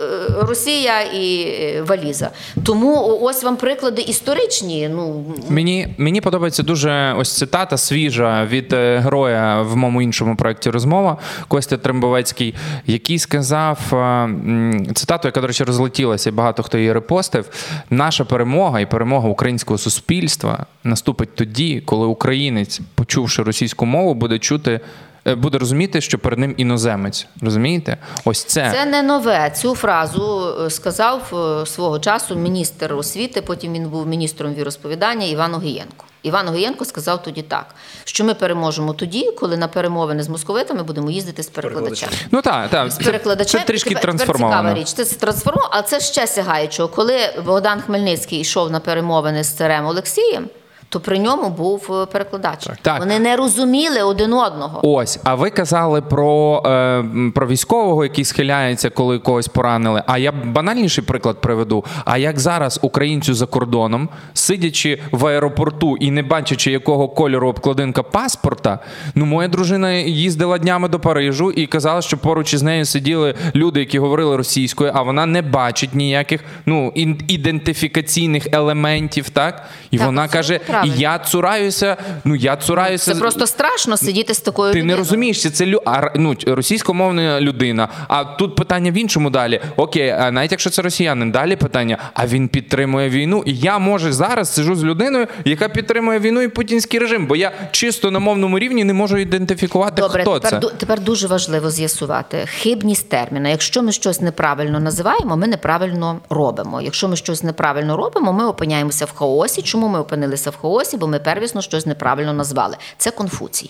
Росія 0.42 1.02
і 1.02 1.42
е, 1.42 1.82
валіза. 1.82 2.30
Тому 2.66 3.20
ось 3.22 3.44
вам 3.44 3.58
приклади 3.58 4.02
історичні. 4.02 4.90
Ну 4.90 5.26
Мені, 5.50 5.96
мені 5.98 6.22
подобається 6.22 6.64
дуже 6.64 7.16
ось 7.18 7.38
цитата 7.38 7.78
свіжа 7.78 8.46
від 8.46 8.74
е, 8.74 8.98
героя 8.98 9.62
в 9.62 9.76
моєму 9.76 10.02
іншому 10.02 10.36
проєкті 10.36 10.70
розмова 10.70 11.18
Костя 11.48 11.78
Трембовецький, 12.10 12.56
який 12.88 13.20
сказав 13.20 13.80
е, 13.94 14.94
цитату, 14.94 15.28
яка, 15.28 15.42
до 15.42 15.48
речі, 15.48 15.64
розлетілася, 15.64 16.30
і 16.30 16.34
багато 16.34 16.64
хто 16.64 16.78
її 16.78 16.94
репостив. 16.94 17.50
Наша 17.90 18.26
перемога 18.26 18.80
і 18.80 18.86
перемога 18.86 19.30
українського 19.30 19.78
суспільства 19.78 20.66
наступить 20.84 21.36
тоді, 21.36 21.82
коли 21.86 22.06
українець, 22.06 22.82
почувши 22.96 23.44
російську 23.44 23.86
мову, 23.86 24.14
буде 24.14 24.40
чути. 24.40 24.80
Е, 25.28 25.36
Буде 25.36 25.58
розуміти, 25.58 26.02
що 26.02 26.20
перед 26.20 26.40
ним 26.40 26.54
іноземець. 26.58 27.28
Розумієте? 27.42 27.98
Ось 28.26 28.44
це. 28.44 28.72
Це 28.72 28.86
не 28.86 29.04
нове. 29.04 29.52
Цю 29.56 29.76
фразу 29.76 30.56
е, 30.66 30.70
сказав 30.70 31.22
е, 31.62 31.66
свого 31.66 32.00
часу 32.00 32.36
міністр 32.36 32.94
освіти. 32.94 33.42
Потім 33.42 33.74
він 33.74 33.90
був 33.90 34.08
міністром 34.08 34.54
віросповідання 34.54 35.26
Іван 35.26 35.54
Огієнко. 35.56 36.06
Іван 36.24 36.48
Огієнко 36.48 36.86
сказав 36.86 37.24
тоді 37.24 37.42
так, 37.42 37.76
що 38.04 38.24
ми 38.24 38.34
переможемо 38.34 38.94
тоді, 38.94 39.32
коли 39.40 39.58
на 39.58 39.68
перемовини 39.68 40.24
з 40.24 40.30
московитами 40.30 40.84
будемо 40.84 41.12
їздити 41.12 41.44
з 41.44 41.48
перекладачами. 41.48 42.12
Ну 42.32 42.42
так, 42.42 42.70
так. 42.70 42.92
З 42.92 42.98
Це, 42.98 43.04
перекладачем 43.04 43.62
це 43.62 43.68
трішки 43.68 43.90
Тепер- 43.90 44.18
тепер. 44.18 44.36
Цікава 44.36 44.74
річ. 44.74 44.94
Це 44.94 45.06
трансформовано, 45.06 45.74
а 45.74 45.82
це 45.82 46.00
ще 46.00 46.28
сягаючого. 46.28 46.90
Коли 46.90 47.20
Богдан 47.46 47.82
Хмельницький 47.82 48.40
йшов 48.40 48.72
на 48.72 48.80
перемовини 48.80 49.44
з 49.44 49.48
царем 49.50 49.86
Олексієм, 49.86 50.50
то 50.90 51.00
при 51.00 51.20
ньому 51.20 51.50
був 51.50 51.88
е, 51.92 52.06
перекладач. 52.06 52.68
Так. 52.82 53.00
Вони 53.00 53.20
не 53.20 53.36
розуміли 53.36 54.04
один 54.04 54.34
одного. 54.34 54.80
Ось, 54.84 55.20
а 55.24 55.36
ви 55.36 55.50
казали 55.50 56.02
про, 56.02 56.64
е, 56.66 57.06
про 57.36 57.48
військового, 57.48 58.04
який 58.04 58.26
схиляється, 58.26 58.90
коли 58.90 59.20
когось 59.20 59.48
поранили. 59.48 60.04
А 60.08 60.18
я 60.18 60.32
банальніший 60.32 61.04
приклад 61.04 61.42
приведу. 61.42 61.86
А 62.06 62.18
як 62.18 62.40
зараз 62.40 62.80
українцю 62.82 63.34
за 63.34 63.46
кордоном, 63.46 64.10
сидячи 64.34 65.02
в 65.12 65.26
аеропорту 65.26 65.98
і 65.98 66.12
не 66.12 66.24
бачачи, 66.24 66.72
якого 66.72 67.08
кольору 67.08 67.50
обкладинка 67.50 68.04
паспорта, 68.04 68.80
ну 69.16 69.26
моя 69.26 69.48
дружина 69.48 69.92
їздила 69.92 70.58
днями 70.58 70.88
до 70.88 71.00
Парижу 71.00 71.52
і 71.52 71.68
казала, 71.68 72.02
що 72.02 72.18
поруч 72.18 72.54
із 72.54 72.64
нею 72.64 72.86
сиділи 72.86 73.36
люди, 73.56 73.80
які 73.80 74.00
говорили 74.00 74.38
російською, 74.38 74.92
а 74.96 75.02
вона 75.02 75.26
не 75.26 75.42
бачить 75.42 75.96
ніяких 75.96 76.44
ну 76.66 76.92
ідентифікаційних 77.28 78.48
елементів, 78.52 79.30
так 79.30 79.66
і 79.92 79.98
Так, 79.98 80.06
вона 80.06 80.28
каже: 80.28 80.60
правильно. 80.82 81.02
я 81.02 81.20
цураюся, 81.20 81.98
ну 82.24 82.36
я 82.36 82.56
цураюся. 82.56 83.14
Це 83.14 83.20
просто 83.20 83.48
страшно 83.48 83.98
сидіти 83.98 84.34
з 84.34 84.40
такою 84.40 84.74
ти 84.74 84.78
не 84.78 84.84
людиною. 84.84 84.98
розумієш, 84.98 85.52
це 85.52 85.66
лю... 85.66 85.82
а, 85.86 86.02
ну, 86.16 86.36
російськомовна 86.48 87.42
людина. 87.42 87.90
А 88.08 88.24
тут 88.24 88.56
питання 88.56 88.92
в 88.92 88.94
іншому 88.94 89.30
далі. 89.30 89.62
Окей, 89.76 90.10
а 90.10 90.32
навіть 90.32 90.52
якщо 90.52 90.70
це 90.70 90.82
росіянин, 90.82 91.32
далі 91.32 91.56
питання: 91.56 91.98
а 92.14 92.28
він 92.28 92.48
підтримує 92.48 93.10
війну. 93.10 93.44
І 93.46 93.56
я 93.58 93.80
може 93.80 94.12
зараз 94.12 94.54
сижу 94.54 94.76
з 94.76 94.84
людиною, 94.84 95.28
яка 95.46 95.70
підтримує 95.70 96.20
війну 96.20 96.42
і 96.42 96.48
путінський 96.48 97.00
режим, 97.00 97.28
бо 97.28 97.36
я 97.36 97.52
чисто 97.72 98.12
на 98.12 98.20
мовному 98.20 98.60
рівні 98.60 98.84
не 98.84 98.94
можу 98.94 99.18
ідентифікувати, 99.18 100.02
Добре, 100.02 100.22
хто 100.22 100.40
тепер, 100.40 100.62
це. 100.62 100.68
ду- 100.68 100.72
тепер 100.78 101.00
дуже 101.00 101.28
важливо 101.28 101.72
з'ясувати 101.72 102.46
хибність 102.46 103.10
терміна. 103.10 103.50
Якщо 103.50 103.84
ми 103.84 103.92
щось 103.92 104.22
неправильно 104.22 104.80
називаємо, 104.80 105.38
ми 105.38 105.48
неправильно 105.48 106.20
робимо. 106.30 106.82
Якщо 106.82 107.08
ми 107.08 107.16
щось 107.16 107.44
неправильно 107.44 107.98
робимо, 107.98 108.34
ми 108.34 108.46
опиняємося 108.48 109.06
в 109.06 109.12
хаосі. 109.16 109.62
Чому 109.62 109.88
ми 109.88 110.00
опинилися 110.00 110.50
в 110.50 110.56
хаосі? 110.56 110.69
Бо 110.98 111.08
ми 111.08 111.20
первісно 111.20 111.62
щось 111.62 111.86
неправильно 111.86 112.34
назвали. 112.34 112.78
Це 112.98 113.12
Конфуцій. 113.12 113.70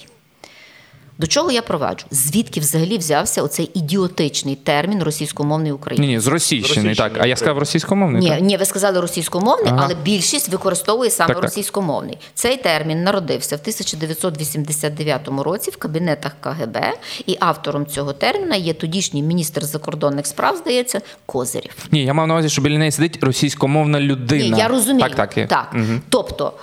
До 1.18 1.28
чого 1.28 1.52
я 1.52 1.62
проваджу? 1.62 2.06
Звідки 2.12 2.60
взагалі 2.60 2.98
взявся 2.98 3.44
оцей 3.44 3.72
ідіотичний 3.74 4.56
термін 4.56 5.04
російськомовний 5.04 5.72
Ні, 5.72 5.76
український? 5.76 6.08
ні, 6.16 6.20
з 6.20 6.28
російщини, 6.28 6.96
так. 6.96 7.12
А 7.20 7.28
я 7.28 7.36
сказав 7.36 7.58
російськомовний. 7.58 8.22
Ні, 8.22 8.30
так? 8.30 8.42
ні, 8.42 8.58
ви 8.58 8.66
сказали 8.66 9.02
російськомовний, 9.02 9.72
Ага. 9.72 9.82
але 9.86 9.96
більшість 9.96 10.50
використовує 10.50 11.10
саме 11.10 11.28
Так, 11.28 11.36
так. 11.38 11.44
російськомовний. 11.44 12.18
Цей 12.34 12.58
термін 12.58 13.04
народився 13.04 13.56
в 13.56 13.60
1989 13.60 15.28
році 15.44 15.72
в 15.72 15.78
кабінетах 15.78 16.36
КГБ, 16.42 16.78
і 17.26 17.38
автором 17.40 17.86
цього 17.86 18.14
терміна 18.14 18.56
є 18.56 18.74
тодішній 18.74 19.24
міністр 19.24 19.66
закордонних 19.66 20.28
справ, 20.28 20.58
здається, 20.58 21.02
Козирєв. 21.26 21.72
Ні, 21.92 22.04
я 22.04 22.14
мав 22.14 22.28
на 22.28 22.34
увазі, 22.34 22.50
що 22.50 22.62
біля 22.62 22.78
неї 22.78 22.92
сидить 22.92 23.24
російськомовна 23.24 24.00
людина. 24.00 24.56
Ні, 24.56 24.60
я 24.62 24.68
розумію. 24.68 25.10
Так, 25.16 25.34
так. 25.34 25.48
так. 25.48 25.70
Мгм. 25.74 26.02
Тобто. 26.10 26.54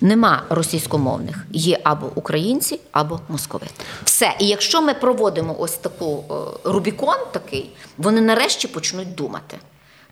Нема 0.00 0.42
російськомовних, 0.50 1.46
є 1.52 1.78
або 1.84 2.12
українці, 2.14 2.80
або 2.92 3.20
московити. 3.28 3.72
Все. 4.04 4.34
І 4.38 4.46
якщо 4.46 4.82
ми 4.82 4.94
проводимо 4.94 5.56
ось 5.58 5.72
таку 5.76 6.24
е, 6.30 6.34
Рубікон, 6.70 7.16
такий, 7.32 7.70
вони 7.98 8.20
нарешті 8.20 8.68
почнуть 8.68 9.14
думати. 9.14 9.58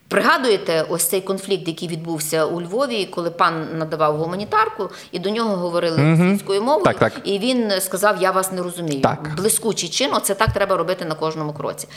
Пригадуєте 0.09 0.87
ось 0.89 1.05
цей 1.05 1.21
конфлікт, 1.21 1.69
який 1.69 1.89
відбувся 1.89 2.45
у 2.47 2.61
Львові, 2.61 3.07
коли 3.07 3.31
пан 3.31 3.79
надавав 3.79 4.17
гуманітарку, 4.17 4.91
і 5.13 5.19
до 5.19 5.31
нього 5.31 5.57
говорили 5.57 5.97
російською 5.97 6.63
мовою, 6.63 6.85
Так, 6.85 6.99
так. 6.99 7.13
і 7.25 7.39
він 7.39 7.81
сказав: 7.81 8.23
Я 8.23 8.31
вас 8.31 8.53
не 8.53 8.63
розумію. 8.63 9.01
Так. 9.01 9.35
Блискучий 9.37 9.89
чин, 9.89 10.11
оце 10.15 10.35
так 10.35 10.53
треба 10.53 10.77
робити 10.77 11.05
на 11.05 11.15
кожному 11.15 11.53
кроці. 11.53 11.89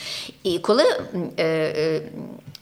І 0.43 0.59
коли 0.59 0.83
е, 0.83 1.43
е, 1.43 2.01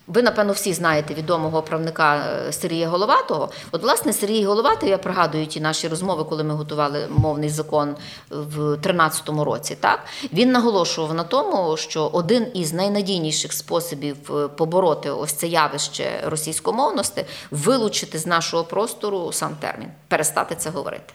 ви, 0.09 0.21
напевно, 0.21 0.53
всі 0.53 0.73
знаєте 0.73 1.13
відомого 1.13 1.61
правника 1.61 2.15
е, 2.15 2.53
Сергія 2.53 2.89
Головатого. 2.89 3.49
От, 3.71 3.83
власне, 3.83 4.13
Сергій 4.13 4.45
Головатий, 4.45 4.89
я 4.89 4.97
пригадую 4.97 5.47
ті 5.47 5.61
наші 5.61 5.87
розмови, 5.87 6.23
коли 6.23 6.43
ми 6.43 6.53
готували 6.53 7.07
мовний 7.09 7.49
закон 7.49 7.95
в 8.29 8.55
2013 8.55 9.29
році. 9.29 9.77
Так 9.79 9.99
він 10.33 10.51
наголошував 10.51 11.13
на 11.13 11.23
тому, 11.23 11.77
що 11.77 12.07
один 12.07 12.47
із 12.53 12.73
найнадійніших 12.73 13.53
способів 13.53 14.17
е, 14.35 14.47
побороти 14.47 15.09
ось 15.09 15.33
це 15.33 15.47
явище 15.47 16.23
російськомовності 16.25 17.25
вилучити 17.51 18.19
з 18.19 18.27
нашого 18.27 18.63
простору 18.63 19.31
сам 19.31 19.55
термін, 19.59 19.89
перестати 20.07 20.55
це 20.55 20.69
говорити. 20.69 21.13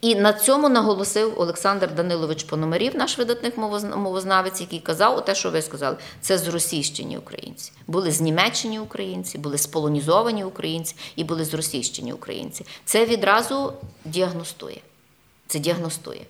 І 0.00 0.14
на 0.14 0.32
цьому 0.32 0.68
наголосив 0.68 1.40
Олександр 1.40 1.94
Данилович 1.94 2.44
Пономарів, 2.44 2.96
наш 2.96 3.18
видатний 3.18 3.52
мовознавець, 3.96 4.60
який 4.60 4.78
казав 4.78 5.24
те, 5.24 5.34
що 5.34 5.50
ви 5.50 5.62
сказали, 5.62 5.96
це 6.20 6.38
зросійщені 6.38 7.18
українці. 7.18 7.72
Були 7.86 8.10
знімечені 8.32 8.78
українці, 8.78 9.38
були 9.38 9.58
сполонізовані 9.58 10.44
українці 10.44 10.94
і 11.16 11.24
були 11.24 11.44
зросійщені 11.44 12.12
українці. 12.12 12.64
Це 12.84 13.06
відразу 13.06 13.72
діагностує. 14.04 14.78
Це 15.46 15.58
діагностує. 15.58 16.20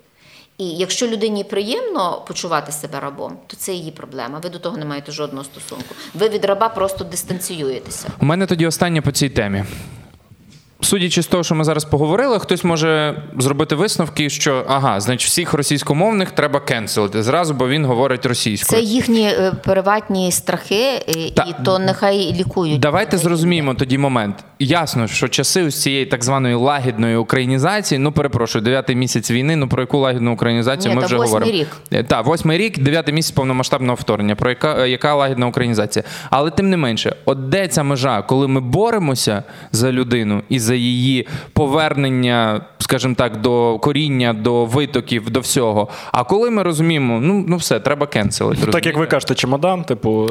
І 0.58 0.68
якщо 0.68 1.06
людині 1.06 1.44
приємно 1.44 2.24
почувати 2.28 2.72
себе 2.72 3.00
рабом, 3.00 3.38
то 3.46 3.56
це 3.56 3.72
її 3.72 3.90
проблема. 3.90 4.38
Ви 4.38 4.50
до 4.50 4.58
того 4.58 4.76
не 4.76 4.84
маєте 4.84 5.12
жодного 5.12 5.44
стосунку. 5.44 5.94
Ви 6.14 6.28
від 6.28 6.44
раба 6.44 6.68
просто 6.68 7.04
дистанціюєтеся. 7.04 8.08
У 8.20 8.24
мене 8.24 8.46
тоді 8.46 8.66
останнє 8.66 9.00
по 9.02 9.12
цій 9.12 9.28
темі. 9.28 9.64
Судячи 10.84 11.22
з 11.22 11.26
того, 11.26 11.42
що 11.44 11.54
ми 11.54 11.64
зараз 11.64 11.84
поговорили, 11.84 12.38
хтось 12.38 12.64
може 12.64 13.22
зробити 13.38 13.74
висновки, 13.74 14.30
що 14.30 14.64
ага, 14.68 15.00
значить, 15.00 15.28
всіх 15.28 15.52
російськомовних 15.54 16.30
треба 16.30 16.60
кенселити 16.60 17.22
зразу, 17.22 17.54
бо 17.54 17.68
він 17.68 17.84
говорить 17.84 18.26
російською. 18.26 18.80
Це 18.82 18.86
їхні 18.86 19.22
е, 19.26 19.52
приватні 19.64 20.32
страхи, 20.32 20.84
е, 21.08 21.30
Та- 21.34 21.42
і 21.42 21.64
то 21.64 21.78
нехай 21.78 22.18
лікують. 22.38 22.80
Давайте 22.80 23.18
зрозуміємо 23.18 23.74
тоді 23.74 23.98
момент. 23.98 24.36
Ясно, 24.58 25.06
що 25.08 25.28
часи 25.28 25.62
ось 25.64 25.82
цієї 25.82 26.06
так 26.06 26.24
званої 26.24 26.54
лагідної 26.54 27.16
українізації, 27.16 27.98
ну 27.98 28.12
перепрошую, 28.12 28.64
дев'ятий 28.64 28.96
місяць 28.96 29.30
війни. 29.30 29.56
Ну 29.56 29.68
про 29.68 29.82
яку 29.82 29.98
лагідну 29.98 30.32
українізацію 30.34 30.88
Ні, 30.90 30.94
ми 30.96 31.00
та 31.00 31.06
вже 31.06 31.16
восьмий 31.16 31.40
говоримо. 31.40 31.66
рік. 31.92 32.06
Так, 32.06 32.26
восьмий 32.26 32.58
рік, 32.58 32.78
дев'ятий 32.78 33.14
місяць 33.14 33.30
повномасштабного 33.32 33.94
вторгнення. 33.94 34.36
Про 34.36 34.50
яка, 34.50 34.86
яка 34.86 35.14
лагідна 35.14 35.46
українізація? 35.46 36.04
Але 36.30 36.50
тим 36.50 36.70
не 36.70 36.76
менше, 36.76 37.16
от 37.24 37.48
де 37.48 37.68
ця 37.68 37.82
межа, 37.82 38.22
коли 38.22 38.48
ми 38.48 38.60
боремося 38.60 39.42
за 39.72 39.92
людину 39.92 40.42
і 40.48 40.58
за 40.58 40.71
її 40.76 41.26
повернення, 41.52 42.60
скажімо 42.78 43.14
так, 43.18 43.40
до 43.40 43.78
коріння, 43.78 44.32
до 44.32 44.64
витоків, 44.64 45.30
до 45.30 45.40
всього. 45.40 45.88
А 46.12 46.24
коли 46.24 46.50
ми 46.50 46.62
розуміємо, 46.62 47.20
ну 47.22 47.44
ну 47.48 47.56
все, 47.56 47.80
треба 47.80 48.06
кенселити. 48.06 48.66
Так 48.66 48.86
як 48.86 48.96
ви 48.96 49.06
кажете, 49.06 49.34
чемодан, 49.34 49.84
типу. 49.84 50.28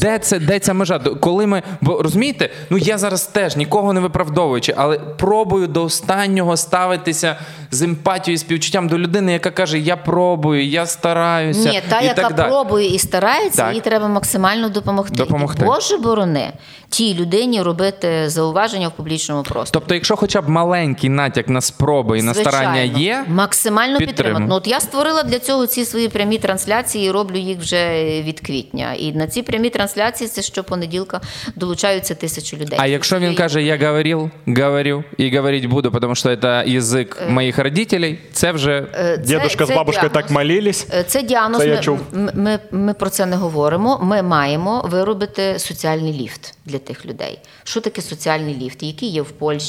Де 0.00 0.18
це, 0.18 0.38
де 0.38 0.58
ця 0.58 0.74
межа? 0.74 0.98
До- 0.98 1.16
Коли 1.16 1.46
ми 1.46 1.62
бо 1.80 2.02
розумієте, 2.02 2.50
ну 2.70 2.78
я 2.78 2.98
зараз 2.98 3.26
теж 3.26 3.56
нікого 3.56 3.92
не 3.92 4.00
виправдовуючи, 4.00 4.74
але 4.76 4.98
пробую 4.98 5.66
до 5.66 5.84
останнього 5.84 6.56
ставитися 6.56 7.36
з 7.70 7.82
емпатією 7.82 8.38
співчуттям 8.38 8.88
до 8.88 8.98
людини, 8.98 9.32
яка 9.32 9.50
каже: 9.50 9.78
Я 9.78 9.96
пробую, 9.96 10.66
я 10.66 10.86
стараюся. 10.86 11.70
Ні, 11.70 11.80
та, 11.88 12.00
і 12.00 12.04
яка 12.04 12.22
так 12.22 12.34
далі. 12.34 12.48
пробує 12.48 12.94
і 12.94 12.98
старається, 12.98 13.62
Так. 13.62 13.74
їй 13.74 13.80
треба 13.80 14.08
максимально 14.08 14.68
допомогти. 14.68 15.16
Допомогти. 15.16 15.62
І, 15.64 15.66
Боже 15.66 15.96
борони 15.98 16.52
тій 16.88 17.14
людині 17.14 17.62
робити 17.62 18.28
зауваження 18.28 18.88
в 18.88 18.92
публічному 18.92 19.42
просторі. 19.42 19.81
Тобто, 19.82 19.94
якщо 19.94 20.16
хоча 20.16 20.40
б 20.42 20.48
маленький 20.48 21.10
натяк 21.10 21.48
на 21.48 21.60
спроби 21.60 22.18
і 22.18 22.22
на 22.22 22.34
старання 22.34 22.82
є, 22.82 23.24
максимально 23.28 23.98
підтримую. 23.98 24.16
підтримати. 24.16 24.46
Ну 24.48 24.54
от 24.54 24.66
я 24.66 24.80
створила 24.80 25.22
для 25.22 25.38
цього 25.38 25.66
ці 25.66 25.84
свої 25.84 26.08
прямі 26.08 26.38
трансляції 26.38 27.06
і 27.06 27.10
роблю 27.10 27.36
їх 27.36 27.58
вже 27.58 28.04
від 28.22 28.40
квітня. 28.40 28.92
І 28.92 29.12
на 29.12 29.26
ці 29.26 29.42
прямі 29.42 29.70
трансляції 29.70 30.28
це 30.28 30.42
щопонеділка 30.42 31.20
долучаються 31.56 32.14
тисячі 32.14 32.56
людей. 32.56 32.78
а 32.82 32.86
якщо 32.86 33.18
він 33.18 33.34
каже, 33.34 33.62
я 33.62 33.86
говорив, 33.88 34.30
говорю 34.46 35.04
і 35.18 35.36
говорити 35.36 35.68
буду, 35.68 35.90
тому 35.90 36.14
що 36.14 36.36
це 36.36 36.64
язик 36.66 37.22
моїх 37.28 37.58
родителей, 37.58 38.18
це 38.32 38.52
вже 38.52 38.72
Е, 38.94 39.16
це- 39.16 39.22
Дідушка 39.22 39.64
з 39.64 39.68
це 39.68 39.74
бабушкою 39.74 40.10
діагноз. 40.10 40.22
так 40.22 40.30
молились. 40.30 40.86
Е, 40.94 41.04
Це 41.04 41.22
діагноз. 41.22 41.60
Це 41.60 41.68
я 41.68 41.74
ми, 41.74 41.80
чув. 41.82 41.98
Ми, 42.12 42.32
ми, 42.34 42.58
ми 42.70 42.94
про 42.94 43.10
це 43.10 43.26
не 43.26 43.36
говоримо. 43.36 43.98
Ми 44.02 44.22
маємо 44.22 44.82
виробити 44.84 45.58
соціальний 45.58 46.12
ліфт 46.12 46.54
для 46.66 46.78
тих 46.78 47.06
людей. 47.06 47.38
Що 47.64 47.80
таке 47.80 48.02
соціальний 48.02 48.54
ліфт? 48.54 48.82
Який 48.82 49.08
є 49.08 49.22
в 49.22 49.30
Польщі? 49.30 49.61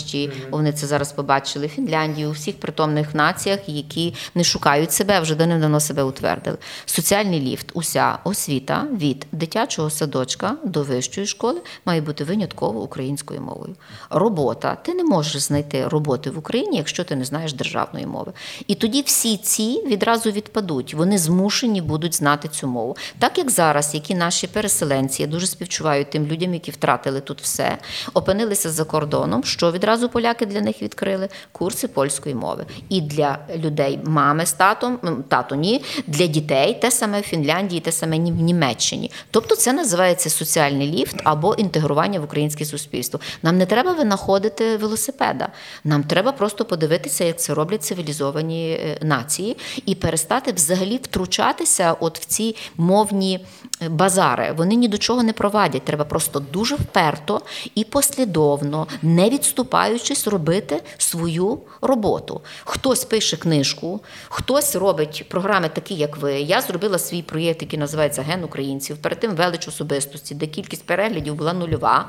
Вони 0.51 0.71
це 0.71 0.87
зараз 0.87 1.11
побачили, 1.11 1.67
Фінляндії, 1.67 2.27
у 2.27 2.31
всіх 2.31 2.59
притомних 2.59 3.15
націях, 3.15 3.59
які 3.67 4.13
не 4.35 4.43
шукають 4.43 4.91
себе, 4.91 5.19
вже 5.19 5.35
давним-давно 5.35 5.79
себе 5.79 6.03
утвердили. 6.03 6.57
Соціальний 6.85 7.39
ліфт, 7.39 7.71
уся 7.73 8.17
освіта 8.23 8.87
від 8.91 9.27
дитячого 9.31 9.89
садочка 9.89 10.55
до 10.63 10.83
вищої 10.83 11.27
школи 11.27 11.61
має 11.85 12.01
бути 12.01 12.23
винятково 12.23 12.81
українською 12.81 13.41
мовою. 13.41 13.75
Робота. 14.09 14.75
Ти 14.75 14.93
не 14.93 15.03
можеш 15.03 15.41
знайти 15.41 15.87
роботи 15.87 16.29
в 16.29 16.37
Україні, 16.37 16.77
якщо 16.77 17.03
ти 17.03 17.15
не 17.15 17.25
знаєш 17.25 17.53
державної 17.53 18.05
мови. 18.05 18.31
І 18.67 18.75
тоді 18.75 19.01
всі 19.01 19.37
ці 19.37 19.83
відразу 19.87 20.31
відпадуть. 20.31 20.93
Вони 20.93 21.17
змушені 21.17 21.81
будуть 21.81 22.15
знати 22.15 22.47
цю 22.47 22.67
мову. 22.67 22.97
Так 23.19 23.37
як 23.37 23.49
зараз, 23.49 23.93
які 23.93 24.15
наші 24.15 24.47
переселенці, 24.47 25.21
я 25.21 25.27
дуже 25.27 25.47
співчуваю 25.47 26.05
тим 26.05 26.27
людям, 26.27 26.53
які 26.53 26.71
втратили 26.71 27.21
тут 27.21 27.41
все, 27.41 27.77
опинилися 28.13 28.69
за 28.69 28.83
кордоном. 28.83 29.43
Що 29.43 29.71
відразу 29.83 30.09
поляки 30.09 30.45
для 30.45 30.61
них 30.61 30.81
відкрили? 30.81 31.29
Курси 31.51 31.87
польської 31.87 32.35
мови. 32.35 32.65
І 32.89 33.01
для 33.01 33.37
людей 33.55 33.99
мами 34.03 34.45
з 34.45 34.53
татом, 34.53 34.99
тато 35.27 35.55
ні, 35.55 35.83
для 36.07 36.25
дітей 36.25 36.77
те 36.81 36.91
саме 36.91 37.21
в 37.21 37.23
Фінляндії, 37.23 37.81
те 37.81 37.91
саме 37.91 38.17
в 38.17 38.19
Німеччині. 38.19 39.11
Тобто 39.31 39.55
це 39.55 39.73
називається 39.73 40.29
соціальний 40.29 40.91
ліфт 40.91 41.15
або 41.23 41.53
інтегрування 41.53 42.19
в 42.19 42.23
українське 42.23 42.65
суспільство. 42.65 43.19
Нам 43.41 43.57
не 43.57 43.65
треба 43.65 43.93
винаходити 43.93 44.77
велосипеда. 44.77 45.47
Нам 45.83 46.03
треба 46.03 46.31
просто 46.31 46.65
подивитися, 46.65 47.23
як 47.23 47.39
це 47.39 47.53
роблять 47.53 47.83
цивілізовані 47.83 48.71
е, 48.71 48.97
нації, 49.01 49.57
і 49.85 49.95
перестати 49.95 50.51
взагалі 50.51 50.97
втручатися 50.97 51.95
от 51.99 52.19
в 52.19 52.25
ці 52.25 52.55
мовні 52.77 53.45
е, 53.81 53.89
базари. 53.89 54.53
Вони 54.57 54.75
ні 54.75 54.87
до 54.87 54.97
чого 54.97 55.23
не 55.23 55.33
провадять. 55.33 55.85
Треба 55.85 56.05
просто 56.05 56.39
дуже 56.39 56.75
вперто 56.75 57.41
і 57.75 57.83
послідовно, 57.83 58.87
не 59.01 59.29
відступаючись, 59.73 60.27
робити 60.27 60.81
свою 60.97 61.59
роботу. 61.81 62.41
Хтось 62.65 63.05
пише 63.05 63.37
книжку, 63.37 64.01
хтось 64.29 64.75
робить 64.75 65.25
програми, 65.29 65.69
такі 65.69 65.95
як 65.95 66.17
ви. 66.17 66.33
Я 66.33 66.61
зробила 66.61 66.99
свій 66.99 67.21
проєкт, 67.21 67.61
який 67.61 67.79
називається 67.79 68.21
Ген 68.21 68.43
українців. 68.43 68.97
Перед 68.97 69.19
тим 69.19 69.35
велич 69.35 69.67
особистості, 69.67 70.35
де 70.35 70.47
кількість 70.47 70.85
переглядів 70.85 71.35
була 71.35 71.53
нульова. 71.53 72.05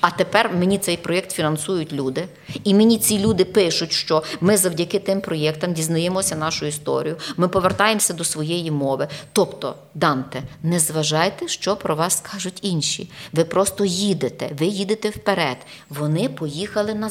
А 0.00 0.10
тепер 0.10 0.50
мені 0.54 0.78
цей 0.78 0.96
проєкт 0.96 1.32
фінансують 1.32 1.92
люди, 1.92 2.28
і 2.64 2.74
мені 2.74 2.98
ці 2.98 3.18
люди 3.18 3.44
пишуть, 3.44 3.92
що 3.92 4.22
ми 4.40 4.56
завдяки 4.56 4.98
тим 4.98 5.20
проєктам 5.20 5.72
дізнаємося 5.72 6.36
нашу 6.36 6.66
історію. 6.66 7.16
Ми 7.36 7.48
повертаємося 7.48 8.14
до 8.14 8.24
своєї 8.24 8.70
мови. 8.70 9.08
Тобто, 9.32 9.74
Данте, 9.94 10.42
не 10.62 10.78
зважайте, 10.78 11.48
що 11.48 11.76
про 11.76 11.94
вас 11.94 12.16
скажуть 12.16 12.58
інші. 12.62 13.10
Ви 13.32 13.44
просто 13.44 13.84
їдете, 13.84 14.50
ви 14.58 14.66
їдете 14.66 15.10
вперед. 15.10 15.56
Вони 15.88 16.28
поїхали 16.28 16.94
назад, 16.94 17.07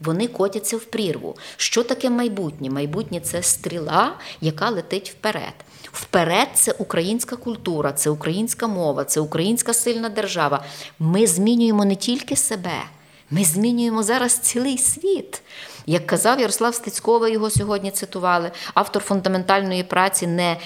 вони 0.00 0.28
котяться 0.28 0.76
в 0.76 0.84
прірву. 0.84 1.36
Що 1.56 1.82
таке 1.82 2.10
майбутнє? 2.10 2.70
Майбутнє 2.70 3.20
це 3.20 3.42
стріла, 3.42 4.14
яка 4.40 4.70
летить 4.70 5.10
вперед. 5.10 5.54
Вперед 5.92 6.48
це 6.54 6.72
українська 6.72 7.36
культура, 7.36 7.92
це 7.92 8.10
українська 8.10 8.66
мова, 8.66 9.04
це 9.04 9.20
українська 9.20 9.74
сильна 9.74 10.08
держава. 10.08 10.64
Ми 10.98 11.26
змінюємо 11.26 11.84
не 11.84 11.96
тільки 11.96 12.36
себе, 12.36 12.82
ми 13.30 13.44
змінюємо 13.44 14.02
зараз 14.02 14.38
цілий 14.38 14.78
світ. 14.78 15.42
Як 15.86 16.06
казав 16.06 16.40
Ярослав 16.40 16.74
Стецькова, 16.74 17.28
його 17.28 17.50
сьогодні 17.50 17.90
цитували, 17.90 18.50
автор 18.74 19.02
фундаментальної 19.02 19.82
праці 19.82 20.26
не 20.26 20.56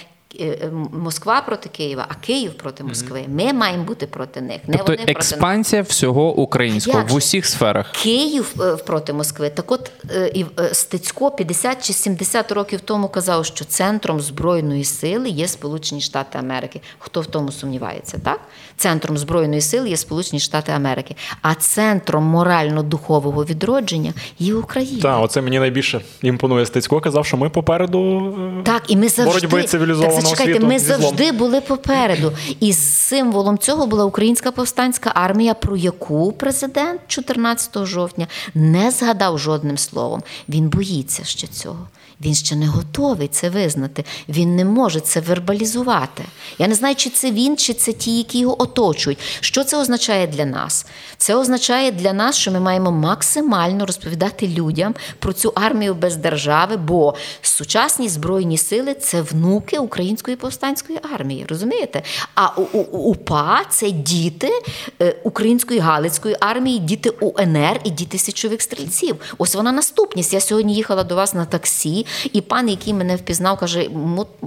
Москва 0.92 1.40
проти 1.40 1.68
Києва, 1.68 2.06
а 2.08 2.14
Київ 2.14 2.54
проти 2.54 2.84
Москви. 2.84 3.24
Ми 3.28 3.52
маємо 3.52 3.84
бути 3.84 4.06
проти 4.06 4.40
них. 4.40 4.58
Не 4.66 4.76
Тобто 4.76 4.84
вони 4.84 4.96
проти 4.96 5.12
експансія 5.12 5.82
всього 5.82 6.34
українського 6.34 6.98
Як 6.98 7.10
в 7.10 7.14
усіх 7.14 7.46
сферах. 7.46 7.92
Київ 7.92 8.54
е, 8.60 8.76
проти 8.76 9.12
Москви. 9.12 9.50
Так 9.50 9.72
от 9.72 9.90
е, 10.10 10.30
і, 10.34 10.46
е, 10.60 10.74
Стецько 10.74 11.30
50 11.30 11.86
чи 11.86 11.92
70 11.92 12.52
років 12.52 12.80
тому 12.80 13.08
казав, 13.08 13.46
що 13.46 13.64
центром 13.64 14.20
збройної 14.20 14.84
сили 14.84 15.28
є 15.28 15.48
Сполучені 15.48 16.00
Штати 16.00 16.38
Америки. 16.38 16.80
Хто 16.98 17.20
в 17.20 17.26
тому 17.26 17.52
сумнівається, 17.52 18.18
так? 18.24 18.40
Центром 18.76 19.18
збройної 19.18 19.60
сили 19.60 19.88
є 19.88 19.96
Сполучені 19.96 20.40
Штати 20.40 20.72
Америки, 20.72 21.16
а 21.42 21.54
центром 21.54 22.24
морально-духового 22.24 23.44
відродження 23.44 24.12
є 24.38 24.54
Україна. 24.54 25.02
Так, 25.02 25.24
оце 25.24 25.40
мені 25.40 25.58
найбільше 25.58 26.00
імпонує. 26.22 26.66
Стецько 26.66 27.00
казав, 27.00 27.26
що 27.26 27.36
ми 27.36 27.48
попереду 27.48 28.34
е, 28.60 28.62
Так, 28.62 28.82
і 28.88 28.96
ми 28.96 29.08
завжди 29.08 29.46
боротьби 29.46 29.68
цивілізованого 29.68 30.19
так, 30.19 30.19
зачекайте, 30.20 30.60
ми 30.60 30.78
завжди 30.78 31.32
були 31.32 31.60
попереду. 31.60 32.32
І 32.60 32.72
символом 32.72 33.58
цього 33.58 33.86
була 33.86 34.04
українська 34.04 34.52
повстанська 34.52 35.12
армія, 35.14 35.54
про 35.54 35.76
яку 35.76 36.32
президент 36.32 37.00
14 37.06 37.86
жовтня 37.86 38.26
не 38.54 38.90
згадав 38.90 39.38
жодним 39.38 39.78
словом. 39.78 40.22
Він 40.48 40.68
боїться 40.68 41.24
ще 41.24 41.46
цього. 41.46 41.88
Він 42.20 42.34
ще 42.34 42.56
не 42.56 42.66
готовий 42.66 43.28
це 43.28 43.50
визнати. 43.50 44.04
Він 44.28 44.56
не 44.56 44.64
може 44.64 45.00
це 45.00 45.20
вербалізувати. 45.20 46.24
Я 46.58 46.68
не 46.68 46.74
знаю, 46.74 46.94
чи 46.94 47.10
це 47.10 47.30
він, 47.30 47.56
чи 47.56 47.74
це 47.74 47.92
ті, 47.92 48.18
які 48.18 48.38
його 48.38 48.62
оточують. 48.62 49.18
Що 49.40 49.64
це 49.64 49.76
означає 49.76 50.26
для 50.26 50.44
нас? 50.44 50.86
Це 51.16 51.34
означає 51.34 51.92
для 51.92 52.12
нас, 52.12 52.36
що 52.36 52.50
ми 52.50 52.60
маємо 52.60 52.90
максимально 52.90 53.86
розповідати 53.86 54.48
людям 54.48 54.94
про 55.18 55.32
цю 55.32 55.52
армію 55.54 55.94
без 55.94 56.16
держави, 56.16 56.76
бо 56.76 57.14
сучасні 57.42 58.08
збройні 58.08 58.58
сили 58.58 58.94
це 58.94 59.22
внуки 59.22 59.78
української 59.78 60.36
повстанської 60.36 60.98
армії. 61.14 61.46
Розумієте? 61.48 62.02
А 62.34 62.48
УПА 62.92 63.62
це 63.70 63.90
діти 63.90 64.50
е, 65.02 65.16
української 65.24 65.80
галицької 65.80 66.36
армії, 66.40 66.78
діти 66.78 67.10
УНР 67.10 67.80
і 67.84 67.90
діти 67.90 68.18
січових 68.18 68.62
стрільців. 68.62 69.16
Ось 69.38 69.54
вона 69.54 69.72
наступність. 69.72 70.32
Я 70.32 70.40
сьогодні 70.40 70.74
їхала 70.74 71.04
до 71.04 71.16
вас 71.16 71.34
на 71.34 71.44
таксі, 71.44 72.06
і 72.32 72.40
пан, 72.40 72.68
який 72.68 72.94
мене 72.94 73.16
впізнав, 73.16 73.58
каже: 73.58 73.88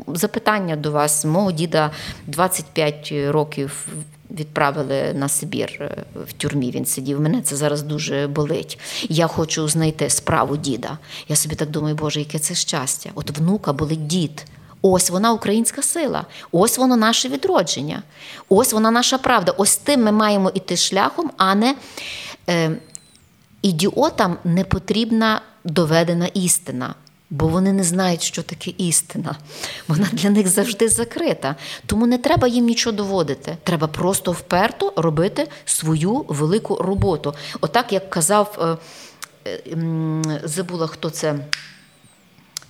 запитання 0.07 0.75
до 0.75 0.91
вас, 0.91 1.25
мого 1.25 1.51
діда 1.51 1.91
25 2.27 3.13
років. 3.27 3.87
Відправили 4.31 5.13
на 5.13 5.29
Сибір 5.29 5.77
е, 5.81 5.95
в 6.27 6.33
тюрмі. 6.33 6.71
Він 6.71 6.85
сидів. 6.85 7.21
Мене 7.21 7.41
це 7.41 7.55
зараз 7.55 7.81
дуже 7.81 8.27
болить. 8.27 8.79
Я 9.09 9.27
хочу 9.27 9.67
знайти 9.67 10.09
справу 10.09 10.57
діда. 10.57 10.97
Я 11.27 11.35
собі 11.35 11.55
так 11.55 11.69
думаю, 11.69 11.95
Боже, 11.95 12.19
яке 12.19 12.39
це 12.39 12.55
щастя. 12.55 13.09
От 13.15 13.37
внука 13.37 13.73
болить 13.73 14.07
дід. 14.07 14.45
Ось 14.85 15.09
вона 15.09 15.33
українська 15.33 15.81
сила, 15.81 16.25
ось 16.51 16.77
воно 16.77 16.95
наше 16.95 17.29
відродження, 17.29 18.03
ось 18.49 18.73
вона 18.73 18.91
наша 18.91 19.17
правда. 19.17 19.53
Ось 19.57 19.77
тим 19.77 20.03
ми 20.03 20.11
маємо 20.11 20.51
іти 20.53 20.77
шляхом, 20.77 21.31
а 21.37 21.55
не 21.55 21.75
е, 22.49 22.77
ідіотам 23.61 24.37
не 24.43 24.63
потрібна 24.63 25.41
доведена 25.63 26.27
істина. 26.27 26.95
Бо 27.33 27.47
вони 27.47 27.73
не 27.73 27.83
знають, 27.83 28.21
що 28.21 28.43
таке 28.43 28.71
істина. 28.77 29.35
Вона 29.87 30.07
для 30.11 30.29
них 30.29 30.47
завжди 30.47 30.89
закрита. 30.89 31.55
Тому 31.85 32.07
не 32.07 32.17
треба 32.17 32.47
їм 32.47 32.65
нічого 32.65 32.95
доводити. 32.95 33.57
Треба 33.63 33.87
просто 33.87 34.31
вперто 34.31 34.93
робити 34.95 35.47
свою 35.65 36.25
велику 36.27 36.75
роботу. 36.75 37.33
Отак, 37.61 37.93
як 37.93 38.09
казав, 38.09 38.77
е, 39.45 39.49
е, 39.67 40.39
забула, 40.43 40.87
хто 40.87 41.09
це 41.09 41.35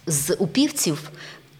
з 0.07 0.35
упівців. 0.40 1.10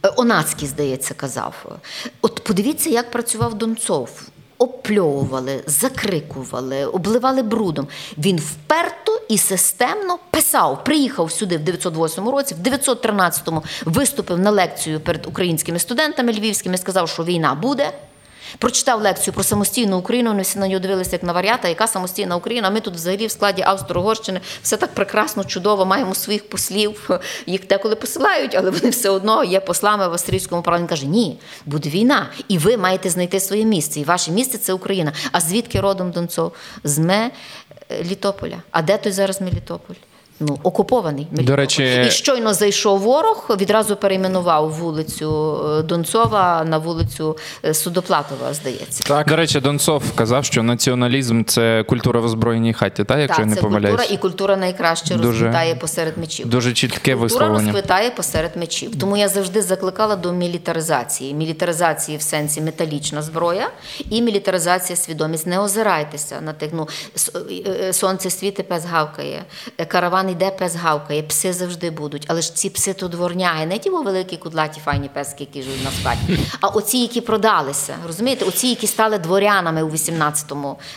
е, 0.06 0.14
Онацький, 0.18 0.68
здається, 0.68 1.14
казав. 1.14 1.80
От 2.22 2.44
подивіться, 2.44 2.90
як 2.90 3.12
працював 3.12 3.54
Донцов. 3.56 4.22
Опльовували, 4.64 5.64
закрикували, 5.68 6.86
обливали 6.86 7.42
брудом. 7.42 7.88
Він 8.18 8.40
вперто 8.40 9.22
і 9.30 9.38
системно 9.38 10.20
писав. 10.32 10.84
Приїхав 10.84 11.32
сюди 11.32 11.58
в 11.58 11.60
908 11.60 12.30
році, 12.30 12.56
в 12.56 12.68
913-му 12.68 13.64
виступив 13.86 14.40
на 14.40 14.52
лекцію 14.52 15.00
перед 15.00 15.26
українськими 15.26 15.80
студентами 15.80 16.32
львівськими, 16.32 16.78
сказав, 16.78 17.10
що 17.10 17.24
війна 17.24 17.56
буде. 17.56 17.92
Прочитав 18.58 19.02
лекцію 19.02 19.34
про 19.34 19.44
самостійну 19.44 19.98
Україну. 19.98 20.30
Вони 20.30 20.42
всі 20.42 20.60
на 20.60 20.68
нього 20.68 20.80
дивилися 20.80 21.10
як 21.12 21.24
на 21.24 21.34
варіата, 21.34 21.68
яка 21.68 21.88
самостійна 21.88 22.36
Україна. 22.36 22.70
Ми 22.70 22.80
тут 22.80 22.94
взагалі 22.94 23.28
в 23.28 23.32
складі 23.32 23.62
Австро-Угорщини 23.62 24.42
все 24.62 24.78
так 24.78 24.94
прекрасно, 24.94 25.44
чудово. 25.44 25.86
Маємо 25.86 26.16
своїх 26.16 26.50
послів. 26.50 27.10
Їх 27.46 27.68
деколи 27.68 27.96
посилають, 27.96 28.56
але 28.56 28.70
вони 28.70 28.90
все 28.90 29.10
одно 29.10 29.44
є 29.44 29.60
послами 29.60 30.08
в 30.08 30.12
австрійському. 30.12 30.64
Він 30.68 30.88
каже: 30.88 31.06
ні, 31.06 31.40
буде 31.66 31.90
війна, 31.90 32.30
і 32.48 32.58
ви 32.58 32.78
маєте 32.78 33.10
знайти 33.10 33.40
своє 33.40 33.66
місце. 33.66 34.00
І 34.00 34.04
ваше 34.04 34.32
місце 34.32 34.58
це 34.58 34.74
Україна. 34.74 35.14
А 35.32 35.40
звідки 35.40 35.80
родом 35.80 36.12
Донцов? 36.12 36.52
З 36.84 37.28
Мелітополя. 37.90 38.58
А 38.72 38.82
де 38.82 38.98
той 38.98 39.12
зараз 39.12 39.42
Мелітополь? 39.42 39.96
Ну, 40.40 40.60
окупований 40.64 41.28
Мелітополь. 41.32 41.46
До 41.48 41.56
речі- 41.56 42.04
і 42.08 42.12
щойно 42.12 42.54
зайшов 42.54 43.00
ворог, 43.00 43.48
відразу 43.60 43.96
перейменував 43.96 44.72
вулицю 44.72 45.60
е, 45.80 45.84
Донцова 45.84 46.64
на 46.70 46.78
вулицю 46.78 47.38
е, 47.66 47.74
Судоплатова, 47.74 48.54
здається. 48.54 49.04
Так. 49.04 49.28
До 49.28 49.36
речі, 49.36 49.60
Донцов 49.60 50.04
казав, 50.16 50.46
що 50.46 50.64
націоналізм 50.64 51.44
це 51.44 51.84
культура 51.84 52.20
в 52.20 52.26
озброєній 52.26 52.74
хаті, 52.74 53.04
та, 53.04 53.18
якщо 53.20 53.42
я 53.42 53.46
так, 53.46 53.50
не 53.50 53.56
це 53.56 53.62
помиляюсь. 53.62 53.96
культура, 53.98 54.16
і 54.16 54.22
культура 54.22 54.56
найкраще 54.58 55.16
Дуже- 55.16 55.28
розквітає 55.28 55.76
посеред 55.76 56.18
мечів. 56.18 56.48
Дуже 56.50 56.74
чітке 56.74 56.98
Культура 57.00 57.16
висловлення. 57.16 57.72
розквітає 57.72 58.10
посеред 58.10 58.58
мечів. 58.58 59.00
Тому 59.00 59.18
я 59.18 59.28
завжди 59.30 59.62
закликала 59.62 60.16
до 60.16 60.32
мілітаризації. 60.34 61.34
Мілітаризації 61.34 62.18
в 62.18 62.22
сенсі 62.22 62.62
металічна 62.62 63.22
зброя 63.22 63.70
і 64.10 64.22
мілітаризація 64.22 64.98
свідомість. 64.98 65.48
Не 65.48 65.60
озирайтеся 65.60 66.42
на 66.42 66.54
тих. 66.54 66.70
Ну, 66.74 66.88
е, 67.68 67.94
сонце 67.94 68.30
світи, 68.30 68.64
пес 68.64 68.86
гавкає, 68.86 69.44
е, 69.78 69.86
караван 70.24 70.30
йде, 70.30 70.52
пес 70.52 70.76
гавкає, 70.76 71.24
пси 71.24 71.54
завжди 71.54 71.90
будуть. 71.90 72.26
Але 72.28 72.42
ж 72.42 72.56
ці 72.56 72.70
пси 72.70 72.94
то 72.94 73.08
дворняги, 73.08 73.66
не 73.66 73.78
ті 73.78 73.90
великі 73.90 74.38
кудлаті 74.38 74.82
файні 74.86 75.10
пески, 75.10 75.36
які 75.40 75.62
живуть 75.62 75.84
на 75.84 76.10
хаті, 76.10 76.40
а 76.62 76.68
оці, 76.68 76.98
які 76.98 77.22
продалися. 77.22 77.96
Розумієте, 78.08 78.46
оці, 78.46 78.68
які 78.68 78.88
стали 78.88 79.18
дворянами 79.18 79.84
у 79.84 79.90
18 79.90 80.54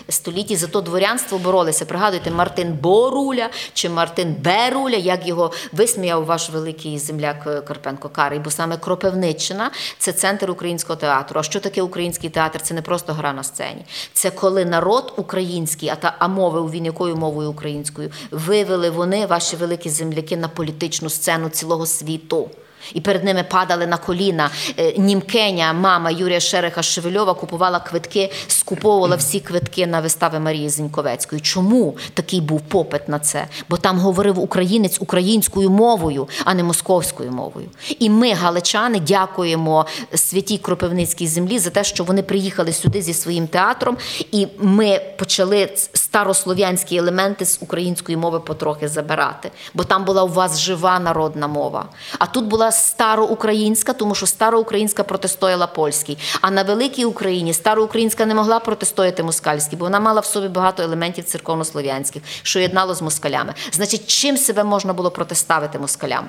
столітті, 0.09 0.57
за 0.57 0.67
то 0.67 0.81
дворянство 0.81 1.39
боролися. 1.39 1.85
Пригадуєте, 1.85 2.31
Мартин 2.31 2.73
Боруля 2.73 3.49
чи 3.73 3.89
Мартин 3.89 4.37
Беруля, 4.45 4.97
як 4.97 5.27
його 5.27 5.53
висміяв 5.73 6.25
ваш 6.25 6.51
великий 6.51 6.99
земляк 6.99 7.47
е, 7.47 7.61
Карпенко 7.61 8.09
Карий, 8.09 8.39
бо 8.39 8.51
саме 8.51 8.77
Кропивниччина 8.77 9.71
це 9.99 10.13
центр 10.13 10.51
українського 10.51 10.97
театру. 10.97 11.41
А 11.41 11.43
що 11.43 11.61
таке 11.61 11.83
український 11.83 12.31
театр? 12.31 12.61
Це 12.63 12.75
не 12.75 12.83
просто 12.83 13.13
гра 13.13 13.33
на 13.33 13.43
сцені. 13.43 13.85
Це 14.13 14.31
коли 14.31 14.65
народ 14.65 15.13
український, 15.17 15.89
а 15.89 15.97
та 15.97 16.15
а 16.19 16.29
мовив 16.29 16.71
він 16.71 16.85
якою 16.85 17.17
мовою 17.17 17.51
українською, 17.51 18.11
вивели 18.31 18.91
вони, 18.91 19.16
ваші 19.25 19.57
великі 19.57 19.91
земляки, 19.91 20.37
на 20.37 20.49
політичну 20.49 21.11
сцену 21.11 21.49
цілого 21.49 21.87
світу. 21.87 22.51
І 22.95 23.01
перед 23.01 23.25
ними 23.25 23.45
падали 23.51 23.87
на 23.87 23.97
коліна. 23.97 24.51
Е, 24.79 24.95
Німкеня, 24.99 25.73
мама 25.73 26.11
Юрія 26.11 26.41
Шереха 26.41 26.83
Шевельова 26.83 27.35
купувала 27.35 27.81
квитки, 27.81 28.33
скуповувала 28.49 29.17
всі 29.17 29.41
квитки 29.41 29.87
на 29.87 30.01
вистави 30.01 30.41
Марії 30.41 30.69
Зіньковецької. 30.69 31.41
Чому 31.41 31.97
такий 32.15 32.41
був 32.41 32.61
попит 32.61 33.09
на 33.09 33.19
це? 33.19 33.47
Бо 33.69 33.77
там 33.77 33.99
говорив 33.99 34.39
українець 34.39 34.99
українською 35.01 35.71
мовою, 35.71 36.29
а 36.45 36.55
не 36.55 36.63
московською 36.63 37.33
мовою. 37.33 37.67
І 37.99 38.11
ми, 38.11 38.33
галичани, 38.33 39.01
дякуємо 39.01 39.87
святій 40.15 40.59
Кропивницькій 40.59 41.27
землі 41.27 41.59
за 41.59 41.71
те, 41.71 41.85
що 41.85 42.05
вони 42.05 42.23
приїхали 42.23 42.73
сюди 42.73 43.03
зі 43.03 43.15
своїм 43.15 43.47
театром, 43.47 43.97
і 44.33 44.47
ми 44.59 45.01
почали 45.19 45.71
старослов'янські 45.93 46.97
елементи 46.97 47.47
з 47.47 47.59
української 47.63 48.17
мови 48.17 48.41
потрохи 48.41 48.89
забирати. 48.89 49.51
Бо 49.75 49.85
там 49.85 50.05
була 50.05 50.23
у 50.23 50.29
вас 50.29 50.59
жива 50.59 50.99
народна 50.99 51.47
мова. 51.47 51.89
А 52.19 52.27
тут 52.27 52.45
була 52.45 52.73
староукраїнська, 52.77 53.93
тому 53.93 54.15
що 54.15 54.27
староукраїнська 54.27 55.05
протистояла 55.05 55.67
польській. 55.67 56.19
А 56.41 56.51
на 56.51 56.63
великій 56.63 57.05
Україні 57.05 57.55
староукраїнська 57.55 58.27
не 58.27 58.35
могла 58.35 58.61
протистояти 58.61 59.23
москальській, 59.23 59.77
бо 59.77 59.85
вона 59.85 60.01
мала 60.01 60.21
в 60.21 60.27
собі 60.27 60.49
багато 60.49 60.83
елементів 60.83 61.25
церковнослов'янських, 61.25 62.23
що 62.43 62.61
єднало 62.61 62.95
з 62.95 63.03
москалями. 63.03 63.55
Значить, 63.73 64.07
чим 64.07 64.37
себе 64.37 64.65
можна 64.65 64.93
було 64.93 65.11
протиставити 65.11 65.79
москалям? 65.79 66.27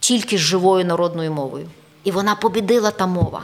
Тільки 0.00 0.38
живою 0.38 0.84
народною 0.84 1.32
мовою. 1.32 1.68
І 2.04 2.10
вона 2.10 2.34
побідила 2.34 2.90
та 2.90 3.06
мова. 3.06 3.42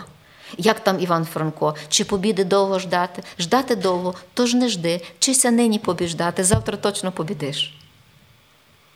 Як 0.59 0.81
там 0.81 1.01
Іван 1.01 1.25
Франко? 1.25 1.75
Чи 1.89 2.05
побіди 2.05 2.45
довго 2.45 2.79
ждати? 2.79 3.23
Ждати 3.39 3.77
довго, 3.77 4.15
тож 4.35 4.55
не 4.55 4.69
жди. 4.69 5.01
Вчися 5.19 5.51
нині 5.51 5.79
побіждати, 5.79 6.45
завтра 6.45 6.77
точно 6.77 7.13
побідиш. 7.13 7.75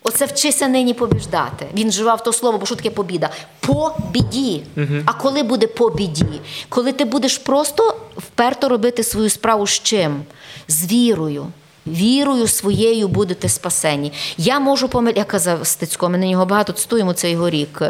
Оце 0.02 0.26
вчися 0.26 0.68
нині 0.68 0.94
побіждати. 0.94 1.66
Він 1.74 1.88
вживав 1.88 2.22
то 2.22 2.32
слово, 2.32 2.58
бо 2.58 2.66
що 2.66 2.74
таке 2.74 2.90
побіда? 2.90 3.30
По 3.60 3.92
біді. 4.12 4.62
А 5.04 5.12
коли 5.12 5.42
буде 5.42 5.66
по 5.66 5.90
біді? 5.90 6.24
Коли 6.68 6.92
ти 6.92 7.04
будеш 7.04 7.38
просто 7.38 7.96
вперто 8.16 8.68
робити 8.68 9.02
свою 9.02 9.30
справу 9.30 9.66
з 9.66 9.70
чим? 9.70 10.22
З 10.68 10.92
вірою. 10.92 11.46
Вірою 11.86 12.48
своєю 12.48 13.08
будете 13.08 13.48
спасені. 13.48 14.12
Я 14.36 14.60
можу 14.60 14.88
помилятися, 14.88 15.20
я 15.20 15.24
казав 15.24 15.66
Стецько, 15.66 16.08
ми 16.08 16.18
на 16.18 16.26
нього 16.26 16.46
багато 16.46 16.72
цитуємо 16.72 17.12
цей 17.12 17.32
його 17.32 17.50
рік. 17.50 17.82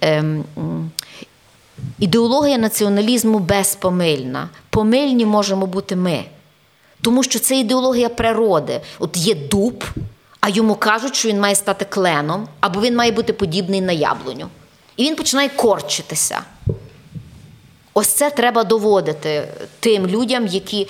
Ем, 0.00 0.44
Ідеологія 1.98 2.58
націоналізму 2.58 3.38
безпомильна. 3.38 4.48
Помильні 4.70 5.26
можемо 5.26 5.66
бути 5.66 5.96
ми. 5.96 6.24
Тому 7.02 7.22
що 7.22 7.38
це 7.38 7.58
ідеологія 7.58 8.08
природи. 8.08 8.80
От 8.98 9.16
є 9.16 9.34
дуб, 9.34 9.84
а 10.44 10.48
йому 10.48 10.74
кажуть, 10.74 11.16
що 11.16 11.28
він 11.28 11.40
має 11.40 11.54
стати 11.54 11.84
кленом, 11.84 12.48
або 12.60 12.80
він 12.80 12.96
має 12.96 13.10
бути 13.10 13.32
подібний 13.32 13.80
на 13.80 13.92
яблуню. 13.92 14.48
І 14.96 15.04
він 15.04 15.16
починає 15.16 15.48
корчитися. 15.48 16.40
Ось 17.94 18.08
це 18.08 18.30
треба 18.30 18.64
доводити 18.64 19.48
тим 19.80 20.06
людям, 20.06 20.46
які 20.46 20.88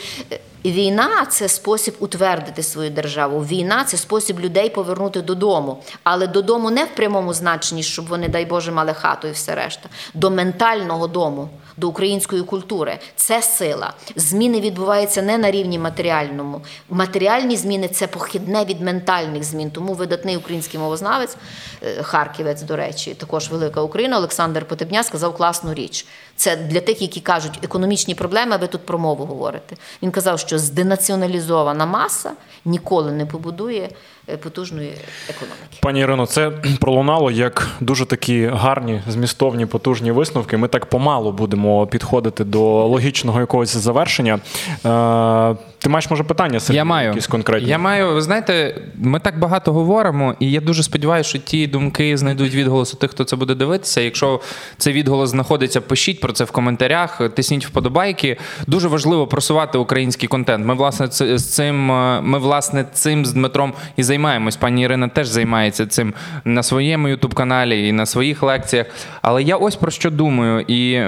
війна 0.73 1.27
це 1.31 1.49
спосіб 1.49 1.95
утвердити 1.99 2.63
свою 2.63 2.91
державу. 2.91 3.41
Війна 3.41 3.85
це 3.85 3.97
спосіб 3.97 4.41
людей 4.41 4.71
повернути 4.71 5.23
додому, 5.23 5.83
але 6.03 6.27
додому 6.27 6.71
не 6.71 6.85
в 6.85 6.89
прямому 6.89 7.35
значенні, 7.35 7.83
щоб 7.83 8.07
вони, 8.07 8.29
дай 8.29 8.45
Боже, 8.45 8.73
мали 8.73 8.95
хату 8.95 9.29
і 9.29 9.31
все 9.31 9.55
решта, 9.55 9.89
до 10.15 10.31
ментального 10.31 11.07
дому. 11.07 11.49
До 11.77 11.89
української 11.89 12.43
культури 12.43 12.99
це 13.17 13.43
сила. 13.43 13.93
Зміни 14.17 14.61
відбуваються 14.61 15.23
не 15.23 15.39
на 15.39 15.51
рівні 15.51 15.79
матеріальному. 15.79 16.61
Матеріальні 16.91 17.57
зміни 17.57 17.89
це 17.89 18.07
похідне 18.07 18.65
від 18.65 18.81
ментальних 18.81 19.45
змін. 19.45 19.71
Тому 19.71 19.95
видатний 19.95 20.37
український 20.37 20.81
мовознавець, 20.81 21.37
Харківець, 22.03 22.63
до 22.63 22.77
речі, 22.77 23.15
також 23.15 23.49
велика 23.49 23.81
Україна, 23.81 24.17
Олександр 24.17 24.65
Потебня 24.65 25.03
сказав 25.03 25.37
класну 25.37 25.75
річ. 25.75 26.07
Це 26.37 26.57
для 26.57 26.81
тих, 26.81 27.03
які 27.03 27.21
кажуть, 27.21 27.59
економічні 27.63 28.15
проблеми, 28.15 28.57
ви 28.57 28.67
тут 28.67 28.87
про 28.87 28.99
мову 28.99 29.25
говорите. 29.25 29.77
Він 30.03 30.11
казав, 30.11 30.39
що 30.39 30.59
зденаціоналізована 30.59 31.87
маса 31.87 32.33
ніколи 32.65 33.13
не 33.13 33.27
побудує 33.27 33.89
потужної 34.27 34.93
економіки. 35.29 35.79
Пані 35.81 36.01
Ірино, 36.01 36.27
це 36.27 36.51
пролунало 36.81 37.31
як 37.31 37.69
дуже 37.81 38.07
такі 38.07 38.47
гарні, 38.47 39.03
змістовні, 39.09 39.67
потужні 39.67 40.11
висновки. 40.11 40.57
Ми 40.57 40.69
так 40.69 40.87
помалу 40.87 41.33
будемо 41.33 41.87
підходити 41.87 42.45
до 42.45 42.87
логічного 42.87 43.41
якогось 43.41 43.77
завершення. 43.77 44.39
Е, 44.87 45.57
ти 45.79 45.89
маєш 45.89 46.11
може 46.11 46.25
питання 46.25 46.61
Сергій, 46.61 46.77
Я 46.77 46.85
маю 46.85 47.09
якісь 47.09 47.27
конкретні? 47.27 47.69
Я 47.69 47.79
маю. 47.79 48.15
Ви 48.15 48.23
знаєте, 48.23 48.83
ми 48.95 49.21
так 49.21 49.39
багато 49.39 49.73
говоримо, 49.73 50.35
і 50.41 50.51
я 50.51 50.61
дуже 50.61 50.83
сподіваюся, 50.83 51.29
що 51.31 51.39
ті 51.39 51.67
думки 51.67 52.17
знайдуть 52.17 52.55
відголос 52.55 52.95
у 52.95 52.97
тих, 52.97 53.11
хто 53.11 53.25
це 53.25 53.37
буде 53.37 53.55
дивитися. 53.55 54.01
Якщо 54.01 54.41
цей 54.79 54.93
відголос 54.93 55.31
знаходиться, 55.31 55.81
пишіть 55.81 56.21
про 56.21 56.33
це 56.33 56.45
в 56.45 56.51
коментарях, 56.51 57.29
тисніть 57.35 57.67
вподобайки. 57.67 58.37
Дуже 58.67 58.89
важливо 58.89 59.27
просувати 59.27 59.79
український 59.79 60.29
контент. 60.29 60.67
Ми 60.67 60.75
власне 60.75 61.09
з 61.11 61.55
цим, 61.55 61.93
е, 61.93 62.21
ми 62.21 62.39
власне 62.39 62.85
цим 62.93 63.27
з 63.27 63.33
Дмитром 63.33 63.73
і 63.97 64.03
займаємось. 64.15 64.57
Пані 64.57 64.83
Ірина 64.83 65.09
теж 65.09 65.29
займається 65.29 65.87
цим 65.87 66.15
на 66.45 66.63
своєму 66.63 67.09
ютуб-каналі 67.09 67.89
і 67.89 67.93
на 67.93 68.07
своїх 68.07 68.43
лекціях. 68.43 68.87
Але 69.23 69.43
я 69.43 69.57
ось 69.57 69.77
про 69.77 69.91
що 69.91 70.11
думаю, 70.11 70.65
і 70.69 71.03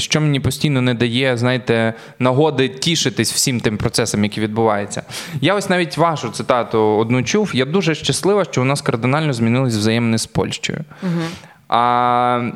що 0.00 0.20
мені 0.20 0.40
постійно 0.40 0.82
не 0.82 0.94
дає, 0.94 1.36
знаєте, 1.36 1.94
нагоди 2.18 2.68
тішитись 2.68 3.32
всім 3.32 3.60
тим 3.60 3.76
процесом, 3.76 4.24
які 4.24 4.40
відбуваються. 4.40 5.02
Я 5.40 5.54
ось 5.54 5.70
навіть 5.70 5.96
вашу 5.96 6.30
цитату 6.30 6.78
одну 6.78 7.22
чув. 7.22 7.50
Я 7.54 7.64
дуже 7.64 7.94
щаслива, 7.94 8.44
що 8.44 8.62
у 8.62 8.64
нас 8.64 8.82
кардинально 8.82 9.32
змінились 9.32 9.76
взаємини 9.76 10.18
з 10.18 10.26
Польщею. 10.26 10.84
Угу. 11.02 11.22
А, 11.70 12.50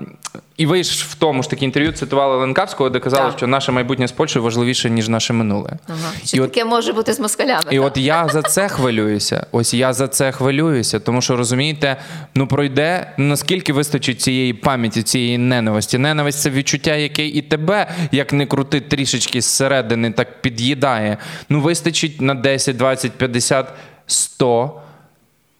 І 0.56 0.66
ви 0.66 0.82
ж 0.82 1.06
в 1.08 1.14
тому 1.14 1.42
ж 1.42 1.50
таки 1.50 1.64
інтерв'ю 1.64 1.92
цитували 1.92 2.36
Ленкавського, 2.36 2.90
де 2.90 2.98
казали, 3.00 3.28
так. 3.28 3.38
що 3.38 3.46
наше 3.46 3.72
майбутнє 3.72 4.08
з 4.08 4.12
Польщею 4.12 4.42
важливіше, 4.42 4.90
ніж 4.90 5.08
наше 5.08 5.32
минуле. 5.32 5.70
Ага. 5.88 6.12
Чи 6.24 6.36
і 6.36 6.40
таке 6.40 6.62
от, 6.62 6.70
може 6.70 6.92
бути 6.92 7.12
з 7.12 7.20
москалями? 7.20 7.64
І 7.70 7.76
так? 7.76 7.86
от 7.86 7.96
я 7.96 8.28
за 8.28 8.42
це 8.42 8.68
хвилююся. 8.68 9.46
Ось 9.52 9.74
я 9.74 9.92
за 9.92 10.08
це 10.08 10.32
хвилююся, 10.32 11.00
тому 11.00 11.20
що 11.22 11.36
розумієте, 11.36 11.96
ну 12.34 12.46
пройде 12.46 13.12
наскільки 13.16 13.72
вистачить 13.72 14.20
цієї 14.20 14.54
пам'яті, 14.54 15.02
цієї 15.02 15.38
ненависті. 15.38 15.98
Ненависть 15.98 16.40
це 16.40 16.50
відчуття, 16.50 16.94
яке 16.94 17.26
і 17.26 17.42
тебе, 17.42 17.90
як 18.12 18.32
не 18.32 18.46
крути, 18.46 18.80
трішечки 18.80 19.40
зсередини, 19.40 20.10
так 20.10 20.42
під'їдає. 20.42 21.16
Ну 21.48 21.60
вистачить 21.60 22.20
на 22.20 22.34
10, 22.34 22.76
20, 22.76 23.12
50, 23.12 23.66
100. 24.06 24.80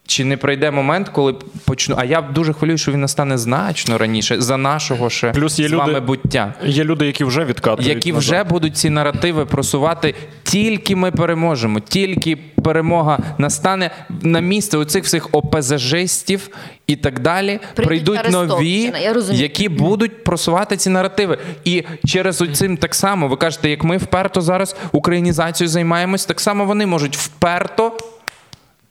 Чи 0.07 0.25
не 0.25 0.37
пройде 0.37 0.71
момент, 0.71 1.09
коли 1.09 1.35
почну. 1.65 1.95
А 1.99 2.05
я 2.05 2.21
дуже 2.21 2.53
хвилюю, 2.53 2.77
що 2.77 2.91
він 2.91 3.01
настане 3.01 3.37
значно 3.37 3.97
раніше 3.97 4.41
за 4.41 4.57
нашого 4.57 5.09
ще 5.09 5.31
Плюс 5.31 5.59
є 5.59 5.69
з 5.69 5.73
вами 5.73 5.99
буття. 5.99 6.53
Є 6.65 6.83
люди, 6.83 7.05
які 7.05 7.23
вже 7.23 7.45
відкатують. 7.45 7.95
Які 7.95 8.13
назад. 8.13 8.23
вже 8.23 8.43
будуть 8.43 8.77
ці 8.77 8.89
наративи 8.89 9.45
просувати. 9.45 10.15
Тільки 10.43 10.95
ми 10.95 11.11
переможемо, 11.11 11.79
тільки 11.79 12.37
перемога 12.63 13.19
настане 13.37 13.91
на 14.21 14.39
місце 14.39 14.77
у 14.77 14.85
цих 14.85 15.03
всіх 15.03 15.29
ОПЗЖистів 15.31 16.49
і 16.87 16.95
так 16.95 17.19
далі. 17.19 17.59
Прийдуть 17.75 18.31
нові, 18.31 18.93
які 19.31 19.69
будуть 19.69 20.23
просувати 20.23 20.77
ці 20.77 20.89
наративи. 20.89 21.37
І 21.63 21.83
через 22.05 22.43
цим 22.53 22.77
так 22.77 22.95
само 22.95 23.27
ви 23.27 23.35
кажете, 23.37 23.69
як 23.69 23.83
ми 23.83 23.97
вперто 23.97 24.41
зараз 24.41 24.75
українізацією 24.91 25.69
займаємось, 25.69 26.25
так 26.25 26.39
само 26.39 26.65
вони 26.65 26.85
можуть 26.85 27.17
вперто 27.17 27.97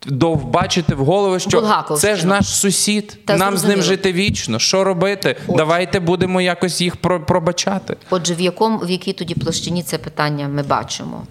довбачити 0.06 0.94
в 0.94 1.04
голову, 1.04 1.38
що 1.38 1.84
це 1.96 2.16
ж 2.16 2.26
наш 2.26 2.46
сусід, 2.46 3.18
Та 3.24 3.36
нам 3.36 3.48
зрозуміло. 3.48 3.58
з 3.58 3.76
ним 3.76 3.82
жити 3.82 4.12
вічно. 4.12 4.58
Що 4.58 4.84
робити? 4.84 5.36
Отже. 5.46 5.56
Давайте 5.56 6.00
будемо 6.00 6.40
якось 6.40 6.80
їх 6.80 6.96
пробачати. 6.96 7.96
Отже, 8.10 8.34
в 8.34 8.40
якому 8.40 8.78
в 8.78 8.90
якій 8.90 9.12
тоді 9.12 9.34
площині 9.34 9.82
це 9.82 9.98
питання 9.98 10.48
ми 10.48 10.62
бачимо? 10.62 11.26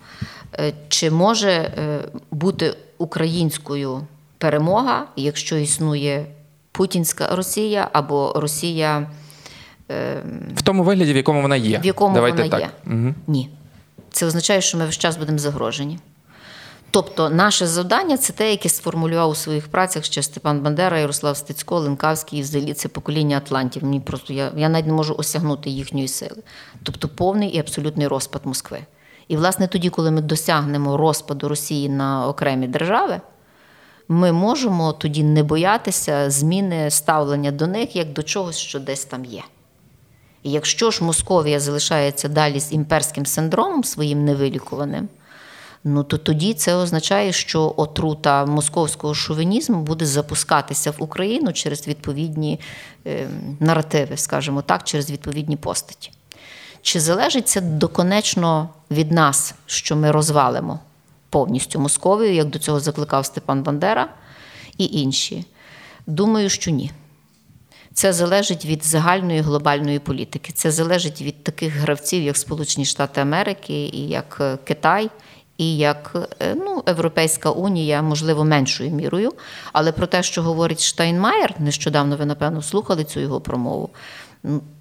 Е, 0.59 0.73
чи 0.89 1.11
може 1.11 1.51
е, 1.51 1.99
бути 2.31 2.73
українською 2.97 4.07
перемога, 4.37 5.05
якщо 5.15 5.57
існує 5.57 6.25
Путінська 6.71 7.35
Росія 7.35 7.89
або 7.93 8.33
Росія 8.35 9.09
ем, 9.89 10.53
в 10.55 10.61
тому 10.61 10.83
вигляді, 10.83 11.13
в 11.13 11.15
якому 11.15 11.41
вона 11.41 11.55
є? 11.55 11.79
В 11.79 11.85
якому 11.85 12.15
Давайте 12.15 12.37
вона 12.37 12.49
так. 12.49 12.61
є? 12.61 12.69
Угу. 12.93 13.13
Ні. 13.27 13.49
Це 14.11 14.25
означає, 14.25 14.61
що 14.61 14.77
ми 14.77 14.85
весь 14.85 14.97
час 14.97 15.17
будемо 15.17 15.37
загрожені. 15.37 15.99
Тобто, 16.94 17.30
наше 17.30 17.68
завдання 17.68 18.18
це 18.18 18.34
те, 18.34 18.52
яке 18.52 18.70
сформулював 18.70 19.30
у 19.30 19.36
своїх 19.36 19.68
працях 19.68 20.06
ще 20.06 20.24
Степан 20.24 20.61
Бандера, 20.61 20.99
Ярослав 20.99 21.38
Стецько, 21.38 21.80
Ленкавський, 21.80 22.41
взагалі 22.41 22.74
це 22.74 22.90
покоління 22.90 23.38
Атлантів. 23.38 23.84
Мені 23.84 23.99
просто 23.99 24.34
я, 24.34 24.52
я 24.56 24.70
навіть 24.70 24.88
не 24.88 24.94
можу 24.94 25.15
осягнути 25.18 25.70
їхньої 25.70 26.07
сили. 26.07 26.44
Тобто 26.84 27.07
повний 27.07 27.49
і 27.49 27.60
абсолютний 27.60 28.07
розпад 28.07 28.45
Москви. 28.45 28.80
І, 29.28 29.38
власне, 29.38 29.68
тоді, 29.68 29.90
коли 29.90 30.11
ми 30.11 30.22
досягнемо 30.22 30.98
розпаду 30.98 31.48
Росії 31.48 31.90
на 31.90 32.28
окремі 32.28 32.68
держави, 32.68 33.22
ми 34.07 34.32
можемо 34.32 34.94
тоді 34.94 35.24
не 35.24 35.44
боятися 35.44 36.30
зміни 36.30 36.91
ставлення 36.91 37.52
до 37.52 37.68
них 37.68 37.95
як 37.95 38.14
до 38.14 38.24
чогось, 38.24 38.57
що 38.57 38.80
десь 38.80 39.06
там 39.06 39.26
є. 39.26 39.44
І 40.44 40.52
якщо 40.52 40.91
ж 40.91 41.03
Московія 41.03 41.60
залишається 41.60 42.30
далі 42.30 42.60
з 42.60 42.74
імперським 42.74 43.26
синдромом 43.26 43.84
своїм 43.84 44.26
невилікуваним 44.26 45.10
ну 45.84 46.03
то 46.03 46.18
тоді 46.18 46.53
це 46.53 46.76
означає, 46.76 47.31
що 47.31 47.73
отрута 47.77 48.45
московського 48.45 49.14
шовінізму 49.14 49.81
буде 49.81 50.05
запускатися 50.05 50.91
в 50.91 50.95
Україну 50.99 51.53
через 51.53 51.88
відповідні 51.88 52.60
е, 53.07 53.27
наративи, 53.60 54.18
скажімо 54.18 54.61
так, 54.61 54.84
через 54.84 55.11
відповідні 55.11 55.57
постаті. 55.57 56.11
Чи 56.81 56.99
залежить 56.99 57.47
це 57.47 57.61
доконечно 57.61 58.69
від 58.91 59.11
нас, 59.11 59.55
що 59.65 59.95
ми 59.95 60.11
розвалимо 60.11 60.80
повністю 61.30 61.80
Московію, 61.80 62.34
як 62.34 62.47
до 62.47 62.60
цього 62.60 62.80
закликав 62.80 63.26
Степан 63.26 63.64
Бандера 63.64 64.07
і 64.77 64.85
інші? 64.85 65.45
Думаю, 66.07 66.49
що 66.49 66.72
ні. 66.72 66.91
Це 67.93 68.14
залежить 68.14 68.65
від 68.65 68.85
загальної 68.85 69.41
глобальної 69.41 69.99
політики. 69.99 70.53
Це 70.53 70.72
залежить 70.72 71.22
від 71.22 71.43
таких 71.43 71.73
гравців, 71.73 72.23
як 72.23 72.38
Сполучені 72.38 72.85
Штати 72.85 73.22
Америки 73.22 73.73
і 73.73 74.07
як 74.07 74.38
е, 74.41 74.57
Китай, 74.64 75.10
і 75.57 75.77
як 75.77 76.11
е, 76.41 76.55
ну, 76.55 76.84
Європейська 76.88 77.51
Унія, 77.51 78.01
можливо, 78.01 78.43
меншою 78.43 78.91
мірою. 78.91 79.31
Але 79.73 79.91
про 79.91 80.07
те, 80.07 80.23
що 80.23 80.41
говорить 80.41 80.84
Штайнмаєр, 80.84 81.55
нещодавно 81.59 82.17
ви, 82.17 82.25
напевно, 82.25 82.61
слухали 82.61 83.03
цю 83.03 83.19
його 83.19 83.41
промову. 83.41 83.89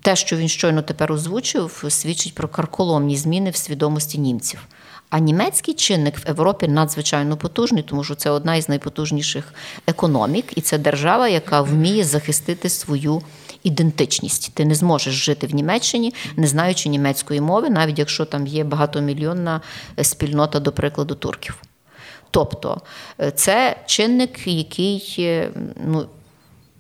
Те, 0.01 0.17
що 0.17 0.37
він 0.37 0.49
щойно 0.49 0.83
тепер 0.83 1.13
озвучив, 1.13 1.85
свідчить 1.89 2.35
про 2.35 2.49
карколомні 2.49 3.17
зміни 3.17 3.51
в 3.51 3.57
свідомості 3.57 4.19
німців. 4.19 4.61
А 5.11 5.19
німецький 5.19 5.75
чинник 5.75 6.19
в 6.19 6.29
Європі 6.29 6.69
надзвичайно 6.69 7.37
потужний, 7.37 7.83
тому 7.83 8.05
що 8.05 8.15
це 8.15 8.31
одна 8.31 8.57
із 8.57 8.69
найпотужніших 8.69 9.55
економік, 9.87 10.59
і 10.59 10.61
це 10.61 10.79
держава, 10.79 11.29
яка 11.29 11.61
вміє 11.61 12.05
захистити 12.05 12.69
свою 12.69 13.23
ідентичність. 13.63 14.55
Ти 14.55 14.65
не 14.65 14.75
зможеш 14.75 15.15
жити 15.15 15.47
в 15.47 15.55
Німеччині, 15.55 16.15
не 16.37 16.47
знаючи 16.47 16.89
німецької 16.89 17.41
мови, 17.41 17.71
навіть 17.71 17.99
якщо 17.99 18.25
там 18.25 18.47
є 18.47 18.65
багатомільйонна 18.65 19.61
спільнота, 20.03 20.61
до 20.61 20.73
прикладу, 20.73 21.15
турків. 21.15 21.63
Тобто 22.31 22.81
е, 23.21 23.31
це 23.31 23.77
чинник, 23.87 24.47
який 24.47 25.17
е, 25.19 25.51
ну, 25.87 26.07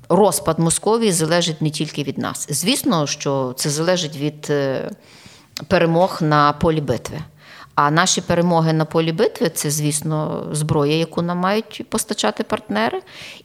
розпад 0.09 0.59
Московії 0.59 1.13
залежить 1.13 1.63
не 1.63 1.71
тільки 1.71 2.03
від 2.03 2.19
нас. 2.19 2.47
Звісно, 2.51 3.07
що 3.07 3.55
це 3.57 3.71
залежить 3.71 4.17
від 4.17 4.47
е, 4.51 4.91
перемог 5.69 6.19
на 6.21 6.53
полі 6.53 6.81
битви. 6.81 7.19
А 7.75 7.91
наші 7.91 8.21
перемоги 8.21 8.73
на 8.73 8.85
полі 8.85 9.13
битви 9.13 9.49
це, 9.49 9.71
звісно, 9.71 10.47
зброя, 10.53 10.97
яку 10.97 11.23
нам 11.23 11.39
мають 11.39 11.87
постачати 11.89 12.43
партнери, 12.43 13.03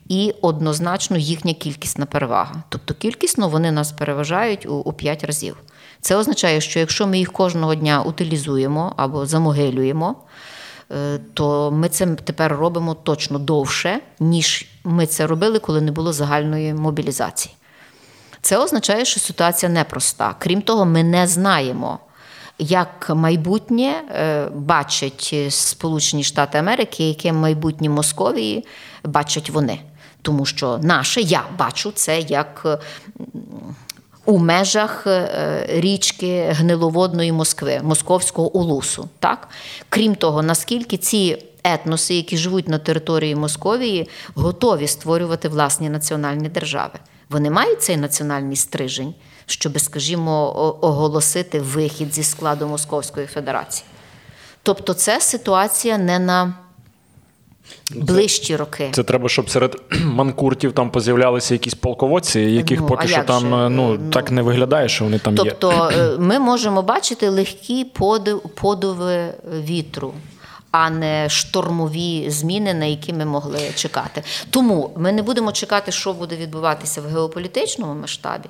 і 0.09 0.33
однозначно 0.41 1.17
їхня 1.17 1.53
кількісна 1.53 2.05
перевага. 2.05 2.63
Тобто 2.69 2.93
кількісно 2.93 3.49
вони 3.49 3.71
нас 3.71 3.91
переважають 3.91 4.65
у, 4.65 4.93
5 4.93 5.23
разів. 5.23 5.57
Це 6.01 6.15
означає, 6.15 6.61
що 6.61 6.79
якщо 6.79 7.07
ми 7.07 7.17
їх 7.17 7.31
кожного 7.31 7.75
дня 7.75 8.01
утилізуємо 8.01 8.93
або 8.97 9.25
замогилюємо, 9.25 10.15
е, 10.91 11.19
то 11.33 11.71
ми 11.71 11.89
це 11.89 12.05
тепер 12.05 12.51
робимо 12.55 12.93
точно 12.93 13.39
довше, 13.39 13.99
ніж 14.19 14.67
ми 14.83 15.05
це 15.05 15.27
робили, 15.27 15.59
коли 15.59 15.81
не 15.81 15.91
було 15.91 16.13
загальної 16.13 16.73
мобілізації. 16.73 17.55
Це 18.41 18.57
означає, 18.57 19.05
що 19.05 19.19
ситуація 19.19 19.71
непроста. 19.71 20.35
Крім 20.39 20.61
того, 20.61 20.85
ми 20.85 21.03
не 21.03 21.27
знаємо, 21.27 21.99
як 22.59 23.11
майбутнє 23.15 24.03
е, 24.11 24.45
бачать 24.55 25.35
Сполучені 25.49 26.23
Штати 26.23 26.57
Америки, 26.57 27.07
яке 27.07 27.33
майбутнє 27.33 27.89
Московії 27.89 28.65
бачать 29.03 29.49
вони. 29.49 29.79
Тому 30.21 30.45
що 30.45 30.77
наше 30.77 31.21
я 31.21 31.43
бачу 31.57 31.91
це 31.91 32.19
як 32.19 32.79
у 34.25 34.37
межах 34.37 35.07
е, 35.07 35.65
річки 35.69 36.47
гниловодної 36.49 37.31
Москви, 37.31 37.79
Московського 37.83 38.57
улусу. 38.57 39.09
Так? 39.19 39.47
Крім 39.89 40.15
того, 40.15 40.43
наскільки 40.43 40.97
ці 40.97 41.37
етноси, 41.63 42.15
які 42.15 42.37
живуть 42.37 42.67
на 42.67 42.77
території 42.77 43.35
Московії, 43.35 44.09
готові 44.35 44.87
створювати 44.87 45.49
власні 45.49 45.89
національні 45.89 46.49
держави. 46.49 46.99
Вони 47.29 47.49
мають 47.49 47.83
цей 47.83 47.97
національний 47.97 48.55
стрижень, 48.55 49.13
щоб, 49.47 49.79
скажімо, 49.79 50.53
оголосити 50.81 51.59
вихід 51.59 52.13
зі 52.13 52.23
складу 52.23 52.67
Московської 52.67 53.27
Федерації. 53.27 53.85
Тобто, 54.63 54.93
це 54.93 55.21
ситуація 55.21 55.97
не 55.97 56.19
на 56.19 56.53
ближчі 57.95 58.55
роки. 58.55 58.89
Це 58.91 59.03
треба, 59.03 59.29
щоб 59.29 59.49
серед 59.49 59.81
манкуртів 60.03 60.73
там 60.73 60.91
поз'являлися 60.91 61.53
якісь 61.53 61.73
полководці, 61.73 62.39
яких 62.39 62.79
Ну, 62.81 62.87
поки 62.87 63.07
що 63.07 63.23
там 63.23 63.41
же? 63.41 63.47
ну, 63.49 63.69
Ну, 63.69 64.09
так 64.09 64.31
не 64.31 64.41
виглядає, 64.41 64.89
що 64.89 65.03
вони 65.03 65.19
там 65.19 65.35
є. 65.35 65.43
Тобто 65.43 65.89
е, 65.93 66.17
ми 66.17 66.39
можемо 66.39 66.81
бачити 66.81 67.29
легкі 67.29 67.85
подив, 67.85 68.41
подиви 68.41 69.33
вітру. 69.63 70.13
А 70.71 70.89
не 70.89 71.29
штормові 71.29 72.29
зміни, 72.29 72.73
на 72.73 72.85
які 72.85 73.13
ми 73.13 73.25
могли 73.25 73.59
чекати. 73.75 74.23
Тому 74.49 74.91
ми 74.97 75.11
не 75.11 75.21
будемо 75.21 75.51
чекати, 75.51 75.91
що 75.91 76.13
буде 76.13 76.35
відбуватися 76.35 77.01
в 77.01 77.05
геополітичному 77.05 78.01
масштабі, 78.01 78.49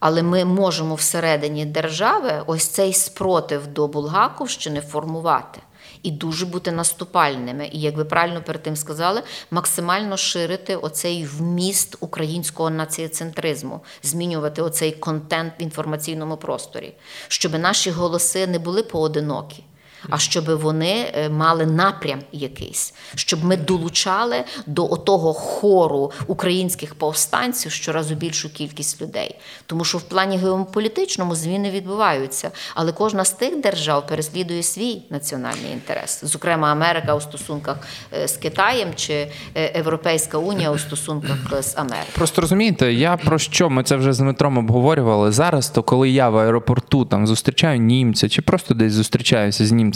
але 0.00 0.22
ми 0.22 0.44
можемо 0.44 0.94
всередині 0.94 1.64
держави 1.64 2.42
ось 2.46 2.66
цей 2.66 2.92
спротив 2.92 3.66
до 3.66 3.88
Булгаковщини 3.88 4.80
формувати 4.80 5.60
і 6.02 6.10
дуже 6.10 6.46
бути 6.46 6.72
наступальними. 6.72 7.68
І 7.72 7.80
як 7.80 7.96
ви 7.96 8.04
правильно 8.04 8.42
перед 8.42 8.62
тим 8.62 8.76
сказали, 8.76 9.22
максимально 9.50 10.16
ширити 10.16 10.76
оцей 10.76 11.24
вміст 11.24 11.96
українського 12.00 12.70
націоцентризму, 12.70 13.80
змінювати 14.02 14.62
оцей 14.62 14.92
контент 14.92 15.52
в 15.60 15.62
інформаційному 15.62 16.36
просторі, 16.36 16.94
щоб 17.28 17.58
наші 17.58 17.90
голоси 17.90 18.46
не 18.46 18.58
були 18.58 18.82
поодинокі 18.82 19.64
а 20.10 20.18
щоб 20.18 20.44
вони 20.44 21.12
е, 21.14 21.28
мали 21.28 21.66
напрям 21.66 22.18
якийсь, 22.32 22.94
щоб 23.14 23.44
ми 23.44 23.56
долучали 23.56 24.44
до 24.66 24.92
отого 24.92 25.32
хору 25.32 26.12
українських 26.26 26.94
повстанців 26.94 27.72
щоразу 27.72 28.14
більшу 28.14 28.52
кількість 28.52 29.02
людей. 29.02 29.34
Тому 29.66 29.84
що 29.84 29.98
в 29.98 30.02
плані 30.02 30.38
геополітичному 30.38 31.34
зміни 31.34 31.70
відбуваються, 31.70 32.50
але 32.74 32.92
кожна 32.92 33.24
з 33.24 33.30
тих 33.30 33.60
держав 33.60 34.06
переслідує 34.06 34.62
свій 34.62 35.02
національний 35.10 35.72
інтерес, 35.72 36.20
зокрема 36.24 36.72
Америка 36.72 37.14
у 37.14 37.20
стосунках 37.20 37.76
е, 38.12 38.28
з 38.28 38.36
Китаєм 38.36 38.88
чи 38.96 39.28
е, 39.54 39.72
Європейська 39.76 40.38
Унія 40.38 40.70
у 40.70 40.78
стосунках 40.78 41.62
з 41.62 41.76
Америкою. 41.76 42.12
Просто 42.14 42.40
розумієте, 42.40 42.92
я 42.92 43.16
про 43.16 43.38
що 43.38 43.70
ми 43.70 43.82
це 43.82 43.96
вже 43.96 44.12
з 44.12 44.18
Дмитром 44.18 44.58
обговорювали 44.58 45.32
зараз, 45.32 45.70
то 45.70 45.82
коли 45.82 46.10
я 46.10 46.28
в 46.28 46.38
аеропорту 46.38 47.04
там 47.04 47.26
зустрічаю 47.26 47.78
німця 47.78 48.28
чи 48.28 48.42
просто 48.42 48.74
десь 48.74 48.92
зустрічаюся 48.92 49.66
з 49.66 49.72
німцем, 49.72 49.87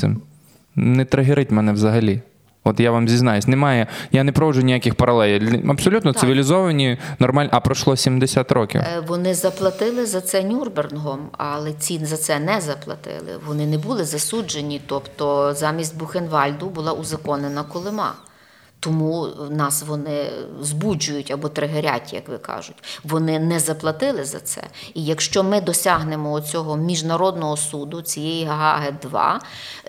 не 0.77 1.05
тригерить 1.05 1.51
мене 1.51 1.73
взагалі. 1.73 2.21
От 2.65 2.81
я 2.81 2.91
вам 2.91 3.09
зізнаюсь, 3.09 3.47
немає, 3.47 3.87
я 4.13 4.25
не 4.25 4.33
проводжу 4.33 4.61
ніяких 4.63 4.95
паралелей. 4.95 5.65
Абсолютно 5.69 6.13
Так. 6.13 6.21
цивілізовані, 6.21 6.99
нормальні, 7.19 7.51
а 7.53 7.61
пройшло 7.61 7.97
70 7.97 8.53
років. 8.53 8.81
Е, 8.81 9.03
Вони 9.07 9.35
заплатили 9.35 10.07
за 10.07 10.21
це 10.21 10.45
Нюрнбергом, 10.45 11.19
але 11.39 11.73
цін 11.73 12.07
за 12.07 12.17
це 12.17 12.39
не 12.39 12.61
заплатили. 12.61 13.39
Вони 13.47 13.67
не 13.67 13.79
були 13.79 14.05
засуджені. 14.05 14.81
Тобто 14.87 15.55
замість 15.55 15.99
Бухенвальду 15.99 16.69
була 16.69 16.93
узаконена 16.93 17.63
Колима. 17.63 18.13
Тому 18.85 19.29
нас 19.51 19.83
вони 19.83 20.31
збуджують 20.61 21.31
або 21.31 21.49
тригерять, 21.49 22.13
як 22.13 22.29
ви 22.29 22.39
кажуть. 22.39 22.77
Вони 23.05 23.39
не 23.39 23.61
заплатили 23.61 24.25
за 24.25 24.41
це. 24.41 24.63
І 24.95 25.05
якщо 25.05 25.43
ми 25.43 25.61
досягнемо 25.61 26.41
цього 26.41 26.77
міжнародного 26.77 27.57
суду, 27.57 28.03
цієї 28.03 28.45
Гаги 28.45 28.95
2 29.03 29.41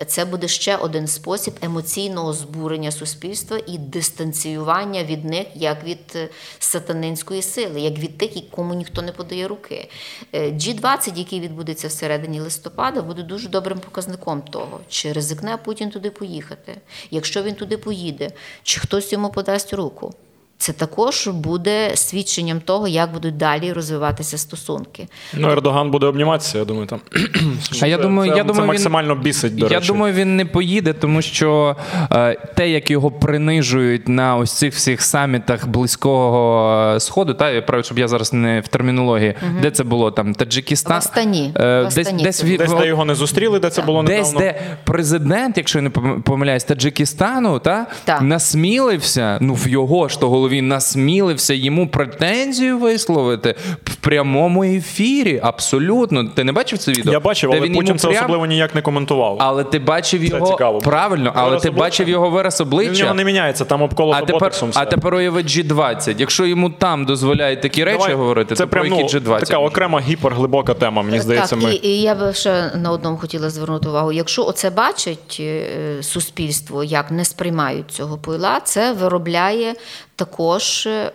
це 0.06 0.24
буде 0.24 0.48
ще 0.48 0.76
один 0.76 1.06
спосіб 1.06 1.54
емоційного 1.62 2.32
збурення 2.32 2.90
суспільства 2.90 3.60
і 3.66 3.78
дистанціювання 3.78 5.04
від 5.04 5.24
них 5.24 5.46
як 5.54 5.84
від 5.84 6.12
е, 6.16 6.28
сатанинської 6.58 7.42
сили, 7.42 7.80
як 7.80 7.98
від 7.98 8.18
тих, 8.18 8.30
кому 8.50 8.74
ніхто 8.74 9.02
не 9.02 9.12
подає 9.12 9.48
руки. 9.48 9.90
Е, 10.32 10.50
G20, 10.50 11.18
який 11.18 11.40
відбудеться 11.40 11.88
всередині 11.88 12.40
листопада, 12.40 13.02
буде 13.02 13.22
дуже 13.22 13.48
добрим 13.48 13.78
показником 13.78 14.42
того, 14.42 14.80
чи 14.88 15.12
ризикне 15.12 15.56
Путін 15.56 15.90
туди 15.90 16.10
поїхати. 16.10 16.76
Якщо 17.10 17.42
він 17.42 17.54
туди 17.54 17.78
поїде, 17.78 18.30
чи 18.62 18.83
хтось 18.84 19.12
йому 19.12 19.30
подасть 19.30 19.72
руку. 19.72 20.14
Це 20.58 20.72
також 20.72 21.28
буде 21.28 21.96
свідченням 21.96 22.60
того, 22.60 22.88
як 22.88 23.12
будуть 23.12 23.36
далі 23.36 23.72
розвиватися 23.72 24.38
стосунки. 24.38 25.08
Ну, 25.34 25.50
Ердоган 25.50 25.90
буде 25.90 26.06
обніматися, 26.06 26.58
я 26.58 26.64
думаю, 26.64 26.86
там. 26.86 27.00
А 27.82 27.86
я 27.86 27.96
Це- 27.96 28.02
думаю, 28.02 28.30
це, 28.32 28.36
я 28.36 28.42
думаю, 28.44 28.54
це 28.56 28.60
він- 28.62 28.68
максимально 28.68 29.14
бісить, 29.14 29.54
до 29.56 29.66
Я 29.66 29.74
речі. 29.78 29.86
думаю, 29.86 30.14
він 30.14 30.36
не 30.36 30.44
поїде, 30.44 30.92
тому 30.92 31.22
що 31.22 31.76
е, 32.12 32.34
те, 32.54 32.70
як 32.70 32.90
його 32.90 33.10
принижують 33.10 34.08
на 34.08 34.36
ось 34.36 34.52
цих 34.52 34.74
всіх 34.74 35.02
самітах 35.02 35.66
близького 35.68 36.92
е, 36.96 37.00
сходу, 37.00 37.34
та 37.34 37.50
я 37.50 37.62
правда, 37.62 37.82
щоб 37.84 37.98
я 37.98 38.08
зараз 38.08 38.32
не 38.32 38.60
в 38.60 38.68
термінології, 38.68 39.34
де 39.62 39.70
це 39.70 39.84
було 39.84 40.10
там 40.10 40.34
Таджикистан. 40.34 40.92
В 40.94 40.96
Астані. 40.98 41.52
Е, 41.56 41.82
В 41.82 41.86
Астані 41.86 42.22
десь, 42.22 42.22
десь, 42.22 42.44
від- 42.44 42.58
Десь, 42.58 42.72
де 42.72 42.86
його 42.86 43.04
не 43.04 43.14
зустріли, 43.14 43.58
де 43.58 43.70
це 43.70 43.82
було 43.82 44.02
Десь, 44.02 44.32
недавно. 44.32 44.40
де 44.40 44.60
президент, 44.84 45.56
якщо 45.56 45.78
я 45.78 45.82
не 45.82 45.90
помиляюсь, 46.20 46.64
Таджикистану, 46.64 47.58
та, 47.58 47.86
Так. 48.04 48.22
насмілився, 48.22 49.38
ну 49.40 49.54
в 49.54 49.68
його 49.68 50.08
ж 50.08 50.20
то 50.20 50.28
голові 50.44 50.62
насмілився 50.62 51.54
йому 51.54 51.88
претензію 51.88 52.78
висловити 52.78 53.54
в 53.84 53.94
прямому 53.94 54.64
ефірі. 54.64 55.40
Абсолютно. 55.42 56.24
Ти 56.24 56.44
не 56.44 56.52
бачив 56.52 56.78
це 56.78 56.92
відео? 56.92 57.12
Я 57.12 57.20
бачив, 57.20 57.50
Де 57.50 57.56
але 57.56 57.66
він 57.66 57.74
йому 57.76 57.98
це 57.98 58.08
прям- 58.08 58.16
особливо 58.16 58.46
ніяк 58.46 58.74
не 58.74 58.82
коментував. 58.82 59.36
Але 59.40 59.64
ти 59.64 59.78
бачив 59.78 60.24
його 60.24 60.46
Це 60.46 60.52
цікаво. 60.52 60.78
правильно, 60.78 61.32
але 61.34 61.48
Вираз 61.48 61.62
ти 61.62 61.68
обличчя? 61.68 61.84
бачив 61.84 62.08
його 62.08 62.30
вираз 62.30 62.60
Він 62.60 62.68
в 62.68 62.74
обличчя. 62.74 63.02
нього 63.02 63.14
не 63.14 63.24
міняється, 63.24 63.64
там 63.64 63.82
обколото 63.82 64.18
А 64.22 64.26
тепер, 64.26 64.50
все. 64.50 64.66
а 64.74 64.84
тепер 64.84 65.14
уяви 65.14 65.42
G20. 65.42 66.14
Якщо 66.18 66.46
йому 66.46 66.70
там 66.70 67.04
дозволяють 67.04 67.60
такі 67.62 67.84
речі 67.84 67.98
Давай, 67.98 68.14
говорити, 68.14 68.54
це 68.54 68.64
то 68.64 68.70
про 68.70 68.84
які 68.84 69.02
ну, 69.02 69.06
G20? 69.20 69.40
така 69.40 69.58
окрема 69.58 70.00
гіперглибока 70.00 70.74
тема, 70.74 71.02
мені 71.02 71.20
здається, 71.20 71.56
так, 71.56 71.64
ми. 71.64 71.74
і, 71.74 71.86
і 71.88 72.00
я 72.02 72.14
би 72.14 72.32
ще 72.32 72.70
на 72.76 72.90
одному 72.90 73.16
хотіла 73.16 73.50
звернути 73.50 73.88
увагу. 73.88 74.12
Якщо 74.12 74.44
оце 74.46 74.70
бачить 74.70 75.36
е, 75.40 75.62
суспільство, 76.02 76.84
як 76.84 77.10
не 77.10 77.24
сприймають 77.24 77.90
цього 77.90 78.18
пила, 78.18 78.60
це 78.64 78.92
виробляє 78.92 79.74
також 80.16 80.86
е, 80.86 81.12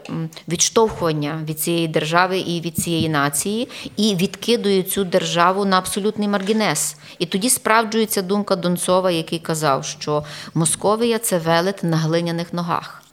відштовхування 0.48 1.44
від 1.50 1.60
цієї 1.60 1.88
держави 1.88 2.40
і 2.40 2.62
від 2.62 2.78
цієї 2.78 3.10
нації, 3.10 3.68
і 3.98 4.16
відкидує 4.16 4.84
цю 4.84 5.04
державу 5.04 5.66
на 5.66 5.78
абсолютний 5.78 6.28
маргінес. 6.28 6.96
І 7.20 7.26
тоді 7.26 7.50
справджується 7.50 8.22
думка 8.22 8.56
Донцова, 8.56 9.12
який 9.12 9.40
казав, 9.40 9.86
що 9.86 10.24
Московія 10.54 11.20
це 11.20 11.38
велет 11.38 11.84
на 11.84 11.98
глиняних 11.98 12.54
ногах. 12.54 13.04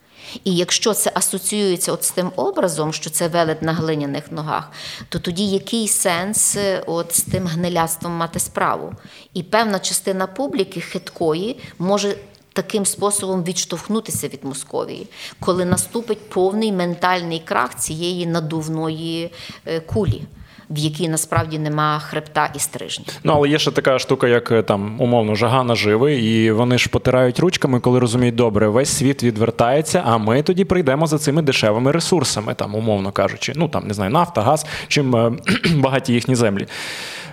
І 0.44 0.56
якщо 0.56 0.94
це 0.94 1.12
асоціюється 1.14 1.92
от 1.92 2.04
з 2.04 2.10
тим 2.10 2.32
образом, 2.36 2.92
що 2.92 3.10
це 3.10 3.28
велет 3.28 3.62
на 3.62 3.72
глиняних 3.72 4.32
ногах, 4.32 4.70
то 5.08 5.18
тоді 5.18 5.46
який 5.46 5.88
сенс 5.88 6.56
е, 6.56 6.82
от 6.86 7.14
з 7.14 7.22
тим 7.22 7.46
гниляством 7.46 8.12
мати 8.12 8.38
справу? 8.38 8.92
І 9.34 9.42
певна 9.42 9.78
частина 9.78 10.26
публіки 10.26 10.80
хиткої 10.80 11.60
може. 11.78 12.16
Таким 12.56 12.86
способом 12.86 13.44
відштовхнутися 13.44 14.28
від 14.28 14.44
Московії, 14.44 15.06
коли 15.40 15.64
наступить 15.64 16.30
повний 16.30 16.72
ментальний 16.72 17.42
крах 17.44 17.74
цієї 17.74 18.26
надувної 18.26 19.30
е, 19.66 19.80
кулі, 19.80 20.22
в 20.70 20.78
якій 20.78 21.08
насправді 21.08 21.58
нема 21.58 21.98
хребта 21.98 22.50
і 22.56 22.58
стрижня. 22.58 23.04
Ну, 23.24 23.32
але 23.32 23.48
є 23.48 23.58
ще 23.58 23.70
така 23.70 23.98
штука, 23.98 24.28
як 24.28 24.52
е, 24.52 24.62
там 24.62 25.00
умовно 25.00 25.34
жага 25.34 25.64
наживи, 25.64 26.14
і 26.14 26.50
вони 26.50 26.78
ж 26.78 26.88
потирають 26.88 27.40
ручками, 27.40 27.80
коли 27.80 27.98
розуміють, 27.98 28.34
добре, 28.34 28.68
весь 28.68 28.90
світ 28.90 29.22
відвертається, 29.22 30.02
а 30.06 30.18
ми 30.18 30.42
тоді 30.42 30.64
прийдемо 30.64 31.06
за 31.06 31.18
цими 31.18 31.42
дешевими 31.42 31.92
ресурсами, 31.92 32.54
там, 32.54 32.74
умовно 32.74 33.12
кажучи, 33.12 33.52
ну 33.56 33.68
там 33.68 33.86
не 33.86 33.94
знаю, 33.94 34.10
нафта, 34.10 34.42
газ, 34.42 34.66
чим 34.88 35.16
е, 35.16 35.32
багаті 35.74 36.12
їхні 36.12 36.34
землі. 36.34 36.66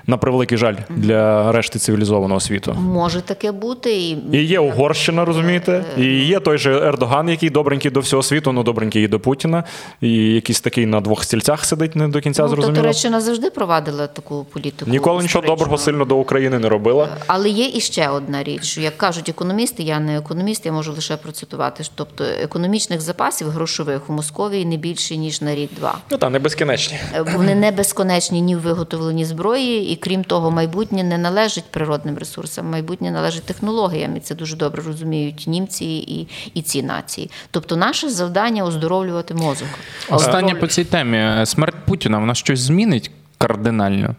На 0.07 0.17
превеликий 0.17 0.57
жаль, 0.57 0.75
для 0.89 1.51
решти 1.51 1.79
цивілізованого 1.79 2.39
світу. 2.39 2.73
Може 2.73 3.21
таке 3.21 3.51
бути. 3.51 3.95
І, 4.01 4.17
І 4.31 4.43
є 4.43 4.59
Угорщина, 4.59 5.25
розумієте? 5.25 5.85
І 5.97 6.05
є 6.05 6.39
той 6.39 6.57
же 6.57 6.87
Ердоган, 6.87 7.29
який 7.29 7.49
добренький 7.49 7.91
до 7.91 7.99
всього 7.99 8.23
світу, 8.23 8.51
ну 8.51 8.63
добренький 8.63 9.03
і 9.03 9.07
до 9.07 9.19
Путіна, 9.19 9.63
і 10.01 10.09
якийсь 10.13 10.61
такий 10.61 10.85
на 10.85 11.01
двох 11.01 11.23
стільцях 11.23 11.65
сидить 11.65 11.95
не 11.95 12.07
до 12.07 12.21
кінця 12.21 12.43
ну, 12.43 12.49
то 12.49 12.55
зрозуміло. 12.55 12.81
Туреччина 12.81 13.21
завжди 13.21 13.49
провадила 13.49 14.07
таку 14.07 14.45
політику. 14.53 14.91
Ніколи 14.91 15.23
нічого 15.23 15.47
доброго 15.47 15.77
сильно 15.77 16.05
до 16.05 16.17
України 16.17 16.59
не 16.59 16.69
робила. 16.69 17.09
Але 17.27 17.49
є 17.49 17.65
іще 17.65 18.07
одна 18.07 18.43
річ, 18.43 18.63
що 18.63 18.81
як 18.81 18.97
кажуть 18.97 19.29
економісти, 19.29 19.83
я 19.83 19.99
не 19.99 20.17
економіст, 20.17 20.65
я 20.65 20.71
можу 20.71 20.93
лише 20.93 21.17
процитувати. 21.17 21.83
Тобто 21.95 22.23
економічних 22.23 23.01
запасів 23.01 23.49
грошових 23.49 24.09
у 24.09 24.13
Московії 24.13 24.65
не 24.65 24.77
більше 24.77 25.17
ніж 25.17 25.41
на 25.41 25.55
рік-два. 25.55 25.97
Ну 26.11 26.17
та 26.17 26.29
не 26.29 26.39
безкінечні. 26.39 26.97
Е, 27.15 27.21
Вони 27.21 27.55
не 27.55 27.71
безконечні 27.71 28.41
ні 28.41 28.55
в 28.55 28.59
виготовленні 28.59 29.25
зброї, 29.25 29.92
і 29.93 29.95
крім 29.95 30.23
того, 30.23 30.51
майбутнє 30.51 31.03
не 31.03 31.17
належить 31.17 31.63
природним 31.71 32.17
ресурсам, 32.17 32.69
майбутнє 32.69 33.11
належить 33.11 33.43
технологіям, 33.43 34.17
і 34.17 34.19
це 34.19 34.35
дуже 34.35 34.55
добре 34.55 34.83
розуміють 34.83 35.43
німці 35.47 35.85
і, 35.85 36.27
і 36.53 36.61
ці 36.61 36.83
нації. 36.83 37.31
Тобто, 37.51 37.75
наше 37.75 38.09
завдання 38.09 38.63
оздоровлювати 38.63 39.33
мозок. 39.33 39.67
А 40.09 40.15
Останнє 40.15 40.55
по 40.55 40.67
цій 40.67 40.83
темі. 40.83 41.45
Смерть 41.45 41.75
Путіна 41.85 42.19
вона 42.19 42.35
щось 42.35 42.59
змінить 42.59 43.11
кардинально. 43.37 44.15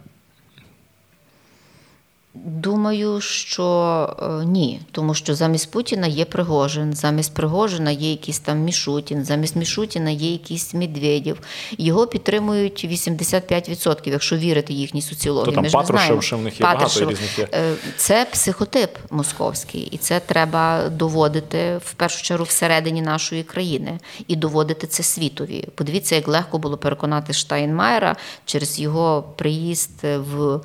Думаю, 2.36 3.20
що 3.20 4.16
е, 4.22 4.44
ні, 4.44 4.80
тому 4.92 5.14
що 5.14 5.34
замість 5.34 5.70
Путіна 5.70 6.06
є 6.06 6.24
Пригожин, 6.24 6.92
замість 6.92 7.34
Пригожина 7.34 7.90
є 7.90 8.10
якийсь 8.10 8.38
там 8.38 8.58
Мішутін, 8.58 9.24
замість 9.24 9.56
Мішутіна 9.56 10.10
є 10.10 10.32
якийсь 10.32 10.74
Медведєв. 10.74 11.38
Його 11.78 12.06
підтримують 12.06 12.84
85%, 12.84 14.10
якщо 14.10 14.36
вірити 14.36 14.72
їхній 14.72 15.02
соціології. 15.02 15.54
То 15.54 15.62
там 15.62 15.70
Патрушев, 15.70 16.38
в 16.38 16.42
них 16.42 16.60
є 16.60 16.64
багато 16.66 17.00
різних 17.00 17.38
є. 17.38 17.48
Е, 17.54 17.74
Це 17.96 18.26
психотип 18.32 18.90
московський, 19.10 19.80
і 19.80 19.96
це 19.96 20.20
треба 20.20 20.88
доводити 20.88 21.80
в 21.84 21.92
першу 21.92 22.22
чергу 22.22 22.44
всередині 22.44 23.02
нашої 23.02 23.42
країни 23.42 23.98
і 24.28 24.36
доводити 24.36 24.86
це 24.86 25.02
світові. 25.02 25.68
Подивіться, 25.74 26.14
як 26.14 26.28
легко 26.28 26.58
було 26.58 26.76
переконати 26.76 27.32
Штайнмаєра 27.32 28.16
через 28.44 28.80
його 28.80 29.24
приїзд 29.36 29.90
в. 30.02 30.60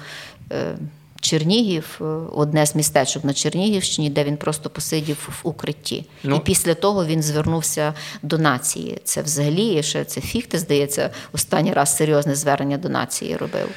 Чернігів, 1.21 1.99
е, 2.01 2.03
одне 2.35 2.65
з 2.65 2.75
містечок 2.75 3.23
на 3.23 3.33
Чернігівщині, 3.33 4.09
де 4.09 4.23
він 4.23 4.37
просто 4.37 4.69
посидів 4.69 5.29
в 5.29 5.47
укритті. 5.47 6.05
Ну. 6.23 6.35
І 6.35 6.39
після 6.39 6.73
того 6.73 7.05
він 7.05 7.23
звернувся 7.23 7.93
до 8.23 8.37
нації. 8.37 8.97
Це 9.03 9.21
взагалі 9.21 9.83
ще 9.83 10.05
це 10.05 10.21
фіхте, 10.21 10.57
здається, 10.57 11.09
останній 11.33 11.73
раз 11.73 11.97
серйозне 11.97 12.35
звернення 12.35 12.77
до 12.77 12.89
нації 12.89 13.37
робив. 13.37 13.67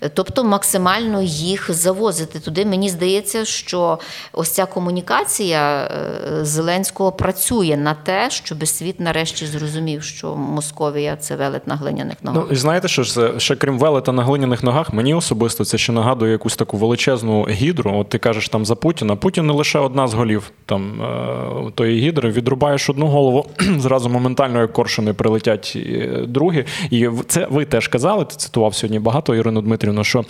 Е, 0.00 0.08
Тобто 0.08 0.44
максимально 0.44 1.22
їх 1.22 1.72
завозити 1.72 2.40
туди. 2.40 2.64
Мені 2.64 2.88
здається, 2.88 3.44
що 3.44 3.98
ось 4.32 4.50
ця 4.50 4.66
комунікація 4.66 5.84
е, 5.84 6.44
Зеленського 6.44 7.12
працює 7.12 7.76
на 7.76 7.94
те, 7.94 8.30
щоб 8.30 8.68
світ 8.68 9.00
нарешті 9.00 9.46
зрозумів, 9.46 10.02
що 10.02 10.36
Московія 10.36 11.16
це 11.16 11.36
велет 11.36 11.66
на 11.66 11.76
глиняних 11.76 12.16
ногах. 12.22 12.44
Ну 12.46 12.52
і 12.52 12.56
знаєте, 12.56 12.88
що 12.88 13.02
ж 13.02 13.32
ще 13.38 13.56
крім 13.56 13.78
велета 13.78 14.12
на 14.12 14.24
глиняних 14.24 14.62
ногах, 14.62 14.92
мені 14.92 15.14
особисто 15.14 15.64
це 15.64 15.78
ще 15.78 15.92
нагадує 15.92 16.32
якусь 16.32 16.56
таку 16.56 16.76
величезну 16.90 17.46
гідру. 17.50 17.94
От 17.96 18.08
ти 18.08 18.18
кажеш 18.18 18.48
там 18.48 18.64
за 18.64 18.74
Путіна. 18.74 19.16
Путін 19.16 19.46
не 19.46 19.52
лише 19.52 19.78
одна 19.78 20.08
з 20.08 20.14
голів 20.14 20.50
там 20.66 21.02
е, 21.02 21.70
тої 21.74 22.00
гідри. 22.00 22.30
Відрубаєш 22.30 22.90
одну 22.90 23.06
голову, 23.06 23.46
зразу 23.78 24.08
моментально 24.08 24.60
як 24.60 24.72
коршуни 24.72 25.12
прилетять 25.12 25.72
е, 25.76 26.24
другі. 26.28 26.64
І 26.90 27.08
це 27.28 27.46
ви 27.50 27.64
теж 27.64 27.88
казали. 27.88 28.24
Ти 28.24 28.36
цитував 28.36 28.74
сьогодні 28.74 28.98
багато 28.98 29.34
Ірину 29.34 29.62
Дмитрівну. 29.62 30.04
Що 30.04 30.24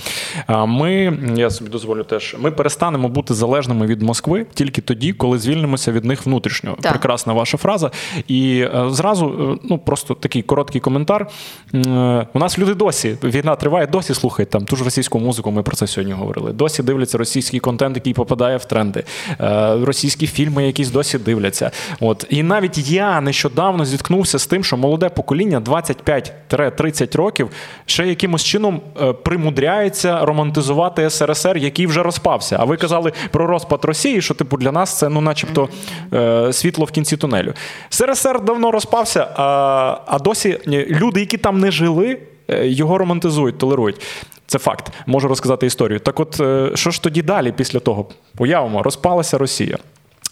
ми, 0.67 1.19
я 1.37 1.51
собі 1.51 1.71
дозволю 1.71 2.05
теж, 2.05 2.37
ми 2.41 2.51
перестанемо 2.51 3.09
бути 3.09 3.35
залежними 3.35 3.87
від 3.87 4.03
Москви 4.03 4.47
тільки 4.55 4.81
тоді, 4.81 5.13
коли 5.13 5.39
звільнимося 5.39 5.93
від 5.93 6.05
них 6.05 6.27
внутрішньо. 6.27 6.77
Так. 6.81 6.93
Прекрасна 6.93 7.33
ваша 7.33 7.57
фраза. 7.57 7.91
І 8.29 8.61
е, 8.61 8.85
зразу, 8.91 9.59
ну 9.65 9.79
просто 9.79 10.15
такий 10.15 10.43
короткий 10.43 10.81
коментар. 10.81 11.27
У 12.35 12.39
нас 12.39 12.59
люди 12.59 12.75
досі 12.75 13.17
війна 13.25 13.57
триває, 13.57 13.87
досі 13.87 14.15
слухають 14.15 14.51
там 14.51 14.65
ту 14.65 14.77
ж 14.77 14.85
російську 14.85 15.19
музику. 15.19 15.51
Ми 15.51 15.63
про 15.63 15.77
це 15.77 15.87
сьогодні 15.87 16.13
говорили. 16.13 16.50
Досі 16.53 16.83
дивляться 16.83 17.19
російський 17.19 17.61
контент, 17.61 17.97
який 17.97 18.15
попадає 18.15 18.57
в 18.57 18.65
тренди. 18.65 19.05
Е, 19.41 19.77
Російські 19.83 20.27
фільми, 20.27 20.67
якісь 20.67 20.91
досі 20.91 21.19
дивляться. 21.19 21.71
От 22.01 22.27
і 22.31 22.43
навіть 22.43 22.79
я 22.79 23.21
нещодавно 23.21 23.85
зіткнувся 23.85 24.39
з 24.39 24.47
тим, 24.47 24.65
що 24.65 24.77
молоде 24.77 25.09
покоління 25.09 25.61
25-30 25.61 27.17
років 27.17 27.51
ще 27.87 28.07
якимось 28.07 28.45
чином 28.45 28.81
е, 29.03 29.13
примудряється 29.13 30.25
романтизувати 30.25 31.11
СРСР, 31.11 31.57
який 31.57 31.87
вже 31.87 32.03
розпався. 32.03 32.57
А 32.61 32.65
ви 32.65 32.77
казали 32.77 33.13
про 33.31 33.47
розпад 33.47 33.85
Росії, 33.85 34.23
що 34.23 34.35
типу 34.35 34.57
для 34.57 34.73
нас 34.73 34.99
це 34.99 35.09
ну, 35.09 35.21
начебто, 35.21 35.69
е, 36.13 36.53
світло 36.53 36.85
в 36.85 36.91
кінці 36.91 37.17
тунелю. 37.17 37.53
СРСР 37.89 38.41
давно 38.45 38.71
розпався, 38.71 39.29
а, 39.37 40.01
а 40.07 40.19
досі 40.19 40.59
люди, 40.67 41.21
які 41.21 41.37
там 41.37 41.61
не 41.61 41.71
жили, 41.71 42.19
його 42.63 42.99
романтизують, 42.99 43.59
толерують. 43.59 44.01
Це 44.47 44.59
факт. 44.59 44.93
Можу 45.07 45.29
розказати 45.29 45.67
історію. 45.67 46.01
Так, 46.01 46.21
от 46.21 46.41
е, 46.41 46.71
що 46.75 46.91
ж 46.91 47.03
тоді 47.03 47.23
далі 47.23 47.53
після 47.53 47.81
того? 47.81 48.07
Уявимо, 48.39 48.83
розпалася 48.83 49.39
Росія. 49.39 49.79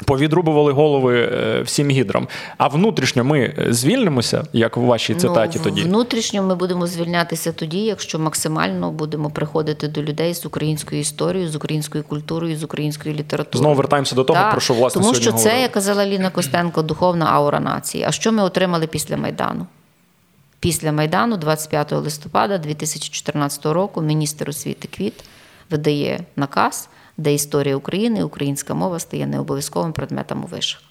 Повідрубували 0.04 0.72
голови 0.72 1.30
е, 1.32 1.62
всім 1.62 1.90
гідрам. 1.90 2.28
А 2.58 2.68
внутрішньо 2.68 3.24
ми 3.24 3.40
е, 3.40 3.66
звільнимося, 3.70 4.44
як 4.52 4.76
в 4.76 4.80
вашій 4.80 5.14
цитаті 5.14 5.58
ну, 5.58 5.64
тоді. 5.64 5.82
Внутрішньо 5.82 6.42
ми 6.42 6.54
будемо 6.54 6.86
звільнятися 6.86 7.52
тоді, 7.52 7.78
якщо 7.78 8.18
максимально 8.18 8.90
будемо 8.90 9.30
приходити 9.30 9.88
до 9.88 10.02
людей 10.02 10.34
з 10.34 10.46
українською 10.46 11.00
історією, 11.00 11.50
з 11.50 11.56
українською 11.56 12.04
культурою, 12.04 12.56
з 12.56 12.64
українською 12.64 13.14
літературою. 13.14 13.62
Знову 13.62 13.74
вертаємося 13.74 14.14
до 14.14 14.24
того, 14.24 14.40
Так, 14.40 14.50
про 14.50 14.60
що 14.60 14.74
власне 14.74 15.02
тому 15.02 15.14
сьогодні 15.14 15.22
що 15.22 15.32
це, 15.32 15.38
говорили. 15.38 15.62
як 15.62 15.72
казала 15.72 16.06
Ліна 16.06 16.30
Костенко, 16.30 16.82
духовна 16.82 17.26
аура 17.26 17.60
нації. 17.60 18.04
А 18.06 18.12
що 18.12 18.32
ми 18.32 18.42
отримали 18.42 18.86
після 18.86 19.16
Майдану? 19.16 19.66
Після 20.60 20.92
Майдану, 20.92 21.36
25 21.36 21.92
листопада 21.92 22.58
2014 22.58 23.66
року, 23.66 24.02
міністр 24.02 24.50
освіти 24.50 24.88
Квіт 24.88 25.24
видає 25.70 26.20
наказ, 26.36 26.88
де 27.16 27.34
історія 27.34 27.76
України, 27.76 28.24
українська 28.24 28.74
мова 28.74 28.98
стає 28.98 29.26
необов'язковим 29.26 29.92
предметом 29.92 30.44
у 30.44 30.46
вишах. 30.46 30.82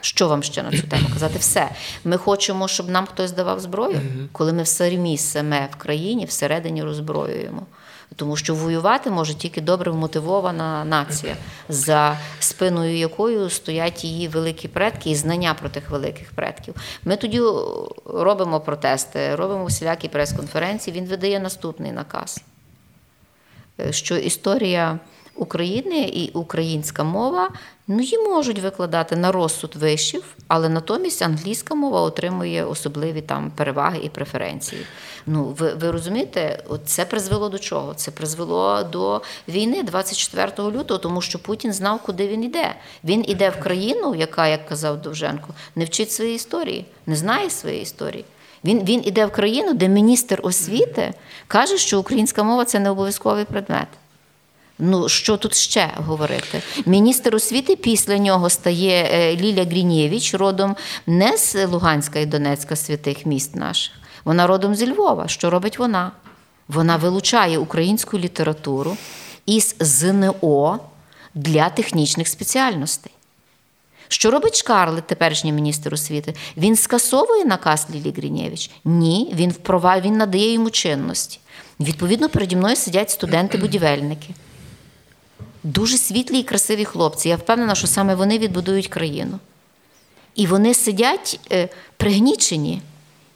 Що 0.00 0.28
вам 0.28 0.42
ще 0.42 0.62
на 0.62 0.70
цю 0.70 0.82
тему 0.82 1.08
казати? 1.12 1.38
Все. 1.38 1.70
Ми 2.04 2.16
хочемо, 2.16 2.68
щоб 2.68 2.88
нам 2.88 3.06
хтось 3.06 3.32
давав 3.32 3.60
зброю, 3.60 4.00
коли 4.32 4.52
ми 4.52 4.66
самі 4.66 5.18
саме 5.18 5.68
в 5.72 5.76
країні 5.76 6.24
всередині 6.24 6.82
роззброюємо. 6.82 7.66
Тому 8.16 8.36
що 8.36 8.54
воювати 8.54 9.10
може 9.10 9.34
тільки 9.34 9.60
добре 9.60 9.90
вмотивована 9.90 10.84
нація, 10.84 11.36
за 11.68 12.18
спиною 12.38 12.96
якою 12.96 13.50
стоять 13.50 14.04
її 14.04 14.28
великі 14.28 14.68
предки 14.68 15.10
і 15.10 15.14
знання 15.14 15.54
про 15.54 15.68
тих 15.68 15.90
великих 15.90 16.32
предків. 16.32 16.74
Ми 17.04 17.16
тоді 17.16 17.40
робимо 18.04 18.60
протести, 18.60 19.36
робимо 19.36 19.64
всілякі 19.64 20.08
прес-конференції. 20.08 20.96
Він 20.96 21.06
видає 21.06 21.40
наступний 21.40 21.92
наказ, 21.92 22.40
е, 23.80 23.92
що 23.92 24.16
історія 24.16 24.98
України 25.36 26.00
і 26.02 26.30
українська 26.30 27.04
мова 27.04 27.50
ну, 27.88 28.00
її 28.00 28.18
можуть 28.18 28.58
викладати 28.58 29.16
на 29.16 29.32
розсуд 29.32 29.76
вишів, 29.76 30.24
але 30.48 30.68
натомість 30.68 31.22
англійська 31.22 31.74
мова 31.74 32.00
отримує 32.00 32.64
особливі 32.64 33.20
там 33.20 33.50
переваги 33.50 34.00
і 34.02 34.08
преференції. 34.08 34.82
Ну, 35.26 35.44
ви, 35.44 35.74
ви 35.74 35.90
розумієте, 35.90 36.64
це 36.84 37.04
призвело 37.04 37.48
до 37.48 37.58
чого? 37.58 37.94
Це 37.94 38.10
призвело 38.10 38.82
до 38.82 39.22
війни 39.48 39.82
24 39.82 40.52
лютого, 40.58 40.98
тому 40.98 41.20
що 41.20 41.38
Путін 41.38 41.72
знав, 41.72 42.00
куди 42.02 42.28
він 42.28 42.44
іде. 42.44 42.74
Він 43.04 43.24
іде 43.28 43.50
в 43.50 43.60
країну, 43.60 44.14
яка, 44.14 44.48
як 44.48 44.66
казав 44.68 45.02
Довженко, 45.02 45.48
не 45.76 45.84
вчить 45.84 46.12
своєї 46.12 46.36
історії, 46.36 46.86
не 47.06 47.16
знає 47.16 47.50
своєї 47.50 47.82
історії. 47.82 48.24
Він, 48.64 48.84
він 48.84 49.02
іде 49.04 49.26
в 49.26 49.32
країну, 49.32 49.74
де 49.74 49.88
міністр 49.88 50.40
освіти 50.42 51.14
каже, 51.46 51.78
що 51.78 52.00
українська 52.00 52.42
мова 52.42 52.64
це 52.64 52.78
не 52.78 52.90
обов'язковий 52.90 53.44
предмет. 53.44 53.88
Ну, 54.84 55.08
що 55.08 55.36
тут 55.36 55.54
ще 55.54 55.90
говорити? 55.96 56.62
Міністр 56.86 57.34
освіти 57.34 57.76
після 57.76 58.18
нього 58.18 58.50
стає 58.50 59.08
е, 59.12 59.36
Ліля 59.36 59.64
Грінєвич, 59.64 60.34
родом 60.34 60.76
не 61.06 61.36
з 61.36 61.66
Луганська 61.66 62.18
і 62.18 62.26
Донецька 62.26 62.76
святих 62.76 63.26
міст 63.26 63.56
наших. 63.56 63.94
Вона 64.24 64.46
родом 64.46 64.74
зі 64.74 64.92
Львова. 64.92 65.28
Що 65.28 65.50
робить 65.50 65.78
вона? 65.78 66.12
Вона 66.68 66.96
вилучає 66.96 67.58
українську 67.58 68.18
літературу 68.18 68.96
із 69.46 69.76
ЗНО 69.80 70.78
для 71.34 71.68
технічних 71.68 72.28
спеціальностей. 72.28 73.12
Що 74.08 74.30
робить 74.30 74.56
Шкарлет, 74.56 75.06
теперішній 75.06 75.52
міністр 75.52 75.94
освіти? 75.94 76.34
Він 76.56 76.76
скасовує 76.76 77.44
наказ 77.44 77.86
Лілі 77.94 78.14
Грінєвич? 78.16 78.70
Ні, 78.84 79.32
він 79.34 79.50
впровад... 79.50 80.04
він 80.04 80.16
надає 80.16 80.52
йому 80.52 80.70
чинності. 80.70 81.38
Відповідно, 81.80 82.28
переді 82.28 82.56
мною 82.56 82.76
сидять 82.76 83.10
студенти-будівельники. 83.10 84.28
Дуже 85.64 85.98
світлі 85.98 86.38
і 86.38 86.42
красиві 86.42 86.84
хлопці. 86.84 87.28
Я 87.28 87.36
впевнена, 87.36 87.74
що 87.74 87.86
саме 87.86 88.14
вони 88.14 88.38
відбудують 88.38 88.88
країну. 88.88 89.38
І 90.34 90.46
вони 90.46 90.74
сидять 90.74 91.40
е, 91.52 91.68
пригнічені, 91.96 92.82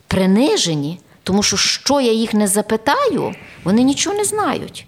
принижені, 0.07 1.01
тому 1.23 1.43
що 1.43 1.57
що 1.57 2.01
я 2.01 2.13
їх 2.13 2.35
не 2.35 2.47
запитаю, 2.47 3.35
вони 3.65 3.83
нічого 3.83 4.17
не 4.17 4.25
знають. 4.25 4.87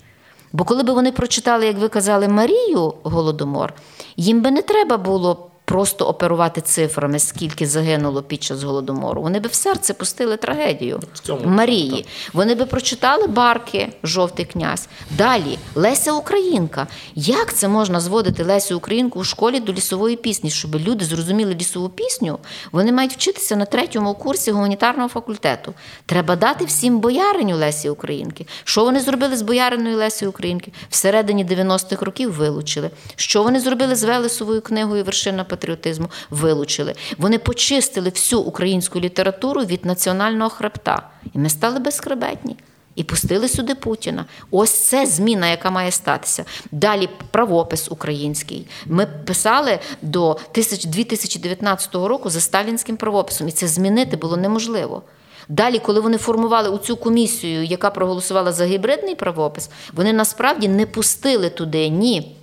Бо 0.53 0.65
коли 0.65 0.83
б 0.83 0.91
вони 0.91 1.13
прочитали, 1.13 1.67
як 1.67 1.79
ви 1.79 1.89
казали, 1.89 2.29
Марію 2.29 2.95
Голодомор, 3.03 3.75
їм 4.17 4.43
би 4.43 4.51
не 4.51 4.63
треба 4.63 4.97
було 4.97 5.48
просто 5.69 6.09
оперувати 6.09 6.61
цифрами, 6.61 7.19
скільки 7.19 7.67
загинуло 7.67 8.23
під 8.23 8.43
час 8.43 8.63
голодомору. 8.63 9.23
Вони 9.23 9.41
би 9.41 9.49
в 9.49 9.55
серце 9.55 9.95
пустили 9.95 10.37
трагедію 10.37 11.01
цьому 11.23 11.47
Марії. 11.47 12.07
Вони 12.33 12.55
би 12.55 12.67
прочитали 12.67 13.27
барки, 13.27 13.93
жовтий 14.03 14.45
князь. 14.45 14.89
Далі 15.11 15.59
Леся 15.75 16.13
Українка. 16.13 16.87
Як 17.15 17.55
це 17.55 17.69
можна 17.69 18.01
зводити 18.01 18.43
Лесю 18.45 18.77
Українку 18.77 19.21
у 19.21 19.25
школі 19.25 19.61
до 19.61 19.73
лісової 19.73 20.17
пісні? 20.17 20.51
Щоб 20.51 20.75
люди 20.75 21.05
зрозуміли 21.05 21.55
лісову 21.55 21.89
пісню, 21.89 22.39
вони 22.73 22.93
мають 22.93 23.13
вчитися 23.13 23.57
на 23.57 23.65
третьому 23.65 24.15
курсі 24.15 24.51
гуманітарного 24.51 25.09
факультету. 25.09 25.75
Треба 26.07 26.37
дати 26.37 26.65
всім 26.65 27.01
бояриню 27.01 27.57
Лесі 27.57 27.91
Українки. 27.91 28.47
Що 28.65 28.85
вони 28.85 29.01
зробили 29.01 29.37
з 29.37 29.43
бояриною 29.43 29.97
Лесі 29.97 30.27
Українки? 30.27 30.73
Всередині 30.91 31.45
90-х 31.45 32.05
років 32.05 32.33
вилучили. 32.33 32.91
Що 33.17 33.43
вони 33.43 33.61
зробили 33.61 33.97
з 33.97 34.05
Велесовою 34.05 34.61
книгою 34.61 35.05
Вершина 35.05 35.45
патріотизму? 35.59 36.11
Вилучили. 36.31 36.95
Вони 37.19 37.39
почистили 37.39 38.11
всю 38.11 38.41
українську 38.41 39.01
літературу 39.01 39.61
від 39.65 39.85
національного 39.85 40.51
хребта. 40.51 41.03
І 41.35 41.39
ми 41.39 41.51
стали 41.51 41.79
безхребетні. 41.79 42.57
І 42.95 43.05
пустили 43.05 43.49
сюди 43.49 43.75
Путіна. 43.75 44.25
Ось 44.51 44.71
це 44.71 45.07
зміна, 45.07 45.47
яка 45.49 45.71
має 45.71 45.91
статися. 45.91 46.45
Далі 46.73 47.09
правопис 47.31 47.91
український. 47.91 48.67
Ми 48.87 49.07
писали 49.07 49.79
до 50.03 50.39
2019 50.55 51.95
року 51.95 52.31
за 52.31 52.41
сталінським 52.41 52.97
правописом, 52.97 53.49
і 53.49 53.53
це 53.53 53.69
змінити 53.69 54.17
було 54.17 54.37
неможливо. 54.37 55.03
Далі, 55.49 55.79
коли 55.79 56.01
вони 56.01 56.19
формували 56.19 56.79
цю 56.79 56.97
комісію, 56.97 57.65
яка 57.65 57.91
проголосувала 57.91 58.53
за 58.53 58.65
гібридний 58.65 59.15
правопис, 59.15 59.71
вони 59.93 60.13
насправді 60.13 60.69
не 60.69 60.87
пустили 60.87 61.51
туди 61.51 61.89
ні. 61.89 62.38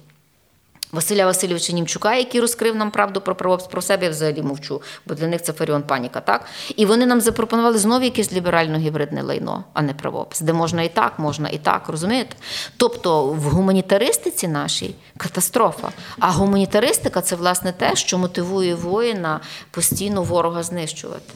Василя 0.95 1.25
Васильовича 1.25 1.73
Німчука, 1.73 2.15
який 2.15 2.41
розкрив 2.41 2.75
нам 2.75 2.91
правду 2.91 3.21
про 3.21 3.35
правопис, 3.35 3.67
про 3.67 3.81
себе 3.81 4.05
я 4.05 4.09
взагалі 4.11 4.41
мовчу, 4.41 4.81
бо 5.05 5.15
для 5.15 5.27
них 5.27 5.41
це 5.41 5.53
фаріон 5.53 5.83
паніка, 5.83 6.21
так? 6.21 6.45
І 6.75 6.85
вони 6.85 7.05
нам 7.05 7.21
запропонували 7.21 7.77
знову 7.77 8.03
якесь 8.03 8.33
ліберально-гібридне 8.33 9.23
лайно, 9.23 9.63
а 9.73 9.81
не 9.81 9.93
правопис, 9.93 10.41
де 10.41 10.53
можна 10.53 10.83
і 10.83 10.89
так, 10.89 11.19
можна 11.19 11.49
і 11.49 11.57
так, 11.57 11.89
розумієте? 11.89 12.35
Тобто 12.77 13.27
в 13.27 13.41
гуманітаристиці 13.41 14.47
нашій 14.47 14.95
катастрофа. 15.17 15.89
А 16.19 16.31
гуманітаристика 16.31 17.21
це 17.21 17.35
власне 17.35 17.71
те, 17.71 17.95
що 17.95 18.17
мотивує 18.17 18.75
воїна 18.75 19.39
постійно 19.71 20.23
ворога 20.23 20.63
знищувати. 20.63 21.33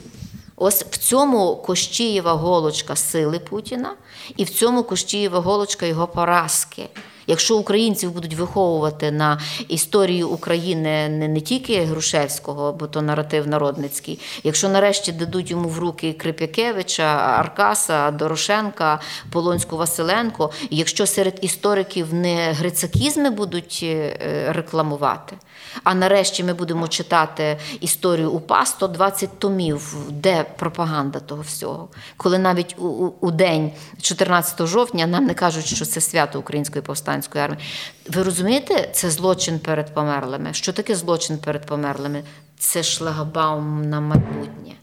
Ось 0.56 0.84
в 0.84 0.98
цьому 0.98 1.56
Кощієва 1.56 2.34
голочка 2.34 2.95
сили 2.95 3.40
Путіна, 3.40 3.94
і 4.38 4.44
в 4.44 4.49
цьому 4.49 4.84
Кощієва 4.84 5.40
голочка 5.40 5.86
його 5.86 6.07
поразки. 6.07 6.90
Якщо 7.30 7.58
українців 7.58 8.12
будуть 8.12 8.34
виховувати 8.34 9.12
на 9.12 9.40
історію 9.68 10.30
України 10.30 11.10
не, 11.10 11.28
не 11.28 11.42
тільки 11.42 11.82
Грушевського, 11.82 12.74
бо 12.74 12.88
то 12.88 13.02
наратив 13.02 13.48
народницький, 13.48 14.20
якщо 14.44 14.70
нарешті 14.70 15.12
дадуть 15.12 15.52
йому 15.52 15.70
в 15.70 15.80
руки 15.80 16.14
Крип'якевича, 16.14 17.04
Аркаса, 17.40 18.12
Дорошенка, 18.12 19.00
Полонську 19.32 19.78
Василенко, 19.78 20.52
якщо 20.70 21.06
серед 21.06 21.40
істориків 21.42 22.14
не 22.14 22.52
грицакізми 22.52 23.30
будуть 23.30 23.80
е, 23.84 24.16
рекламувати, 24.56 25.36
а 25.84 25.94
нарешті 25.94 26.44
ми 26.44 26.54
будемо 26.54 26.88
читати 26.88 27.58
історію 27.82 28.32
УПА 28.32 28.66
120 28.66 29.40
томів, 29.40 29.96
де 30.10 30.46
пропаганда 30.58 31.20
того 31.20 31.42
всього, 31.42 31.88
коли 32.18 32.38
навіть 32.38 32.76
у, 32.78 32.88
у, 32.88 33.14
у 33.20 33.32
день 33.32 33.72
14 34.02 34.68
жовтня 34.68 35.08
нам 35.08 35.26
не 35.26 35.34
кажуть, 35.34 35.66
що 35.66 35.86
це 35.86 36.02
свято 36.02 36.40
української 36.40 36.82
повстанської 36.82 37.19
армії. 37.36 37.62
Ви 38.08 38.24
розумієте, 38.24 38.90
це 38.94 39.10
злочин 39.10 39.60
перед 39.60 39.94
померлими. 39.94 40.54
Що 40.54 40.74
таке 40.74 40.96
злочин 40.96 41.38
перед 41.38 41.66
померлими? 41.66 42.24
Це 42.60 42.84
шлагбаум 42.84 43.90
на 43.90 44.00
майбутнє. 44.00 44.74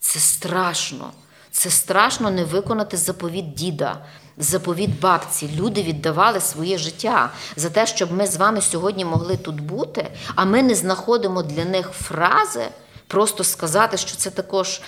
Це 0.00 0.18
страшно. 0.18 1.10
Це 1.50 1.70
страшно 1.70 2.30
не 2.30 2.44
виконати 2.44 2.96
заповіт 2.96 3.54
діда, 3.54 3.98
заповіт 4.36 5.00
бабці. 5.00 5.50
Люди 5.56 5.82
віддавали 5.82 6.40
своє 6.40 6.78
життя 6.78 7.30
за 7.56 7.70
те, 7.70 7.86
щоб 7.86 8.12
ми 8.12 8.26
з 8.26 8.36
вами 8.36 8.60
сьогодні 8.60 9.04
могли 9.04 9.36
тут 9.36 9.60
бути, 9.60 10.10
а 10.34 10.44
ми 10.44 10.62
не 10.62 10.74
знаходимо 10.74 11.42
для 11.42 11.64
них 11.64 11.90
фрази, 11.90 12.64
просто 13.06 13.44
сказати, 13.44 13.96
що 13.96 14.16
це 14.16 14.30
також. 14.30 14.80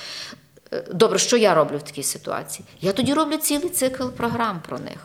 е, 0.72 0.84
Добре, 0.92 1.18
що 1.18 1.36
я 1.36 1.54
роблю 1.54 1.78
в 1.78 1.82
такій 1.82 2.02
ситуації? 2.02 2.68
Я 2.80 2.92
тоді 2.92 3.14
роблю 3.14 3.36
цілий 3.36 3.68
цикл 3.68 4.06
програм 4.08 4.62
про 4.68 4.78
них. 4.78 4.98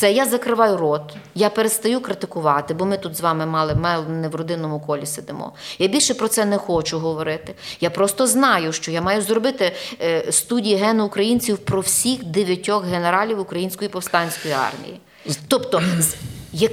Все, 0.00 0.12
я 0.12 0.26
закриваю 0.26 0.76
рот, 0.76 1.16
я 1.34 1.50
перестаю 1.50 2.00
критикувати, 2.00 2.74
бо 2.74 2.84
ми 2.84 2.98
тут 2.98 3.16
з 3.16 3.20
вами 3.20 3.46
мали, 3.46 3.74
мали 3.74 4.08
не 4.08 4.28
в 4.28 4.34
родинному 4.34 4.80
колі 4.80 5.06
сидимо. 5.06 5.52
Я 5.78 5.88
більше 5.88 6.14
про 6.14 6.28
це 6.28 6.44
не 6.44 6.58
хочу 6.58 6.98
говорити. 6.98 7.54
Я 7.80 7.90
просто 7.90 8.26
знаю, 8.26 8.72
що 8.72 8.90
я 8.90 9.02
маю 9.02 9.22
зробити 9.22 9.72
е, 10.00 10.32
студії 10.32 10.76
гену 10.76 11.06
українців 11.06 11.58
про 11.58 11.80
всіх 11.80 12.24
дев'ятьох 12.24 12.84
генералів 12.84 13.40
Української 13.40 13.90
повстанської 13.90 14.54
армії. 14.54 15.00
Тобто, 15.48 15.82
як 16.52 16.72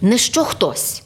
не 0.00 0.18
що 0.18 0.44
хтось 0.44 1.02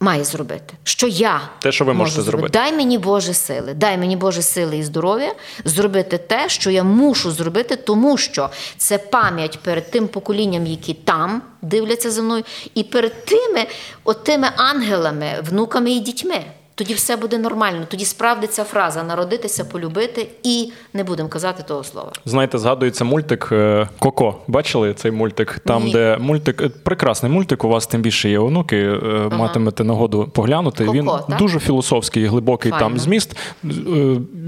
має 0.00 0.24
зробити, 0.24 0.74
що 0.82 1.06
я 1.06 1.40
Те, 1.58 1.72
що 1.72 1.84
ви 1.84 1.92
можу 1.92 1.98
можете 1.98 2.22
зробити. 2.22 2.52
Дай 2.52 2.72
мені 2.72 2.98
Боже 2.98 3.34
сили, 3.34 3.74
дай 3.74 3.98
мені 3.98 4.16
Боже 4.16 4.42
сили 4.42 4.78
і 4.78 4.82
здоров'я 4.82 5.34
зробити 5.64 6.18
те, 6.18 6.48
що 6.48 6.70
я 6.70 6.84
мушу 6.84 7.30
зробити, 7.30 7.76
тому 7.76 8.16
що 8.16 8.50
це 8.76 8.98
пам'ять 8.98 9.58
перед 9.58 9.90
тим 9.90 10.08
поколінням, 10.08 10.66
які 10.66 10.94
там 10.94 11.42
дивляться 11.62 12.10
за 12.10 12.22
мною, 12.22 12.44
і 12.74 12.84
перед 12.84 13.24
тими 13.24 13.66
отими 14.04 14.48
ангелами, 14.56 15.44
внуками 15.50 15.90
і 15.90 16.00
дітьми. 16.00 16.44
Тоді 16.78 16.94
все 16.94 17.16
буде 17.16 17.38
нормально. 17.38 17.86
Тоді 17.88 18.04
справдиться 18.04 18.64
фраза 18.64 19.02
народитися, 19.02 19.64
полюбити 19.64 20.26
і 20.42 20.72
не 20.94 21.04
будемо 21.04 21.28
казати 21.28 21.62
того 21.62 21.84
слова. 21.84 22.12
Знаєте, 22.24 22.58
згадується 22.58 23.04
мультик 23.04 23.48
е, 23.52 23.88
Коко. 23.98 24.36
Бачили 24.46 24.94
цей 24.94 25.10
мультик? 25.10 25.58
Там, 25.64 25.84
Ні. 25.84 25.92
де 25.92 26.18
мультик, 26.20 26.62
е, 26.62 26.68
прекрасний 26.68 27.32
мультик, 27.32 27.64
у 27.64 27.68
вас 27.68 27.86
тим 27.86 28.02
більше 28.02 28.30
є 28.30 28.38
онуки, 28.38 28.76
е, 28.76 28.98
матимете 29.36 29.84
нагоду 29.84 30.28
поглянути. 30.34 30.84
Коко, 30.84 30.98
Він 30.98 31.06
так? 31.28 31.38
дуже 31.38 31.58
філософський, 31.58 32.26
глибокий 32.26 32.70
Файно. 32.70 32.86
там 32.86 32.98
зміст. 32.98 33.36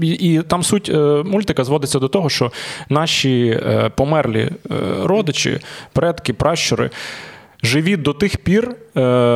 І, 0.01 0.07
і 0.09 0.41
там 0.41 0.63
суть 0.63 0.91
мультика 1.25 1.63
зводиться 1.63 1.99
до 1.99 2.07
того, 2.07 2.29
що 2.29 2.51
наші 2.89 3.61
померлі 3.95 4.49
родичі, 5.03 5.59
предки, 5.93 6.33
пращури. 6.33 6.89
Живі 7.63 7.97
до 7.97 8.13
тих 8.13 8.37
пір, 8.37 8.75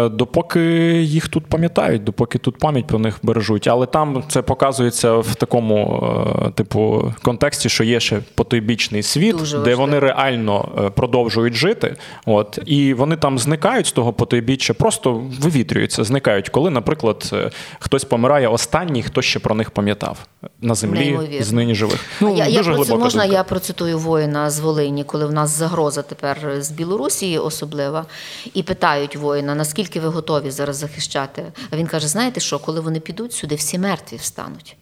допоки 0.09 0.61
їх 1.01 1.27
тут 1.27 1.45
пам'ятають, 1.45 2.03
допоки 2.03 2.37
тут 2.37 2.57
пам'ять 2.57 2.87
про 2.87 2.99
них 2.99 3.19
бережуть. 3.23 3.67
Але 3.67 3.85
там 3.85 4.23
це 4.27 4.41
показується 4.41 5.15
в 5.15 5.35
такому, 5.35 6.03
е, 6.47 6.51
типу, 6.51 7.13
контексті, 7.21 7.69
що 7.69 7.83
є 7.83 7.99
ще 7.99 8.19
потойбічний 8.35 9.03
світ, 9.03 9.37
Дуже 9.37 9.51
де 9.51 9.57
важливо. 9.57 9.81
вони 9.81 9.99
реально 9.99 10.69
е, 10.85 10.89
продовжують 10.89 11.53
жити. 11.53 11.95
От, 12.25 12.59
і 12.65 12.93
вони 12.93 13.15
там 13.15 13.39
зникають 13.39 13.87
з 13.87 13.91
того 13.91 14.13
потойбіччя, 14.13 14.73
просто 14.73 15.21
вивітрюються, 15.39 16.03
зникають, 16.03 16.49
коли, 16.49 16.69
наприклад, 16.69 17.29
е, 17.33 17.51
хтось 17.79 18.03
помирає 18.03 18.47
останній, 18.47 19.03
хто 19.03 19.21
ще 19.21 19.39
про 19.39 19.55
них 19.55 19.71
пам'ятав 19.71 20.17
на 20.61 20.75
землі 20.75 20.99
Неймовірно. 20.99 21.45
з 21.45 21.51
нині 21.51 21.75
живих. 21.75 21.99
А 22.21 22.25
я, 22.25 22.47
я 22.47 22.63
про 22.63 22.85
це, 22.85 22.95
можна 22.95 23.23
думка. 23.23 23.37
я 23.37 23.43
процитую 23.43 23.99
воїна 23.99 24.49
з 24.49 24.59
Волині, 24.59 25.03
коли 25.03 25.25
в 25.25 25.31
нас 25.31 25.49
загроза 25.49 26.01
тепер 26.01 26.37
з 26.59 26.71
Білорусі 26.71 27.37
особлива, 27.37 28.05
і 28.53 28.63
питають 28.63 29.15
воїна, 29.15 29.44
наскільки 29.53 29.99
ви 29.99 30.07
готові 30.07 30.51
зараз 30.51 30.75
захищати. 30.75 31.53
А 31.69 31.75
він 31.75 31.87
каже: 31.87 32.07
знаєте 32.07 32.39
що, 32.39 32.59
коли 32.59 32.79
вони 32.79 32.99
підуть 32.99 33.33
сюди, 33.33 33.55
всі 33.55 33.79
мертві 33.79 34.17
встануть. 34.17 34.77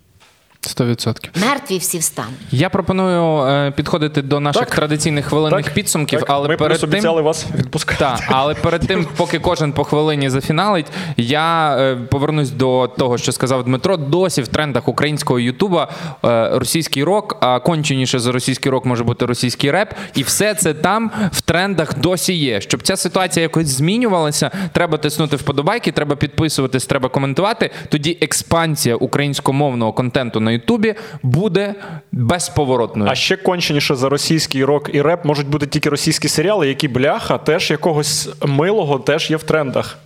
100%. 0.68 1.30
Мертві 1.48 1.78
всі 1.78 1.98
встануть. 1.98 2.34
Я 2.52 2.70
пропоную 2.70 3.48
е, 3.48 3.72
підходити 3.72 4.22
до 4.22 4.40
наших 4.40 4.66
Так. 4.66 4.76
традиційних 4.76 5.26
хвилинних 5.26 5.66
Так, 5.66 5.74
підсумків, 5.74 6.20
так. 6.20 6.30
але 6.30 6.48
Ми 6.48 6.58
перед 6.58 6.80
тим 6.80 6.90
обіцяли 6.90 7.22
вас 7.22 7.46
відпускати. 7.56 8.00
Так, 8.00 8.24
але 8.28 8.56
перед 8.56 8.88
тим, 8.88 9.08
поки 9.18 9.40
кожен 9.40 9.74
по 9.74 9.84
хвилині 9.84 10.30
зафіналить, 10.30 10.86
я 11.18 11.78
е, 11.78 11.96
повернусь 11.96 12.50
до 12.52 12.88
того, 12.98 13.18
що 13.18 13.32
сказав 13.32 13.64
Дмитро. 13.64 13.98
Досі 13.98 14.42
в 14.42 14.48
трендах 14.48 14.88
українського 14.88 15.40
Ютуба 15.40 15.88
е, 16.26 16.50
російський 16.54 17.04
рок, 17.04 17.38
а 17.42 17.60
конченіше 17.60 18.20
за 18.20 18.32
російський 18.32 18.72
рок 18.72 18.86
може 18.86 19.04
бути 19.04 19.26
російський 19.26 19.72
реп, 19.72 19.94
і 20.16 20.24
все 20.24 20.56
це 20.56 20.74
там 20.74 21.12
в 21.32 21.42
трендах 21.42 22.00
досі 22.00 22.34
є. 22.34 22.62
Щоб 22.62 22.82
ця 22.82 22.96
ситуація 22.98 23.42
якось 23.44 23.68
змінювалася, 23.68 24.52
треба 24.72 24.98
тиснути 24.98 25.36
вподобайки, 25.36 25.92
треба 25.92 26.16
підписуватись, 26.16 26.86
треба 26.86 27.10
коментувати. 27.10 27.70
Тоді 27.90 28.18
експансія 28.22 28.96
українськомовного 28.96 29.94
контенту 29.94 30.40
на 30.40 30.53
Ютубі 30.54 30.96
буде 31.24 31.76
безповоротною. 32.12 33.12
А 33.12 33.16
ще 33.16 33.36
конченіше 33.36 33.96
за 33.96 34.10
російський 34.10 34.66
рок 34.66 34.90
і 34.94 35.02
реп 35.02 35.26
можуть 35.26 35.48
бути 35.48 35.68
тільки 35.68 35.90
російські 35.90 36.28
серіали, 36.28 36.68
які 36.68 36.88
бляха 36.88 37.38
теж 37.38 37.72
якогось 37.72 38.30
милого 38.46 39.00
теж 39.00 39.32
є 39.32 39.38
в 39.38 39.44
трендах. 39.44 39.98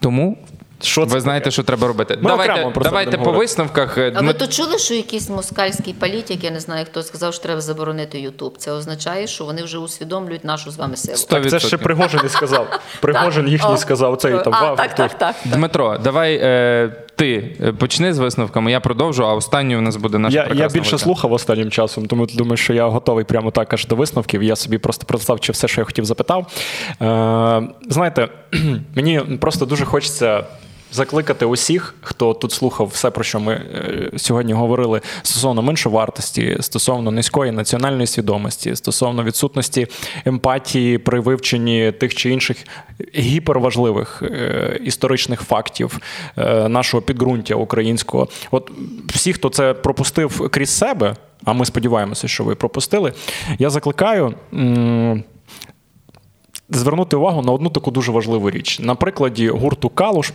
Тому 0.00 0.38
Що 0.82 1.06
це 1.06 1.14
Ви 1.14 1.20
знаєте, 1.20 1.44
таке? 1.44 1.52
що 1.52 1.62
треба 1.62 1.86
робити. 1.88 2.18
Ми 2.20 2.30
давайте 2.30 2.54
це 2.74 2.80
давайте 2.80 3.10
по 3.10 3.18
говорити. 3.18 3.38
висновках. 3.38 3.98
А 3.98 4.00
Дмит- 4.00 4.26
ви 4.26 4.32
то 4.32 4.46
чули, 4.46 4.78
що 4.78 4.94
якийсь 4.94 5.28
москальський 5.28 5.92
політик, 5.92 6.44
я 6.44 6.50
не 6.50 6.60
знаю, 6.60 6.86
хто 6.90 7.02
сказав, 7.02 7.34
що 7.34 7.42
треба 7.42 7.60
заборонити 7.60 8.20
Ютуб. 8.20 8.58
Це 8.58 8.72
означає, 8.72 9.26
що 9.26 9.44
вони 9.44 9.62
вже 9.62 9.78
усвідомлюють 9.78 10.44
нашу 10.44 10.70
з 10.70 10.76
вами 10.76 10.96
силу. 10.96 11.18
Так 11.28 11.50
це 11.50 11.60
ще 11.60 11.76
Пригожин 11.76 12.20
і 12.26 12.28
сказав. 12.28 12.80
Пригожин 13.00 13.48
їхній 13.48 13.78
сказав 13.78 14.16
цей 14.16 14.32
там 14.32 14.54
а, 14.54 14.76
так, 14.76 14.94
так, 14.94 15.18
так. 15.18 15.34
Дмитро, 15.44 15.98
давай 15.98 16.40
е, 16.42 16.92
ти 17.16 17.56
е, 17.60 17.72
почни 17.72 18.14
з 18.14 18.18
висновками, 18.18 18.70
я 18.70 18.80
продовжу, 18.80 19.26
а 19.26 19.34
останню 19.34 19.78
у 19.78 19.80
нас 19.80 19.96
буде 19.96 20.18
наша 20.18 20.36
Я, 20.36 20.48
я 20.54 20.68
більше 20.68 20.78
гостя. 20.78 20.98
слухав 20.98 21.32
останнім 21.32 21.70
часом, 21.70 22.06
тому 22.06 22.26
думаю, 22.26 22.56
що 22.56 22.74
я 22.74 22.86
готовий 22.86 23.24
прямо 23.24 23.50
так 23.50 23.72
аж 23.72 23.86
до 23.86 23.96
висновків. 23.96 24.42
Я 24.42 24.56
собі 24.56 24.78
просто 24.78 25.06
представ, 25.06 25.40
чи 25.40 25.52
все, 25.52 25.68
що 25.68 25.80
я 25.80 25.84
хотів, 25.84 26.04
запитав. 26.04 26.46
Е, 27.02 27.68
знаєте, 27.88 28.28
мені 28.94 29.20
просто 29.40 29.66
дуже 29.66 29.84
хочеться. 29.84 30.44
Закликати 30.92 31.44
усіх, 31.44 31.94
хто 32.00 32.34
тут 32.34 32.52
слухав 32.52 32.86
все, 32.86 33.10
про 33.10 33.24
що 33.24 33.40
ми 33.40 33.52
е, 33.52 34.10
сьогодні 34.16 34.52
говорили 34.52 35.00
стосовно 35.22 35.62
меншовартості, 35.62 36.56
стосовно 36.60 37.10
низької 37.10 37.52
національної 37.52 38.06
свідомості, 38.06 38.76
стосовно 38.76 39.24
відсутності 39.24 39.86
емпатії 40.24 40.98
при 40.98 41.20
вивченні 41.20 41.92
тих 41.92 42.14
чи 42.14 42.30
інших 42.30 42.56
гіперважливих 43.14 44.22
е, 44.22 44.80
історичних 44.84 45.40
фактів 45.40 45.98
е, 46.38 46.68
нашого 46.68 47.02
підґрунтя 47.02 47.54
українського. 47.54 48.28
От 48.50 48.70
всі, 49.06 49.32
хто 49.32 49.48
це 49.48 49.74
пропустив 49.74 50.50
крізь 50.50 50.70
себе, 50.70 51.16
а 51.44 51.52
ми 51.52 51.64
сподіваємося, 51.64 52.28
що 52.28 52.44
ви 52.44 52.54
пропустили, 52.54 53.12
я 53.58 53.70
закликаю. 53.70 54.34
звернути 56.68 57.16
увагу 57.16 57.42
на 57.42 57.52
одну 57.52 57.70
таку 57.70 57.90
дуже 57.90 58.12
важливу 58.12 58.50
річ. 58.50 58.80
На 58.80 58.94
прикладі 58.94 59.48
гурту 59.48 59.88
Калуш. 59.88 60.32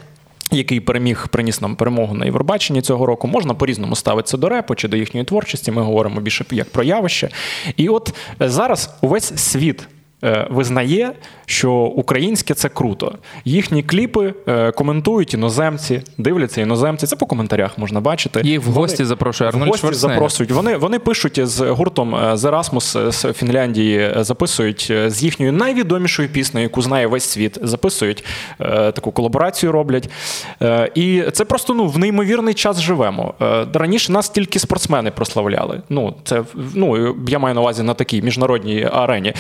Який 0.52 0.80
переміг, 0.80 1.28
приніс 1.28 1.62
нам 1.62 1.76
перемогу 1.76 2.16
на 2.16 2.26
Євробаченні 2.26 2.82
цього 2.82 3.06
року, 3.06 3.28
можна 3.28 3.54
по-різному 3.54 3.96
ставитися 3.96 4.38
до 4.38 4.50
репу 4.50 4.76
чи 4.76 4.88
до 4.88 4.98
їхньої 4.98 5.26
творчості. 5.26 5.72
Ми 5.72 5.82
говоримо 5.82 6.22
більше 6.22 6.46
як 6.52 6.70
про 6.70 6.84
явище. 6.84 7.30
І 7.78 7.90
от 7.90 8.14
зараз 8.40 8.90
увесь 9.02 9.34
світ 9.36 9.88
визнає, 10.50 11.14
що 11.46 11.72
українське 11.74 12.54
це 12.54 12.70
круто. 12.70 13.16
Їхні 13.46 13.84
кліпи 13.84 14.34
е, 14.48 14.72
коментують 14.72 15.34
іноземці, 15.34 16.02
дивляться 16.18 16.62
іноземці. 16.62 17.08
Це 17.08 17.16
по 17.16 17.26
коментарях 17.26 17.78
можна 17.78 18.02
бачити. 18.02 18.42
Їх 18.44 18.66
в 18.66 18.70
гості 18.70 19.06
запрошує 19.06 19.50
в 19.50 19.54
гості 19.54 19.94
запрошують. 19.94 20.52
Вони, 20.52 20.78
вони 20.78 21.00
пишуть 21.00 21.48
з 21.48 21.70
гуртом 21.70 22.16
е, 22.16 22.34
The 22.34 22.52
Erasmus 22.52 23.12
з 23.12 23.34
Фінляндії, 23.34 23.98
е, 24.00 24.24
записують 24.24 24.88
е, 24.92 25.10
з 25.10 25.24
їхньою 25.24 25.52
найвідомішою 25.52 26.30
піснею, 26.30 26.64
яку 26.64 26.82
знає 26.82 27.08
весь 27.08 27.24
світ. 27.24 27.58
Записують 27.62 28.26
е, 28.60 28.92
таку 28.92 29.12
колаборацію, 29.12 29.72
роблять. 29.72 30.10
Е, 30.62 30.92
і 30.96 31.24
це 31.34 31.46
просто 31.46 31.74
ну, 31.74 31.88
в 31.88 31.98
неймовірний 31.98 32.54
час 32.54 32.80
живемо. 32.80 33.34
Е, 33.42 33.66
раніше 33.74 34.12
нас 34.12 34.30
тільки 34.30 34.60
спортсмени 34.60 35.12
прославляли. 35.12 35.82
Ну, 35.90 36.16
це 36.24 36.44
ну, 36.74 37.16
я 37.28 37.40
маю 37.40 37.56
на 37.56 37.62
увазі 37.62 37.84
на 37.84 37.94
такій 37.94 38.22
міжнародній 38.22 38.90
арені. 38.92 39.34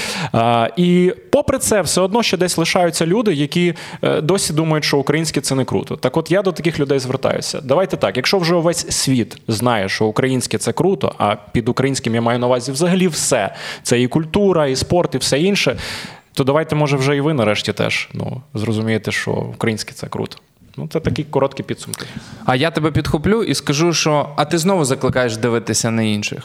І 0.75 1.13
попри 1.31 1.57
це, 1.57 1.81
все 1.81 2.01
одно 2.01 2.23
ще 2.23 2.37
десь 2.37 2.57
лишаються 2.57 3.05
люди, 3.05 3.33
які 3.33 3.73
е, 4.01 4.21
досі 4.21 4.53
думають, 4.53 4.83
що 4.83 4.97
українське 4.97 5.41
це 5.41 5.55
не 5.55 5.65
круто. 5.65 5.95
Так 5.95 6.17
от 6.17 6.31
я 6.31 6.41
до 6.41 6.51
таких 6.51 6.79
людей 6.79 6.99
звертаюся. 6.99 7.61
Давайте 7.63 7.97
так, 7.97 8.17
якщо 8.17 8.37
вже 8.37 8.55
увесь 8.55 8.91
світ 8.91 9.37
знає, 9.47 9.89
що 9.89 10.05
українське 10.05 10.57
це 10.57 10.71
круто, 10.71 11.15
а 11.17 11.35
під 11.51 11.69
українським 11.69 12.15
я 12.15 12.21
маю 12.21 12.39
на 12.39 12.47
увазі 12.47 12.71
взагалі 12.71 13.07
все. 13.07 13.55
Це 13.83 14.01
і 14.01 14.07
культура, 14.07 14.67
і 14.67 14.75
спорт, 14.75 15.15
і 15.15 15.17
все 15.17 15.39
інше. 15.39 15.77
То 16.33 16.43
давайте, 16.43 16.75
може, 16.75 16.97
вже 16.97 17.15
і 17.15 17.21
ви 17.21 17.33
нарешті 17.33 17.73
теж 17.73 18.09
ну, 18.13 18.41
зрозумієте, 18.53 19.11
що 19.11 19.31
українське 19.31 19.93
це 19.93 20.07
круто. 20.07 20.37
Ну, 20.77 20.87
це 20.87 20.99
такі 20.99 21.23
короткі 21.23 21.63
підсумки. 21.63 22.05
А 22.45 22.55
я 22.55 22.71
тебе 22.71 22.91
підхоплю 22.91 23.43
і 23.43 23.55
скажу, 23.55 23.93
що 23.93 24.29
а 24.35 24.45
ти 24.45 24.57
знову 24.57 24.85
закликаєш 24.85 25.37
дивитися 25.37 25.91
на 25.91 26.01
інших. 26.01 26.43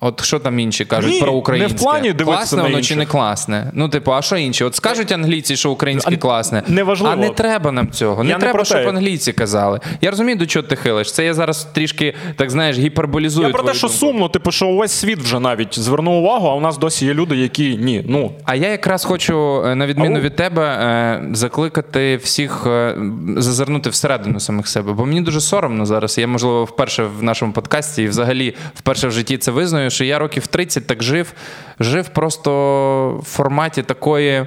От 0.00 0.24
що 0.24 0.38
там 0.38 0.58
інші 0.58 0.84
кажуть 0.84 1.12
Ні, 1.12 1.20
про 1.20 1.56
не 1.56 1.66
в 1.66 1.76
плані 1.76 2.12
дивитися 2.12 2.36
класне 2.38 2.56
на 2.56 2.62
воно 2.62 2.82
чи 2.82 2.96
не 2.96 3.06
класне? 3.06 3.70
Ну, 3.74 3.88
типу, 3.88 4.12
а 4.14 4.22
що 4.22 4.36
інші? 4.36 4.64
От 4.64 4.74
скажуть 4.74 5.12
англійці, 5.12 5.56
що 5.56 5.70
українське 5.70 6.14
А 6.14 6.16
класне. 6.16 6.62
неважливо. 6.68 7.12
А 7.12 7.16
не 7.16 7.30
треба 7.30 7.72
нам 7.72 7.90
цього. 7.90 8.24
Не 8.24 8.30
Я 8.30 8.36
не 8.36 8.40
треба, 8.40 8.58
те. 8.58 8.64
щоб 8.64 8.88
англійці 8.88 9.32
казали. 9.32 9.80
Я 10.00 10.10
розумію, 10.10 10.36
до 10.36 10.46
чого 10.46 10.62
ти 10.66 10.76
хилиш. 10.76 11.12
Це 11.12 11.24
я 11.24 11.34
зараз 11.34 11.64
трішки, 11.64 12.14
так 12.36 12.50
знаєш, 12.50 12.78
гіперболізую. 12.78 13.46
Я 13.46 13.52
про 13.52 13.62
те, 13.62 13.74
що 13.74 13.86
думку. 13.86 13.98
сумно, 13.98 14.28
типу, 14.28 14.52
що 14.52 14.66
увесь 14.66 14.92
світ 14.92 15.18
вже 15.18 15.40
навіть 15.40 15.78
звернув 15.78 16.14
увагу, 16.14 16.48
а 16.48 16.54
у 16.54 16.60
нас 16.60 16.78
досі 16.78 17.06
є 17.06 17.14
люди, 17.14 17.36
які 17.36 17.76
ні. 17.76 18.04
Ну, 18.08 18.32
А 18.44 18.54
я 18.54 18.68
якраз 18.68 19.04
хочу, 19.04 19.62
е, 19.66 19.74
на 19.74 19.86
відміну 19.86 20.16
Ау. 20.16 20.22
від 20.22 20.36
тебе, 20.36 20.64
е, 20.66 21.22
закликати 21.32 22.16
всіх 22.16 22.66
е, 22.66 22.96
зазирнути 23.36 23.90
всередину 23.90 24.40
самих 24.40 24.68
себе. 24.68 24.92
Бо 24.92 25.06
мені 25.06 25.20
дуже 25.20 25.40
соромно 25.40 25.86
зараз. 25.86 26.18
Я, 26.18 26.26
можливо, 26.26 26.64
вперше 26.64 27.02
в 27.18 27.22
нашому 27.22 27.52
подкасті 27.52 28.02
і 28.02 28.08
взагалі 28.08 28.54
вперше 28.74 29.08
в 29.08 29.12
житті 29.12 29.36
це 29.38 29.50
визнаю, 29.50 29.87
що 29.90 30.04
я 30.04 30.18
років 30.18 30.46
30 30.46 30.86
так 30.86 31.02
жив, 31.02 31.32
жив 31.80 32.08
просто 32.08 33.20
в 33.22 33.24
форматі 33.24 33.82
такої. 33.82 34.46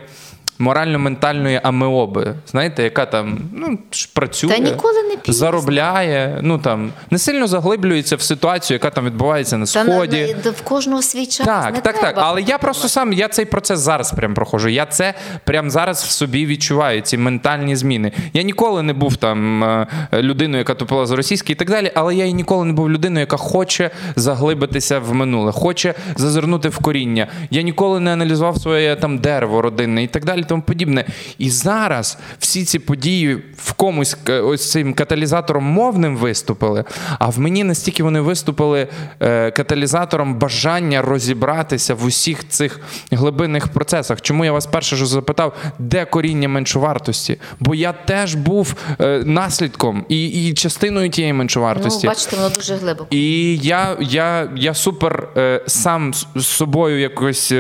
Морально-ментальної 0.61 1.59
амеоби, 1.63 2.35
знаєте, 2.47 2.83
яка 2.83 3.05
там 3.05 3.39
ну, 3.53 3.79
працює, 4.13 4.49
Та 4.51 4.57
ніколи 4.57 5.03
не 5.03 5.17
пізно. 5.17 5.33
заробляє, 5.33 6.39
ну 6.41 6.57
там 6.57 6.91
не 7.11 7.17
сильно 7.17 7.47
заглиблюється 7.47 8.15
в 8.15 8.21
ситуацію, 8.21 8.75
яка 8.75 8.89
там 8.89 9.05
відбувається 9.05 9.57
на 9.57 9.65
Та 9.65 9.71
сході. 9.71 10.35
на- 10.45 10.51
в 10.51 10.61
кожного 10.61 11.01
свій 11.01 11.25
час. 11.25 11.47
Так, 11.47 11.73
не 11.73 11.81
так, 11.81 11.99
так. 12.01 12.15
Але 12.17 12.41
я 12.41 12.57
просто 12.57 12.87
сам 12.89 13.13
я 13.13 13.27
цей 13.27 13.45
процес 13.45 13.79
зараз 13.79 14.11
прям 14.11 14.33
проходжу. 14.33 14.67
Я 14.69 14.85
це 14.85 15.13
прям 15.43 15.71
зараз 15.71 16.03
в 16.03 16.09
собі 16.09 16.45
відчуваю, 16.45 17.01
ці 17.01 17.17
ментальні 17.17 17.75
зміни. 17.75 18.11
Я 18.33 18.41
ніколи 18.41 18.81
не 18.83 18.93
був 18.93 19.15
там 19.15 19.63
е, 19.63 19.87
людиною, 20.13 20.57
яка 20.57 20.73
тупила 20.73 21.05
з 21.05 21.11
російської 21.11 21.53
і 21.53 21.55
так 21.55 21.69
далі, 21.69 21.91
але 21.95 22.15
я 22.15 22.25
і 22.25 22.33
ніколи 22.33 22.65
не 22.65 22.73
був 22.73 22.89
людиною, 22.89 23.19
яка 23.19 23.37
хоче 23.37 23.89
заглибитися 24.15 24.99
в 24.99 25.13
минуле, 25.13 25.51
хоче 25.51 25.93
зазирнути 26.15 26.69
в 26.69 26.77
коріння. 26.77 27.27
Я 27.51 27.61
ніколи 27.61 27.99
не 27.99 28.13
аналізував 28.13 28.57
своє 28.57 28.95
там 28.95 29.17
дерево 29.17 29.61
родинне 29.61 30.03
і 30.03 30.07
так 30.07 30.25
далі, 30.25 30.43
тому 30.51 30.63
подібне. 30.63 31.05
І 31.37 31.49
зараз 31.49 32.17
всі 32.39 32.65
ці 32.65 32.79
події 32.79 33.35
в 33.57 33.73
комусь 33.73 34.17
е, 34.29 34.39
ось 34.39 34.71
цим 34.71 34.93
каталізатором 34.93 35.63
мовним 35.63 36.17
виступили, 36.17 36.83
а 37.19 37.29
в 37.29 37.39
мені 37.39 37.63
настільки 37.63 38.03
вони 38.03 38.21
виступили 38.21 38.87
е, 39.19 39.51
каталізатором 39.51 40.35
бажання 40.35 41.01
розібратися 41.01 41.95
в 41.95 42.05
усіх 42.05 42.47
цих 42.49 42.79
глибинних 43.11 43.67
процесах. 43.67 44.21
Чому 44.21 44.45
я 44.45 44.51
вас 44.51 44.65
перше 44.65 44.95
ж 44.95 45.05
запитав, 45.05 45.53
де 45.79 46.05
коріння 46.05 46.47
меншовартості? 46.47 47.37
Бо 47.59 47.75
я 47.75 47.93
теж 47.93 48.35
був 48.35 48.75
е, 49.01 49.23
наслідком 49.25 50.05
і, 50.09 50.27
і 50.27 50.53
частиною 50.53 51.09
тієї 51.09 51.33
Ну, 51.33 51.37
меншовартості. 51.37 52.07
бачите, 52.07 52.35
воно 52.35 52.49
дуже 52.49 52.75
глибоко. 52.75 53.07
І 53.09 53.57
я, 53.57 53.97
я, 53.99 54.49
я 54.55 54.73
супер 54.73 55.27
сам 55.67 56.13
з 56.35 56.45
собою 56.47 56.99
якось. 56.99 57.53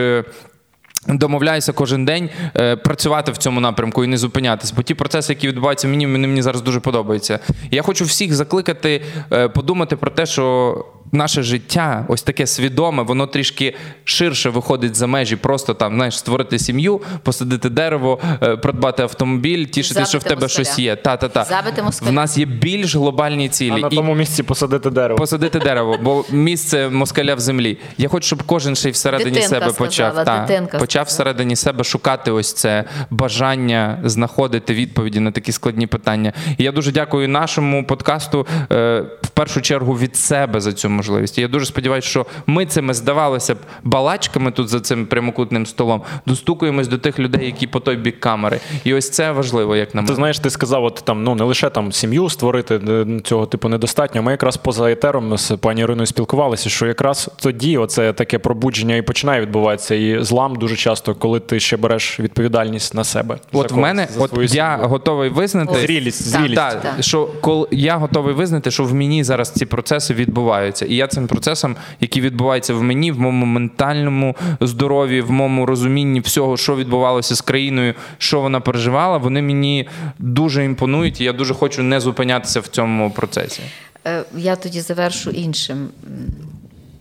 Домовляюся 1.07 1.73
кожен 1.73 2.05
день 2.05 2.29
е, 2.57 2.75
працювати 2.75 3.31
в 3.31 3.37
цьому 3.37 3.59
напрямку 3.59 4.03
і 4.03 4.07
не 4.07 4.17
зупинятися. 4.17 4.73
Бо 4.77 4.83
ті 4.83 4.93
процеси, 4.93 5.33
які 5.33 5.47
відбуваються 5.47 5.87
мені, 5.87 6.07
вони 6.07 6.27
мені 6.27 6.41
зараз 6.41 6.61
дуже 6.61 6.79
подобаються. 6.79 7.39
Я 7.71 7.81
хочу 7.81 8.05
всіх 8.05 8.33
закликати 8.33 9.01
е, 9.33 9.47
подумати 9.47 9.95
про 9.95 10.11
те, 10.11 10.25
що 10.25 10.75
наше 11.11 11.43
життя, 11.43 12.05
ось 12.07 12.21
таке 12.23 12.47
свідоме, 12.47 13.03
воно 13.03 13.27
трішки 13.27 13.75
ширше 14.03 14.49
виходить 14.49 14.95
за 14.95 15.07
межі, 15.07 15.35
просто 15.35 15.73
там 15.73 15.95
знаєш, 15.95 16.17
створити 16.19 16.59
сім'ю, 16.59 17.01
посадити 17.23 17.69
дерево, 17.69 18.19
е, 18.43 18.57
придбати 18.57 19.03
автомобіль, 19.03 19.65
тішити, 19.65 20.05
що 20.05 20.17
в 20.17 20.23
тебе 20.23 20.41
москаля. 20.41 20.65
щось 20.65 20.79
є. 20.79 20.95
Та, 20.95 21.17
та, 21.17 21.27
та. 21.27 21.43
Забити. 21.43 21.83
В 22.01 22.11
нас 22.11 22.37
є 22.37 22.45
більш 22.45 22.95
глобальні 22.95 23.49
цілі. 23.49 23.71
а 23.71 23.77
на 23.77 23.87
І- 23.87 23.95
тому 23.95 24.15
місці 24.15 24.43
посадити 24.43 24.89
дерево. 24.89 25.17
Посадити 25.17 25.59
дерево, 25.59 25.97
бо 26.01 26.25
місце 26.31 26.89
москаля 26.89 27.35
в 27.35 27.39
землі. 27.39 27.77
Я 27.97 28.09
хочу, 28.09 28.27
щоб 28.27 28.43
кожен 28.43 28.75
ще 28.75 28.89
й 28.89 28.91
всередині 28.91 29.31
Дитинка 29.31 29.49
себе 29.49 29.71
сказала, 29.73 30.13
почав. 30.23 30.25
та, 30.71 30.79
почав 30.79 31.05
всередині 31.05 31.55
себе 31.55 31.83
шукати 31.83 32.31
ось 32.31 32.53
це 32.53 32.83
бажання 33.09 33.99
знаходити 34.03 34.73
відповіді 34.73 35.19
на 35.19 35.31
такі 35.31 35.51
складні 35.51 35.87
питання. 35.87 36.33
І 36.57 36.63
я 36.63 36.71
дуже 36.71 36.91
дякую 36.91 37.29
нашому 37.29 37.85
подкасту 37.85 38.47
е, 38.71 39.03
в 39.21 39.29
першу 39.29 39.61
чергу 39.61 39.93
від 39.93 40.15
себе 40.15 40.61
за 40.61 40.73
цю 40.73 40.89
можливість. 40.89 41.00
І 41.37 41.41
я 41.41 41.47
дуже 41.47 41.65
сподіваюся, 41.65 42.07
що 42.07 42.25
ми 42.47 42.65
цими 42.65 42.93
здавалося 42.93 43.55
б 43.55 43.57
балачками 43.83 44.51
тут 44.51 44.69
за 44.69 44.79
цим 44.79 45.05
прямокутним 45.05 45.65
столом 45.65 46.01
достукуємось 46.25 46.87
до 46.87 46.97
тих 46.97 47.19
людей, 47.19 47.45
які 47.45 47.67
по 47.67 47.79
той 47.79 47.95
бік 47.95 48.19
камери. 48.19 48.59
І 48.83 48.93
ось 48.93 49.09
це 49.09 49.31
важливо, 49.31 49.75
як 49.75 49.95
на 49.95 50.03
Ти 50.03 50.15
знаєш, 50.15 50.39
ти 50.39 50.49
сказав, 50.49 50.83
от 50.83 51.01
там 51.05 51.23
ну 51.23 51.35
не 51.35 51.43
лише 51.43 51.69
там 51.69 51.91
сім'ю 51.91 52.29
створити 52.29 52.75
е, 52.75 53.05
цього 53.23 53.45
типу 53.45 53.69
недостатньо. 53.69 54.21
Ми 54.23 54.31
якраз 54.31 54.57
поза 54.57 54.91
етером 54.91 55.37
з 55.37 55.51
пані 55.57 55.81
Іриною 55.81 56.05
спілкувалися, 56.05 56.69
що 56.69 56.87
якраз 56.87 57.29
тоді 57.41 57.77
оце 57.77 58.13
таке 58.13 58.39
пробудження 58.39 58.95
і 58.95 59.01
починає 59.01 59.41
відбуватися. 59.41 59.95
І 59.95 60.23
злам 60.23 60.55
дуже 60.55 60.75
часто, 60.75 61.15
коли 61.15 61.39
ти 61.39 61.59
ще 61.59 61.77
береш 61.77 62.19
відповідальність 62.19 62.93
на 62.95 63.03
себе. 63.03 63.37
за 63.53 63.59
От 63.59 63.71
в 63.71 63.77
мене, 63.77 64.07
за 64.13 64.23
от 64.23 64.31
я 64.37 64.47
сім'ю. 64.47 64.89
готовий 64.89 65.29
визнати 65.29 65.79
Зрілість, 65.79 66.23
зрілість. 66.23 66.55
Так, 66.55 66.81
Так. 66.81 66.93
що 66.99 67.29
коли 67.41 67.67
я 67.71 67.97
готовий 67.97 68.33
визнати, 68.33 68.71
що 68.71 68.83
в 68.83 68.93
мені 68.93 69.23
зараз 69.23 69.49
ці 69.49 69.65
процеси 69.65 70.13
відбуваються. 70.13 70.85
І 70.91 70.95
я 70.95 71.07
цим 71.07 71.27
процесом, 71.27 71.75
який 71.99 72.21
відбувається 72.21 72.73
в 72.73 72.83
мені, 72.83 73.11
в 73.11 73.19
моєму 73.19 73.45
ментальному 73.45 74.35
здоров'ї, 74.61 75.21
в 75.21 75.31
моєму 75.31 75.65
розумінні 75.65 76.19
всього, 76.19 76.57
що 76.57 76.75
відбувалося 76.75 77.35
з 77.35 77.41
країною, 77.41 77.93
що 78.17 78.41
вона 78.41 78.59
переживала, 78.59 79.17
вони 79.17 79.41
мені 79.41 79.89
дуже 80.19 80.65
імпонують, 80.65 81.21
і 81.21 81.23
я 81.23 81.33
дуже 81.33 81.53
хочу 81.53 81.83
не 81.83 81.99
зупинятися 81.99 82.59
в 82.59 82.67
цьому 82.67 83.11
процесі. 83.11 83.61
Е, 84.07 84.23
Я 84.37 84.55
тоді 84.55 84.81
завершу 84.81 85.29
іншим. 85.29 85.89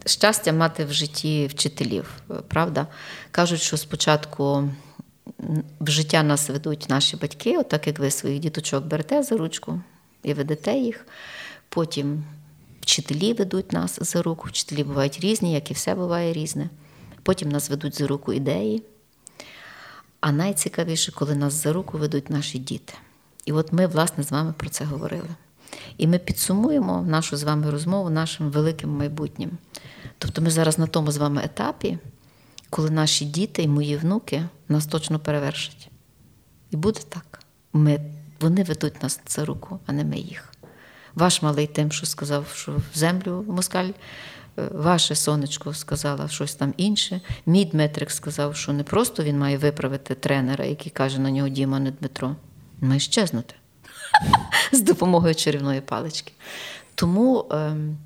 Щастя 0.07 0.53
мати 0.53 0.85
в 0.85 0.93
житті 0.93 1.47
вчителів, 1.47 2.05
е, 2.31 2.35
правда? 2.49 2.87
Кажуть, 3.31 3.61
що 3.61 3.77
спочатку 3.77 4.69
в 5.81 5.91
життя 5.91 6.23
нас 6.23 6.51
ведуть 6.51 6.87
наші 6.89 7.17
батьки, 7.17 7.59
отак 7.59 7.87
як 7.87 7.99
ви 7.99 8.11
своїх 8.11 8.39
діточок 8.39 8.85
берете 8.85 9.23
за 9.23 9.37
ручку 9.37 9.81
і 10.23 10.35
ведете 10.35 10.73
їх. 10.73 11.07
Потім 11.69 12.25
вчителі 12.91 13.33
ведуть 13.33 13.73
нас 13.73 13.99
за 14.01 14.23
руку. 14.23 14.49
Вчителі 14.49 14.85
бувають 14.85 15.21
різні, 15.21 15.53
як 15.53 15.71
і 15.71 15.75
все 15.75 15.95
буває 15.95 16.33
різне. 16.33 16.71
Потім 17.23 17.49
нас 17.49 17.71
ведуть 17.71 17.99
за 17.99 18.07
руку 18.07 18.33
ідеї. 18.33 18.83
А 20.21 20.33
найцікавіше, 20.33 21.13
коли 21.13 21.35
нас 21.35 21.53
за 21.53 21.73
руку 21.73 21.99
ведуть 21.99 22.31
наші 22.31 22.59
діти. 22.59 22.95
І 23.45 23.53
от 23.53 23.73
ми, 23.73 23.87
власне, 23.87 24.25
з 24.25 24.31
вами 24.31 24.55
про 24.57 24.69
це 24.69 24.85
говорили. 24.85 25.29
І 25.99 26.07
ми 26.07 26.19
підсумуємо 26.19 27.03
нашу 27.03 27.37
з 27.37 27.43
вами 27.43 27.71
розмову 27.71 28.11
нашим 28.11 28.51
великим 28.51 28.91
майбутнім. 28.91 29.51
Тобто 30.19 30.43
ми 30.43 30.51
зараз 30.51 30.79
на 30.79 30.87
тому 30.87 31.13
з 31.13 31.17
вами 31.17 31.43
етапі, 31.45 31.99
коли 32.71 32.91
наші 32.91 33.25
діти 33.25 33.63
і 33.63 33.69
мої 33.69 33.97
внуки 33.97 34.49
нас 34.69 34.87
точно 34.87 35.19
перевершать. 35.19 35.91
І 36.71 36.77
буде 36.77 37.01
так. 37.09 37.43
Ми, 37.73 38.01
вони 38.41 38.63
ведуть 38.63 39.03
нас 39.03 39.21
за 39.29 39.45
руку, 39.45 39.81
а 39.87 39.93
не 39.93 40.05
ми 40.05 40.19
їх. 40.19 40.50
Ваш 41.15 41.43
малий 41.43 41.67
тим, 41.67 41.93
що 41.93 42.07
сказав, 42.07 42.47
що 42.55 42.73
в 42.73 42.99
землю 42.99 43.45
москаль, 43.49 43.89
е, 43.89 43.93
ваше 44.73 45.15
сонечко 45.15 45.75
сказала 45.75 46.29
щось 46.29 46.55
там 46.55 46.75
інше. 46.77 47.21
Мій 47.47 47.65
Дмитрик 47.65 48.11
сказав, 48.11 48.57
що 48.57 48.73
не 48.73 48.83
просто 48.83 49.23
він 49.23 49.39
має 49.39 49.59
виправити 49.59 50.15
тренера, 50.15 50.65
який 50.65 50.93
каже 50.93 51.19
на 51.19 51.31
нього 51.31 51.49
Діма, 51.49 51.79
не 51.79 51.91
Дмитро. 51.91 52.37
Має 52.81 53.01
щезнути 53.01 53.55
з 54.73 54.81
допомогою 54.81 55.35
чарівної 55.35 55.81
палички. 55.81 56.33
Тому 56.95 57.47
ем, 57.51 57.97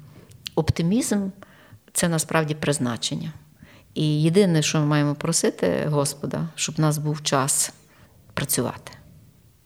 оптимізм 0.55 1.29
це 1.93 2.09
насправді 2.09 2.55
призначення. 2.55 3.33
І 3.95 4.23
єдине, 4.23 4.63
що 4.63 4.81
ми 4.81 4.87
маємо 4.87 5.15
просити 5.15 5.87
Господа, 5.91 6.49
щоб 6.55 6.75
в 6.75 6.81
нас 6.81 6.99
був 6.99 7.23
час 7.23 7.73
працювати. 8.35 8.93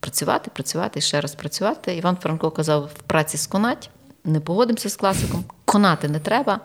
Працювати, 0.01 0.51
працювати 0.55 1.01
ще 1.01 1.21
раз 1.21 1.35
працювати. 1.35 1.97
Іван 1.97 2.17
Франко 2.17 2.51
казав, 2.51 2.91
в 2.99 3.03
праці 3.03 3.37
сконать, 3.39 3.91
не 4.25 4.41
погодимося 4.41 4.89
з 4.89 4.97
класиком, 4.97 5.45
конати 5.65 6.09
не 6.09 6.21
треба, 6.21 6.61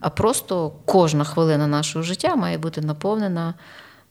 а 0.00 0.10
просто 0.10 0.72
кожна 0.84 1.24
хвилина 1.24 1.66
нашого 1.66 2.02
життя 2.02 2.36
має 2.36 2.58
бути 2.58 2.80
наповнена 2.80 3.54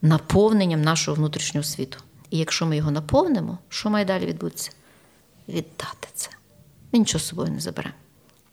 наповненням 0.01 0.81
нашого 0.81 1.15
внутрішнього 1.15 1.63
світу. 1.63 1.97
І 2.29 2.38
якщо 2.38 2.65
ми 2.65 2.77
його 2.77 2.91
наповнимо, 2.91 3.57
що 3.69 3.89
має 3.89 4.05
далі 4.05 4.25
відбутися? 4.25 4.71
Віддати 5.49 6.07
це. 6.13 6.29
Ми 6.91 6.99
нічого 6.99 7.19
з 7.19 7.27
собою 7.27 7.51
не 7.51 7.59
заберемо. 7.59 7.95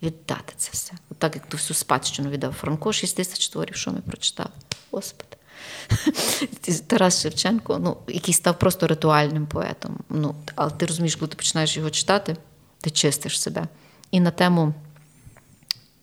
Віддати 0.02 0.55
це 0.56 0.70
все. 0.72 0.93
От 1.10 1.18
так 1.18 1.35
як 1.35 1.47
ту 1.47 1.56
всю 1.56 1.76
спадщину 1.76 2.31
віддав 2.31 2.52
Франко, 2.52 2.93
6 2.93 3.16
тисяч 3.16 3.48
творів, 3.48 3.76
що 3.76 3.93
ми 3.93 4.01
прочитали. 4.01 4.51
Господи. 4.90 5.36
Тарас 6.86 7.23
Шевченко, 7.23 7.78
ну, 7.78 7.97
який 8.09 8.35
став 8.35 8.59
просто 8.59 8.86
ритуальним 8.86 9.47
поетом. 9.47 9.99
Ну, 10.11 10.35
але 10.55 10.70
ти 10.70 10.86
розумієш, 10.86 11.16
коли 11.16 11.28
ти 11.28 11.36
починаєш 11.36 11.77
його 11.77 11.91
читати, 11.91 12.36
ти 12.81 12.91
чистиш 12.91 13.41
себе. 13.41 13.66
І 14.11 14.20
на 14.20 14.31
тему 14.31 14.74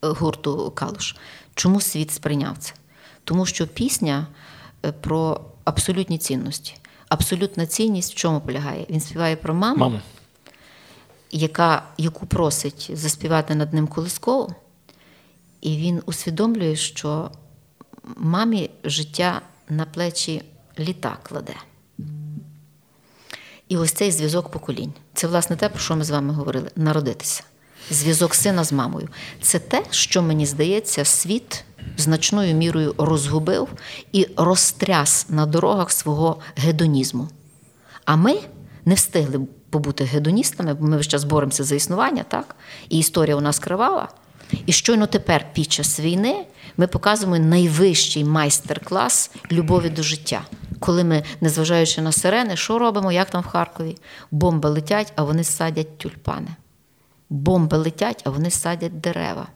е, 0.04 0.08
гурту 0.08 0.72
Калуш. 0.76 1.16
Чому 1.56 1.82
світ 1.82 2.12
сприйняв 2.12 2.58
це? 2.58 2.74
Тому 3.24 3.46
що 3.46 3.68
пісня 3.68 4.28
е, 4.86 4.92
про 4.92 5.42
абсолютні 5.64 6.18
цінності. 6.18 6.76
Абсолютна 7.10 7.66
цінність 7.66 8.12
в 8.12 8.16
чому 8.16 8.42
полягає? 8.42 8.86
Він 8.90 9.00
співає 9.02 9.36
про 9.36 9.54
маму, 9.54 9.78
Маму. 9.78 10.00
яка, 11.32 11.84
яку 11.98 12.26
просить 12.26 12.92
заспівати 12.94 13.56
над 13.56 13.74
ним 13.74 13.88
колисково, 13.88 14.56
і 15.62 15.78
він 15.78 16.02
усвідомлює, 16.06 16.76
що 16.76 17.32
мамі 18.18 18.70
життя 18.84 19.42
на 19.72 19.86
плечі 19.86 20.44
літа 20.80 21.18
кладе. 21.24 21.56
І 23.68 23.78
ось 23.78 23.92
цей 23.92 24.12
зв'язок 24.12 24.52
поколінь. 24.52 24.94
Це, 25.14 25.28
власне, 25.28 25.56
те, 25.56 25.70
про 25.70 25.80
що 25.80 25.96
ми 25.96 26.04
з 26.04 26.10
вами 26.10 26.34
говорили: 26.34 26.72
народитися. 26.76 27.44
Зв'язок 27.90 28.36
сина 28.36 28.64
з 28.64 28.72
мамою. 28.72 29.10
Це 29.42 29.60
те, 29.60 29.84
що 29.90 30.22
мені 30.22 30.46
здається, 30.46 31.06
світ 31.06 31.64
значною 31.98 32.56
мірою 32.56 32.96
розгубив 32.98 33.68
і 34.12 34.28
розтряс 34.38 35.30
на 35.30 35.46
дорогах 35.46 35.92
свого 35.92 36.40
гедонізму. 36.56 37.30
А 38.06 38.16
ми 38.16 38.40
не 38.86 38.96
встигли 38.96 39.40
побути 39.70 40.04
гедоністами, 40.04 40.74
бо 40.74 40.88
ми 40.88 40.98
весь 40.98 41.08
час 41.08 41.24
боремося 41.24 41.64
за 41.64 41.76
існування, 41.76 42.24
так? 42.24 42.56
І 42.90 43.00
історія 43.00 43.36
у 43.36 43.42
нас 43.42 43.60
кривава. 43.60 44.10
І 44.66 44.72
щойно 44.72 45.08
тепер, 45.08 45.54
під 45.54 45.72
час 45.72 46.00
війни, 46.00 46.46
ми 46.82 46.88
показуємо 46.88 47.40
найвищий 47.40 48.24
майстер-клас 48.24 49.32
любові 49.52 49.90
до 49.90 50.04
життя. 50.04 50.42
Коли 50.80 51.04
ми, 51.04 51.24
незважаючи 51.42 52.02
на 52.02 52.12
сирени, 52.12 52.56
що 52.56 52.80
робимо, 52.80 53.12
як 53.12 53.30
там 53.30 53.42
в 53.42 53.46
Харкові? 53.46 53.98
Бомби 54.32 54.70
летять, 54.70 55.14
а 55.16 55.24
вони 55.24 55.44
садять 55.44 55.98
тюльпани. 55.98 56.48
Бомби 57.30 57.78
летять, 57.78 58.22
а 58.26 58.30
вони 58.30 58.52
садять 58.52 59.00
дерева. 59.00 59.48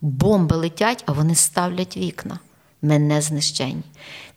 Бомби 0.00 0.56
летять, 0.56 1.02
а 1.06 1.12
вони 1.12 1.34
ставлять 1.34 1.96
вікна. 1.96 2.38
Ми 2.82 2.98
не 2.98 3.22
знищені. 3.22 3.82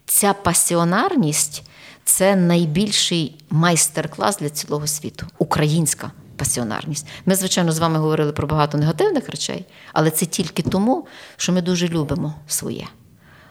Ця 0.05 0.33
пасіонарність 0.33 1.63
це 2.05 2.35
найбільший 2.35 3.37
майстер-клас 3.49 4.37
для 4.37 4.49
цілого 4.49 4.87
світу. 4.87 5.27
Українська 5.37 6.11
пасіонарність. 6.37 7.07
Ми, 7.25 7.35
звичайно, 7.35 7.71
з 7.71 7.79
вами 7.79 7.99
говорили 7.99 8.31
про 8.31 8.47
багато 8.47 8.77
негативних 8.77 9.29
речей, 9.29 9.65
але 9.93 10.11
це 10.11 10.25
тільки 10.25 10.63
тому, 10.63 11.07
що 11.37 11.53
ми 11.53 11.61
дуже 11.61 11.87
любимо 11.87 12.35
своє. 12.47 12.87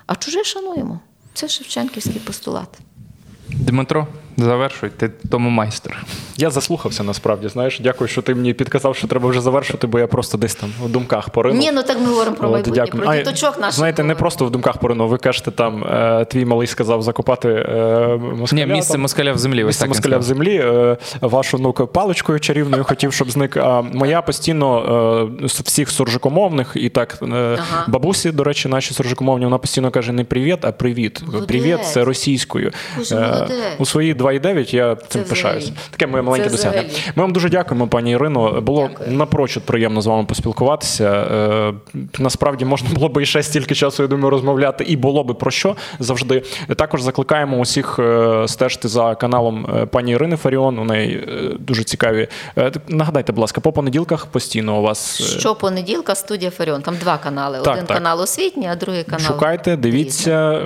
А 0.06 0.16
чуже 0.16 0.44
шануємо. 0.44 1.00
Це 1.34 1.48
Шевченківський 1.48 2.20
постулат. 2.20 2.78
Дмитро, 3.48 4.06
завершуй, 4.36 4.90
ти 4.96 5.10
тому 5.30 5.50
майстер. 5.50 6.04
Я 6.36 6.50
заслухався 6.50 7.02
насправді. 7.02 7.48
Знаєш, 7.48 7.80
дякую, 7.80 8.08
що 8.08 8.22
ти 8.22 8.34
мені 8.34 8.52
підказав, 8.54 8.96
що 8.96 9.06
треба 9.06 9.28
вже 9.30 9.40
завершити, 9.40 9.86
бо 9.86 9.98
я 9.98 10.06
просто 10.06 10.38
десь 10.38 10.54
там 10.54 10.70
в 10.84 10.88
думках 10.88 11.30
поринув. 11.30 11.60
Ні, 11.60 11.72
ну 11.72 11.82
так 11.82 12.00
ми 12.00 12.06
говоримо 12.06 12.36
про 12.36 12.48
От, 12.48 12.52
майбутнє, 12.52 12.84
дякую. 12.84 13.02
про 13.04 13.14
діточок 13.16 13.58
наших. 13.60 13.74
Знаєте, 13.74 14.04
не 14.04 14.14
просто 14.14 14.44
в 14.44 14.50
думках 14.50 14.78
поринув. 14.78 15.08
Ви 15.08 15.18
кажете, 15.18 15.50
там 15.50 15.84
е, 15.84 16.24
твій 16.24 16.44
малий 16.44 16.66
сказав 16.66 17.02
закопати 17.02 17.48
е, 17.48 18.18
москаля. 18.36 18.66
Ні, 18.66 18.72
місце 18.72 18.92
там. 18.92 19.00
москаля 19.00 19.32
в 19.32 19.38
землі. 19.38 19.64
Місце 19.64 19.80
так 19.80 19.88
москаля 19.88 20.18
в 20.18 20.22
землі. 20.22 20.56
Е, 20.64 20.96
вашу 21.20 21.56
внука 21.56 21.86
паличкою 21.86 22.40
чарівною 22.40 22.84
хотів, 22.84 23.12
щоб 23.12 23.30
зник. 23.30 23.56
А 23.56 23.82
моя 23.82 24.22
постійно 24.22 25.30
е, 25.42 25.46
всіх 25.46 25.90
суржикомовних, 25.90 26.72
і 26.74 26.88
так 26.88 27.18
е, 27.22 27.26
Ага. 27.26 27.84
бабусі, 27.88 28.30
до 28.30 28.44
речі, 28.44 28.68
наші 28.68 28.94
суржикомовні, 28.94 29.44
вона 29.44 29.58
постійно 29.58 29.90
каже 29.90 30.12
не 30.12 30.24
привіт, 30.24 30.58
а 30.62 30.72
привіт. 30.72 31.22
Привіт 31.48 31.78
це 31.84 32.04
російською. 32.04 32.72
Боже, 32.98 33.16
Е. 33.16 33.76
У 33.78 33.86
свої 33.86 34.14
2,9 34.24 34.74
я 34.74 34.96
цим 34.96 35.22
взагалі. 35.22 35.28
пишаюся. 35.30 35.72
Таке 35.90 36.06
моє 36.06 36.22
маленьке 36.22 36.48
Це 36.48 36.56
досягнення. 36.56 36.88
взагалі. 36.88 37.12
Ми 37.16 37.22
вам 37.22 37.32
дуже 37.32 37.48
дякуємо, 37.48 37.86
пані 37.88 38.10
Ірино. 38.10 38.60
Було 38.60 38.88
Дякую. 38.88 39.10
напрочуд 39.16 39.62
приємно 39.62 40.00
з 40.00 40.06
вами 40.06 40.24
поспілкуватися. 40.24 41.04
Е, 41.10 41.74
Насправді 42.18 42.64
можна 42.64 42.88
було 42.94 43.08
би 43.08 43.22
і 43.22 43.26
ще 43.26 43.42
стільки 43.42 43.74
часу, 43.74 44.02
я 44.02 44.06
думаю, 44.08 44.30
розмовляти, 44.30 44.84
і 44.84 44.96
було 44.96 45.24
би 45.24 45.34
про 45.34 45.50
що 45.50 45.76
завжди. 45.98 46.42
Також 46.76 47.02
закликаємо 47.02 47.58
усіх 47.58 47.98
е, 47.98 48.44
стежити 48.48 48.88
за 48.88 49.14
каналом 49.14 49.66
е, 49.76 49.86
пані 49.86 50.12
Ірини 50.12 50.36
Фаріон. 50.36 50.78
У 50.78 50.84
неї 50.84 51.28
дуже 51.58 51.84
цікаві. 51.84 52.28
Нагадайте, 52.88 53.32
будь 53.32 53.40
ласка, 53.40 53.60
по 53.60 53.72
понеділках 53.72 54.26
постійно 54.26 54.78
у 54.78 54.82
вас. 54.82 55.20
е, 55.20 55.24
Щопонеділка 55.40 56.14
студія 56.14 56.50
Фаріон. 56.50 56.82
Там 56.82 56.96
два 56.96 57.18
канали. 57.18 57.58
Так, 57.64 57.74
Один 57.74 57.86
так. 57.86 57.96
канал 57.96 58.20
освітній, 58.20 58.68
а 58.72 58.76
другий 58.76 59.04
канал. 59.04 59.26
Шукайте, 59.26 59.76
дивіться, 59.76 60.60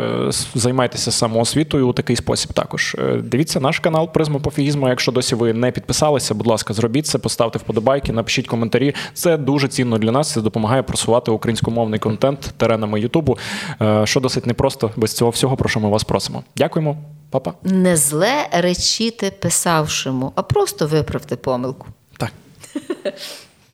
займайтеся 0.55 1.11
самоосвітою 1.11 1.89
у 1.89 1.93
такий 1.93 2.17
спосіб 2.17 2.53
також. 2.53 2.97
Е, 2.99 3.17
Дивіться 3.49 3.61
наш 3.61 3.79
канал 3.79 4.13
Призма 4.13 4.39
пофігізму. 4.39 4.89
Якщо 4.89 5.13
досі 5.13 5.35
ви 5.35 5.53
не 5.53 5.71
підписалися, 5.71 6.35
будь 6.35 6.47
ласка, 6.47 6.75
зробіть 6.75 7.07
це, 7.07 7.19
поставте 7.19 7.59
вподобайки, 7.59 8.13
напишіть 8.13 8.47
коментарі. 8.47 8.95
Це 9.15 9.37
дуже 9.37 9.69
цінно 9.69 9.99
для 9.99 10.13
нас. 10.13 10.33
Це 10.33 10.41
допомагає 10.41 10.83
просувати 10.83 11.31
українськомовний 11.31 12.01
контент 12.01 12.55
теренами 12.57 13.01
Ютубу, 13.01 13.39
е, 13.81 14.07
що 14.07 14.21
досить 14.21 14.47
непросто 14.47 14.91
без 14.97 15.13
цього 15.13 15.31
всього, 15.31 15.57
про 15.57 15.69
що 15.69 15.81
ми 15.81 15.89
вас 15.89 16.05
просимо. 16.05 16.43
Дякуємо, 16.57 16.97
папа. 17.31 17.53
Не 17.63 17.97
зле 17.97 18.49
речіти 18.53 19.31
писавшому, 19.31 20.33
а 20.35 20.43
просто 20.43 20.87
виправте 20.87 21.37
помилку. 21.37 21.87
Так. 22.19 22.33